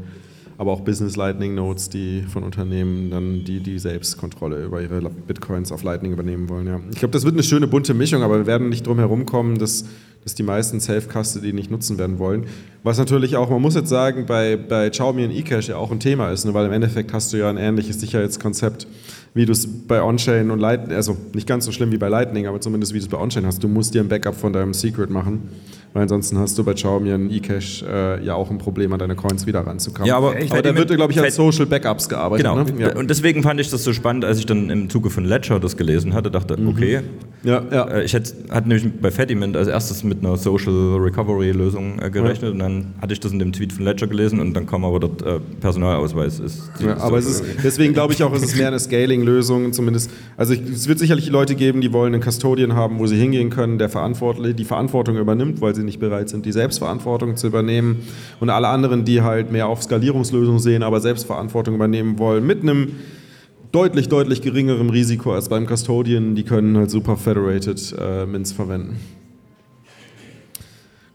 aber 0.61 0.73
auch 0.73 0.83
Business 0.83 1.17
Lightning 1.17 1.55
Nodes, 1.55 1.89
die 1.89 2.21
von 2.21 2.43
Unternehmen 2.43 3.09
dann 3.09 3.45
die, 3.45 3.61
die 3.61 3.79
selbst 3.79 4.19
Kontrolle 4.19 4.63
über 4.63 4.83
ihre 4.83 5.01
Bitcoins 5.01 5.73
auf 5.73 5.83
Lightning 5.83 6.13
übernehmen 6.13 6.51
wollen. 6.51 6.67
Ja. 6.67 6.81
Ich 6.93 6.99
glaube, 6.99 7.13
das 7.13 7.25
wird 7.25 7.35
eine 7.35 7.43
schöne 7.43 7.67
bunte 7.67 7.95
Mischung, 7.95 8.23
aber 8.23 8.41
wir 8.41 8.47
werden 8.47 8.69
nicht 8.69 8.87
drum 8.87 8.99
herum 8.99 9.25
kommen, 9.25 9.57
dass, 9.57 9.87
dass 10.23 10.35
die 10.35 10.43
meisten 10.43 10.79
Self-Custody 10.79 11.55
nicht 11.55 11.71
nutzen 11.71 11.97
werden 11.97 12.19
wollen. 12.19 12.45
Was 12.83 12.99
natürlich 12.99 13.37
auch, 13.37 13.49
man 13.49 13.63
muss 13.63 13.75
jetzt 13.75 13.89
sagen, 13.89 14.27
bei, 14.27 14.59
bei 14.59 14.91
Xiaomi 14.91 15.25
und 15.25 15.31
eCash 15.31 15.69
ja 15.69 15.77
auch 15.77 15.91
ein 15.93 15.99
Thema 15.99 16.31
ist, 16.31 16.45
ne? 16.45 16.53
weil 16.53 16.67
im 16.67 16.73
Endeffekt 16.73 17.15
hast 17.15 17.33
du 17.33 17.39
ja 17.39 17.49
ein 17.49 17.57
ähnliches 17.57 17.99
Sicherheitskonzept, 17.99 18.87
wie 19.33 19.47
du 19.47 19.53
es 19.53 19.67
bei 19.67 20.03
On-Chain 20.03 20.51
und 20.51 20.59
Lightning, 20.59 20.95
also 20.95 21.17
nicht 21.33 21.47
ganz 21.47 21.65
so 21.65 21.73
schlimm 21.73 21.91
wie 21.91 21.97
bei 21.97 22.11
Lightning, 22.11 22.47
aber 22.47 22.61
zumindest 22.61 22.93
wie 22.93 22.99
du 22.99 23.05
es 23.05 23.11
bei 23.11 23.17
On-Chain 23.17 23.47
hast. 23.47 23.65
Du 23.65 23.69
musst 23.69 23.95
dir 23.95 24.03
ein 24.03 24.09
Backup 24.09 24.35
von 24.35 24.53
deinem 24.53 24.75
Secret 24.75 25.09
machen, 25.09 25.49
weil 25.93 26.03
ansonsten 26.03 26.39
hast 26.39 26.57
du 26.59 26.65
bei 26.65 26.75
Xiaomi 26.75 27.13
und 27.13 27.31
eCash 27.31 27.83
äh, 27.83 28.25
ja 28.25 28.35
auch 28.35 28.51
ein 28.51 28.59
Problem, 28.59 28.93
an 28.93 28.99
deine 28.99 29.17
Coins 29.17 29.47
wieder 29.47 29.61
ranzukommen. 29.67 30.07
Ja, 30.09 30.17
aber- 30.17 30.35
aber 30.51 30.63
da 30.63 30.75
wird, 30.77 30.95
glaube 30.95 31.13
ich, 31.13 31.19
als 31.19 31.35
Fed- 31.37 31.53
Social 31.53 31.67
Backups 31.67 32.09
gearbeitet. 32.09 32.47
Genau. 32.47 32.63
Ne? 32.63 32.73
Ja. 32.79 32.97
Und 32.97 33.11
deswegen 33.11 33.43
fand 33.43 33.59
ich 33.61 33.71
das 33.71 33.83
so 33.85 33.93
spannend, 33.93 34.25
als 34.25 34.39
ich 34.39 34.47
dann 34.47 34.71
im 34.71 34.89
Zuge 34.91 35.11
von 35.11 35.25
Ledger 35.25 35.59
das 35.61 35.77
gelesen 35.77 36.15
hatte, 36.15 36.31
dachte, 36.31 36.57
okay, 36.67 37.01
ja, 37.43 37.63
ja. 37.73 37.85
äh, 37.89 38.05
ich 38.05 38.13
hätte, 38.13 38.33
hatte 38.51 38.69
nämlich 38.69 38.87
bei 39.01 39.11
Fediment 39.11 39.57
als 39.57 39.69
erstes 39.69 40.05
mit 40.05 40.19
einer 40.21 40.37
Social 40.37 40.97
Recovery 40.99 41.53
Lösung 41.53 41.99
äh, 42.01 42.11
gerechnet 42.11 42.53
und 42.53 42.59
dann 42.59 42.87
hatte 43.01 43.13
ich 43.15 43.21
das 43.21 43.33
in 43.33 43.39
dem 43.39 43.53
Tweet 43.53 43.73
von 43.73 43.85
Ledger 43.85 44.07
gelesen 44.07 44.41
und 44.41 44.55
dann 44.55 44.67
kam 44.67 44.85
aber 44.85 45.01
dort 45.01 45.23
äh, 45.23 45.41
Personalausweis 45.61 46.39
ist. 46.41 46.71
Ja, 46.85 46.97
aber 46.99 47.19
es 47.19 47.27
ist, 47.27 47.45
deswegen 47.65 47.95
glaube 47.95 48.13
ich 48.13 48.23
auch, 48.23 48.33
es 48.35 48.43
ist 48.43 48.57
mehr 48.57 48.69
eine 48.69 48.79
Scaling-Lösung, 48.79 49.73
zumindest. 49.73 50.11
Also 50.37 50.53
ich, 50.53 50.61
es 50.71 50.89
wird 50.89 50.99
sicherlich 50.99 51.29
Leute 51.31 51.55
geben, 51.55 51.81
die 51.81 51.93
wollen 51.93 52.13
einen 52.15 52.23
Custodian 52.23 52.75
haben, 52.75 52.99
wo 52.99 53.07
sie 53.07 53.17
hingehen 53.17 53.51
können, 53.51 53.79
der 53.79 53.89
verantwortlich, 53.89 54.57
die 54.57 54.65
Verantwortung 54.65 55.17
übernimmt, 55.17 55.61
weil 55.61 55.75
sie 55.75 55.80
nicht 55.85 56.01
bereit 56.01 56.29
sind, 56.29 56.47
die 56.47 56.53
Selbstverantwortung 56.53 57.37
zu 57.37 57.47
übernehmen. 57.47 58.07
Und 58.41 58.51
alle 58.51 58.69
anderen, 58.69 59.05
die 59.05 59.23
halt 59.23 59.53
mehr 59.53 59.69
auf 59.69 59.83
Skalierungslösungen 59.83 60.61
sehen, 60.61 60.83
aber 60.83 61.01
Selbstverantwortung 61.01 61.75
übernehmen 61.75 62.19
wollen, 62.19 62.47
mit 62.47 62.63
einem 62.63 62.93
deutlich, 63.73 64.09
deutlich 64.09 64.43
geringerem 64.43 64.91
Risiko 64.91 65.33
als 65.33 65.49
beim 65.49 65.67
Custodian, 65.67 66.35
die 66.35 66.45
können 66.45 66.77
halt 66.77 66.91
super 66.91 67.17
Federated 67.17 67.95
äh, 67.99 68.27
Mints 68.27 68.53
verwenden. 68.53 68.99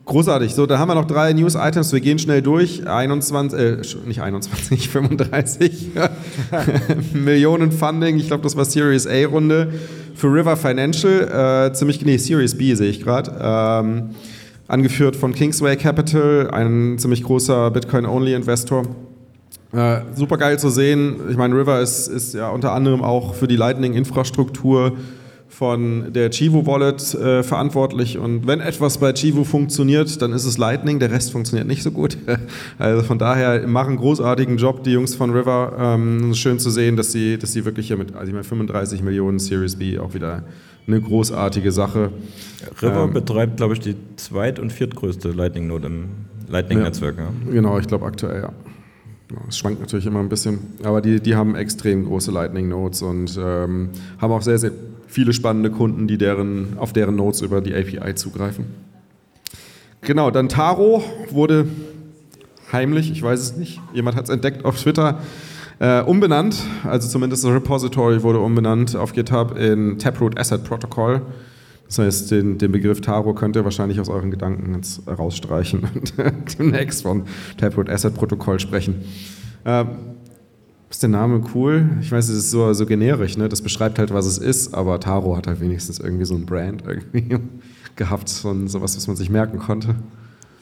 Großartig. 0.05 0.53
So, 0.53 0.67
da 0.67 0.77
haben 0.77 0.89
wir 0.89 0.95
noch 0.95 1.07
drei 1.07 1.33
News-Items. 1.33 1.91
Wir 1.91 1.99
gehen 1.99 2.19
schnell 2.19 2.43
durch. 2.43 2.87
21, 2.87 3.59
äh, 3.59 3.77
nicht 4.05 4.21
21, 4.21 4.89
35 4.89 5.89
Millionen 7.13 7.71
Funding. 7.71 8.17
Ich 8.17 8.27
glaube, 8.27 8.43
das 8.43 8.55
war 8.55 8.65
Series 8.65 9.07
A-Runde 9.07 9.73
für 10.13 10.27
River 10.27 10.57
Financial. 10.57 11.69
Äh, 11.69 11.73
ziemlich, 11.73 12.05
nee, 12.05 12.17
Series 12.17 12.55
B 12.55 12.75
sehe 12.75 12.89
ich 12.89 13.01
gerade. 13.01 13.35
Ähm, 13.41 14.09
angeführt 14.67 15.15
von 15.15 15.33
Kingsway 15.33 15.75
Capital, 15.75 16.49
ein 16.51 16.97
ziemlich 16.97 17.23
großer 17.23 17.71
Bitcoin-Only-Investor. 17.71 18.83
Äh, 19.73 20.01
super 20.15 20.37
geil 20.37 20.57
zu 20.57 20.69
sehen. 20.69 21.15
Ich 21.29 21.37
meine, 21.37 21.55
River 21.55 21.81
ist, 21.81 22.07
ist 22.07 22.33
ja 22.33 22.49
unter 22.49 22.71
anderem 22.71 23.03
auch 23.03 23.35
für 23.35 23.47
die 23.47 23.57
Lightning-Infrastruktur 23.57 24.93
von 25.55 26.11
der 26.11 26.31
Chivo 26.31 26.65
Wallet 26.65 27.13
äh, 27.13 27.41
verantwortlich 27.41 28.17
und 28.17 28.45
wenn 28.45 28.59
etwas 28.59 28.97
bei 28.97 29.13
Chivo 29.13 29.45
funktioniert, 29.45 30.21
dann 30.21 30.33
ist 30.33 30.43
es 30.43 30.57
Lightning, 30.57 30.99
der 30.99 31.11
Rest 31.11 31.31
funktioniert 31.31 31.67
nicht 31.67 31.81
so 31.81 31.91
gut. 31.91 32.17
Also 32.77 33.03
von 33.03 33.17
daher 33.17 33.65
machen 33.67 33.95
großartigen 33.95 34.57
Job 34.57 34.83
die 34.83 34.91
Jungs 34.91 35.15
von 35.15 35.31
River. 35.31 35.73
Ähm, 35.79 36.33
schön 36.33 36.59
zu 36.59 36.69
sehen, 36.69 36.97
dass 36.97 37.11
sie, 37.13 37.37
dass 37.37 37.53
sie 37.53 37.63
wirklich 37.63 37.87
hier 37.87 37.95
mit 37.97 38.13
also 38.15 38.27
ich 38.27 38.33
meine, 38.33 38.43
35 38.43 39.01
Millionen 39.01 39.39
Series 39.39 39.77
B 39.77 39.97
auch 39.97 40.13
wieder 40.13 40.43
eine 40.87 41.01
großartige 41.01 41.71
Sache. 41.71 42.11
River 42.81 43.05
ähm, 43.05 43.13
betreibt, 43.13 43.57
glaube 43.57 43.73
ich, 43.73 43.79
die 43.79 43.95
zweit- 44.15 44.59
und 44.59 44.71
viertgrößte 44.71 45.29
Lightning-Node 45.29 45.87
im 45.87 46.05
Lightning-Netzwerk. 46.47 47.17
Ja. 47.17 47.29
Genau, 47.51 47.79
ich 47.79 47.87
glaube 47.87 48.05
aktuell, 48.05 48.43
ja. 48.43 48.53
Es 49.47 49.57
schwankt 49.57 49.79
natürlich 49.79 50.05
immer 50.05 50.19
ein 50.19 50.29
bisschen, 50.29 50.59
aber 50.83 51.01
die, 51.01 51.19
die 51.19 51.35
haben 51.35 51.55
extrem 51.55 52.05
große 52.05 52.31
Lightning 52.31 52.69
Nodes 52.69 53.01
und 53.01 53.37
ähm, 53.41 53.89
haben 54.19 54.31
auch 54.31 54.43
sehr, 54.43 54.59
sehr 54.59 54.71
viele 55.07 55.33
spannende 55.33 55.71
Kunden, 55.71 56.07
die 56.07 56.17
deren, 56.17 56.77
auf 56.77 56.93
deren 56.93 57.15
Nodes 57.15 57.41
über 57.41 57.61
die 57.61 57.73
API 57.73 58.13
zugreifen. 58.15 58.65
Genau, 60.01 60.29
dann 60.29 60.47
Taro 60.47 61.03
wurde 61.31 61.67
heimlich, 62.71 63.11
ich 63.11 63.21
weiß 63.23 63.39
es 63.39 63.55
nicht, 63.57 63.81
jemand 63.93 64.15
hat 64.15 64.25
es 64.25 64.29
entdeckt 64.29 64.63
auf 64.63 64.79
Twitter, 64.79 65.19
äh, 65.79 66.01
umbenannt, 66.01 66.63
also 66.83 67.07
zumindest 67.07 67.43
das 67.43 67.51
Repository 67.51 68.23
wurde 68.23 68.39
umbenannt 68.39 68.95
auf 68.95 69.13
GitHub 69.13 69.57
in 69.57 69.97
Taproot 69.99 70.39
Asset 70.39 70.63
Protocol. 70.63 71.21
Das 71.87 71.99
heißt, 71.99 72.31
den, 72.31 72.57
den 72.57 72.71
Begriff 72.71 73.01
Taro 73.01 73.33
könnt 73.33 73.55
ihr 73.55 73.63
wahrscheinlich 73.63 73.99
aus 73.99 74.09
euren 74.09 74.31
Gedanken 74.31 74.73
jetzt 74.73 75.07
rausstreichen 75.07 75.83
und 75.93 76.59
demnächst 76.59 77.03
von 77.03 77.23
Taproot 77.57 77.89
Asset 77.89 78.15
Protokoll 78.15 78.59
sprechen. 78.59 79.03
Ähm, 79.65 79.87
ist 80.89 81.03
der 81.03 81.09
Name 81.09 81.41
cool? 81.53 81.89
Ich 82.01 82.11
weiß, 82.11 82.29
es 82.29 82.37
ist 82.37 82.51
so, 82.51 82.71
so 82.73 82.85
generisch, 82.85 83.37
ne? 83.37 83.49
das 83.49 83.61
beschreibt 83.61 83.99
halt, 83.99 84.13
was 84.13 84.25
es 84.25 84.37
ist, 84.37 84.73
aber 84.73 84.99
Taro 84.99 85.35
hat 85.35 85.45
halt 85.47 85.59
wenigstens 85.59 85.99
irgendwie 85.99 86.25
so 86.25 86.35
ein 86.35 86.45
Brand 86.45 86.83
irgendwie 86.87 87.39
gehabt, 87.95 88.29
so 88.29 88.49
ein, 88.51 88.67
sowas, 88.67 88.95
was 88.95 89.07
man 89.07 89.15
sich 89.15 89.29
merken 89.29 89.59
konnte. 89.59 89.95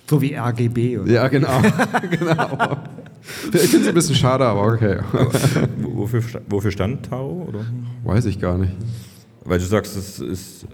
So 0.10 0.22
wie 0.22 0.36
RGB. 0.36 0.98
Oder? 0.98 1.12
Ja, 1.12 1.28
genau. 1.28 1.62
genau. 2.10 2.78
Ich 3.54 3.62
finde 3.62 3.84
es 3.84 3.88
ein 3.88 3.94
bisschen 3.94 4.16
schade, 4.16 4.46
aber 4.46 4.74
okay. 4.74 5.00
Wofür, 5.82 6.22
wofür 6.50 6.72
stand 6.72 7.06
Taro? 7.06 7.46
Oder? 7.48 7.66
Weiß 8.04 8.26
ich 8.26 8.40
gar 8.40 8.58
nicht. 8.58 8.74
Weil 9.46 9.60
du 9.60 9.66
sagst, 9.66 9.96
es 9.96 10.20
ist 10.20 10.68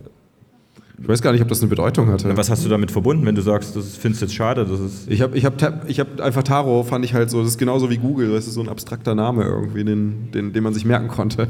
ich 1.02 1.08
weiß 1.08 1.22
gar 1.22 1.32
nicht, 1.32 1.42
ob 1.42 1.48
das 1.48 1.62
eine 1.62 1.70
Bedeutung 1.70 2.10
hatte. 2.10 2.36
Was 2.36 2.50
hast 2.50 2.66
du 2.66 2.70
damit 2.70 2.92
verbunden, 2.92 3.26
wenn 3.26 3.36
du 3.36 3.42
sagst, 3.42 3.76
das 3.76 3.96
findest 3.96 4.22
du 4.22 4.26
jetzt 4.26 4.36
schade? 4.36 4.66
Das 4.66 4.80
ist 4.80 5.10
ich 5.10 5.22
habe 5.22 5.38
ich 5.38 5.46
hab, 5.46 5.90
ich 5.90 6.00
hab 6.00 6.20
einfach 6.20 6.44
Taro, 6.44 6.84
fand 6.84 7.06
ich 7.06 7.14
halt 7.14 7.30
so, 7.30 7.42
das 7.42 7.52
ist 7.52 7.58
genauso 7.58 7.90
wie 7.90 7.98
Google, 7.98 8.32
das 8.32 8.48
ist 8.48 8.56
so 8.56 8.62
ein 8.62 8.70
abstrakter 8.70 9.16
Name 9.16 9.44
irgendwie, 9.44 9.84
den, 9.84 10.32
den, 10.34 10.52
den 10.52 10.64
man 10.64 10.74
sich 10.74 10.86
merken 10.86 11.08
konnte 11.08 11.48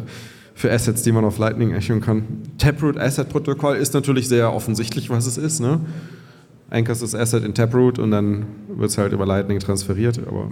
für 0.54 0.72
Assets, 0.72 1.04
die 1.04 1.12
man 1.12 1.26
auf 1.26 1.38
Lightning 1.38 1.72
echoen 1.74 2.02
kann. 2.02 2.26
Taproot 2.58 2.98
Asset 2.98 3.30
Protokoll 3.30 3.78
ist 3.78 3.94
natürlich 3.94 4.28
sehr 4.28 4.54
offensichtlich, 4.54 5.10
was 5.10 5.26
es 5.26 5.38
ist. 5.38 5.62
Ne? 5.62 5.80
Anchors 6.70 7.00
das 7.00 7.16
Asset 7.16 7.44
in 7.44 7.54
Taproot 7.56 7.98
und 7.98 8.12
dann 8.12 8.46
wird 8.68 8.92
es 8.92 8.98
halt 8.98 9.14
über 9.14 9.26
Lightning 9.26 9.60
transferiert, 9.60 10.20
aber 10.28 10.52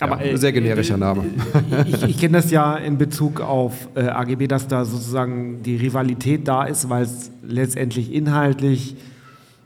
aber, 0.00 0.24
ja, 0.24 0.36
sehr 0.36 0.52
generischer 0.52 0.96
Name. 0.96 1.24
Ich, 1.86 2.02
ich 2.02 2.18
kenne 2.18 2.38
das 2.38 2.50
ja 2.50 2.76
in 2.76 2.98
Bezug 2.98 3.40
auf 3.40 3.88
äh, 3.94 4.02
AGB, 4.02 4.46
dass 4.46 4.68
da 4.68 4.84
sozusagen 4.84 5.62
die 5.62 5.76
Rivalität 5.76 6.46
da 6.48 6.64
ist, 6.64 6.88
weil 6.88 7.04
es 7.04 7.30
letztendlich 7.42 8.12
inhaltlich 8.12 8.96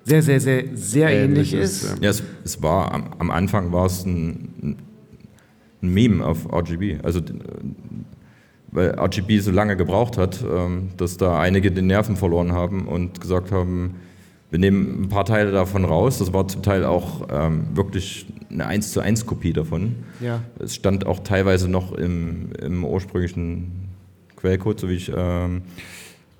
sehr, 0.04 0.22
sehr, 0.22 0.40
sehr, 0.40 0.64
sehr 0.74 1.10
ähnlich, 1.10 1.52
ähnlich 1.52 1.54
ist. 1.54 1.98
Ja, 2.00 2.10
es, 2.10 2.22
es, 2.44 2.62
war 2.62 2.92
am, 2.92 3.14
am, 3.18 3.30
Anfang 3.30 3.72
war 3.72 3.86
es 3.86 4.04
ein, 4.04 4.76
ein 5.82 5.88
Meme 5.88 6.24
auf 6.24 6.52
RGB. 6.52 6.98
Also 7.02 7.20
weil 8.70 8.98
RGB 8.98 9.38
so 9.38 9.52
lange 9.52 9.76
gebraucht 9.76 10.18
hat, 10.18 10.42
ähm, 10.42 10.90
dass 10.96 11.16
da 11.16 11.38
einige 11.38 11.70
den 11.70 11.86
Nerven 11.86 12.16
verloren 12.16 12.52
haben 12.52 12.88
und 12.88 13.20
gesagt 13.20 13.52
haben, 13.52 13.94
wir 14.54 14.60
nehmen 14.60 15.02
ein 15.02 15.08
paar 15.08 15.24
Teile 15.24 15.50
davon 15.50 15.84
raus. 15.84 16.18
Das 16.18 16.32
war 16.32 16.46
zum 16.46 16.62
Teil 16.62 16.84
auch 16.84 17.26
ähm, 17.28 17.66
wirklich 17.74 18.24
eine 18.52 18.66
1 18.66 18.92
zu 18.92 19.00
1 19.00 19.26
Kopie 19.26 19.52
davon. 19.52 19.96
Ja. 20.20 20.42
Es 20.60 20.76
stand 20.76 21.06
auch 21.06 21.18
teilweise 21.24 21.68
noch 21.68 21.90
im, 21.90 22.52
im 22.62 22.84
ursprünglichen 22.84 23.88
Quellcode, 24.36 24.78
so 24.78 24.88
wie 24.88 24.94
ich 24.94 25.10
ähm, 25.12 25.62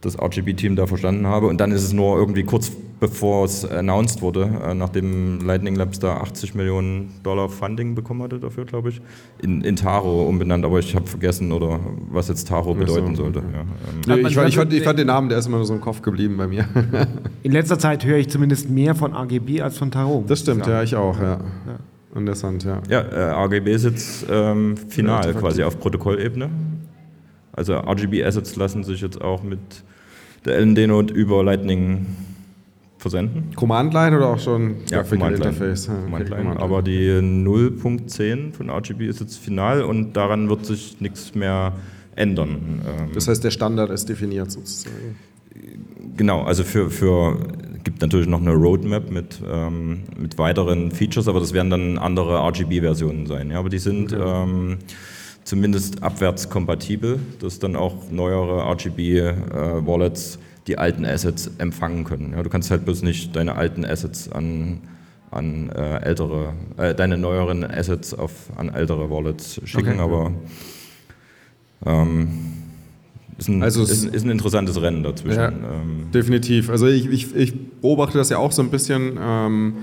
das 0.05 0.19
RGB-Team 0.21 0.77
da 0.77 0.87
verstanden 0.87 1.27
habe. 1.27 1.47
Und 1.47 1.61
dann 1.61 1.73
ist 1.73 1.83
es 1.83 1.93
nur 1.93 2.17
irgendwie 2.17 2.45
kurz 2.45 2.71
bevor 3.01 3.45
es 3.45 3.65
announced 3.65 4.23
wurde, 4.23 4.51
äh, 4.67 4.73
nachdem 4.73 5.41
Lightning 5.41 5.75
Labs 5.75 5.99
da 5.99 6.19
80 6.19 6.55
Millionen 6.55 7.13
Dollar 7.23 7.49
Funding 7.51 7.95
bekommen 7.95 8.23
hatte 8.23 8.39
dafür, 8.39 8.65
glaube 8.65 8.89
ich, 8.89 9.01
in, 9.43 9.61
in, 9.63 9.77
Taro 9.77 10.27
umbenannt. 10.27 10.65
Aber 10.65 10.79
ich 10.79 10.95
habe 10.95 11.07
vergessen, 11.07 11.53
oder 11.53 11.81
was 12.11 12.29
jetzt 12.29 12.49
Taro 12.49 12.73
bedeuten 12.75 13.15
sollte. 13.15 13.41
Ja, 13.41 13.61
ähm. 13.61 14.23
nee, 14.23 14.29
ich, 14.29 14.35
fand, 14.35 14.49
ich, 14.49 14.57
fand, 14.57 14.73
ich, 14.73 14.83
fand, 14.83 14.99
den 14.99 15.09
Namen, 15.09 15.29
der 15.29 15.39
ist 15.39 15.47
immer 15.47 15.59
nur 15.59 15.67
so 15.67 15.75
im 15.75 15.83
Kopf 15.83 16.01
geblieben 16.01 16.37
bei 16.39 16.47
mir. 16.47 16.67
in 17.43 17.53
letzter 17.53 17.79
Zeit 17.79 18.05
höre 18.07 18.17
ich 18.19 18.29
zumindest 18.29 18.71
mehr 18.71 18.95
von 18.95 19.13
RGB 19.15 19.61
als 19.61 19.77
von 19.77 19.91
Taro. 19.91 20.25
Das 20.27 20.41
stimmt, 20.41 20.67
ja, 20.67 20.83
ich 20.83 20.95
auch, 20.97 21.21
ja. 21.21 21.41
ja. 21.67 21.79
Interessant, 22.17 22.65
ja. 22.65 22.81
Ja, 22.89 23.01
äh, 23.01 23.45
RGB 23.45 23.73
ist 23.73 23.85
jetzt 23.85 24.27
ähm, 24.31 24.77
final 24.77 25.35
quasi 25.35 25.63
auf 25.65 25.79
Protokollebene. 25.81 26.49
Also 27.53 27.75
RGB 27.75 28.25
Assets 28.25 28.57
lassen 28.57 28.85
sich 28.85 29.01
jetzt 29.01 29.21
auch 29.21 29.43
mit 29.43 29.59
der 30.45 30.61
LND-Node 30.61 31.13
über 31.15 31.43
Lightning 31.43 32.07
versenden. 32.99 33.55
Command-Line 33.55 34.17
oder 34.17 34.29
auch 34.29 34.39
schon 34.39 34.77
ja, 34.91 35.03
Command-Interface? 35.03 35.87
Ja, 35.89 35.95
Command 35.95 36.31
okay, 36.31 36.41
Command 36.41 36.61
aber 36.61 36.83
die 36.83 37.11
0.10 37.11 38.53
von 38.53 38.71
RGB 38.71 39.07
ist 39.07 39.21
jetzt 39.21 39.39
final 39.39 39.83
und 39.83 40.15
daran 40.15 40.49
wird 40.49 40.65
sich 40.65 41.01
nichts 41.01 41.35
mehr 41.35 41.75
ändern. 42.17 42.83
Ähm, 42.87 43.11
das 43.13 43.29
heißt, 43.29 43.45
der 43.45 43.51
Standard 43.51 43.91
ist 43.91 44.09
definiert 44.09 44.51
sozusagen. 44.51 45.17
Genau, 46.17 46.43
also 46.43 46.65
für, 46.65 46.91
für 46.91 47.39
gibt 47.85 48.01
natürlich 48.01 48.27
noch 48.27 48.41
eine 48.41 48.53
Roadmap 48.53 49.11
mit, 49.11 49.41
ähm, 49.47 50.05
mit 50.17 50.39
weiteren 50.39 50.91
Features, 50.91 51.29
aber 51.29 51.41
das 51.41 51.53
werden 51.53 51.71
dann 51.71 51.99
andere 51.99 52.39
RGB-Versionen 52.39 53.27
sein. 53.27 53.51
Ja, 53.51 53.59
aber 53.59 53.69
die 53.69 53.79
sind 53.79 54.13
okay. 54.13 54.23
ähm, 54.25 54.79
zumindest 55.45 56.03
abwärtskompatibel, 56.03 57.19
dass 57.41 57.59
dann 57.59 57.77
auch 57.77 58.11
neuere 58.11 58.63
RGB-Wallets 58.73 60.37
äh, 60.37 60.39
die 60.67 60.79
alten 60.79 61.05
Assets 61.05 61.51
empfangen 61.59 62.05
können. 62.05 62.33
Ja, 62.33 62.43
du 62.43 62.49
kannst 62.49 62.71
halt 62.71 62.85
bloß 62.85 63.03
nicht 63.03 63.37
deine 63.37 63.55
alten 63.55 63.85
Assets 63.85 64.33
an, 64.33 64.81
an 65.31 65.69
äh, 65.71 65.99
ältere, 66.03 66.55
äh, 66.79 66.95
deine 66.95 67.19
neueren 67.19 67.65
Assets 67.65 68.15
auf, 68.15 68.33
an 68.57 68.71
ältere 68.71 69.11
Wallets 69.11 69.61
schicken, 69.65 70.01
okay. 70.01 70.01
aber 70.01 70.33
ähm, 71.85 72.29
ist 73.37 73.49
ein, 73.49 73.63
also 73.63 73.83
ist, 73.83 74.05
ist, 74.05 74.25
ein 74.25 74.31
interessantes 74.31 74.81
Rennen 74.81 75.03
dazwischen. 75.03 75.39
Ja, 75.39 75.49
ähm. 75.49 76.07
Definitiv. 76.15 76.71
Also 76.71 76.87
ich, 76.87 77.07
ich, 77.11 77.35
ich, 77.35 77.81
beobachte 77.81 78.17
das 78.17 78.31
ja 78.31 78.39
auch 78.39 78.53
so 78.53 78.63
ein 78.63 78.71
bisschen 78.71 79.19
ähm, 79.21 79.75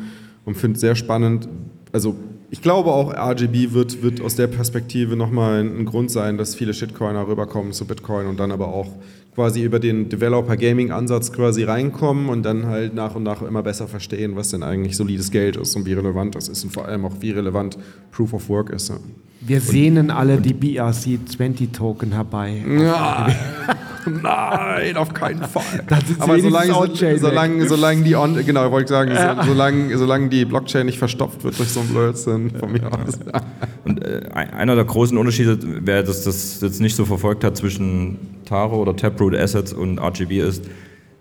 und 0.46 0.56
finde 0.56 0.76
es 0.76 0.82
sehr 0.82 0.96
spannend. 0.96 1.48
Also 1.92 2.16
ich 2.52 2.62
glaube 2.62 2.92
auch, 2.92 3.14
RGB 3.14 3.72
wird, 3.72 4.04
wird 4.04 4.20
aus 4.20 4.36
der 4.36 4.48
Perspektive 4.48 5.16
nochmal 5.16 5.62
ein 5.62 5.86
Grund 5.86 6.12
sein, 6.12 6.38
dass 6.38 6.54
viele 6.54 6.74
Shitcoiner 6.74 7.26
rüberkommen 7.26 7.72
zu 7.72 7.86
Bitcoin 7.86 8.28
und 8.28 8.42
dann 8.42 8.52
aber 8.52 8.68
auch 8.68 8.90
quasi 9.34 9.64
über 9.64 9.80
den 9.80 10.10
Developer-Gaming-Ansatz 10.10 11.32
quasi 11.32 11.64
reinkommen 11.64 12.28
und 12.28 12.44
dann 12.44 12.66
halt 12.66 12.94
nach 12.94 13.16
und 13.16 13.24
nach 13.24 13.42
immer 13.42 13.64
besser 13.64 13.88
verstehen, 13.88 14.36
was 14.36 14.50
denn 14.50 14.64
eigentlich 14.64 14.98
solides 14.98 15.32
Geld 15.32 15.56
ist 15.56 15.78
und 15.78 15.86
wie 15.86 15.94
relevant 15.94 16.36
das 16.36 16.50
ist 16.50 16.66
und 16.66 16.72
vor 16.72 16.86
allem 16.86 17.06
auch 17.06 17.16
wie 17.22 17.32
relevant 17.32 17.78
Proof 18.12 18.34
of 18.34 18.50
Work 18.50 18.72
ist. 18.72 18.92
Wir 19.40 19.62
sehnen 19.62 20.12
alle 20.12 20.38
die 20.42 20.54
BRC-20-Token 20.54 22.12
herbei. 22.12 22.64
Ja. 22.68 23.30
Nein, 24.06 24.98
auf 24.98 25.14
keinen 25.14 25.44
Fall. 25.44 25.84
Aber 26.20 26.40
solange, 26.40 26.74
solange, 27.18 27.68
solange 27.68 28.04
die 28.04 28.16
on, 28.16 28.46
genau, 28.46 28.72
wollte 28.72 28.86
ich 28.86 28.90
sagen, 28.90 29.12
ja. 29.12 29.44
solange, 29.44 29.98
solange 29.98 30.30
die 30.30 30.46
Blockchain 30.46 30.86
nicht 30.86 31.00
verstopft 31.00 31.44
wird 31.44 31.58
durch 31.60 31.70
so 31.70 31.82
ein 31.82 31.88
Blödsinn 31.88 32.52
von 32.52 32.72
mir 32.72 32.86
aus. 32.88 33.20
Und 33.86 34.04
äh, 34.04 34.22
einer 34.34 34.76
der 34.76 34.86
großen 34.86 35.18
Unterschiede, 35.18 35.58
wer 35.62 36.04
das, 36.04 36.24
das 36.24 36.62
jetzt 36.62 36.82
nicht 36.82 36.96
so 36.96 37.06
verfolgt 37.06 37.44
hat 37.44 37.58
zwischen 37.58 38.18
Taro 38.46 38.82
oder 38.82 38.96
Taproot 38.96 39.36
Assets 39.36 39.74
und 39.74 40.00
RGB 40.00 40.40
ist, 40.40 40.66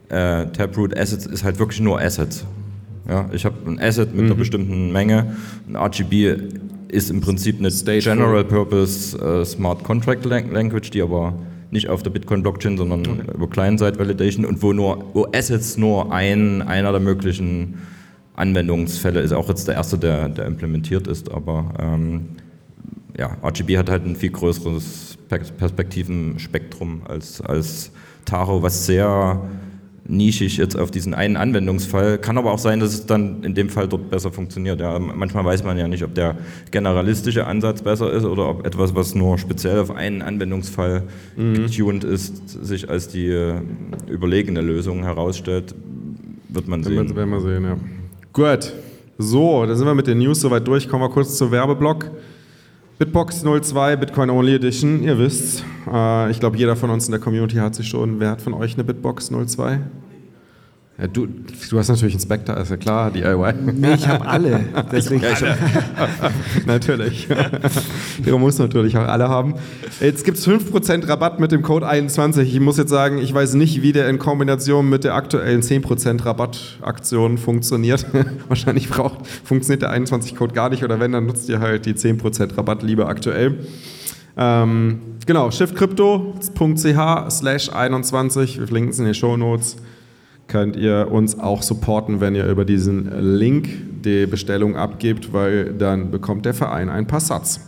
äh, 0.08 0.46
Taproot 0.46 0.96
Assets 0.96 1.26
ist 1.26 1.44
halt 1.44 1.58
wirklich 1.58 1.80
nur 1.80 2.00
Assets. 2.00 2.44
Ja, 3.08 3.28
ich 3.32 3.44
habe 3.44 3.56
ein 3.66 3.80
Asset 3.80 4.14
mit 4.14 4.24
mhm. 4.24 4.26
einer 4.26 4.34
bestimmten 4.36 4.92
Menge. 4.92 5.36
Ein 5.68 5.76
RGB 5.76 6.36
ist 6.88 7.10
im 7.10 7.20
Prinzip 7.20 7.58
eine 7.58 7.70
Stateful. 7.70 8.12
General 8.12 8.44
Purpose 8.44 9.16
uh, 9.18 9.44
Smart 9.44 9.84
Contract 9.84 10.24
Language, 10.24 10.90
die 10.90 11.02
aber 11.02 11.34
nicht 11.70 11.88
auf 11.88 12.02
der 12.02 12.10
Bitcoin-Blockchain, 12.10 12.76
sondern 12.76 13.00
okay. 13.00 13.32
über 13.34 13.48
Client-Side-Validation 13.48 14.44
und 14.44 14.62
wo 14.62 14.72
nur 14.72 15.04
wo 15.14 15.26
Assets 15.32 15.76
nur 15.76 16.12
ein, 16.12 16.62
einer 16.62 16.92
der 16.92 17.00
möglichen 17.00 17.78
Anwendungsfälle 18.34 19.20
ist, 19.20 19.32
auch 19.32 19.48
jetzt 19.48 19.68
der 19.68 19.74
erste, 19.74 19.98
der, 19.98 20.28
der 20.28 20.46
implementiert 20.46 21.06
ist, 21.06 21.30
aber 21.30 21.74
ähm, 21.78 22.28
ja, 23.18 23.36
RGB 23.42 23.76
hat 23.76 23.90
halt 23.90 24.06
ein 24.06 24.16
viel 24.16 24.30
größeres 24.30 25.18
Perspektivenspektrum 25.28 27.02
als, 27.06 27.40
als 27.40 27.92
Taro, 28.24 28.62
was 28.62 28.86
sehr 28.86 29.42
nischig 30.10 30.56
jetzt 30.56 30.76
auf 30.76 30.90
diesen 30.90 31.14
einen 31.14 31.36
Anwendungsfall. 31.36 32.18
Kann 32.18 32.36
aber 32.36 32.52
auch 32.52 32.58
sein, 32.58 32.80
dass 32.80 32.92
es 32.92 33.06
dann 33.06 33.42
in 33.44 33.54
dem 33.54 33.68
Fall 33.68 33.88
dort 33.88 34.10
besser 34.10 34.32
funktioniert. 34.32 34.80
Ja, 34.80 34.98
manchmal 34.98 35.44
weiß 35.44 35.64
man 35.64 35.78
ja 35.78 35.88
nicht, 35.88 36.02
ob 36.02 36.14
der 36.14 36.36
generalistische 36.70 37.46
Ansatz 37.46 37.82
besser 37.82 38.12
ist 38.12 38.24
oder 38.24 38.48
ob 38.48 38.66
etwas, 38.66 38.94
was 38.94 39.14
nur 39.14 39.38
speziell 39.38 39.78
auf 39.78 39.90
einen 39.90 40.22
Anwendungsfall 40.22 41.04
mhm. 41.36 41.54
getuned 41.54 42.04
ist, 42.04 42.64
sich 42.64 42.90
als 42.90 43.08
die 43.08 43.28
äh, 43.28 43.60
überlegene 44.08 44.60
Lösung 44.60 45.04
herausstellt. 45.04 45.74
Wird 46.48 46.66
man 46.66 46.82
sehen. 46.82 47.14
Werden 47.14 47.30
wir 47.30 47.40
sehen, 47.40 47.64
ja. 47.64 47.76
Gut. 48.32 48.72
So, 49.18 49.66
da 49.66 49.74
sind 49.74 49.86
wir 49.86 49.94
mit 49.94 50.06
den 50.06 50.18
News 50.18 50.40
soweit 50.40 50.66
durch. 50.66 50.88
Kommen 50.88 51.04
wir 51.04 51.10
kurz 51.10 51.36
zum 51.36 51.50
Werbeblock. 51.50 52.10
Bitbox 52.98 53.42
02, 53.42 53.96
Bitcoin 53.96 54.28
Only 54.28 54.56
Edition, 54.56 55.02
ihr 55.02 55.18
wisst. 55.18 55.64
Äh, 55.90 56.30
ich 56.30 56.38
glaube, 56.38 56.58
jeder 56.58 56.76
von 56.76 56.90
uns 56.90 57.06
in 57.06 57.12
der 57.12 57.20
Community 57.20 57.56
hat 57.56 57.74
sich 57.74 57.88
schon. 57.88 58.20
Wer 58.20 58.30
hat 58.30 58.42
von 58.42 58.52
euch 58.52 58.74
eine 58.74 58.84
Bitbox 58.84 59.30
02? 59.30 59.80
Ja, 61.00 61.06
du, 61.06 61.26
du 61.26 61.78
hast 61.78 61.88
natürlich 61.88 62.14
einen 62.14 62.20
Spectre, 62.20 62.60
ist 62.60 62.70
ja 62.70 62.76
klar, 62.76 63.10
DIY. 63.10 63.54
Nee, 63.74 63.94
ich 63.94 64.06
habe 64.06 64.26
alle. 64.26 64.66
Deswegen. 64.92 65.22
Ja, 65.22 65.30
alle. 65.30 65.56
natürlich. 66.66 67.26
Ihr 68.26 68.36
muss 68.36 68.58
natürlich 68.58 68.98
auch 68.98 69.08
alle 69.08 69.28
haben. 69.28 69.54
Jetzt 70.00 70.24
gibt 70.24 70.36
es 70.36 70.46
5% 70.46 71.08
Rabatt 71.08 71.40
mit 71.40 71.52
dem 71.52 71.62
Code 71.62 71.88
21. 71.88 72.54
Ich 72.54 72.60
muss 72.60 72.76
jetzt 72.76 72.90
sagen, 72.90 73.16
ich 73.16 73.32
weiß 73.32 73.54
nicht, 73.54 73.80
wie 73.80 73.92
der 73.92 74.10
in 74.10 74.18
Kombination 74.18 74.90
mit 74.90 75.04
der 75.04 75.14
aktuellen 75.14 75.62
10% 75.62 76.22
Rabattaktion 76.22 77.38
funktioniert. 77.38 78.04
Wahrscheinlich 78.48 78.90
braucht, 78.90 79.26
funktioniert 79.26 79.80
der 79.80 79.94
21-Code 79.94 80.52
gar 80.52 80.68
nicht 80.68 80.84
oder 80.84 81.00
wenn, 81.00 81.12
dann 81.12 81.24
nutzt 81.24 81.48
ihr 81.48 81.60
halt 81.60 81.86
die 81.86 81.94
10% 81.94 82.58
Rabatt 82.58 82.82
lieber 82.82 83.08
aktuell. 83.08 83.60
Ähm, 84.36 85.00
genau, 85.24 85.50
shiftcrypto.ch 85.50 87.30
slash 87.30 87.72
21. 87.72 88.58
Wir 88.58 88.66
verlinken 88.66 88.90
es 88.90 88.98
in 88.98 89.06
den 89.06 89.14
Show 89.14 89.38
Notes 89.38 89.78
könnt 90.50 90.76
ihr 90.76 91.08
uns 91.10 91.38
auch 91.38 91.62
supporten, 91.62 92.20
wenn 92.20 92.34
ihr 92.34 92.44
über 92.46 92.66
diesen 92.66 93.36
Link 93.38 93.68
die 94.04 94.26
Bestellung 94.26 94.76
abgebt, 94.76 95.32
weil 95.32 95.72
dann 95.72 96.10
bekommt 96.10 96.44
der 96.44 96.52
Verein 96.52 96.90
ein 96.90 97.06
paar 97.06 97.20
Satz. 97.20 97.60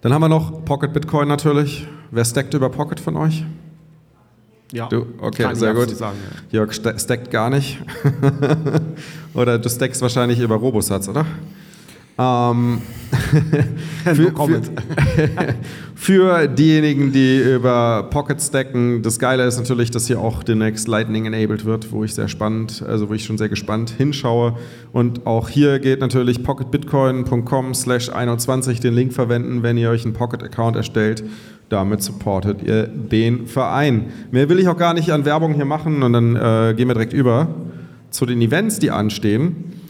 Dann 0.00 0.14
haben 0.14 0.22
wir 0.22 0.28
noch 0.28 0.64
Pocket 0.64 0.92
Bitcoin 0.92 1.28
natürlich. 1.28 1.86
Wer 2.10 2.24
stackt 2.24 2.54
über 2.54 2.70
Pocket 2.70 2.98
von 2.98 3.16
euch? 3.16 3.44
Ja. 4.72 4.88
Du? 4.88 5.06
Okay, 5.20 5.54
sehr 5.54 5.74
gut. 5.74 5.90
Sagen, 5.90 6.16
ja. 6.50 6.60
Jörg 6.60 6.72
stackt 6.72 7.30
gar 7.30 7.50
nicht. 7.50 7.78
oder 9.34 9.58
du 9.58 9.68
stackst 9.68 10.00
wahrscheinlich 10.00 10.38
über 10.38 10.56
Robosatz, 10.56 11.08
oder? 11.08 11.26
Ähm, 12.22 12.82
für, 14.04 14.14
für, 14.14 14.34
für, 15.94 16.48
diejenigen, 16.48 17.12
die 17.12 17.40
über 17.40 18.08
Pocket 18.10 18.40
stacken, 18.40 19.02
das 19.02 19.18
Geile 19.18 19.44
ist 19.44 19.58
natürlich, 19.58 19.90
dass 19.90 20.06
hier 20.06 20.18
auch 20.18 20.42
demnächst 20.42 20.88
Lightning 20.88 21.26
enabled 21.26 21.66
wird, 21.66 21.92
wo 21.92 22.04
ich 22.04 22.14
sehr 22.14 22.28
spannend, 22.28 22.82
also 22.86 23.10
wo 23.10 23.14
ich 23.14 23.24
schon 23.24 23.36
sehr 23.36 23.50
gespannt 23.50 23.90
hinschaue. 23.90 24.56
Und 24.92 25.26
auch 25.26 25.50
hier 25.50 25.78
geht 25.78 26.00
natürlich 26.00 26.42
pocketbitcoin.com 26.42 27.74
slash 27.74 28.08
21 28.08 28.80
den 28.80 28.94
Link 28.94 29.12
verwenden, 29.12 29.62
wenn 29.62 29.76
ihr 29.76 29.90
euch 29.90 30.04
einen 30.04 30.14
Pocket-Account 30.14 30.76
erstellt. 30.76 31.22
Damit 31.68 32.02
supportet 32.02 32.62
ihr 32.62 32.86
den 32.86 33.46
Verein. 33.46 34.06
Mehr 34.30 34.48
will 34.48 34.58
ich 34.58 34.68
auch 34.68 34.76
gar 34.76 34.94
nicht 34.94 35.10
an 35.10 35.24
Werbung 35.24 35.54
hier 35.54 35.64
machen 35.66 36.02
und 36.02 36.12
dann 36.14 36.36
äh, 36.36 36.74
gehen 36.74 36.88
wir 36.88 36.94
direkt 36.94 37.12
über 37.12 37.48
zu 38.10 38.26
den 38.26 38.40
Events, 38.40 38.78
die 38.78 38.90
anstehen. 38.90 39.81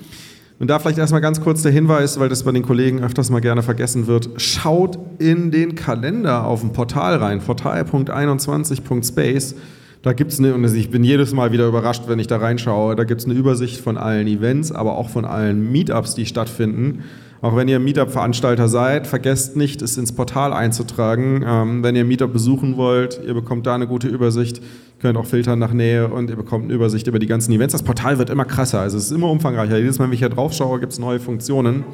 Und 0.63 0.69
da 0.69 0.79
vielleicht 0.79 0.99
erstmal 0.99 1.21
ganz 1.21 1.41
kurz 1.41 1.63
der 1.63 1.73
Hinweis, 1.73 2.21
weil 2.21 2.29
das 2.29 2.45
bei 2.45 2.53
den 2.53 2.63
Kollegen 2.63 3.03
öfters 3.03 3.31
mal 3.31 3.41
gerne 3.41 3.65
vergessen 3.65 4.07
wird. 4.07 4.31
Schaut 4.37 4.97
in 5.19 5.51
den 5.51 5.75
Kalender 5.75 6.47
auf 6.47 6.61
dem 6.61 6.73
Portal 6.73 7.17
rein, 7.17 7.41
portal.21.space. 7.41 9.57
Da 10.03 10.13
gibt 10.13 10.31
es 10.31 10.39
eine, 10.39 10.55
und 10.55 10.65
ich 10.65 10.89
bin 10.89 11.03
jedes 11.03 11.33
Mal 11.33 11.51
wieder 11.51 11.67
überrascht, 11.67 12.05
wenn 12.07 12.21
ich 12.21 12.29
da 12.29 12.37
reinschaue, 12.37 12.95
da 12.95 13.03
gibt 13.03 13.23
es 13.23 13.25
eine 13.25 13.35
Übersicht 13.35 13.81
von 13.81 13.99
allen 13.99 14.29
Events, 14.29 14.71
aber 14.71 14.99
auch 14.99 15.11
von 15.11 15.25
allen 15.25 15.73
Meetups, 15.73 16.15
die 16.15 16.27
stattfinden. 16.27 17.03
Auch 17.41 17.57
wenn 17.57 17.67
ihr 17.67 17.81
Meetup-Veranstalter 17.81 18.69
seid, 18.69 19.09
vergesst 19.09 19.57
nicht, 19.57 19.83
es 19.83 19.99
ins 19.99 20.13
Portal 20.13 20.53
einzutragen. 20.53 21.45
Ähm, 21.45 21.83
wenn 21.83 21.97
ihr 21.97 22.05
Meetup 22.05 22.33
besuchen 22.33 22.77
wollt, 22.77 23.21
ihr 23.27 23.35
bekommt 23.35 23.67
da 23.67 23.75
eine 23.75 23.89
gute 23.89 24.07
Übersicht, 24.07 24.63
könnt 25.03 25.19
auch 25.19 25.27
filtern 25.27 25.59
nach 25.59 25.73
Nähe 25.73 26.09
und 26.09 26.31
ihr 26.31 26.37
bekommt 26.37 26.65
eine 26.65 26.73
Übersicht 26.73 27.07
über 27.09 27.19
die 27.19 27.27
ganzen 27.27 27.53
Events. 27.53 27.73
Das 27.73 27.83
Portal 27.83 28.19
wird 28.19 28.31
immer 28.31 28.45
krasser, 28.45 28.81
also 28.81 28.97
es 28.97 29.07
ist 29.07 29.11
immer 29.11 29.31
umfangreicher. 29.31 29.77
Jedes 29.77 29.99
Mal, 29.99 30.07
wenn 30.07 30.13
ich 30.13 30.21
hier 30.21 30.29
drauf 30.29 30.55
schaue, 30.55 30.81
gibt 30.81 30.93
es 30.93 30.99
neue 30.99 31.21
Funktionen. 31.21 31.85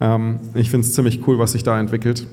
Ähm, 0.00 0.38
ich 0.54 0.70
finde 0.70 0.86
es 0.86 0.92
ziemlich 0.92 1.26
cool, 1.26 1.38
was 1.38 1.52
sich 1.52 1.62
da 1.62 1.80
entwickelt. 1.80 2.26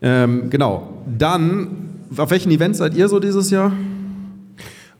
Ähm, 0.00 0.48
genau, 0.48 1.02
dann, 1.18 2.00
auf 2.16 2.30
welchen 2.30 2.50
Events 2.52 2.78
seid 2.78 2.94
ihr 2.94 3.08
so 3.08 3.18
dieses 3.18 3.50
Jahr? 3.50 3.72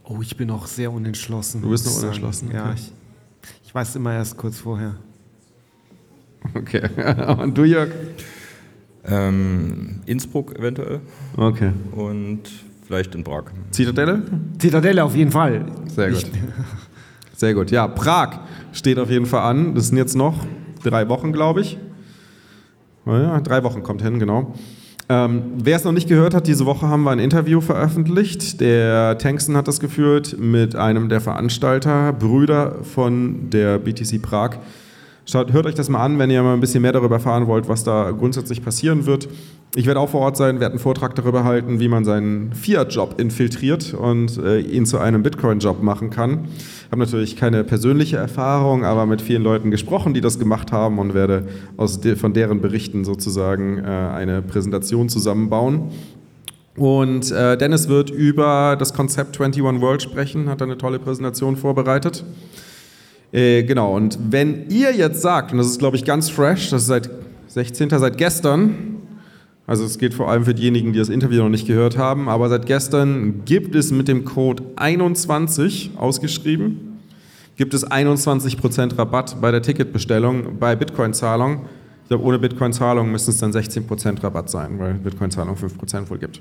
Oh, 0.05 0.18
ich 0.20 0.36
bin 0.36 0.48
noch 0.48 0.66
sehr 0.66 0.93
unentschlossen. 0.93 1.62
Du 1.62 1.70
bist 1.70 1.86
noch 1.86 1.97
unentschlossen. 1.98 2.48
Okay. 2.48 2.56
Ja, 2.56 2.73
ich, 2.74 2.93
ich 3.64 3.74
weiß 3.74 3.97
immer 3.97 4.12
erst 4.12 4.36
kurz 4.36 4.59
vorher. 4.59 4.97
Okay. 6.55 6.82
Und 7.43 7.56
du, 7.56 7.64
Jörg? 7.64 7.90
Ähm, 9.05 10.01
Innsbruck 10.06 10.59
eventuell. 10.59 11.01
Okay. 11.36 11.73
Und 11.93 12.43
vielleicht 12.86 13.14
in 13.14 13.24
Prag. 13.24 13.44
Zitadelle? 13.70 14.22
Zitadelle 14.58 15.04
auf 15.04 15.14
jeden 15.14 15.32
Fall. 15.32 15.66
Sehr 15.94 16.10
gut. 16.10 16.22
Ich 16.22 16.30
Sehr 17.38 17.54
gut. 17.54 17.70
Ja, 17.70 17.88
Prag 17.88 18.40
steht 18.72 18.98
auf 18.98 19.10
jeden 19.10 19.26
Fall 19.26 19.42
an. 19.42 19.74
Das 19.74 19.88
sind 19.88 19.98
jetzt 19.98 20.14
noch 20.14 20.46
drei 20.82 21.08
Wochen, 21.08 21.32
glaube 21.32 21.60
ich. 21.60 21.78
Ja, 23.04 23.40
drei 23.40 23.62
Wochen 23.62 23.82
kommt 23.82 24.02
hin, 24.02 24.18
genau. 24.18 24.54
Ähm, 25.08 25.42
wer 25.62 25.76
es 25.76 25.84
noch 25.84 25.92
nicht 25.92 26.08
gehört 26.08 26.34
hat, 26.34 26.48
diese 26.48 26.66
Woche 26.66 26.88
haben 26.88 27.04
wir 27.04 27.12
ein 27.12 27.20
Interview 27.20 27.60
veröffentlicht. 27.60 28.60
Der 28.60 29.18
Tankson 29.18 29.56
hat 29.56 29.68
das 29.68 29.78
geführt 29.78 30.36
mit 30.38 30.74
einem 30.74 31.08
der 31.08 31.20
Veranstalter, 31.20 32.12
Brüder 32.12 32.78
von 32.82 33.50
der 33.50 33.78
BTC 33.78 34.20
Prag. 34.20 34.56
Schaut, 35.26 35.52
hört 35.52 35.66
euch 35.66 35.74
das 35.74 35.88
mal 35.88 36.04
an, 36.04 36.18
wenn 36.18 36.30
ihr 36.30 36.42
mal 36.42 36.54
ein 36.54 36.60
bisschen 36.60 36.82
mehr 36.82 36.92
darüber 36.92 37.16
erfahren 37.16 37.46
wollt, 37.46 37.68
was 37.68 37.84
da 37.84 38.10
grundsätzlich 38.12 38.62
passieren 38.64 39.06
wird. 39.06 39.28
Ich 39.74 39.84
werde 39.84 40.01
auch 40.01 40.09
vor 40.09 40.20
Ort 40.20 40.38
sein, 40.38 40.59
werde 40.59 40.72
einen 40.72 40.78
Vortrag 40.78 41.14
darüber 41.16 41.44
halten, 41.44 41.80
wie 41.80 41.88
man 41.88 42.05
seinen 42.05 42.52
Fiat-Job 42.55 43.20
infiltriert 43.20 43.93
und 43.93 44.38
äh, 44.38 44.60
ihn 44.60 44.86
zu 44.86 44.98
einem 44.98 45.22
Bitcoin-Job 45.22 45.82
machen 45.82 46.09
kann. 46.09 46.47
Ich 46.56 46.90
habe 46.90 47.01
natürlich 47.01 47.36
keine 47.36 47.62
persönliche 47.62 48.16
Erfahrung, 48.16 48.84
aber 48.84 49.05
mit 49.05 49.20
vielen 49.20 49.43
Leuten 49.43 49.70
gesprochen, 49.70 50.14
die 50.14 50.22
das 50.22 50.38
gemacht 50.38 50.72
haben 50.72 50.98
und 50.98 51.12
werde 51.12 51.47
aus 51.76 52.01
de 52.01 52.16
von 52.16 52.32
deren 52.32 52.62
Berichten 52.62 53.05
sozusagen 53.05 53.78
äh, 53.78 53.82
eine 53.82 54.40
Präsentation 54.40 55.10
zusammenbauen. 55.10 55.90
Und 56.76 57.30
äh, 57.30 57.59
Dennis 57.59 57.88
wird 57.88 58.10
über 58.10 58.76
das 58.78 58.94
Konzept 58.94 59.40
21 59.40 59.80
World 59.82 60.02
sprechen, 60.02 60.48
hat 60.48 60.62
eine 60.62 60.78
tolle 60.78 60.98
Präsentation 60.98 61.56
vorbereitet. 61.56 62.24
Äh, 63.32 63.64
genau, 63.64 63.94
und 63.94 64.18
wenn 64.30 64.70
ihr 64.70 64.94
jetzt 64.94 65.20
sagt, 65.20 65.52
und 65.52 65.59
das 65.59 65.66
ist, 65.66 65.78
glaube 65.78 65.97
ich, 65.97 66.05
ganz 66.05 66.30
fresh, 66.30 66.70
das 66.70 66.82
ist 66.82 66.88
seit 66.88 67.10
16. 67.48 67.90
seit 67.90 68.18
gestern, 68.18 68.95
also 69.66 69.84
es 69.84 69.98
geht 69.98 70.14
vor 70.14 70.30
allem 70.30 70.44
für 70.44 70.55
diejenigen, 70.55 70.93
die 70.93 70.98
das 70.98 71.09
Interview 71.09 71.43
noch 71.43 71.48
nicht 71.48 71.66
gehört 71.66 71.97
haben, 71.97 72.28
aber 72.28 72.48
seit 72.48 72.66
gestern 72.66 73.44
gibt 73.44 73.74
es 73.74 73.90
mit 73.90 74.09
dem 74.09 74.24
Code 74.24 74.62
21 74.76 75.93
ausgeschrieben, 75.97 76.98
gibt 77.56 77.74
es 77.74 77.86
21% 77.86 78.98
Rabatt 78.98 79.40
bei 79.40 79.51
der 79.51 79.62
Ticketbestellung 79.62 80.59
bei 80.59 80.76
Bitcoin-Zahlung. 80.76 81.66
Ich 82.02 82.09
glaube, 82.09 82.24
ohne 82.24 82.38
Bitcoin-Zahlung 82.38 83.10
müssen 83.10 83.30
es 83.30 83.38
dann 83.38 83.52
16% 83.52 84.22
Rabatt 84.22 84.51
sein, 84.51 84.78
weil 84.78 84.94
Bitcoin-Zahlung 84.94 85.56
5% 85.56 86.09
wohl 86.10 86.18
gibt. 86.18 86.40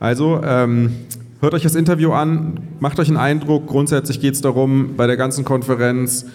Also 0.00 0.40
ähm, 0.42 0.92
Hört 1.40 1.54
euch 1.54 1.62
das 1.62 1.74
Interview 1.74 2.12
an, 2.12 2.60
macht 2.80 2.98
euch 2.98 3.08
einen 3.08 3.16
Eindruck. 3.16 3.66
Grundsätzlich 3.66 4.20
geht 4.20 4.34
es 4.34 4.42
darum, 4.42 4.96
bei 4.98 5.06
der 5.06 5.16
ganzen 5.16 5.42
Konferenz 5.42 6.26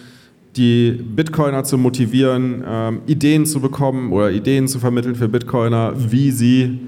die 0.56 0.92
Bitcoiner 0.92 1.64
zu 1.64 1.78
motivieren, 1.78 2.64
ähm, 2.66 3.02
Ideen 3.08 3.46
zu 3.46 3.60
bekommen 3.60 4.12
oder 4.12 4.32
Ideen 4.32 4.68
zu 4.68 4.80
vermitteln 4.80 5.16
für 5.16 5.28
Bitcoiner, 5.28 5.94
wie 5.96 6.32
sie 6.32 6.88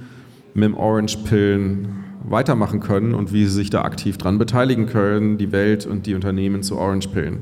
mit 0.53 0.63
dem 0.63 0.75
Orange-Pillen 0.75 1.87
weitermachen 2.23 2.79
können 2.79 3.13
und 3.13 3.31
wie 3.33 3.45
sie 3.45 3.51
sich 3.51 3.69
da 3.69 3.83
aktiv 3.83 4.17
dran 4.17 4.37
beteiligen 4.37 4.87
können, 4.87 5.37
die 5.37 5.51
Welt 5.51 5.85
und 5.85 6.05
die 6.05 6.15
Unternehmen 6.15 6.63
zu 6.63 6.77
Orange-Pillen. 6.77 7.39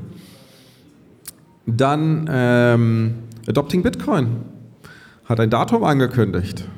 Dann 1.66 2.28
ähm, 2.30 3.14
Adopting 3.48 3.82
Bitcoin 3.82 4.28
hat 5.24 5.40
ein 5.40 5.50
Datum 5.50 5.82
angekündigt. 5.82 6.68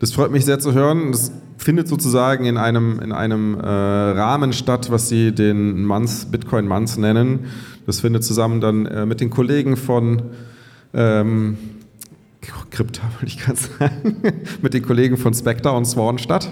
Das 0.00 0.12
freut 0.12 0.32
mich 0.32 0.44
sehr 0.44 0.58
zu 0.58 0.74
hören. 0.74 1.12
Das 1.12 1.32
findet 1.56 1.88
sozusagen 1.88 2.44
in 2.44 2.56
einem, 2.56 2.98
in 3.00 3.12
einem 3.12 3.54
äh, 3.54 3.66
Rahmen 3.66 4.52
statt, 4.52 4.90
was 4.90 5.08
sie 5.08 5.32
den 5.32 5.84
Month, 5.84 6.30
Bitcoin 6.30 6.66
Month 6.66 6.98
nennen. 6.98 7.46
Das 7.86 8.00
findet 8.00 8.24
zusammen 8.24 8.60
dann 8.60 8.86
äh, 8.86 9.06
mit 9.06 9.20
den 9.20 9.30
Kollegen 9.30 9.76
von 9.76 10.22
ähm, 10.92 11.56
Krypta, 12.70 13.02
würde 13.18 13.26
ich 13.26 13.38
gerade 13.38 13.58
sagen, 13.58 14.16
mit 14.62 14.74
den 14.74 14.82
Kollegen 14.82 15.16
von 15.16 15.34
Spectre 15.34 15.72
und 15.72 15.84
Swan 15.84 16.18
statt, 16.18 16.50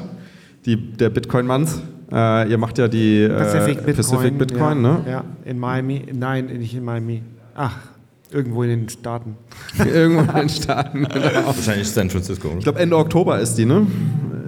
die, 0.64 0.76
der 0.76 1.10
Bitcoin 1.10 1.46
Month. 1.46 1.70
Äh, 2.10 2.50
ihr 2.50 2.58
macht 2.58 2.78
ja 2.78 2.88
die 2.88 3.22
äh, 3.22 3.28
Pacific 3.28 3.84
Bitcoin, 3.84 3.96
Pacific 3.96 4.38
Bitcoin 4.38 4.84
ja, 4.84 4.92
ne? 4.92 5.04
Ja, 5.08 5.24
in 5.44 5.58
Miami. 5.58 6.06
Nein, 6.12 6.46
nicht 6.46 6.74
in 6.74 6.84
Miami. 6.84 7.22
Ach, 7.54 7.78
Irgendwo 8.32 8.62
in 8.62 8.70
den 8.70 8.88
Staaten. 8.88 9.36
Irgendwo 9.78 10.22
in 10.22 10.38
den 10.38 10.48
Staaten, 10.48 11.04
genau. 11.04 11.46
Wahrscheinlich 11.46 11.88
San 11.88 12.08
Francisco. 12.08 12.48
Ich 12.56 12.64
glaube, 12.64 12.78
Ende 12.78 12.96
Oktober 12.96 13.38
ist 13.38 13.56
die, 13.56 13.66
ne? 13.66 13.86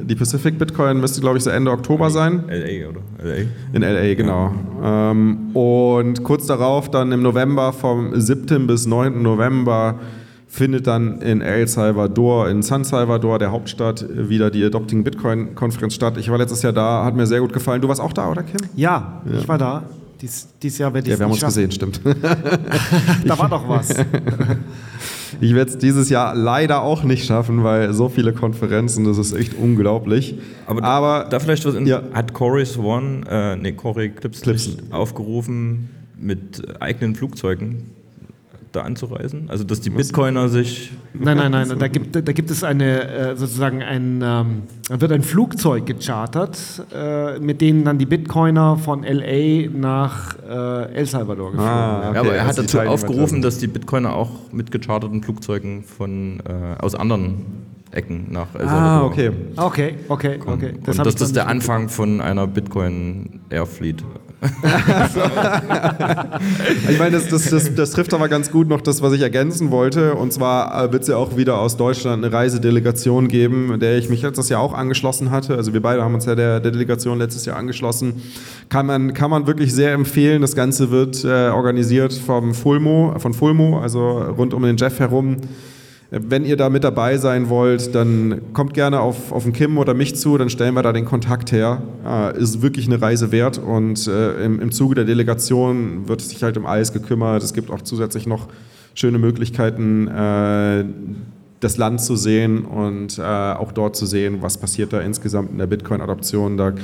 Die 0.06 0.14
Pacific 0.14 0.58
Bitcoin 0.58 1.00
müsste, 1.00 1.20
glaube 1.20 1.38
ich, 1.38 1.44
so 1.44 1.50
Ende 1.50 1.70
Oktober 1.70 2.10
sein. 2.10 2.44
LA, 2.48 2.88
oder? 2.88 3.00
LA? 3.22 3.44
In 3.72 3.82
LA, 3.82 4.14
genau. 4.14 4.52
Ähm, 4.82 5.54
und 5.56 6.22
kurz 6.24 6.46
darauf, 6.46 6.90
dann 6.90 7.10
im 7.12 7.22
November, 7.22 7.72
vom 7.72 8.18
7. 8.20 8.66
bis 8.66 8.86
9. 8.86 9.22
November, 9.22 9.98
findet 10.46 10.86
dann 10.86 11.20
in 11.20 11.40
El 11.40 11.66
Salvador, 11.66 12.48
in 12.48 12.62
San 12.62 12.84
Salvador, 12.84 13.38
der 13.38 13.50
Hauptstadt, 13.50 14.04
wieder 14.10 14.50
die 14.50 14.62
Adopting 14.64 15.02
Bitcoin 15.04 15.54
Konferenz 15.54 15.94
statt. 15.94 16.16
Ich 16.18 16.30
war 16.30 16.38
letztes 16.38 16.62
Jahr 16.62 16.72
da, 16.72 17.04
hat 17.04 17.16
mir 17.16 17.26
sehr 17.26 17.40
gut 17.40 17.52
gefallen. 17.52 17.80
Du 17.80 17.88
warst 17.88 18.00
auch 18.00 18.12
da, 18.12 18.30
oder 18.30 18.42
Kim? 18.42 18.60
Ja, 18.76 19.22
ich 19.38 19.48
war 19.48 19.58
da. 19.58 19.82
Dies, 20.20 20.46
dieses 20.62 20.78
Jahr 20.78 20.94
werde 20.94 21.08
ich 21.08 21.12
Ja, 21.14 21.18
wir 21.18 21.24
haben 21.24 21.32
uns 21.32 21.40
schaffen. 21.40 21.54
gesehen, 21.68 21.72
stimmt. 21.72 22.00
Da 23.26 23.38
war 23.38 23.48
doch 23.48 23.68
was. 23.68 23.88
Ich 25.40 25.54
werde 25.54 25.70
es 25.70 25.78
dieses 25.78 26.08
Jahr 26.10 26.34
leider 26.34 26.82
auch 26.82 27.02
nicht 27.04 27.26
schaffen, 27.26 27.62
weil 27.64 27.92
so 27.92 28.08
viele 28.08 28.32
Konferenzen, 28.32 29.04
das 29.04 29.18
ist 29.18 29.32
echt 29.34 29.54
unglaublich. 29.58 30.36
Aber, 30.66 30.80
da- 30.80 30.86
Aber 30.86 31.26
da 31.30 31.38
vielleicht 31.40 31.64
was 31.66 31.74
in, 31.74 31.86
Ja. 31.86 32.02
hat 32.12 32.32
Corey 32.32 32.64
Swan, 32.66 33.24
äh, 33.28 33.56
nee, 33.56 33.72
Corey 33.72 34.10
Clipsley. 34.10 34.76
aufgerufen, 34.90 35.90
mit 36.18 36.62
eigenen 36.80 37.14
Flugzeugen 37.14 37.90
da 38.74 38.82
anzureisen? 38.82 39.46
Also, 39.48 39.64
dass 39.64 39.80
die 39.80 39.90
Bitcoiner 39.90 40.48
sich. 40.48 40.92
Nein, 41.12 41.36
nein, 41.36 41.50
nein. 41.50 41.78
Da 41.78 41.88
gibt, 41.88 42.14
da 42.16 42.32
gibt 42.32 42.50
es 42.50 42.64
eine, 42.64 43.08
äh, 43.08 43.36
sozusagen 43.36 43.82
ein, 43.82 44.20
ähm, 44.22 44.62
da 44.88 45.00
wird 45.00 45.12
ein 45.12 45.22
Flugzeug 45.22 45.86
gechartert, 45.86 46.58
äh, 46.94 47.38
mit 47.38 47.60
denen 47.60 47.84
dann 47.84 47.98
die 47.98 48.06
Bitcoiner 48.06 48.76
von 48.76 49.02
LA 49.04 49.68
nach 49.72 50.36
äh, 50.48 50.94
El 50.94 51.06
Salvador 51.06 51.52
geflogen 51.52 51.70
Ah, 51.72 52.00
werden. 52.02 52.14
ja, 52.14 52.20
aber 52.20 52.34
er 52.34 52.46
also 52.46 52.62
hat 52.62 52.66
dazu 52.74 52.80
aufgerufen, 52.80 53.42
dass 53.42 53.58
die 53.58 53.66
Bitcoiner 53.66 54.14
auch 54.14 54.30
mit 54.52 54.70
gecharterten 54.70 55.22
Flugzeugen 55.22 55.84
von, 55.84 56.40
äh, 56.40 56.80
aus 56.82 56.94
anderen 56.94 57.42
Ecken 57.94 58.26
nach 58.30 58.54
El 58.54 58.66
Ah, 58.66 58.68
Salvador 58.68 59.06
okay. 59.10 59.30
Okay, 59.56 59.94
okay, 60.08 60.38
kommen. 60.38 60.56
okay. 60.56 60.72
Und 60.86 60.86
dass 60.98 61.06
ich 61.08 61.14
das 61.14 61.14
dann 61.28 61.34
der 61.34 61.48
Anfang 61.48 61.88
von 61.88 62.20
einer 62.20 62.46
Bitcoin 62.46 63.40
Airfleet. 63.50 64.04
Ich 66.90 66.98
meine, 66.98 67.12
das, 67.12 67.28
das, 67.28 67.48
das, 67.50 67.74
das 67.74 67.90
trifft 67.92 68.12
aber 68.14 68.28
ganz 68.28 68.50
gut 68.50 68.68
noch 68.68 68.80
das, 68.80 69.00
was 69.02 69.12
ich 69.14 69.22
ergänzen 69.22 69.70
wollte. 69.70 70.14
Und 70.14 70.32
zwar 70.32 70.92
wird 70.92 71.02
es 71.02 71.08
ja 71.08 71.16
auch 71.16 71.36
wieder 71.36 71.58
aus 71.58 71.76
Deutschland 71.76 72.24
eine 72.24 72.32
Reisedelegation 72.34 73.28
geben, 73.28 73.78
der 73.80 73.96
ich 73.98 74.08
mich 74.10 74.22
letztes 74.22 74.48
Jahr 74.48 74.60
auch 74.60 74.74
angeschlossen 74.74 75.30
hatte. 75.30 75.56
Also 75.56 75.72
wir 75.72 75.80
beide 75.82 76.02
haben 76.02 76.14
uns 76.14 76.26
ja 76.26 76.34
der, 76.34 76.60
der 76.60 76.72
Delegation 76.72 77.18
letztes 77.18 77.44
Jahr 77.46 77.56
angeschlossen. 77.56 78.20
Kann 78.68 78.86
man, 78.86 79.14
kann 79.14 79.30
man 79.30 79.46
wirklich 79.46 79.72
sehr 79.74 79.92
empfehlen. 79.92 80.42
Das 80.42 80.54
Ganze 80.54 80.90
wird 80.90 81.24
äh, 81.24 81.48
organisiert 81.48 82.12
vom 82.12 82.54
Fulmo, 82.54 83.14
von 83.18 83.32
Fulmo, 83.34 83.80
also 83.80 84.18
rund 84.18 84.52
um 84.54 84.62
den 84.62 84.76
Jeff 84.76 84.98
herum. 85.00 85.36
Wenn 86.16 86.44
ihr 86.44 86.56
da 86.56 86.70
mit 86.70 86.84
dabei 86.84 87.16
sein 87.16 87.48
wollt, 87.48 87.92
dann 87.92 88.40
kommt 88.52 88.72
gerne 88.72 89.00
auf, 89.00 89.32
auf 89.32 89.42
den 89.42 89.52
Kim 89.52 89.78
oder 89.78 89.94
mich 89.94 90.14
zu, 90.14 90.38
dann 90.38 90.48
stellen 90.48 90.74
wir 90.74 90.82
da 90.82 90.92
den 90.92 91.04
Kontakt 91.04 91.50
her. 91.50 91.82
Äh, 92.06 92.38
ist 92.38 92.62
wirklich 92.62 92.86
eine 92.86 93.02
Reise 93.02 93.32
wert 93.32 93.58
und 93.58 94.06
äh, 94.06 94.44
im, 94.44 94.60
im 94.60 94.70
Zuge 94.70 94.94
der 94.94 95.04
Delegation 95.06 96.06
wird 96.06 96.20
sich 96.20 96.40
halt 96.44 96.56
um 96.56 96.66
alles 96.66 96.92
gekümmert. 96.92 97.42
Es 97.42 97.52
gibt 97.52 97.68
auch 97.68 97.82
zusätzlich 97.82 98.28
noch 98.28 98.46
schöne 98.94 99.18
Möglichkeiten, 99.18 100.06
äh, 100.06 100.84
das 101.58 101.78
Land 101.78 102.00
zu 102.00 102.14
sehen 102.14 102.64
und 102.64 103.18
äh, 103.18 103.22
auch 103.22 103.72
dort 103.72 103.96
zu 103.96 104.06
sehen, 104.06 104.40
was 104.40 104.58
passiert 104.58 104.92
da 104.92 105.00
insgesamt 105.00 105.50
in 105.50 105.58
der 105.58 105.66
Bitcoin-Adoption. 105.66 106.56
Da, 106.56 106.74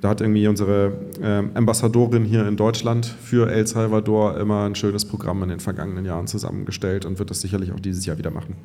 da 0.00 0.08
hat 0.08 0.20
irgendwie 0.20 0.48
unsere 0.48 0.94
ähm, 1.22 1.50
Ambassadorin 1.54 2.24
hier 2.24 2.48
in 2.48 2.56
Deutschland 2.56 3.06
für 3.06 3.50
El 3.50 3.66
Salvador 3.68 4.36
immer 4.38 4.64
ein 4.64 4.74
schönes 4.74 5.04
Programm 5.04 5.42
in 5.44 5.50
den 5.50 5.60
vergangenen 5.60 6.04
Jahren 6.06 6.26
zusammengestellt 6.26 7.04
und 7.04 7.20
wird 7.20 7.30
das 7.30 7.40
sicherlich 7.40 7.70
auch 7.70 7.80
dieses 7.80 8.04
Jahr 8.06 8.18
wieder 8.18 8.30
machen. 8.30 8.56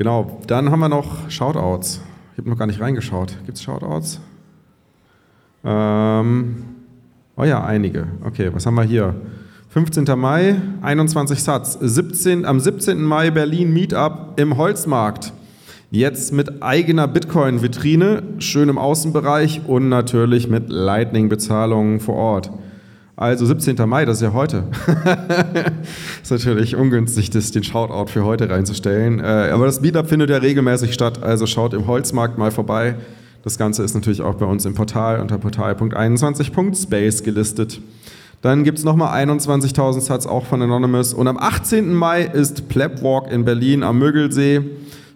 Genau, 0.00 0.40
dann 0.46 0.70
haben 0.70 0.80
wir 0.80 0.88
noch 0.88 1.28
Shoutouts. 1.28 2.00
Ich 2.32 2.38
habe 2.38 2.48
noch 2.48 2.56
gar 2.56 2.64
nicht 2.64 2.80
reingeschaut. 2.80 3.36
Gibt 3.44 3.58
es 3.58 3.62
Shoutouts? 3.62 4.18
Ähm, 5.62 6.64
oh 7.36 7.44
ja, 7.44 7.62
einige. 7.62 8.06
Okay, 8.24 8.48
was 8.50 8.64
haben 8.64 8.76
wir 8.76 8.82
hier? 8.82 9.14
15. 9.68 10.06
Mai, 10.18 10.56
21 10.80 11.42
Satz. 11.42 11.76
17, 11.78 12.46
am 12.46 12.60
17. 12.60 13.02
Mai 13.02 13.30
Berlin 13.30 13.74
Meetup 13.74 14.40
im 14.40 14.56
Holzmarkt. 14.56 15.34
Jetzt 15.90 16.32
mit 16.32 16.62
eigener 16.62 17.06
Bitcoin-Vitrine, 17.06 18.22
schön 18.38 18.70
im 18.70 18.78
Außenbereich 18.78 19.66
und 19.66 19.90
natürlich 19.90 20.48
mit 20.48 20.70
Lightning-Bezahlungen 20.70 22.00
vor 22.00 22.14
Ort. 22.14 22.50
Also 23.20 23.44
17. 23.44 23.76
Mai, 23.86 24.06
das 24.06 24.16
ist 24.16 24.22
ja 24.22 24.32
heute. 24.32 24.64
ist 26.22 26.30
natürlich 26.30 26.74
ungünstig, 26.74 27.28
das, 27.28 27.50
den 27.50 27.62
Shoutout 27.62 28.10
für 28.10 28.24
heute 28.24 28.48
reinzustellen. 28.48 29.20
Äh, 29.20 29.50
aber 29.52 29.66
das 29.66 29.82
Meetup 29.82 30.08
findet 30.08 30.30
ja 30.30 30.38
regelmäßig 30.38 30.94
statt, 30.94 31.22
also 31.22 31.44
schaut 31.44 31.74
im 31.74 31.86
Holzmarkt 31.86 32.38
mal 32.38 32.50
vorbei. 32.50 32.94
Das 33.42 33.58
Ganze 33.58 33.82
ist 33.82 33.92
natürlich 33.92 34.22
auch 34.22 34.36
bei 34.36 34.46
uns 34.46 34.64
im 34.64 34.72
Portal 34.72 35.20
unter 35.20 35.36
portal.21.space 35.36 37.22
gelistet. 37.22 37.82
Dann 38.40 38.64
gibt 38.64 38.78
es 38.78 38.84
nochmal 38.84 39.22
21.000 39.28 40.00
Satz 40.00 40.24
auch 40.24 40.46
von 40.46 40.62
Anonymous. 40.62 41.12
Und 41.12 41.28
am 41.28 41.36
18. 41.36 41.92
Mai 41.92 42.22
ist 42.22 42.70
Plebwalk 42.70 43.30
in 43.30 43.44
Berlin 43.44 43.82
am 43.82 43.98
Mögelsee. 43.98 44.62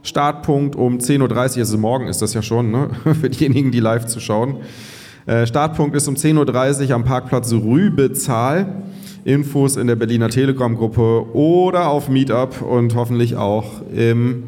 Startpunkt 0.03 0.77
um 0.77 0.99
10.30 0.99 1.23
Uhr, 1.23 1.59
also 1.61 1.79
morgen 1.79 2.09
ist 2.09 2.21
das 2.21 2.35
ja 2.35 2.43
schon, 2.43 2.71
ne? 2.71 2.91
für 3.19 3.31
diejenigen, 3.31 3.71
die 3.71 3.81
live 3.81 4.05
zuschauen. 4.05 4.57
Äh, 5.27 5.47
Startpunkt 5.47 5.97
ist 5.97 6.07
um 6.07 6.17
10.30 6.17 6.89
Uhr 6.89 6.95
am 6.95 7.05
Parkplatz 7.05 7.53
Rübezahl. 7.53 8.83
Infos 9.25 9.77
in 9.77 9.87
der 9.87 9.97
Berliner 9.97 10.29
Telegram-Gruppe 10.29 11.35
oder 11.35 11.89
auf 11.89 12.11
Meetup 12.11 12.61
und 12.61 12.95
hoffentlich 12.95 13.37
auch 13.37 13.81
im 13.95 14.45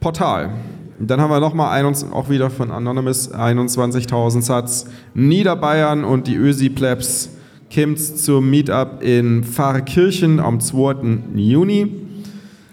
Portal. 0.00 0.50
Dann 0.98 1.20
haben 1.20 1.30
wir 1.30 1.38
nochmal 1.38 1.84
auch 1.84 2.28
wieder 2.28 2.50
von 2.50 2.72
Anonymous 2.72 3.32
21.000 3.32 4.42
Satz. 4.42 4.86
Niederbayern 5.14 6.04
und 6.04 6.26
die 6.26 6.34
Ösi-Plebs 6.34 7.30
Kims 7.70 8.22
zum 8.24 8.50
Meetup 8.50 9.02
in 9.02 9.44
Pfarrkirchen 9.44 10.40
am 10.40 10.58
2. 10.58 11.36
Juni. 11.36 12.06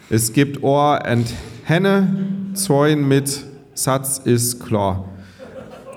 Es 0.10 0.34
gibt 0.34 0.64
Ohr 0.64 1.00
und 1.10 1.26
Henne, 1.64 2.28
Zäun 2.56 3.08
mit 3.08 3.46
Satz 3.76 4.18
ist 4.18 4.66
klar. 4.66 5.06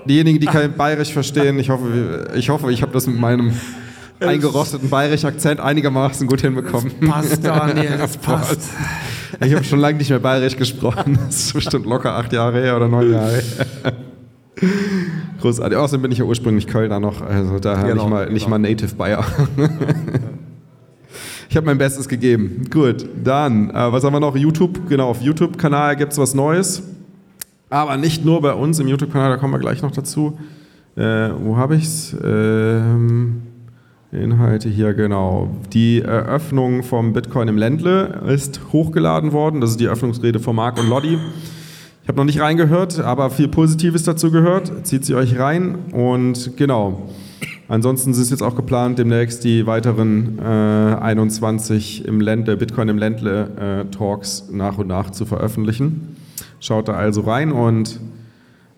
Diejenigen, 0.07 0.39
die 0.39 0.45
kein 0.47 0.73
Bayerisch 0.75 1.13
verstehen, 1.13 1.59
ich 1.59 1.69
hoffe, 1.69 2.27
ich, 2.35 2.49
hoffe, 2.49 2.71
ich 2.71 2.81
habe 2.81 2.91
das 2.91 3.07
mit 3.07 3.19
meinem 3.19 3.53
eingerosteten 4.19 4.89
bayerischen 4.89 5.27
Akzent 5.27 5.59
einigermaßen 5.59 6.27
gut 6.27 6.41
hinbekommen. 6.41 6.91
Passt, 7.07 7.45
Daniel, 7.45 7.95
das 7.97 8.17
passt. 8.17 8.69
Ich 9.43 9.53
habe 9.53 9.63
schon 9.63 9.79
lange 9.79 9.97
nicht 9.97 10.09
mehr 10.09 10.19
bayerisch 10.19 10.55
gesprochen. 10.55 11.17
Das 11.25 11.37
ist 11.37 11.53
bestimmt 11.53 11.85
locker 11.85 12.13
acht 12.13 12.31
Jahre 12.33 12.61
her 12.61 12.75
oder 12.75 12.87
neun 12.87 13.11
Jahre 13.11 13.31
her. 13.31 13.93
Großartig. 15.41 15.77
Außerdem 15.77 16.03
bin 16.03 16.11
ich 16.11 16.19
ja 16.19 16.25
ursprünglich 16.25 16.67
Kölner 16.67 16.99
noch, 16.99 17.21
also 17.21 17.59
daher 17.59 17.89
Genau, 17.89 18.03
nicht, 18.03 18.09
mal, 18.09 18.29
nicht 18.31 18.47
mal 18.47 18.59
Native 18.59 18.95
Bayer. 18.95 19.25
Ich 21.49 21.57
habe 21.57 21.67
mein 21.67 21.77
Bestes 21.77 22.07
gegeben. 22.07 22.67
Gut, 22.71 23.05
dann, 23.23 23.69
äh, 23.69 23.91
was 23.91 24.03
haben 24.03 24.13
wir 24.13 24.19
noch? 24.19 24.35
YouTube, 24.35 24.89
genau, 24.89 25.09
auf 25.09 25.21
YouTube-Kanal 25.21 25.95
gibt 25.95 26.13
es 26.13 26.17
was 26.17 26.33
Neues. 26.33 26.81
Aber 27.73 27.97
nicht 27.97 28.23
nur 28.23 28.39
bei 28.39 28.53
uns 28.53 28.77
im 28.77 28.87
YouTube-Kanal, 28.87 29.31
da 29.31 29.37
kommen 29.37 29.51
wir 29.51 29.59
gleich 29.59 29.81
noch 29.81 29.89
dazu. 29.89 30.37
Äh, 30.95 31.29
wo 31.39 31.57
habe 31.57 31.75
ich's? 31.75 32.15
Ähm, 32.23 33.41
Inhalte 34.11 34.69
hier, 34.69 34.93
genau. 34.93 35.49
Die 35.73 35.99
Eröffnung 36.01 36.83
vom 36.83 37.13
Bitcoin 37.13 37.47
im 37.47 37.57
Ländle 37.57 38.21
ist 38.27 38.61
hochgeladen 38.71 39.31
worden. 39.31 39.59
Das 39.59 39.71
ist 39.71 39.79
die 39.79 39.85
Eröffnungsrede 39.85 40.39
von 40.39 40.55
Marc 40.55 40.79
und 40.79 40.87
Lodi. 40.87 41.17
Ich 42.03 42.07
habe 42.07 42.17
noch 42.17 42.25
nicht 42.25 42.39
reingehört, 42.39 42.99
aber 42.99 43.31
viel 43.31 43.47
Positives 43.47 44.03
dazu 44.03 44.29
gehört. 44.29 44.85
Zieht 44.85 45.03
sie 45.03 45.15
euch 45.15 45.39
rein. 45.39 45.75
Und 45.93 46.55
genau. 46.55 47.09
Ansonsten 47.67 48.11
ist 48.11 48.29
jetzt 48.29 48.43
auch 48.43 48.55
geplant, 48.55 48.99
demnächst 48.99 49.43
die 49.43 49.65
weiteren 49.65 50.37
äh, 50.37 50.43
21 50.43 52.05
im 52.05 52.21
Ländle, 52.21 52.55
Bitcoin 52.55 52.87
im 52.87 52.99
Ländle 52.99 53.85
äh, 53.89 53.91
Talks 53.91 54.49
nach 54.51 54.77
und 54.77 54.89
nach 54.89 55.09
zu 55.09 55.25
veröffentlichen. 55.25 56.12
Schaut 56.63 56.87
da 56.87 56.93
also 56.93 57.19
rein 57.19 57.51
und 57.51 57.99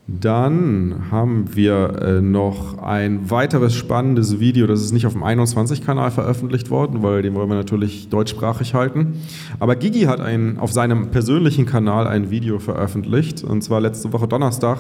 dann 0.08 1.12
haben 1.12 1.56
wir 1.56 2.02
äh, 2.02 2.20
noch 2.20 2.80
ein 2.80 3.30
weiteres 3.30 3.76
spannendes 3.76 4.40
Video, 4.40 4.66
das 4.66 4.82
ist 4.82 4.92
nicht 4.92 5.06
auf 5.06 5.14
dem 5.14 5.24
21-Kanal 5.24 6.10
veröffentlicht 6.10 6.72
worden, 6.72 7.04
weil 7.04 7.22
den 7.22 7.36
wollen 7.36 7.48
wir 7.48 7.56
natürlich 7.56 8.10
deutschsprachig 8.10 8.74
halten. 8.74 9.22
Aber 9.60 9.76
Gigi 9.76 10.02
hat 10.02 10.20
ein, 10.20 10.58
auf 10.58 10.72
seinem 10.72 11.12
persönlichen 11.12 11.68
Kanal 11.68 12.08
ein 12.08 12.32
Video 12.32 12.58
veröffentlicht, 12.58 13.44
und 13.44 13.62
zwar 13.64 13.82
letzte 13.82 14.12
Woche 14.14 14.28
Donnerstag, 14.28 14.80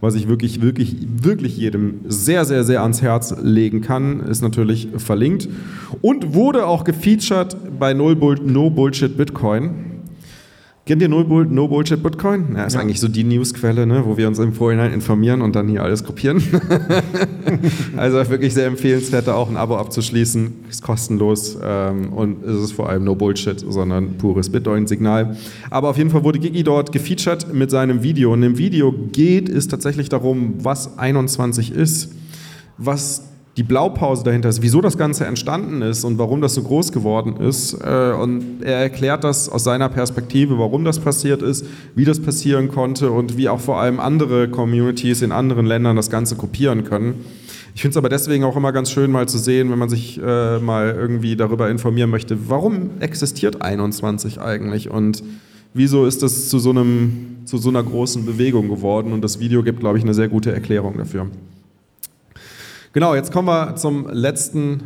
was 0.00 0.14
ich 0.14 0.26
wirklich, 0.26 0.62
wirklich, 0.62 0.96
wirklich 1.22 1.58
jedem 1.58 2.00
sehr, 2.06 2.46
sehr, 2.46 2.64
sehr 2.64 2.80
ans 2.80 3.02
Herz 3.02 3.34
legen 3.42 3.82
kann, 3.82 4.20
ist 4.20 4.40
natürlich 4.40 4.88
verlinkt 4.96 5.46
und 6.00 6.32
wurde 6.32 6.66
auch 6.66 6.84
gefeatured 6.84 7.78
bei 7.78 7.92
No 7.92 8.14
Bullshit 8.14 9.14
Bitcoin. 9.14 9.95
Kennt 10.86 11.02
ihr 11.02 11.08
No, 11.08 11.24
Bull 11.24 11.46
no 11.46 11.66
Bullshit 11.66 12.00
Bitcoin? 12.00 12.54
Ja, 12.54 12.64
ist 12.64 12.74
Ja. 12.74 12.80
eigentlich 12.80 13.00
so 13.00 13.08
die 13.08 13.24
Newsquelle, 13.24 13.88
ne, 13.88 14.04
wo 14.06 14.16
wir 14.16 14.28
uns 14.28 14.38
im 14.38 14.52
Vorhinein 14.52 14.92
informieren 14.92 15.42
und 15.42 15.56
dann 15.56 15.66
hier 15.66 15.82
alles 15.82 16.04
kopieren. 16.04 16.40
also 17.96 18.18
wirklich 18.30 18.54
sehr 18.54 18.66
empfehlenswert, 18.66 19.26
da 19.26 19.34
auch 19.34 19.50
ein 19.50 19.56
Abo 19.56 19.76
abzuschließen. 19.76 20.52
Ist 20.70 20.82
kostenlos 20.82 21.58
ähm, 21.60 22.12
und 22.12 22.44
es 22.44 22.62
ist 22.62 22.72
vor 22.72 22.88
allem 22.88 23.02
No 23.02 23.16
Bullshit, 23.16 23.58
sondern 23.58 24.16
pures 24.16 24.48
Bitcoin-Signal. 24.48 25.36
Aber 25.70 25.90
auf 25.90 25.98
jeden 25.98 26.10
Fall 26.10 26.22
wurde 26.22 26.38
Gigi 26.38 26.62
dort 26.62 26.92
gefeatured 26.92 27.52
mit 27.52 27.72
seinem 27.72 28.04
Video. 28.04 28.32
Und 28.32 28.44
im 28.44 28.56
Video 28.56 28.92
geht 29.10 29.48
es 29.48 29.66
tatsächlich 29.66 30.08
darum, 30.08 30.54
was 30.62 30.98
21 30.98 31.72
ist, 31.74 32.12
was 32.78 33.24
die 33.56 33.62
Blaupause 33.62 34.22
dahinter 34.22 34.50
ist, 34.50 34.60
wieso 34.60 34.82
das 34.82 34.98
Ganze 34.98 35.24
entstanden 35.24 35.80
ist 35.80 36.04
und 36.04 36.18
warum 36.18 36.42
das 36.42 36.54
so 36.54 36.62
groß 36.62 36.92
geworden 36.92 37.36
ist. 37.38 37.72
Äh, 37.74 38.12
Und 38.12 38.62
er 38.62 38.76
erklärt 38.76 39.24
das 39.24 39.48
aus 39.48 39.64
seiner 39.64 39.88
Perspektive, 39.88 40.58
warum 40.58 40.84
das 40.84 40.98
passiert 40.98 41.40
ist, 41.40 41.64
wie 41.94 42.04
das 42.04 42.20
passieren 42.20 42.68
konnte 42.68 43.10
und 43.10 43.38
wie 43.38 43.48
auch 43.48 43.60
vor 43.60 43.80
allem 43.80 43.98
andere 43.98 44.48
Communities 44.48 45.22
in 45.22 45.32
anderen 45.32 45.64
Ländern 45.64 45.96
das 45.96 46.10
Ganze 46.10 46.36
kopieren 46.36 46.84
können. 46.84 47.24
Ich 47.74 47.82
finde 47.82 47.92
es 47.92 47.96
aber 47.96 48.08
deswegen 48.08 48.44
auch 48.44 48.56
immer 48.56 48.72
ganz 48.72 48.90
schön, 48.90 49.10
mal 49.10 49.28
zu 49.28 49.38
sehen, 49.38 49.70
wenn 49.70 49.78
man 49.78 49.88
sich 49.88 50.20
äh, 50.22 50.58
mal 50.58 50.94
irgendwie 50.98 51.36
darüber 51.36 51.70
informieren 51.70 52.10
möchte, 52.10 52.48
warum 52.48 53.00
existiert 53.00 53.62
21 53.62 54.40
eigentlich 54.40 54.90
und 54.90 55.22
wieso 55.74 56.06
ist 56.06 56.22
das 56.22 56.48
zu 56.48 56.58
so, 56.58 56.70
einem, 56.70 57.38
zu 57.44 57.58
so 57.58 57.68
einer 57.68 57.82
großen 57.82 58.24
Bewegung 58.24 58.68
geworden. 58.68 59.12
Und 59.12 59.22
das 59.22 59.40
Video 59.40 59.62
gibt, 59.62 59.80
glaube 59.80 59.98
ich, 59.98 60.04
eine 60.04 60.14
sehr 60.14 60.28
gute 60.28 60.52
Erklärung 60.52 60.96
dafür. 60.96 61.26
Genau, 62.96 63.14
jetzt 63.14 63.30
kommen 63.30 63.46
wir 63.46 63.76
zum 63.76 64.08
letzten 64.08 64.80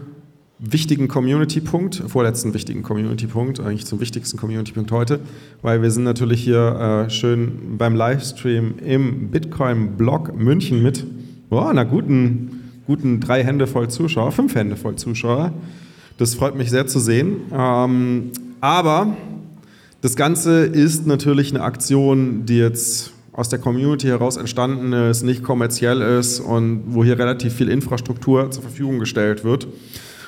wichtigen 0.58 1.06
Community-Punkt, 1.06 2.02
vorletzten 2.08 2.52
wichtigen 2.54 2.82
Community-Punkt, 2.82 3.60
eigentlich 3.60 3.86
zum 3.86 4.00
wichtigsten 4.00 4.36
Community-Punkt 4.36 4.90
heute, 4.90 5.20
weil 5.62 5.80
wir 5.80 5.92
sind 5.92 6.02
natürlich 6.02 6.42
hier 6.42 7.06
äh, 7.06 7.08
schön 7.08 7.78
beim 7.78 7.94
Livestream 7.94 8.80
im 8.84 9.30
Bitcoin-Blog 9.30 10.36
München 10.36 10.82
mit 10.82 11.06
oh, 11.50 11.60
einer 11.60 11.84
guten, 11.84 12.82
guten 12.84 13.20
drei 13.20 13.44
Hände 13.44 13.68
voll 13.68 13.88
Zuschauer, 13.88 14.32
fünf 14.32 14.56
Hände 14.56 14.74
voll 14.74 14.96
Zuschauer. 14.96 15.52
Das 16.18 16.34
freut 16.34 16.56
mich 16.56 16.68
sehr 16.70 16.88
zu 16.88 16.98
sehen. 16.98 17.42
Ähm, 17.52 18.32
aber 18.60 19.16
das 20.00 20.16
Ganze 20.16 20.64
ist 20.64 21.06
natürlich 21.06 21.54
eine 21.54 21.62
Aktion, 21.62 22.44
die 22.44 22.58
jetzt 22.58 23.12
aus 23.40 23.48
der 23.48 23.58
Community 23.58 24.06
heraus 24.06 24.36
entstanden 24.36 24.92
ist, 24.92 25.22
nicht 25.22 25.42
kommerziell 25.42 26.02
ist 26.02 26.40
und 26.40 26.82
wo 26.88 27.02
hier 27.02 27.18
relativ 27.18 27.54
viel 27.54 27.70
Infrastruktur 27.70 28.50
zur 28.50 28.62
Verfügung 28.62 28.98
gestellt 28.98 29.44
wird. 29.44 29.66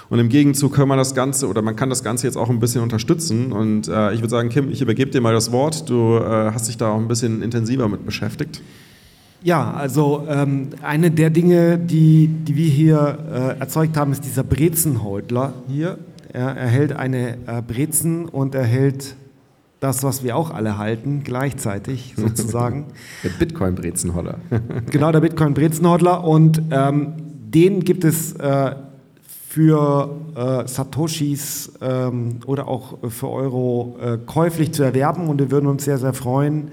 Und 0.09 0.19
im 0.19 0.31
Gegenzug 0.31 0.75
kann 0.75 0.89
man 0.89 0.97
das 0.97 1.15
Ganze 1.15 1.47
oder 1.47 1.61
man 1.61 1.77
kann 1.77 1.91
das 1.91 2.03
Ganze 2.03 2.27
jetzt 2.27 2.37
auch 2.37 2.49
ein 2.49 2.59
bisschen 2.59 2.83
unterstützen. 2.83 3.53
Und 3.53 3.87
äh, 3.87 4.15
ich 4.15 4.21
würde 4.21 4.31
sagen, 4.31 4.49
Kim, 4.49 4.71
ich 4.71 4.81
übergebe 4.81 5.11
dir 5.11 5.21
mal 5.21 5.35
das 5.35 5.53
Wort. 5.53 5.91
Du 5.91 6.17
äh, 6.17 6.53
hast 6.53 6.69
dich 6.69 6.79
da 6.79 6.91
auch 6.91 6.99
ein 6.99 7.09
bisschen 7.09 7.43
intensiver 7.43 7.87
mit 7.87 8.07
beschäftigt. 8.07 8.63
Ja, 9.43 9.73
also 9.73 10.27
ähm, 10.29 10.71
eine 10.83 11.11
der 11.11 11.29
Dinge, 11.29 11.79
die, 11.79 12.29
die 12.29 12.57
wir 12.57 12.69
hier 12.69 13.19
äh, 13.31 13.61
erzeugt 13.61 13.97
haben, 13.99 14.13
ist 14.13 14.25
dieser 14.25 14.45
Brezenhäutler 14.45 15.53
hier. 15.69 15.99
Er 16.33 16.57
erhält 16.57 16.95
eine 16.95 17.37
äh, 17.47 17.61
Brezen 17.61 18.27
und 18.27 18.55
erhält 18.55 19.17
das, 19.83 20.05
was 20.05 20.23
wir 20.23 20.37
auch 20.37 20.53
alle 20.53 20.79
halten, 20.79 21.23
gleichzeitig 21.25 22.15
sozusagen. 22.17 22.87
Der 23.25 23.31
Bitcoin-Brezenholler. 23.31 24.39
genau, 24.91 25.11
der 25.11 25.21
Bitcoin-Brezenhäutler. 25.21 26.25
Und 26.25 26.63
ähm, 26.71 27.15
den 27.19 27.81
gibt 27.81 28.05
es 28.05 28.33
äh, 28.35 28.77
für 29.49 30.17
äh, 30.37 30.69
Satoshis 30.69 31.73
ähm, 31.81 32.39
oder 32.47 32.69
auch 32.69 32.99
für 33.11 33.29
Euro 33.29 33.99
äh, 34.01 34.19
käuflich 34.25 34.73
zu 34.73 34.85
erwerben. 34.85 35.27
Und 35.27 35.41
wir 35.41 35.51
würden 35.51 35.67
uns 35.67 35.85
sehr, 35.85 35.99
sehr 35.99 36.13
freuen, 36.15 36.71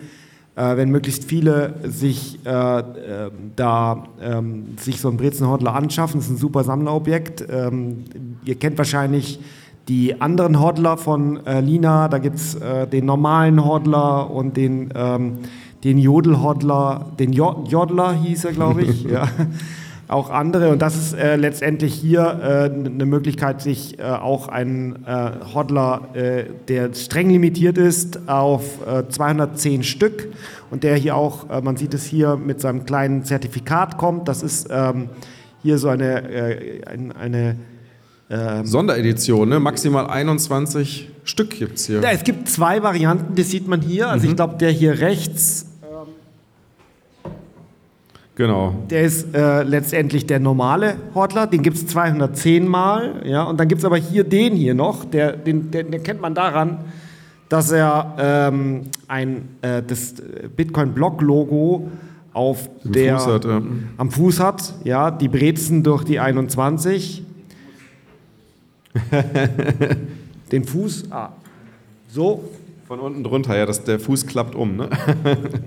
äh, 0.56 0.77
wenn 0.77 0.91
möglichst 0.91 1.23
viele 1.23 1.73
sich 1.84 2.40
äh, 2.45 2.80
äh, 2.80 3.31
da 3.56 4.03
ähm, 4.22 4.77
sich 4.77 5.02
so 5.02 5.07
einen 5.07 5.18
Brezenhändler 5.18 5.73
anschaffen. 5.73 6.19
Das 6.19 6.27
ist 6.27 6.34
ein 6.34 6.38
super 6.38 6.64
Sammlerobjekt. 6.64 7.44
Ähm, 7.49 8.06
ihr 8.45 8.56
kennt 8.56 8.77
wahrscheinlich 8.77 9.40
die 9.90 10.22
anderen 10.22 10.60
Hodler 10.61 10.95
von 10.98 11.45
äh, 11.45 11.60
Lina. 11.60 12.07
Da 12.07 12.20
gibt 12.20 12.38
es 12.38 12.56
äh, 12.56 12.88
den 12.88 13.06
normalen 13.06 13.66
Hodler 13.66 14.30
und 14.32 14.56
den, 14.56 14.94
ähm, 14.95 15.40
den 15.84 15.98
Jodel-Hodler, 15.98 17.07
den 17.20 17.34
Jo- 17.34 17.64
Jodler 17.68 18.14
hieß 18.14 18.45
er, 18.45 18.52
glaube 18.53 18.84
ich. 18.84 19.03
ja. 19.11 19.28
Auch 20.07 20.32
andere. 20.32 20.70
Und 20.72 20.82
das 20.82 20.95
ist 20.95 21.14
äh, 21.14 21.36
letztendlich 21.36 21.94
hier 21.94 22.22
äh, 22.22 22.76
eine 22.76 23.06
Möglichkeit, 23.06 23.61
sich 23.61 23.99
äh, 23.99 24.03
auch 24.03 24.48
einen 24.48 25.06
äh, 25.06 25.32
Hodler, 25.53 26.02
äh, 26.14 26.45
der 26.68 26.94
streng 26.95 27.30
limitiert 27.30 27.78
ist, 27.78 28.28
auf 28.28 28.64
äh, 28.88 29.07
210 29.07 29.84
Stück 29.84 30.30
und 30.72 30.84
der 30.84 30.95
hier 30.95 31.16
auch, 31.16 31.49
äh, 31.52 31.61
man 31.61 31.78
sieht 31.78 31.94
es 31.94 32.06
hier, 32.06 32.38
mit 32.38 32.60
seinem 32.60 32.86
kleinen 32.86 33.24
Zertifikat 33.24 33.98
kommt. 33.99 34.28
Das 34.28 34.41
ist 34.41 34.68
ähm, 34.72 35.10
hier 35.61 35.78
so 35.78 35.90
eine, 35.90 36.28
äh, 36.28 36.82
ein, 36.88 37.11
eine 37.11 37.56
ähm, 38.30 38.66
Sonderedition, 38.66 39.50
ne? 39.50 39.60
maximal 39.60 40.08
21 40.08 41.10
Stück 41.24 41.52
gibt 41.52 41.78
es 41.78 41.88
hier. 41.88 42.02
ja, 42.02 42.12
es 42.12 42.24
gibt 42.24 42.48
zwei 42.50 42.82
Varianten, 42.84 43.36
das 43.36 43.50
sieht 43.50 43.68
man 43.68 43.82
hier. 43.82 44.10
Also 44.10 44.28
ich 44.28 44.36
glaube, 44.36 44.58
der 44.58 44.72
hier 44.72 45.00
rechts, 45.00 45.66
Genau. 48.36 48.74
der 48.90 49.02
ist 49.02 49.36
äh, 49.36 49.64
letztendlich 49.64 50.26
der 50.26 50.40
normale 50.40 50.96
Hortler, 51.14 51.46
den 51.46 51.62
gibt 51.62 51.76
es 51.76 51.88
210 51.88 52.66
Mal. 52.70 53.22
Ja, 53.26 53.44
und 53.44 53.60
dann 53.60 53.68
gibt 53.68 53.80
es 53.80 53.86
aber 53.86 53.98
hier 53.98 54.24
den 54.24 54.56
hier 54.56 54.74
noch, 54.74 55.04
der, 55.04 55.34
den, 55.34 55.72
den, 55.72 55.92
den 55.92 56.04
kennt 56.04 56.22
man 56.22 56.34
daran, 56.36 56.78
dass 57.50 57.70
er 57.72 58.16
ähm, 58.18 58.84
ein, 59.10 59.50
äh, 59.62 59.84
das 59.86 60.14
Bitcoin-Block-Logo 60.56 61.90
auf 62.32 62.70
Im 62.86 62.92
der, 62.94 63.20
Fuß 63.20 63.28
hat, 63.28 63.44
ja. 63.44 63.62
am 63.98 64.10
Fuß 64.10 64.40
hat. 64.40 64.74
Ja, 64.86 65.12
die 65.12 65.28
Brezen 65.28 65.84
durch 65.84 66.06
die 66.06 66.22
21. 66.22 67.26
den 70.52 70.64
Fuß, 70.64 71.11
ah, 71.11 71.30
so. 72.10 72.44
Von 72.88 72.99
unten 72.99 73.24
drunter, 73.24 73.56
ja, 73.56 73.68
das, 73.68 73.84
der 73.84 73.99
Fuß 73.99 74.26
klappt 74.26 74.56
um. 74.56 74.76
Ne? 74.76 74.90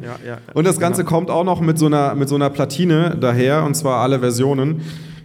Ja, 0.02 0.18
ja. 0.26 0.38
Und 0.54 0.66
das 0.66 0.80
Ganze 0.80 1.04
kommt 1.04 1.30
auch 1.30 1.44
noch 1.44 1.60
mit 1.60 1.78
so 1.78 1.86
einer, 1.86 2.16
mit 2.16 2.28
so 2.28 2.34
einer 2.34 2.50
Platine 2.50 3.16
daher, 3.20 3.62
und 3.62 3.76
zwar 3.76 4.00
alle 4.00 4.18
Versionen. 4.18 4.82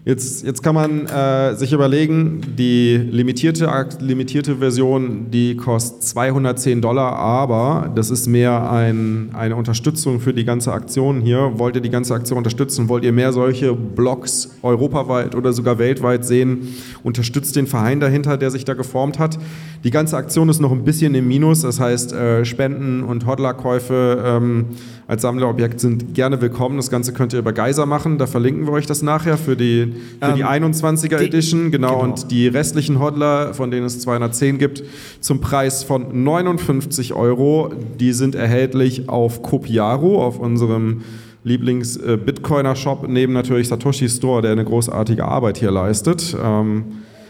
Jetzt, 0.07 0.45
jetzt 0.45 0.63
kann 0.63 0.73
man 0.73 1.05
äh, 1.07 1.53
sich 1.55 1.73
überlegen, 1.73 2.39
die 2.57 2.95
limitierte, 2.95 3.69
limitierte 3.99 4.55
Version, 4.55 5.29
die 5.31 5.57
kostet 5.57 6.01
210 6.01 6.81
Dollar, 6.81 7.11
aber 7.17 7.91
das 7.93 8.09
ist 8.09 8.25
mehr 8.25 8.71
ein, 8.71 9.31
eine 9.33 9.57
Unterstützung 9.57 10.21
für 10.21 10.33
die 10.33 10.45
ganze 10.45 10.71
Aktion 10.71 11.19
hier. 11.19 11.59
Wollt 11.59 11.75
ihr 11.75 11.81
die 11.81 11.89
ganze 11.89 12.13
Aktion 12.13 12.37
unterstützen? 12.37 12.87
Wollt 12.87 13.03
ihr 13.03 13.11
mehr 13.11 13.33
solche 13.33 13.73
Blogs 13.73 14.55
europaweit 14.61 15.35
oder 15.35 15.51
sogar 15.51 15.77
weltweit 15.77 16.23
sehen? 16.23 16.73
Unterstützt 17.03 17.57
den 17.57 17.67
Verein 17.67 17.99
dahinter, 17.99 18.37
der 18.37 18.49
sich 18.49 18.63
da 18.63 18.75
geformt 18.75 19.19
hat. 19.19 19.37
Die 19.83 19.91
ganze 19.91 20.17
Aktion 20.17 20.49
ist 20.49 20.59
noch 20.59 20.71
ein 20.71 20.83
bisschen 20.83 21.13
im 21.15 21.27
Minus, 21.27 21.61
das 21.61 21.79
heißt 21.79 22.11
äh, 22.11 22.43
Spenden 22.45 23.03
und 23.03 23.25
Hodlerkäufe 23.25 24.21
ähm, 24.25 24.65
als 25.07 25.21
Sammlerobjekt 25.21 25.79
sind 25.79 26.13
gerne 26.13 26.41
willkommen. 26.41 26.77
Das 26.77 26.89
Ganze 26.89 27.13
könnt 27.13 27.31
ihr 27.33 27.39
über 27.39 27.53
Geiser 27.53 27.85
machen, 27.85 28.17
da 28.17 28.25
verlinken 28.27 28.65
wir 28.65 28.73
euch 28.73 28.85
das 28.87 29.01
nachher 29.01 29.37
für 29.37 29.55
die, 29.55 29.93
für 30.21 30.33
die 30.33 30.41
Ähm, 30.41 30.47
21er 30.73 31.17
die- 31.19 31.25
Edition. 31.25 31.71
Genau, 31.71 31.99
genau. 31.99 32.03
und 32.03 32.31
die 32.31 32.47
restlichen 32.47 32.99
Hodler, 32.99 33.53
von 33.53 33.71
denen 33.71 33.85
es 33.85 33.99
210 33.99 34.57
gibt, 34.57 34.83
zum 35.21 35.39
Preis 35.41 35.83
von 35.83 36.23
59 36.23 37.13
Euro. 37.13 37.71
Die 37.99 38.11
sind 38.13 38.35
erhältlich 38.35 39.07
auf 39.09 39.41
Copiaro, 39.43 40.23
auf 40.25 40.39
unserem 40.39 41.01
Lieblings-Bitcoiner-Shop, 41.43 43.07
neben 43.07 43.31
natürlich 43.33 43.67
Satoshi 43.69 44.09
Store, 44.09 44.41
der 44.41 44.51
eine 44.51 44.65
großartige 44.65 45.23
Arbeit 45.23 45.57
hier 45.59 45.71
leistet. 45.71 46.35
Ähm, 46.43 46.83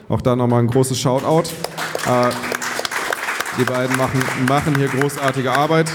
auch 0.10 0.22
da 0.22 0.36
nochmal 0.36 0.60
ein 0.62 0.68
großes 0.68 1.00
Shoutout. 1.00 1.50
Äh, 2.08 2.30
die 3.60 3.64
beiden 3.64 3.98
machen, 3.98 4.22
machen 4.48 4.76
hier 4.78 4.88
großartige 4.88 5.52
Arbeit. 5.52 5.90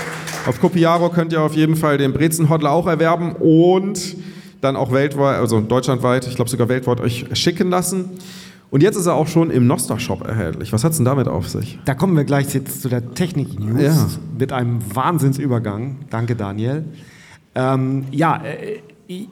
Auf 0.46 0.60
Copiaro 0.60 1.08
könnt 1.10 1.32
ihr 1.32 1.40
auf 1.40 1.54
jeden 1.54 1.76
Fall 1.76 1.98
den 1.98 2.12
Brezenhodler 2.12 2.70
auch 2.72 2.86
erwerben 2.88 3.32
und 3.38 4.16
dann 4.60 4.74
auch 4.76 4.92
weltweit, 4.92 5.38
also 5.38 5.60
deutschlandweit, 5.60 6.26
ich 6.26 6.34
glaube 6.34 6.50
sogar 6.50 6.68
weltweit 6.68 7.00
euch 7.00 7.26
schicken 7.34 7.70
lassen. 7.70 8.10
Und 8.70 8.82
jetzt 8.82 8.96
ist 8.96 9.06
er 9.06 9.14
auch 9.14 9.26
schon 9.28 9.50
im 9.50 9.66
Nostar-Shop 9.66 10.26
erhältlich. 10.26 10.72
Was 10.72 10.82
hat 10.82 10.92
es 10.92 10.96
denn 10.96 11.04
damit 11.04 11.28
auf 11.28 11.48
sich? 11.48 11.78
Da 11.84 11.94
kommen 11.94 12.16
wir 12.16 12.24
gleich 12.24 12.52
jetzt 12.54 12.80
zu 12.80 12.88
der 12.88 13.14
Technik-News 13.14 13.82
Ja. 13.82 14.06
mit 14.38 14.50
einem 14.52 14.78
Wahnsinnsübergang. 14.94 15.96
Danke, 16.10 16.34
Daniel. 16.36 16.84
Ähm, 17.54 18.06
ja, 18.12 18.42
äh, 18.42 18.80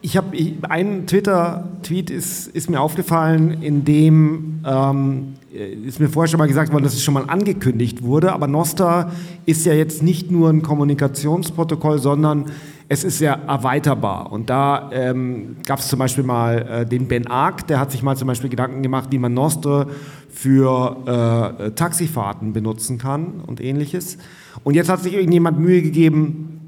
ich- 0.02 0.16
habe 0.16 0.36
einen 0.68 1.06
Twitter-Tweet 1.06 2.10
ist, 2.10 2.48
ist 2.48 2.70
mir 2.70 2.80
aufgefallen, 2.80 3.62
in 3.62 3.84
dem 3.84 4.60
ähm, 4.66 5.34
äh, 5.54 5.72
ist 5.86 6.00
mir 6.00 6.08
vorher 6.08 6.28
schon 6.28 6.38
mal 6.38 6.46
gesagt 6.48 6.72
worden, 6.72 6.84
dass 6.84 6.94
es 6.94 7.02
schon 7.02 7.14
mal 7.14 7.24
angekündigt 7.28 8.02
wurde. 8.02 8.32
Aber 8.32 8.46
Nostar 8.46 9.12
ist 9.46 9.64
ja 9.66 9.72
jetzt 9.72 10.02
nicht 10.02 10.30
nur 10.30 10.50
ein 10.50 10.62
Kommunikationsprotokoll, 10.62 11.98
sondern 11.98 12.46
es 12.88 13.04
ist 13.04 13.18
sehr 13.18 13.34
erweiterbar. 13.46 14.32
Und 14.32 14.50
da 14.50 14.90
ähm, 14.92 15.56
gab 15.66 15.78
es 15.78 15.88
zum 15.88 15.98
Beispiel 15.98 16.24
mal 16.24 16.58
äh, 16.82 16.86
den 16.86 17.06
Ben 17.08 17.26
Ark, 17.28 17.66
der 17.68 17.78
hat 17.80 17.90
sich 17.92 18.02
mal 18.02 18.16
zum 18.16 18.28
Beispiel 18.28 18.50
Gedanken 18.50 18.82
gemacht, 18.82 19.08
wie 19.12 19.18
man 19.18 19.32
Nostre 19.34 19.86
für 20.28 21.56
äh, 21.58 21.70
Taxifahrten 21.72 22.52
benutzen 22.52 22.98
kann 22.98 23.40
und 23.46 23.60
ähnliches. 23.60 24.18
Und 24.64 24.74
jetzt 24.74 24.88
hat 24.88 25.00
sich 25.02 25.14
irgendjemand 25.14 25.58
Mühe 25.58 25.82
gegeben, 25.82 26.59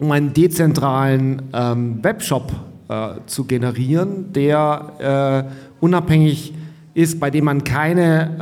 um 0.00 0.10
einen 0.10 0.32
dezentralen 0.32 1.42
ähm, 1.52 2.02
Webshop 2.02 2.52
äh, 2.88 3.20
zu 3.26 3.44
generieren, 3.44 4.32
der 4.32 5.46
äh, 5.48 5.84
unabhängig 5.84 6.54
ist, 6.94 7.20
bei 7.20 7.30
dem 7.30 7.44
man 7.44 7.62
keine, 7.64 8.36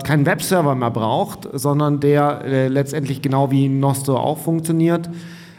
äh, 0.00 0.04
keinen 0.04 0.26
Webserver 0.26 0.74
mehr 0.74 0.90
braucht, 0.90 1.48
sondern 1.52 2.00
der 2.00 2.44
äh, 2.44 2.68
letztendlich 2.68 3.22
genau 3.22 3.50
wie 3.50 3.68
Nostro 3.68 4.16
auch 4.16 4.38
funktioniert. 4.38 5.08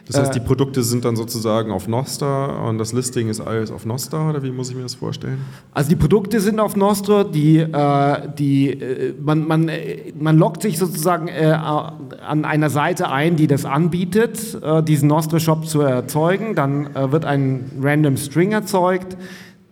Das 0.08 0.20
heißt, 0.20 0.36
die 0.36 0.40
Äh, 0.40 0.44
Produkte 0.44 0.84
sind 0.84 1.04
dann 1.04 1.16
sozusagen 1.16 1.72
auf 1.72 1.88
Nostra 1.88 2.68
und 2.68 2.78
das 2.78 2.94
Listing 2.94 3.28
ist 3.28 3.42
alles 3.42 3.72
auf 3.72 3.86
Nostra 3.86 4.30
oder 4.30 4.44
wie 4.44 4.52
muss 4.52 4.70
ich 4.70 4.76
mir 4.76 4.84
das 4.84 4.94
vorstellen? 4.94 5.40
Also 5.74 5.90
die 5.90 5.96
Produkte 5.96 6.40
sind 6.40 6.60
auf 6.60 6.76
Nostro, 6.76 7.24
die, 7.24 7.58
äh, 7.58 8.18
die, 8.38 8.70
äh, 8.70 9.14
man, 9.20 9.48
man, 9.48 9.68
äh, 9.68 10.14
man 10.20 10.38
loggt 10.38 10.62
sich 10.62 10.78
sozusagen 10.78 11.28
äh, 11.28 11.46
an 11.46 12.46
einer 12.46 12.70
Seite 12.70 13.10
ein, 13.10 13.36
die 13.36 13.48
das 13.48 13.66
anbietet, 13.66 14.62
äh, 14.62 14.84
diesen 14.84 15.08
Nostre-Shop 15.10 15.66
zu 15.66 15.82
erzeugen. 15.82 16.56
Dann 16.56 16.90
wird 17.12 17.26
ein 17.26 17.72
random 17.82 18.18
String 18.18 18.52
erzeugt, 18.52 19.18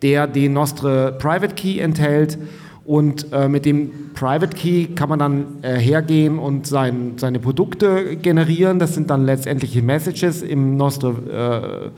der 0.02 0.26
den 0.26 0.52
Nostre 0.52 1.12
Private 1.18 1.54
Key 1.54 1.78
enthält. 1.78 2.38
Und 2.84 3.32
äh, 3.32 3.48
mit 3.48 3.64
dem 3.64 4.12
Private 4.14 4.54
Key 4.54 4.88
kann 4.94 5.08
man 5.08 5.18
dann 5.18 5.46
äh, 5.62 5.76
hergehen 5.78 6.38
und 6.38 6.66
sein, 6.66 7.14
seine 7.16 7.38
Produkte 7.38 8.16
generieren. 8.16 8.78
Das 8.78 8.94
sind 8.94 9.08
dann 9.08 9.24
letztendliche 9.24 9.80
Messages 9.80 10.42
im 10.42 10.76
Nostre, 10.76 11.92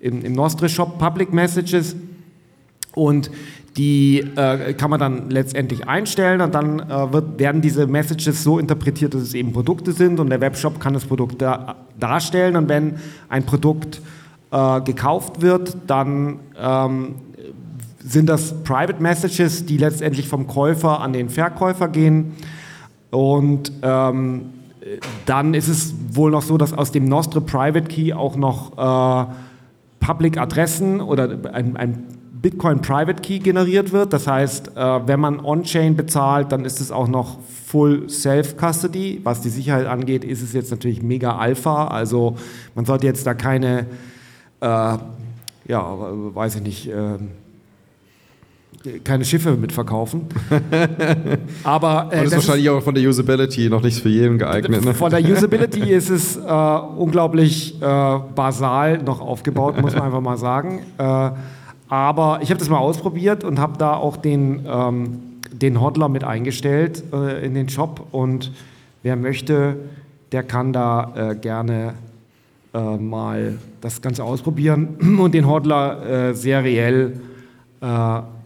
äh, 0.00 0.06
im, 0.06 0.24
im 0.24 0.32
Nostre 0.32 0.68
Shop, 0.68 0.98
Public 0.98 1.32
Messages. 1.32 1.94
Und 2.94 3.30
die 3.76 4.18
äh, 4.36 4.74
kann 4.74 4.90
man 4.90 5.00
dann 5.00 5.30
letztendlich 5.30 5.88
einstellen 5.88 6.40
und 6.40 6.54
dann 6.54 6.80
äh, 6.80 7.12
wird, 7.12 7.38
werden 7.38 7.62
diese 7.62 7.86
Messages 7.86 8.42
so 8.42 8.58
interpretiert, 8.58 9.14
dass 9.14 9.22
es 9.22 9.34
eben 9.34 9.52
Produkte 9.52 9.92
sind 9.92 10.20
und 10.20 10.28
der 10.28 10.40
Webshop 10.40 10.78
kann 10.78 10.92
das 10.92 11.06
Produkt 11.06 11.40
da, 11.40 11.76
darstellen 11.98 12.56
und 12.56 12.68
wenn 12.68 12.96
ein 13.30 13.44
Produkt 13.44 14.02
äh, 14.50 14.80
gekauft 14.82 15.40
wird, 15.40 15.74
dann 15.86 16.40
ähm, 16.60 17.14
sind 18.12 18.28
das 18.28 18.62
Private 18.62 19.02
Messages, 19.02 19.66
die 19.66 19.78
letztendlich 19.78 20.28
vom 20.28 20.46
Käufer 20.46 21.00
an 21.00 21.12
den 21.12 21.28
Verkäufer 21.28 21.88
gehen 21.88 22.32
und 23.10 23.72
ähm, 23.82 24.50
dann 25.26 25.54
ist 25.54 25.68
es 25.68 25.94
wohl 26.12 26.30
noch 26.30 26.42
so, 26.42 26.58
dass 26.58 26.72
aus 26.72 26.92
dem 26.92 27.04
Nostre 27.04 27.40
Private 27.40 27.86
Key 27.86 28.12
auch 28.12 28.36
noch 28.36 28.72
äh, 28.78 29.32
Public 30.00 30.38
Adressen 30.38 31.00
oder 31.00 31.38
ein, 31.52 31.76
ein 31.76 32.04
Bitcoin 32.42 32.80
Private 32.80 33.22
Key 33.22 33.38
generiert 33.38 33.92
wird. 33.92 34.12
Das 34.12 34.26
heißt, 34.26 34.76
äh, 34.76 35.06
wenn 35.06 35.20
man 35.20 35.40
On-Chain 35.40 35.94
bezahlt, 35.94 36.50
dann 36.50 36.64
ist 36.64 36.80
es 36.80 36.90
auch 36.90 37.06
noch 37.06 37.38
Full 37.66 38.08
Self-Custody. 38.08 39.20
Was 39.22 39.42
die 39.42 39.50
Sicherheit 39.50 39.86
angeht, 39.86 40.24
ist 40.24 40.42
es 40.42 40.52
jetzt 40.52 40.70
natürlich 40.70 41.02
mega 41.02 41.36
Alpha. 41.36 41.86
Also 41.86 42.36
man 42.74 42.84
sollte 42.84 43.06
jetzt 43.06 43.26
da 43.26 43.34
keine, 43.34 43.86
äh, 44.60 44.66
ja, 44.66 45.00
weiß 45.68 46.56
ich 46.56 46.62
nicht, 46.62 46.88
äh, 46.88 47.18
keine 49.04 49.24
Schiffe 49.24 49.52
mitverkaufen. 49.56 50.26
Aber 51.64 52.06
Und 52.06 52.12
äh, 52.12 52.16
das 52.16 52.24
ist 52.26 52.34
wahrscheinlich 52.34 52.70
auch 52.70 52.82
von 52.82 52.94
der 52.94 53.08
Usability 53.08 53.68
noch 53.68 53.82
nicht 53.82 54.00
für 54.02 54.08
jeden 54.08 54.38
geeignet. 54.38 54.84
Ne? 54.84 54.94
von 54.94 55.10
der 55.10 55.22
Usability 55.22 55.80
ist 55.92 56.10
es 56.10 56.36
äh, 56.36 56.40
unglaublich 56.40 57.80
äh, 57.80 58.18
basal 58.34 58.98
noch 59.02 59.20
aufgebaut, 59.20 59.80
muss 59.80 59.94
man 59.94 60.02
einfach 60.02 60.20
mal 60.20 60.36
sagen. 60.36 60.80
Äh, 60.98 61.30
aber 61.88 62.40
ich 62.42 62.50
habe 62.50 62.58
das 62.58 62.68
mal 62.68 62.78
ausprobiert 62.78 63.44
und 63.44 63.58
habe 63.58 63.76
da 63.78 63.94
auch 63.94 64.16
den, 64.16 64.66
ähm, 64.66 65.20
den 65.52 65.80
Hodler 65.80 66.08
mit 66.08 66.24
eingestellt 66.24 67.04
äh, 67.12 67.44
in 67.44 67.54
den 67.54 67.68
Shop. 67.68 68.06
Und 68.12 68.52
wer 69.02 69.16
möchte, 69.16 69.76
der 70.32 70.42
kann 70.42 70.72
da 70.72 71.12
äh, 71.30 71.34
gerne 71.34 71.94
mal 72.74 73.58
das 73.82 74.00
Ganze 74.00 74.24
ausprobieren 74.24 74.96
und 75.20 75.34
den 75.34 75.46
Hodler 75.46 76.32
seriell 76.32 77.20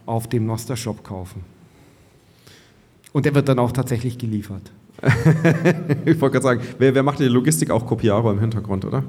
auf 0.06 0.28
dem 0.28 0.46
Noster 0.46 0.76
Shop 0.76 1.04
kaufen. 1.04 1.42
Und 3.12 3.26
der 3.26 3.34
wird 3.34 3.48
dann 3.48 3.58
auch 3.58 3.72
tatsächlich 3.72 4.18
geliefert. 4.18 4.70
Ich 6.06 6.20
wollte 6.20 6.34
gerade 6.34 6.42
sagen, 6.42 6.60
wer, 6.78 6.94
wer 6.94 7.02
macht 7.02 7.18
die 7.18 7.24
Logistik 7.24 7.70
auch 7.70 7.84
Copiaro 7.84 8.30
im 8.30 8.38
Hintergrund, 8.40 8.84
oder? 8.84 9.02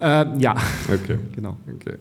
Äh, 0.00 0.26
ja, 0.38 0.54
Okay. 0.86 1.18
genau. 1.34 1.56
okay. 1.74 1.96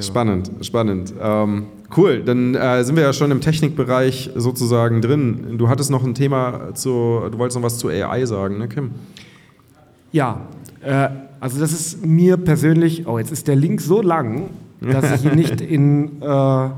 Spannend, 0.00 0.50
spannend. 0.60 1.14
Ähm, 1.20 1.66
cool, 1.96 2.22
dann 2.22 2.54
äh, 2.54 2.84
sind 2.84 2.96
wir 2.96 3.02
ja 3.02 3.12
schon 3.12 3.30
im 3.30 3.40
Technikbereich 3.40 4.30
sozusagen 4.34 5.00
drin. 5.00 5.56
Du 5.56 5.68
hattest 5.68 5.90
noch 5.90 6.04
ein 6.04 6.14
Thema 6.14 6.74
zu, 6.74 7.22
du 7.30 7.38
wolltest 7.38 7.56
noch 7.56 7.64
was 7.64 7.78
zu 7.78 7.88
AI 7.88 8.26
sagen, 8.26 8.58
ne, 8.58 8.68
Kim? 8.68 8.90
Ja, 10.12 10.42
äh, 10.82 11.08
also 11.40 11.58
das 11.58 11.72
ist 11.72 12.04
mir 12.04 12.36
persönlich, 12.36 13.06
oh, 13.06 13.18
jetzt 13.18 13.32
ist 13.32 13.48
der 13.48 13.56
Link 13.56 13.80
so 13.80 14.02
lang, 14.02 14.50
dass 14.80 15.12
ich 15.20 15.24
ihn 15.24 15.36
nicht 15.36 15.60
in, 15.60 16.20
äh, 16.20 16.68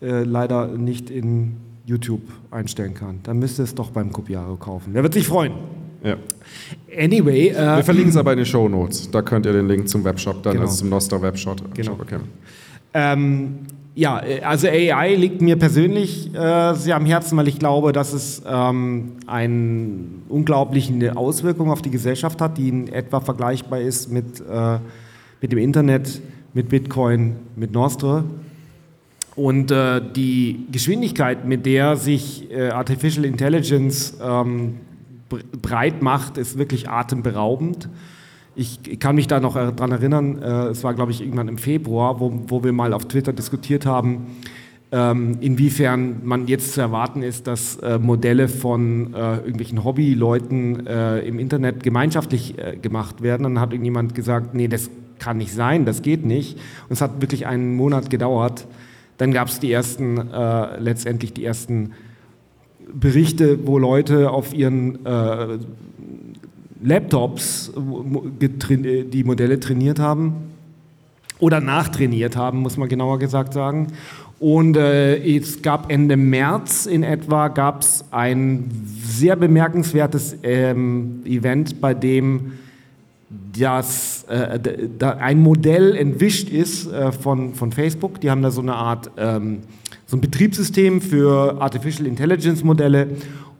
äh, 0.00 0.22
leider 0.24 0.66
nicht 0.68 1.10
in 1.10 1.56
YouTube 1.86 2.22
einstellen 2.50 2.94
kann. 2.94 3.20
Dann 3.22 3.38
müsste 3.38 3.62
es 3.62 3.74
doch 3.74 3.90
beim 3.90 4.12
Copiaro 4.12 4.56
kaufen. 4.56 4.92
Der 4.92 5.02
wird 5.02 5.14
sich 5.14 5.26
freuen. 5.26 5.52
Ja. 6.02 6.16
Anyway, 6.96 7.52
Wir 7.52 7.78
äh, 7.78 7.82
verlinken 7.82 8.10
es 8.10 8.16
aber 8.16 8.32
in 8.32 8.38
den 8.38 8.46
Show 8.46 8.68
Notes. 8.68 9.10
Da 9.10 9.22
könnt 9.22 9.44
ihr 9.46 9.52
den 9.52 9.68
Link 9.68 9.88
zum 9.88 10.04
Webshop 10.04 10.42
dann, 10.42 10.54
Genau. 10.54 10.64
also 10.64 10.78
zum 10.78 10.88
Nostra 10.88 11.20
Webshop. 11.20 11.74
Genau. 11.74 11.90
Shop, 11.90 12.00
okay. 12.00 12.18
ähm, 12.94 13.58
ja, 13.94 14.22
äh, 14.24 14.40
also 14.40 14.68
AI 14.68 15.14
liegt 15.16 15.42
mir 15.42 15.56
persönlich 15.56 16.34
äh, 16.34 16.74
sehr 16.74 16.96
am 16.96 17.04
Herzen, 17.04 17.36
weil 17.36 17.48
ich 17.48 17.58
glaube, 17.58 17.92
dass 17.92 18.12
es 18.12 18.42
ähm, 18.48 19.12
eine 19.26 20.04
unglaubliche 20.28 21.16
Auswirkung 21.16 21.70
auf 21.70 21.82
die 21.82 21.90
Gesellschaft 21.90 22.40
hat, 22.40 22.56
die 22.56 22.68
in 22.68 22.88
etwa 22.88 23.20
vergleichbar 23.20 23.80
ist 23.80 24.10
mit, 24.10 24.40
äh, 24.40 24.78
mit 25.42 25.52
dem 25.52 25.58
Internet, 25.58 26.22
mit 26.54 26.68
Bitcoin, 26.68 27.36
mit 27.56 27.72
Nostre. 27.72 28.24
Und 29.36 29.70
äh, 29.70 30.02
die 30.14 30.66
Geschwindigkeit, 30.72 31.46
mit 31.46 31.64
der 31.64 31.96
sich 31.96 32.50
äh, 32.50 32.70
Artificial 32.70 33.24
Intelligence 33.24 34.18
ähm, 34.22 34.74
bre- 35.30 35.44
breit 35.62 36.02
macht, 36.02 36.36
ist 36.36 36.58
wirklich 36.58 36.88
atemberaubend. 36.88 37.88
Ich, 38.56 38.80
ich 38.86 38.98
kann 38.98 39.14
mich 39.14 39.28
da 39.28 39.38
noch 39.38 39.54
daran 39.54 39.92
erinnern, 39.92 40.42
äh, 40.42 40.66
es 40.66 40.82
war, 40.82 40.94
glaube 40.94 41.12
ich, 41.12 41.20
irgendwann 41.22 41.48
im 41.48 41.58
Februar, 41.58 42.18
wo, 42.18 42.42
wo 42.48 42.64
wir 42.64 42.72
mal 42.72 42.92
auf 42.92 43.06
Twitter 43.06 43.32
diskutiert 43.32 43.86
haben, 43.86 44.26
ähm, 44.92 45.38
inwiefern 45.40 46.16
man 46.24 46.48
jetzt 46.48 46.74
zu 46.74 46.80
erwarten 46.80 47.22
ist, 47.22 47.46
dass 47.46 47.76
äh, 47.76 48.00
Modelle 48.00 48.48
von 48.48 49.14
äh, 49.14 49.36
irgendwelchen 49.36 49.84
Hobbyleuten 49.84 50.86
äh, 50.86 51.20
im 51.20 51.38
Internet 51.38 51.84
gemeinschaftlich 51.84 52.56
gemacht 52.82 53.22
werden. 53.22 53.44
Dann 53.44 53.60
hat 53.60 53.70
irgendjemand 53.70 54.16
gesagt, 54.16 54.54
nee, 54.54 54.66
das 54.66 54.90
kann 55.20 55.38
nicht 55.38 55.52
sein, 55.52 55.84
das 55.84 56.02
geht 56.02 56.26
nicht. 56.26 56.56
Und 56.88 56.94
es 56.94 57.00
hat 57.00 57.20
wirklich 57.20 57.46
einen 57.46 57.76
Monat 57.76 58.10
gedauert. 58.10 58.66
Dann 59.20 59.32
gab 59.32 59.48
es 59.48 59.60
die 59.60 59.70
ersten, 59.70 60.16
äh, 60.16 60.80
letztendlich 60.80 61.34
die 61.34 61.44
ersten 61.44 61.92
Berichte, 62.90 63.66
wo 63.66 63.76
Leute 63.76 64.30
auf 64.30 64.54
ihren 64.54 65.04
äh, 65.04 65.58
Laptops 66.82 67.70
die 67.76 69.24
Modelle 69.24 69.60
trainiert 69.60 69.98
haben 69.98 70.36
oder 71.38 71.60
nachtrainiert 71.60 72.34
haben, 72.34 72.60
muss 72.60 72.78
man 72.78 72.88
genauer 72.88 73.18
gesagt 73.18 73.52
sagen. 73.52 73.88
Und 74.38 74.78
äh, 74.78 75.18
es 75.18 75.60
gab 75.60 75.92
Ende 75.92 76.16
März 76.16 76.86
in 76.86 77.02
etwa 77.02 77.48
gab 77.48 77.82
es 77.82 78.02
ein 78.10 78.70
sehr 79.04 79.36
bemerkenswertes 79.36 80.38
ähm, 80.42 81.20
Event, 81.26 81.78
bei 81.82 81.92
dem 81.92 82.52
das, 83.30 84.24
äh, 84.24 84.58
da 84.98 85.10
ein 85.10 85.40
Modell 85.40 85.94
entwischt 85.94 86.48
ist 86.48 86.90
äh, 86.90 87.12
von, 87.12 87.54
von 87.54 87.70
Facebook. 87.70 88.20
Die 88.20 88.30
haben 88.30 88.42
da 88.42 88.50
so 88.50 88.60
eine 88.60 88.74
Art, 88.74 89.10
ähm, 89.16 89.60
so 90.06 90.16
ein 90.16 90.20
Betriebssystem 90.20 91.00
für 91.00 91.60
Artificial 91.60 92.06
Intelligence 92.06 92.64
Modelle 92.64 93.08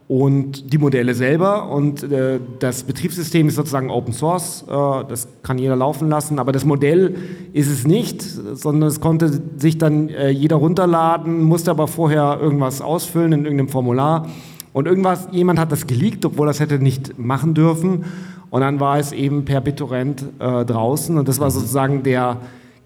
und 0.09 0.73
die 0.73 0.77
Modelle 0.77 1.13
selber. 1.13 1.69
Und 1.69 2.03
äh, 2.03 2.41
das 2.59 2.83
Betriebssystem 2.83 3.47
ist 3.47 3.55
sozusagen 3.55 3.89
Open 3.89 4.11
Source, 4.11 4.65
äh, 4.67 4.71
das 5.07 5.29
kann 5.41 5.57
jeder 5.57 5.77
laufen 5.77 6.09
lassen, 6.09 6.37
aber 6.37 6.51
das 6.51 6.65
Modell 6.65 7.15
ist 7.53 7.71
es 7.71 7.87
nicht, 7.87 8.21
sondern 8.21 8.89
es 8.89 8.99
konnte 8.99 9.41
sich 9.55 9.77
dann 9.77 10.09
äh, 10.09 10.29
jeder 10.29 10.57
runterladen, 10.57 11.43
musste 11.43 11.71
aber 11.71 11.87
vorher 11.87 12.39
irgendwas 12.41 12.81
ausfüllen 12.81 13.31
in 13.31 13.45
irgendeinem 13.45 13.69
Formular. 13.69 14.27
Und 14.73 14.85
irgendwas, 14.85 15.29
jemand 15.31 15.59
hat 15.59 15.71
das 15.71 15.87
geleakt, 15.87 16.25
obwohl 16.25 16.47
das 16.47 16.59
hätte 16.59 16.79
nicht 16.79 17.17
machen 17.17 17.53
dürfen. 17.53 18.03
Und 18.51 18.61
dann 18.61 18.79
war 18.79 18.99
es 18.99 19.13
eben 19.13 19.45
per 19.45 19.61
BitTorrent 19.61 20.23
äh, 20.39 20.65
draußen. 20.65 21.17
Und 21.17 21.27
das 21.27 21.39
war 21.39 21.49
sozusagen 21.49 22.03
der 22.03 22.37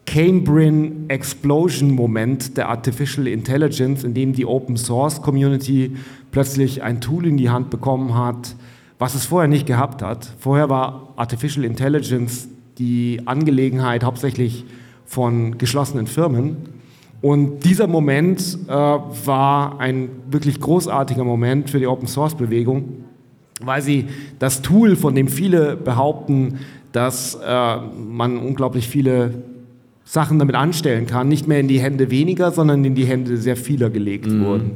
Cambrian 0.06 1.10
Explosion 1.10 1.92
Moment 1.92 2.56
der 2.56 2.70
Artificial 2.70 3.28
Intelligence, 3.28 4.04
in 4.04 4.14
dem 4.14 4.34
die 4.34 4.46
Open 4.46 4.78
Source 4.78 5.22
Community 5.22 5.98
plötzlich 6.32 6.84
ein 6.84 7.02
Tool 7.02 7.26
in 7.26 7.38
die 7.38 7.50
Hand 7.50 7.72
bekommen 7.72 8.16
hat, 8.16 8.56
was 9.00 9.16
es 9.16 9.26
vorher 9.26 9.48
nicht 9.48 9.66
gehabt 9.66 10.04
hat. 10.04 10.30
Vorher 10.38 10.70
war 10.70 11.14
Artificial 11.16 11.66
Intelligence 11.66 12.48
die 12.78 13.22
Angelegenheit 13.26 14.04
hauptsächlich 14.04 14.66
von 15.06 15.58
geschlossenen 15.58 16.06
Firmen. 16.06 16.58
Und 17.22 17.66
dieser 17.66 17.88
Moment 17.88 18.60
äh, 18.68 18.72
war 18.72 19.80
ein 19.80 20.10
wirklich 20.30 20.60
großartiger 20.60 21.24
Moment 21.24 21.72
für 21.72 21.80
die 21.80 21.88
Open 21.88 22.08
Source 22.08 22.36
Bewegung, 22.36 23.05
weil 23.62 23.82
sie 23.82 24.06
das 24.40 24.62
Tool, 24.62 24.96
von 24.96 25.16
dem 25.16 25.28
viele 25.28 25.76
behaupten, 25.76 26.60
dass 26.92 27.36
äh, 27.36 27.78
man 28.08 28.38
unglaublich 28.38 28.88
viele 28.88 29.34
Sachen 30.06 30.40
damit 30.40 30.56
anstellen 30.56 31.08
kann, 31.08 31.28
nicht 31.28 31.48
mehr 31.48 31.60
in 31.60 31.68
die 31.68 31.80
Hände 31.80 32.12
weniger, 32.12 32.52
sondern 32.52 32.86
in 32.86 32.96
die 32.96 33.06
Hände 33.06 33.38
sehr 33.38 33.58
vieler 33.58 33.90
gelegt 33.90 34.28
mhm. 34.28 34.46
wurden. 34.46 34.72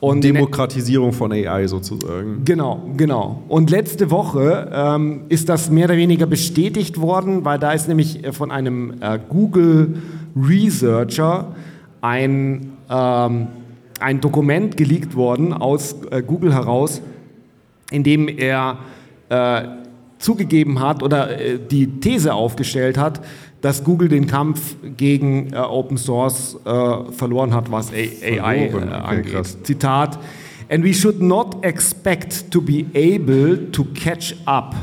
Und 0.00 0.22
Demokratisierung 0.22 1.12
von 1.12 1.32
AI 1.32 1.66
sozusagen. 1.66 2.44
Genau, 2.44 2.90
genau. 2.96 3.42
Und 3.48 3.70
letzte 3.70 4.10
Woche 4.10 4.70
ähm, 4.72 5.22
ist 5.30 5.48
das 5.48 5.70
mehr 5.70 5.86
oder 5.86 5.96
weniger 5.96 6.26
bestätigt 6.26 7.00
worden, 7.00 7.44
weil 7.46 7.58
da 7.58 7.72
ist 7.72 7.88
nämlich 7.88 8.22
äh, 8.22 8.32
von 8.32 8.50
einem 8.50 8.94
äh, 9.00 9.18
Google 9.28 9.94
Researcher 10.36 11.54
ein, 12.02 12.72
ähm, 12.90 13.46
ein 13.98 14.20
Dokument 14.20 14.76
geleakt 14.76 15.16
worden 15.16 15.54
aus 15.54 15.96
äh, 16.10 16.22
Google 16.22 16.52
heraus, 16.52 17.00
in 17.94 18.02
dem 18.02 18.28
er 18.28 18.78
äh, 19.28 19.62
zugegeben 20.18 20.80
hat 20.80 21.02
oder 21.02 21.38
äh, 21.38 21.58
die 21.58 22.00
These 22.00 22.34
aufgestellt 22.34 22.98
hat, 22.98 23.20
dass 23.60 23.84
Google 23.84 24.08
den 24.08 24.26
Kampf 24.26 24.76
gegen 24.96 25.52
äh, 25.52 25.56
Open 25.56 25.96
Source 25.96 26.58
äh, 26.64 27.12
verloren 27.12 27.54
hat, 27.54 27.70
was 27.70 27.92
AI 27.92 28.10
äh, 28.22 28.40
angeht. 28.40 29.34
Okay, 29.34 29.42
Zitat: 29.62 30.18
And 30.68 30.84
we 30.84 30.92
should 30.92 31.22
not 31.22 31.64
expect 31.64 32.50
to 32.50 32.60
be 32.60 32.86
able 32.94 33.70
to 33.70 33.84
catch 33.94 34.34
up. 34.46 34.74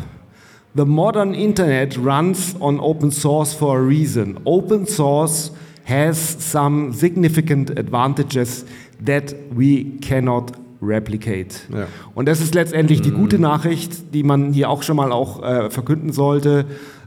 The 0.74 0.86
modern 0.86 1.34
internet 1.34 1.98
runs 1.98 2.56
on 2.60 2.80
open 2.80 3.12
source 3.12 3.54
for 3.54 3.78
a 3.78 3.82
reason. 3.82 4.40
Open 4.46 4.88
source 4.88 5.52
has 5.84 6.18
some 6.18 6.94
significant 6.94 7.78
advantages 7.78 8.64
that 9.04 9.36
we 9.54 9.98
cannot 10.00 10.54
replicate. 10.82 11.56
Ja. 11.74 11.88
Und 12.16 12.28
das 12.28 12.42
ist 12.42 12.56
letztendlich 12.56 13.02
die 13.02 13.12
gute 13.12 13.40
Nachricht, 13.40 14.14
die 14.14 14.24
man 14.24 14.54
hier 14.54 14.70
auch 14.70 14.84
schon 14.84 14.96
mal 14.96 15.12
auch 15.12 15.44
äh, 15.44 15.70
verkünden 15.70 16.12
sollte 16.12 16.66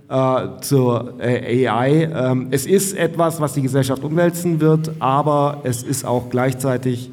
äh, 0.08 0.60
zur 0.60 1.14
äh, 1.20 1.66
AI. 1.66 2.08
Ähm, 2.14 2.48
es 2.50 2.66
ist 2.66 2.96
etwas, 2.96 3.40
was 3.40 3.54
die 3.54 3.62
Gesellschaft 3.62 4.04
umwälzen 4.04 4.60
wird, 4.60 4.92
aber 5.00 5.60
es 5.64 5.82
ist 5.82 6.04
auch 6.04 6.30
gleichzeitig, 6.30 7.10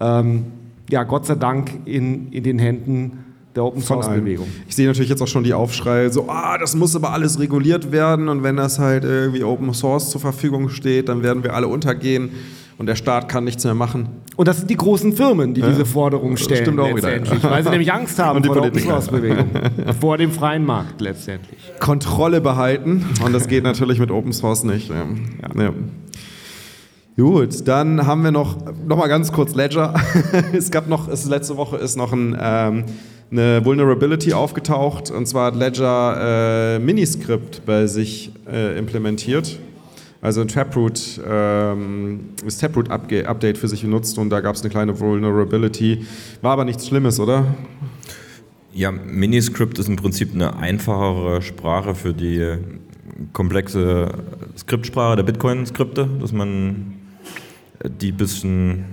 ähm, 0.00 0.46
ja, 0.90 1.04
Gott 1.04 1.26
sei 1.26 1.36
Dank, 1.36 1.70
in, 1.86 2.30
in 2.32 2.42
den 2.42 2.58
Händen 2.58 3.24
der 3.54 3.64
Open 3.64 3.80
Source 3.80 4.08
Bewegung. 4.08 4.48
Ich 4.68 4.74
sehe 4.74 4.86
natürlich 4.86 5.10
jetzt 5.10 5.22
auch 5.22 5.28
schon 5.28 5.44
die 5.44 5.54
Aufschreie, 5.54 6.10
so, 6.10 6.28
ah, 6.28 6.58
das 6.58 6.74
muss 6.74 6.96
aber 6.96 7.12
alles 7.12 7.38
reguliert 7.38 7.92
werden 7.92 8.28
und 8.28 8.42
wenn 8.42 8.56
das 8.56 8.78
halt 8.78 9.04
irgendwie 9.04 9.44
Open 9.44 9.72
Source 9.72 10.10
zur 10.10 10.20
Verfügung 10.20 10.68
steht, 10.68 11.08
dann 11.08 11.22
werden 11.22 11.44
wir 11.44 11.54
alle 11.54 11.68
untergehen 11.68 12.30
und 12.78 12.86
der 12.86 12.96
Staat 12.96 13.28
kann 13.28 13.44
nichts 13.44 13.64
mehr 13.64 13.74
machen. 13.74 14.08
Und 14.36 14.48
das 14.48 14.58
sind 14.58 14.70
die 14.70 14.76
großen 14.76 15.12
Firmen, 15.14 15.54
die 15.54 15.60
ja, 15.60 15.68
diese 15.68 15.84
Forderungen 15.84 16.36
stellen 16.36 16.64
stimmt 16.64 16.80
auch 16.80 16.90
letztendlich, 16.90 17.38
wieder. 17.38 17.50
weil 17.50 17.62
sie 17.62 17.70
nämlich 17.70 17.92
Angst 17.92 18.18
haben 18.18 18.42
vor 18.44 18.54
der 18.54 18.64
Open 18.64 18.80
Source 18.80 19.08
Bewegung, 19.08 19.46
vor 20.00 20.18
dem 20.18 20.32
freien 20.32 20.64
Markt 20.64 21.00
letztendlich. 21.00 21.58
Kontrolle 21.78 22.40
behalten 22.40 23.04
und 23.24 23.32
das 23.32 23.46
geht 23.46 23.62
natürlich 23.62 24.00
mit 24.00 24.10
Open 24.10 24.32
Source 24.32 24.64
nicht. 24.64 24.90
Ja. 24.90 25.06
Ja. 25.62 25.72
Gut, 27.16 27.68
dann 27.68 28.08
haben 28.08 28.24
wir 28.24 28.32
noch, 28.32 28.56
noch 28.86 28.96
mal 28.96 29.06
ganz 29.06 29.30
kurz 29.30 29.54
Ledger. 29.54 29.94
es 30.52 30.72
gab 30.72 30.88
noch, 30.88 31.06
es, 31.06 31.26
letzte 31.26 31.56
Woche 31.56 31.76
ist 31.76 31.96
noch 31.96 32.12
ein, 32.12 32.36
ähm, 32.40 32.84
eine 33.30 33.64
Vulnerability 33.64 34.32
aufgetaucht 34.32 35.12
und 35.12 35.26
zwar 35.26 35.46
hat 35.46 35.56
Ledger 35.56 36.74
äh, 36.74 36.78
Miniscript 36.80 37.64
bei 37.64 37.86
sich 37.86 38.32
äh, 38.50 38.76
implementiert 38.76 39.60
also 40.24 40.40
ein 40.40 40.48
Taproot, 40.48 41.20
ähm, 41.28 42.30
das 42.42 42.56
Taproot-Update 42.56 43.58
für 43.58 43.68
sich 43.68 43.82
genutzt 43.82 44.16
und 44.16 44.30
da 44.30 44.40
gab 44.40 44.54
es 44.54 44.62
eine 44.62 44.70
kleine 44.70 44.98
Vulnerability. 44.98 46.06
War 46.40 46.52
aber 46.52 46.64
nichts 46.64 46.86
Schlimmes, 46.86 47.20
oder? 47.20 47.54
Ja, 48.72 48.90
Miniscript 48.90 49.78
ist 49.78 49.86
im 49.86 49.96
Prinzip 49.96 50.32
eine 50.32 50.56
einfachere 50.56 51.42
Sprache 51.42 51.94
für 51.94 52.14
die 52.14 52.56
komplexe 53.34 54.08
Skriptsprache 54.56 55.16
der 55.16 55.24
Bitcoin-Skripte, 55.24 56.08
dass 56.18 56.32
man 56.32 56.94
die 57.84 58.10
ein 58.12 58.16
bisschen 58.16 58.86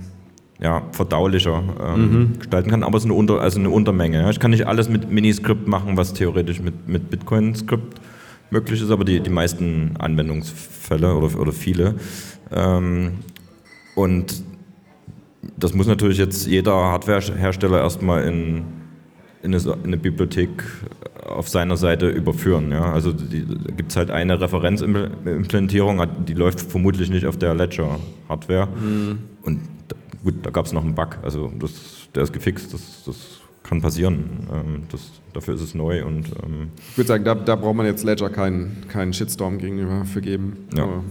ja, 0.60 0.82
verdaulicher 0.92 1.62
ähm, 1.82 2.12
mhm. 2.12 2.38
gestalten 2.40 2.68
kann, 2.68 2.82
aber 2.82 2.98
es 2.98 3.04
ist 3.04 3.10
eine, 3.10 3.18
Unter, 3.18 3.40
also 3.40 3.58
eine 3.58 3.70
Untermenge. 3.70 4.30
Ich 4.30 4.38
kann 4.38 4.50
nicht 4.50 4.66
alles 4.66 4.90
mit 4.90 5.10
Miniscript 5.10 5.66
machen, 5.66 5.96
was 5.96 6.12
theoretisch 6.12 6.60
mit, 6.60 6.88
mit 6.88 7.08
Bitcoin-Skript 7.08 8.02
möglich 8.52 8.82
ist, 8.82 8.90
aber 8.90 9.04
die, 9.04 9.20
die 9.20 9.30
meisten 9.30 9.96
Anwendungsfälle 9.98 11.14
oder, 11.14 11.40
oder 11.40 11.52
viele. 11.52 11.94
Ähm, 12.52 13.12
und 13.94 14.44
das 15.56 15.74
muss 15.74 15.86
natürlich 15.86 16.18
jetzt 16.18 16.46
jeder 16.46 16.74
Hardwarehersteller 16.74 17.80
erstmal 17.80 18.24
in, 18.24 18.64
in, 19.42 19.54
eine, 19.54 19.56
in 19.56 19.84
eine 19.84 19.96
Bibliothek 19.96 20.62
auf 21.26 21.48
seiner 21.48 21.76
Seite 21.76 22.08
überführen. 22.08 22.70
Ja? 22.70 22.92
Also 22.92 23.12
da 23.12 23.72
gibt 23.76 23.90
es 23.90 23.96
halt 23.96 24.10
eine 24.10 24.40
Referenzimplementierung, 24.40 26.06
die 26.26 26.34
läuft 26.34 26.60
vermutlich 26.60 27.10
nicht 27.10 27.26
auf 27.26 27.36
der 27.36 27.54
Ledger-Hardware. 27.54 28.68
Mhm. 28.68 29.18
Und 29.42 29.60
gut, 30.22 30.34
da 30.42 30.50
gab 30.50 30.66
es 30.66 30.72
noch 30.72 30.84
einen 30.84 30.94
Bug, 30.94 31.18
also 31.22 31.50
das, 31.58 31.72
der 32.14 32.22
ist 32.22 32.32
gefixt, 32.32 32.72
das, 32.72 33.02
das 33.04 33.41
kann 33.72 33.80
passieren. 33.80 34.24
Ähm, 34.52 34.82
das, 34.90 35.00
dafür 35.32 35.54
ist 35.54 35.62
es 35.62 35.74
neu 35.74 36.04
und. 36.04 36.26
Ähm 36.44 36.68
ich 36.90 36.98
würde 36.98 37.08
sagen, 37.08 37.24
da, 37.24 37.34
da, 37.34 37.56
braucht 37.56 37.74
man 37.74 37.86
jetzt 37.86 38.04
Ledger 38.04 38.28
keinen, 38.28 38.84
keinen 38.88 39.14
Shitstorm 39.14 39.58
gegenüber 39.58 40.04
für 40.04 40.20
geben. 40.20 40.68
Ja. 40.76 40.84
Aber 40.84 41.04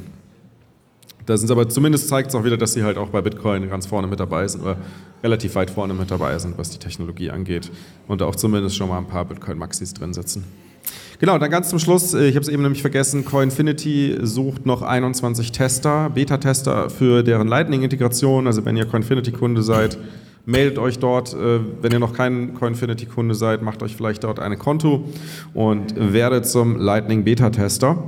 da 1.26 1.38
sind 1.38 1.50
aber 1.52 1.68
zumindest 1.70 2.08
zeigt 2.08 2.30
es 2.30 2.36
auch 2.36 2.44
wieder, 2.44 2.58
dass 2.58 2.74
sie 2.74 2.84
halt 2.84 2.98
auch 2.98 3.10
bei 3.10 3.22
Bitcoin 3.22 3.68
ganz 3.70 3.88
vorne 3.88 4.08
mit 4.08 4.20
dabei 4.20 4.48
sind 4.48 4.62
oder 4.62 4.78
relativ 5.24 5.56
weit 5.56 5.72
vorne 5.72 5.94
mit 5.94 6.12
dabei 6.12 6.38
sind, 6.38 6.58
was 6.58 6.70
die 6.72 6.78
Technologie 6.78 7.32
angeht 7.32 7.72
und 8.08 8.22
auch 8.22 8.36
zumindest 8.36 8.76
schon 8.76 8.90
mal 8.90 8.98
ein 8.98 9.08
paar 9.08 9.26
Bitcoin-Maxis 9.26 9.94
drin 9.94 10.14
sitzen. 10.14 10.44
Genau, 11.20 11.38
dann 11.38 11.52
ganz 11.52 11.70
zum 11.70 11.78
Schluss, 11.78 12.16
äh, 12.16 12.28
ich 12.28 12.36
habe 12.36 12.44
es 12.44 12.50
eben 12.50 12.64
nämlich 12.64 12.82
vergessen, 12.82 13.26
Coinfinity 13.26 14.18
sucht 14.22 14.66
noch 14.66 14.82
21 14.82 15.52
Tester, 15.52 16.10
Beta-Tester 16.10 16.90
für 16.90 17.24
deren 17.24 17.48
Lightning-Integration. 17.48 18.48
Also 18.48 18.66
wenn 18.66 18.76
ihr 18.76 18.86
Coinfinity-Kunde 18.86 19.62
seid, 19.62 20.00
meldet 20.46 20.78
euch 20.80 21.00
dort, 21.00 21.34
äh, 21.34 21.60
wenn 21.82 21.92
ihr 21.92 22.00
noch 22.00 22.14
kein 22.14 22.54
Coinfinity-Kunde 22.54 23.36
seid, 23.36 23.62
macht 23.62 23.84
euch 23.84 23.96
vielleicht 23.96 24.24
dort 24.24 24.40
ein 24.40 24.58
Konto 24.58 25.06
und 25.54 25.94
werdet 25.98 26.46
zum 26.46 26.78
Lightning 26.78 27.24
Beta-Tester. 27.24 28.04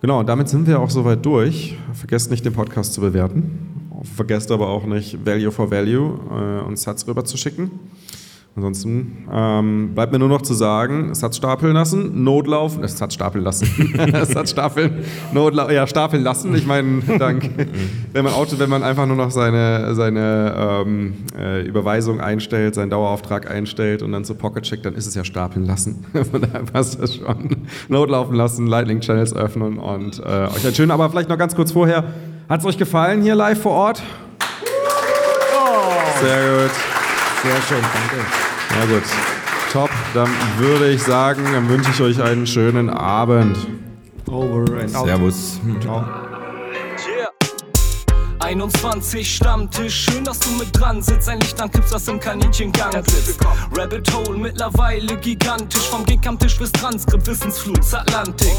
Genau, 0.00 0.20
und 0.20 0.28
damit 0.28 0.48
sind 0.48 0.66
wir 0.66 0.80
auch 0.80 0.90
soweit 0.90 1.24
durch. 1.24 1.76
Vergesst 1.92 2.30
nicht, 2.30 2.44
den 2.44 2.52
Podcast 2.52 2.92
zu 2.92 3.00
bewerten. 3.00 3.90
Vergesst 4.16 4.50
aber 4.50 4.68
auch 4.68 4.84
nicht, 4.84 5.24
Value 5.24 5.50
for 5.50 5.70
Value 5.70 6.18
äh, 6.30 6.66
uns 6.66 6.82
Satz 6.82 7.06
rüber 7.06 7.24
zu 7.24 7.36
schicken. 7.36 7.70
Ansonsten 8.56 9.26
ähm, 9.32 9.94
bleibt 9.94 10.12
mir 10.12 10.20
nur 10.20 10.28
noch 10.28 10.42
zu 10.42 10.54
sagen, 10.54 11.10
es 11.10 11.24
hat 11.24 11.34
stapeln 11.34 11.74
lassen, 11.74 12.22
Notlaufen, 12.22 12.84
es 12.84 13.02
hat 13.02 13.12
stapeln 13.12 13.42
lassen, 13.42 13.66
es 14.12 14.36
hat 14.36 14.48
stapeln, 14.48 15.04
Notla 15.32 15.72
ja, 15.72 15.88
stapeln 15.88 16.22
lassen. 16.22 16.54
Ich 16.54 16.64
meine, 16.64 17.02
dank, 17.18 17.50
wenn 18.12 18.24
man 18.24 18.32
Auto, 18.32 18.56
wenn 18.60 18.70
man 18.70 18.84
einfach 18.84 19.06
nur 19.06 19.16
noch 19.16 19.32
seine, 19.32 19.96
seine 19.96 20.54
ähm, 20.56 21.14
äh, 21.36 21.66
Überweisung 21.66 22.20
einstellt, 22.20 22.76
seinen 22.76 22.90
Dauerauftrag 22.90 23.50
einstellt 23.50 24.02
und 24.02 24.12
dann 24.12 24.24
zu 24.24 24.36
Pocket 24.36 24.64
schickt, 24.64 24.86
dann 24.86 24.94
ist 24.94 25.08
es 25.08 25.16
ja 25.16 25.24
stapeln 25.24 25.66
lassen. 25.66 26.06
Von 26.30 26.40
daher 26.40 26.62
passt 26.62 27.02
das 27.02 27.16
schon. 27.16 27.56
Notlaufen 27.88 28.36
lassen, 28.36 28.68
Lightning 28.68 29.00
Channels 29.00 29.34
öffnen 29.34 29.78
und 29.78 30.20
äh, 30.20 30.46
euch 30.46 30.64
ein 30.64 30.74
schön, 30.74 30.92
aber 30.92 31.10
vielleicht 31.10 31.28
noch 31.28 31.38
ganz 31.38 31.56
kurz 31.56 31.72
vorher, 31.72 32.04
hat 32.48 32.60
es 32.60 32.66
euch 32.66 32.78
gefallen 32.78 33.20
hier 33.20 33.34
live 33.34 33.60
vor 33.60 33.72
Ort? 33.72 34.02
Sehr 36.20 36.58
gut. 36.60 36.70
Sehr 37.44 37.60
schön, 37.62 37.82
danke. 37.82 38.43
Na 38.78 38.86
gut. 38.86 39.02
Top. 39.72 39.90
Dann 40.14 40.28
würde 40.58 40.90
ich 40.90 41.02
sagen, 41.02 41.42
dann 41.52 41.68
wünsche 41.68 41.90
ich 41.90 42.00
euch 42.00 42.22
einen 42.22 42.46
schönen 42.46 42.90
Abend. 42.90 43.56
Over 44.26 44.80
and 44.80 44.94
out. 44.94 45.06
Servus. 45.06 45.60
Ciao. 45.80 46.04
21 48.44 49.36
Stammtisch, 49.36 50.04
schön, 50.04 50.22
dass 50.22 50.38
du 50.38 50.50
mit 50.50 50.78
dran 50.78 51.00
sitzt. 51.00 51.30
Ein 51.30 51.40
Licht 51.40 51.58
ankippst, 51.58 51.94
was 51.94 52.06
im 52.08 52.20
Kaninchengang 52.20 52.92
sitzt. 53.06 53.40
Rabbit 53.74 54.12
Hole, 54.12 54.36
mittlerweile 54.36 55.16
gigantisch. 55.16 55.88
Vom 55.88 56.04
Gig 56.04 56.20
am 56.26 56.38
Tisch 56.38 56.58
bis 56.58 56.70
Transkript, 56.70 57.26
Wissensflut, 57.26 57.80
Atlantik. 57.94 58.52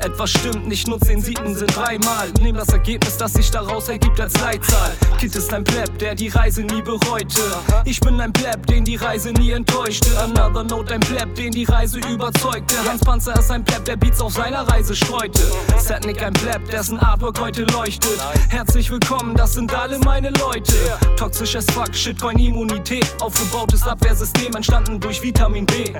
Etwas 0.00 0.30
stimmt 0.30 0.66
nicht, 0.66 0.88
nur 0.88 1.00
10 1.00 1.22
Sieben 1.22 1.54
sind 1.54 1.74
dreimal. 1.74 2.32
Nehm 2.40 2.56
das 2.56 2.68
Ergebnis, 2.70 3.16
das 3.16 3.34
sich 3.34 3.48
daraus 3.52 3.88
ergibt, 3.88 4.20
als 4.20 4.34
Leitzahl. 4.40 4.90
Kid 5.20 5.34
ist 5.36 5.54
ein 5.54 5.62
Pleb, 5.62 5.96
der 6.00 6.16
die 6.16 6.28
Reise 6.28 6.62
nie 6.62 6.82
bereute. 6.82 7.40
Ich 7.84 8.00
bin 8.00 8.20
ein 8.20 8.32
Pleb, 8.32 8.66
den 8.66 8.84
die 8.84 8.96
Reise 8.96 9.30
nie 9.30 9.52
enttäuschte. 9.52 10.18
Another 10.18 10.64
Note, 10.64 10.94
ein 10.94 11.00
Pleb, 11.00 11.36
den 11.36 11.52
die 11.52 11.64
Reise 11.64 12.00
überzeugte. 12.00 12.74
Hans 12.88 13.02
Panzer 13.02 13.38
ist 13.38 13.52
ein 13.52 13.62
Pleb, 13.62 13.84
der 13.84 13.96
Beats 13.96 14.20
auf 14.20 14.34
seiner 14.34 14.68
Reise 14.68 14.96
streute. 14.96 15.42
Setnik 15.78 16.20
ein 16.24 16.32
Pleb, 16.32 16.68
dessen 16.70 16.98
Artwork 16.98 17.38
heute 17.38 17.62
leuchtet. 17.66 18.18
Herzlich 18.48 18.90
willkommen 18.90 19.27
zusammen, 19.28 19.36
das 19.36 19.54
sind 19.54 19.74
alle 19.74 19.98
meine 20.00 20.30
Leute. 20.30 20.74
Toxisches 21.16 21.66
Fuck, 21.70 21.94
Shitcoin-Immunität. 21.94 23.06
Aufgebautes 23.20 23.86
Abwehrsystem 23.86 24.54
entstanden 24.54 25.00
durch 25.00 25.22
Vitamin 25.22 25.66
B. 25.66 25.92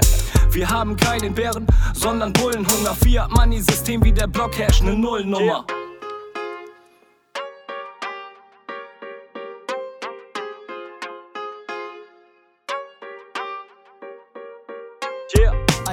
Wir 0.51 0.69
haben 0.69 0.97
keinen 0.97 1.35
Bären, 1.35 1.67
sondern 1.95 2.33
Bullenhunger. 2.33 2.95
Fiat-Money-System 2.95 4.05
wie 4.05 4.13
der 4.13 4.27
Blockhash, 4.27 4.83
ne 4.83 4.95
Nullnummer. 4.95 5.65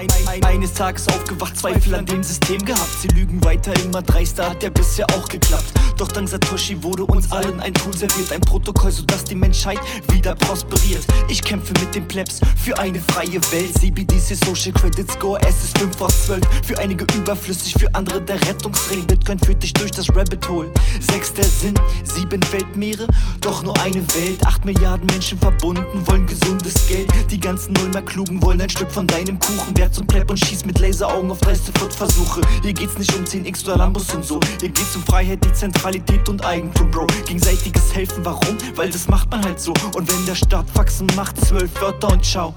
Ein, 0.05 0.27
ein, 0.27 0.43
eines 0.43 0.73
Tages 0.73 1.07
aufgewacht, 1.07 1.57
Zweifel 1.57 1.95
an 1.95 2.05
dem 2.05 2.21
System 2.21 2.63
gehabt. 2.63 2.89
Sie 3.01 3.07
lügen 3.07 3.43
weiter, 3.43 3.73
immer 3.83 4.01
dreister, 4.01 4.49
hat 4.49 4.61
ja 4.61 4.69
bisher 4.69 5.07
auch 5.11 5.27
geklappt. 5.27 5.73
Doch 5.97 6.09
dank 6.09 6.29
Satoshi 6.29 6.83
wurde 6.83 7.05
uns 7.05 7.31
allen 7.31 7.59
ein 7.59 7.73
Tool 7.73 7.95
serviert, 7.95 8.31
ein 8.31 8.41
Protokoll, 8.41 8.91
sodass 8.91 9.23
die 9.23 9.35
Menschheit 9.35 9.79
wieder 10.11 10.35
prosperiert. 10.35 11.05
Ich 11.29 11.41
kämpfe 11.41 11.73
mit 11.79 11.95
den 11.95 12.07
Plebs 12.07 12.39
für 12.57 12.77
eine 12.77 12.99
freie 12.99 13.41
Welt. 13.51 13.73
CBDC 13.79 14.35
Social 14.45 14.73
Credit 14.73 15.09
Score, 15.11 15.39
es 15.47 15.63
ist 15.63 15.77
5 15.77 16.01
aus 16.01 16.25
12. 16.25 16.43
Für 16.63 16.77
einige 16.79 17.05
überflüssig, 17.15 17.73
für 17.73 17.93
andere 17.95 18.21
der 18.21 18.39
Rettungsring. 18.47 19.05
Bitcoin 19.07 19.39
führt 19.39 19.63
dich 19.63 19.73
durch 19.73 19.91
das 19.91 20.09
Rabbit 20.09 20.47
Hole. 20.49 20.69
Sechster 20.99 21.43
Sinn, 21.43 21.75
sieben 22.03 22.41
Weltmeere, 22.51 23.07
doch 23.41 23.63
nur 23.63 23.79
eine 23.81 24.01
Welt. 24.15 24.45
Acht 24.45 24.65
Milliarden 24.65 25.07
Menschen 25.07 25.39
verbunden, 25.39 26.05
wollen 26.05 26.27
gesundes 26.27 26.87
Geld. 26.87 27.09
Die 27.31 27.39
ganzen 27.39 27.73
Nullmer 27.73 28.01
Klugen 28.01 28.41
wollen 28.41 28.61
ein 28.61 28.69
Stück 28.69 28.91
von 28.91 29.07
deinem 29.07 29.39
Kuchen. 29.39 29.73
Wer 29.75 29.91
zum 29.95 30.05
Pleb 30.07 30.29
und 30.29 30.37
schießt 30.37 30.65
mit 30.65 30.79
Laseraugen 30.79 31.31
auf 31.31 31.39
dreiste 31.39 31.71
Foot-Versuche. 31.79 32.41
Hier 32.61 32.73
geht's 32.73 32.97
nicht 32.97 33.15
um 33.15 33.23
10x 33.23 33.63
oder 33.63 33.77
Lambos 33.77 34.13
und 34.13 34.25
so. 34.25 34.39
Hier 34.59 34.69
geht's 34.69 34.95
um 34.95 35.03
Freiheit, 35.03 35.43
Dezentralität 35.43 36.27
und 36.27 36.45
Eigentum, 36.45 36.91
Bro. 36.91 37.07
Gegenseitiges 37.07 37.95
Helfen, 37.95 38.25
warum? 38.25 38.57
Weil 38.75 38.89
das 38.89 39.07
macht 39.07 39.31
man 39.31 39.43
halt 39.43 39.59
so. 39.59 39.73
Und 39.95 40.11
wenn 40.11 40.25
der 40.25 40.35
Staat 40.35 40.69
Faxen 40.71 41.07
macht, 41.15 41.39
zwölf 41.45 41.69
Wörter 41.81 42.11
und 42.11 42.25
ciao. 42.25 42.53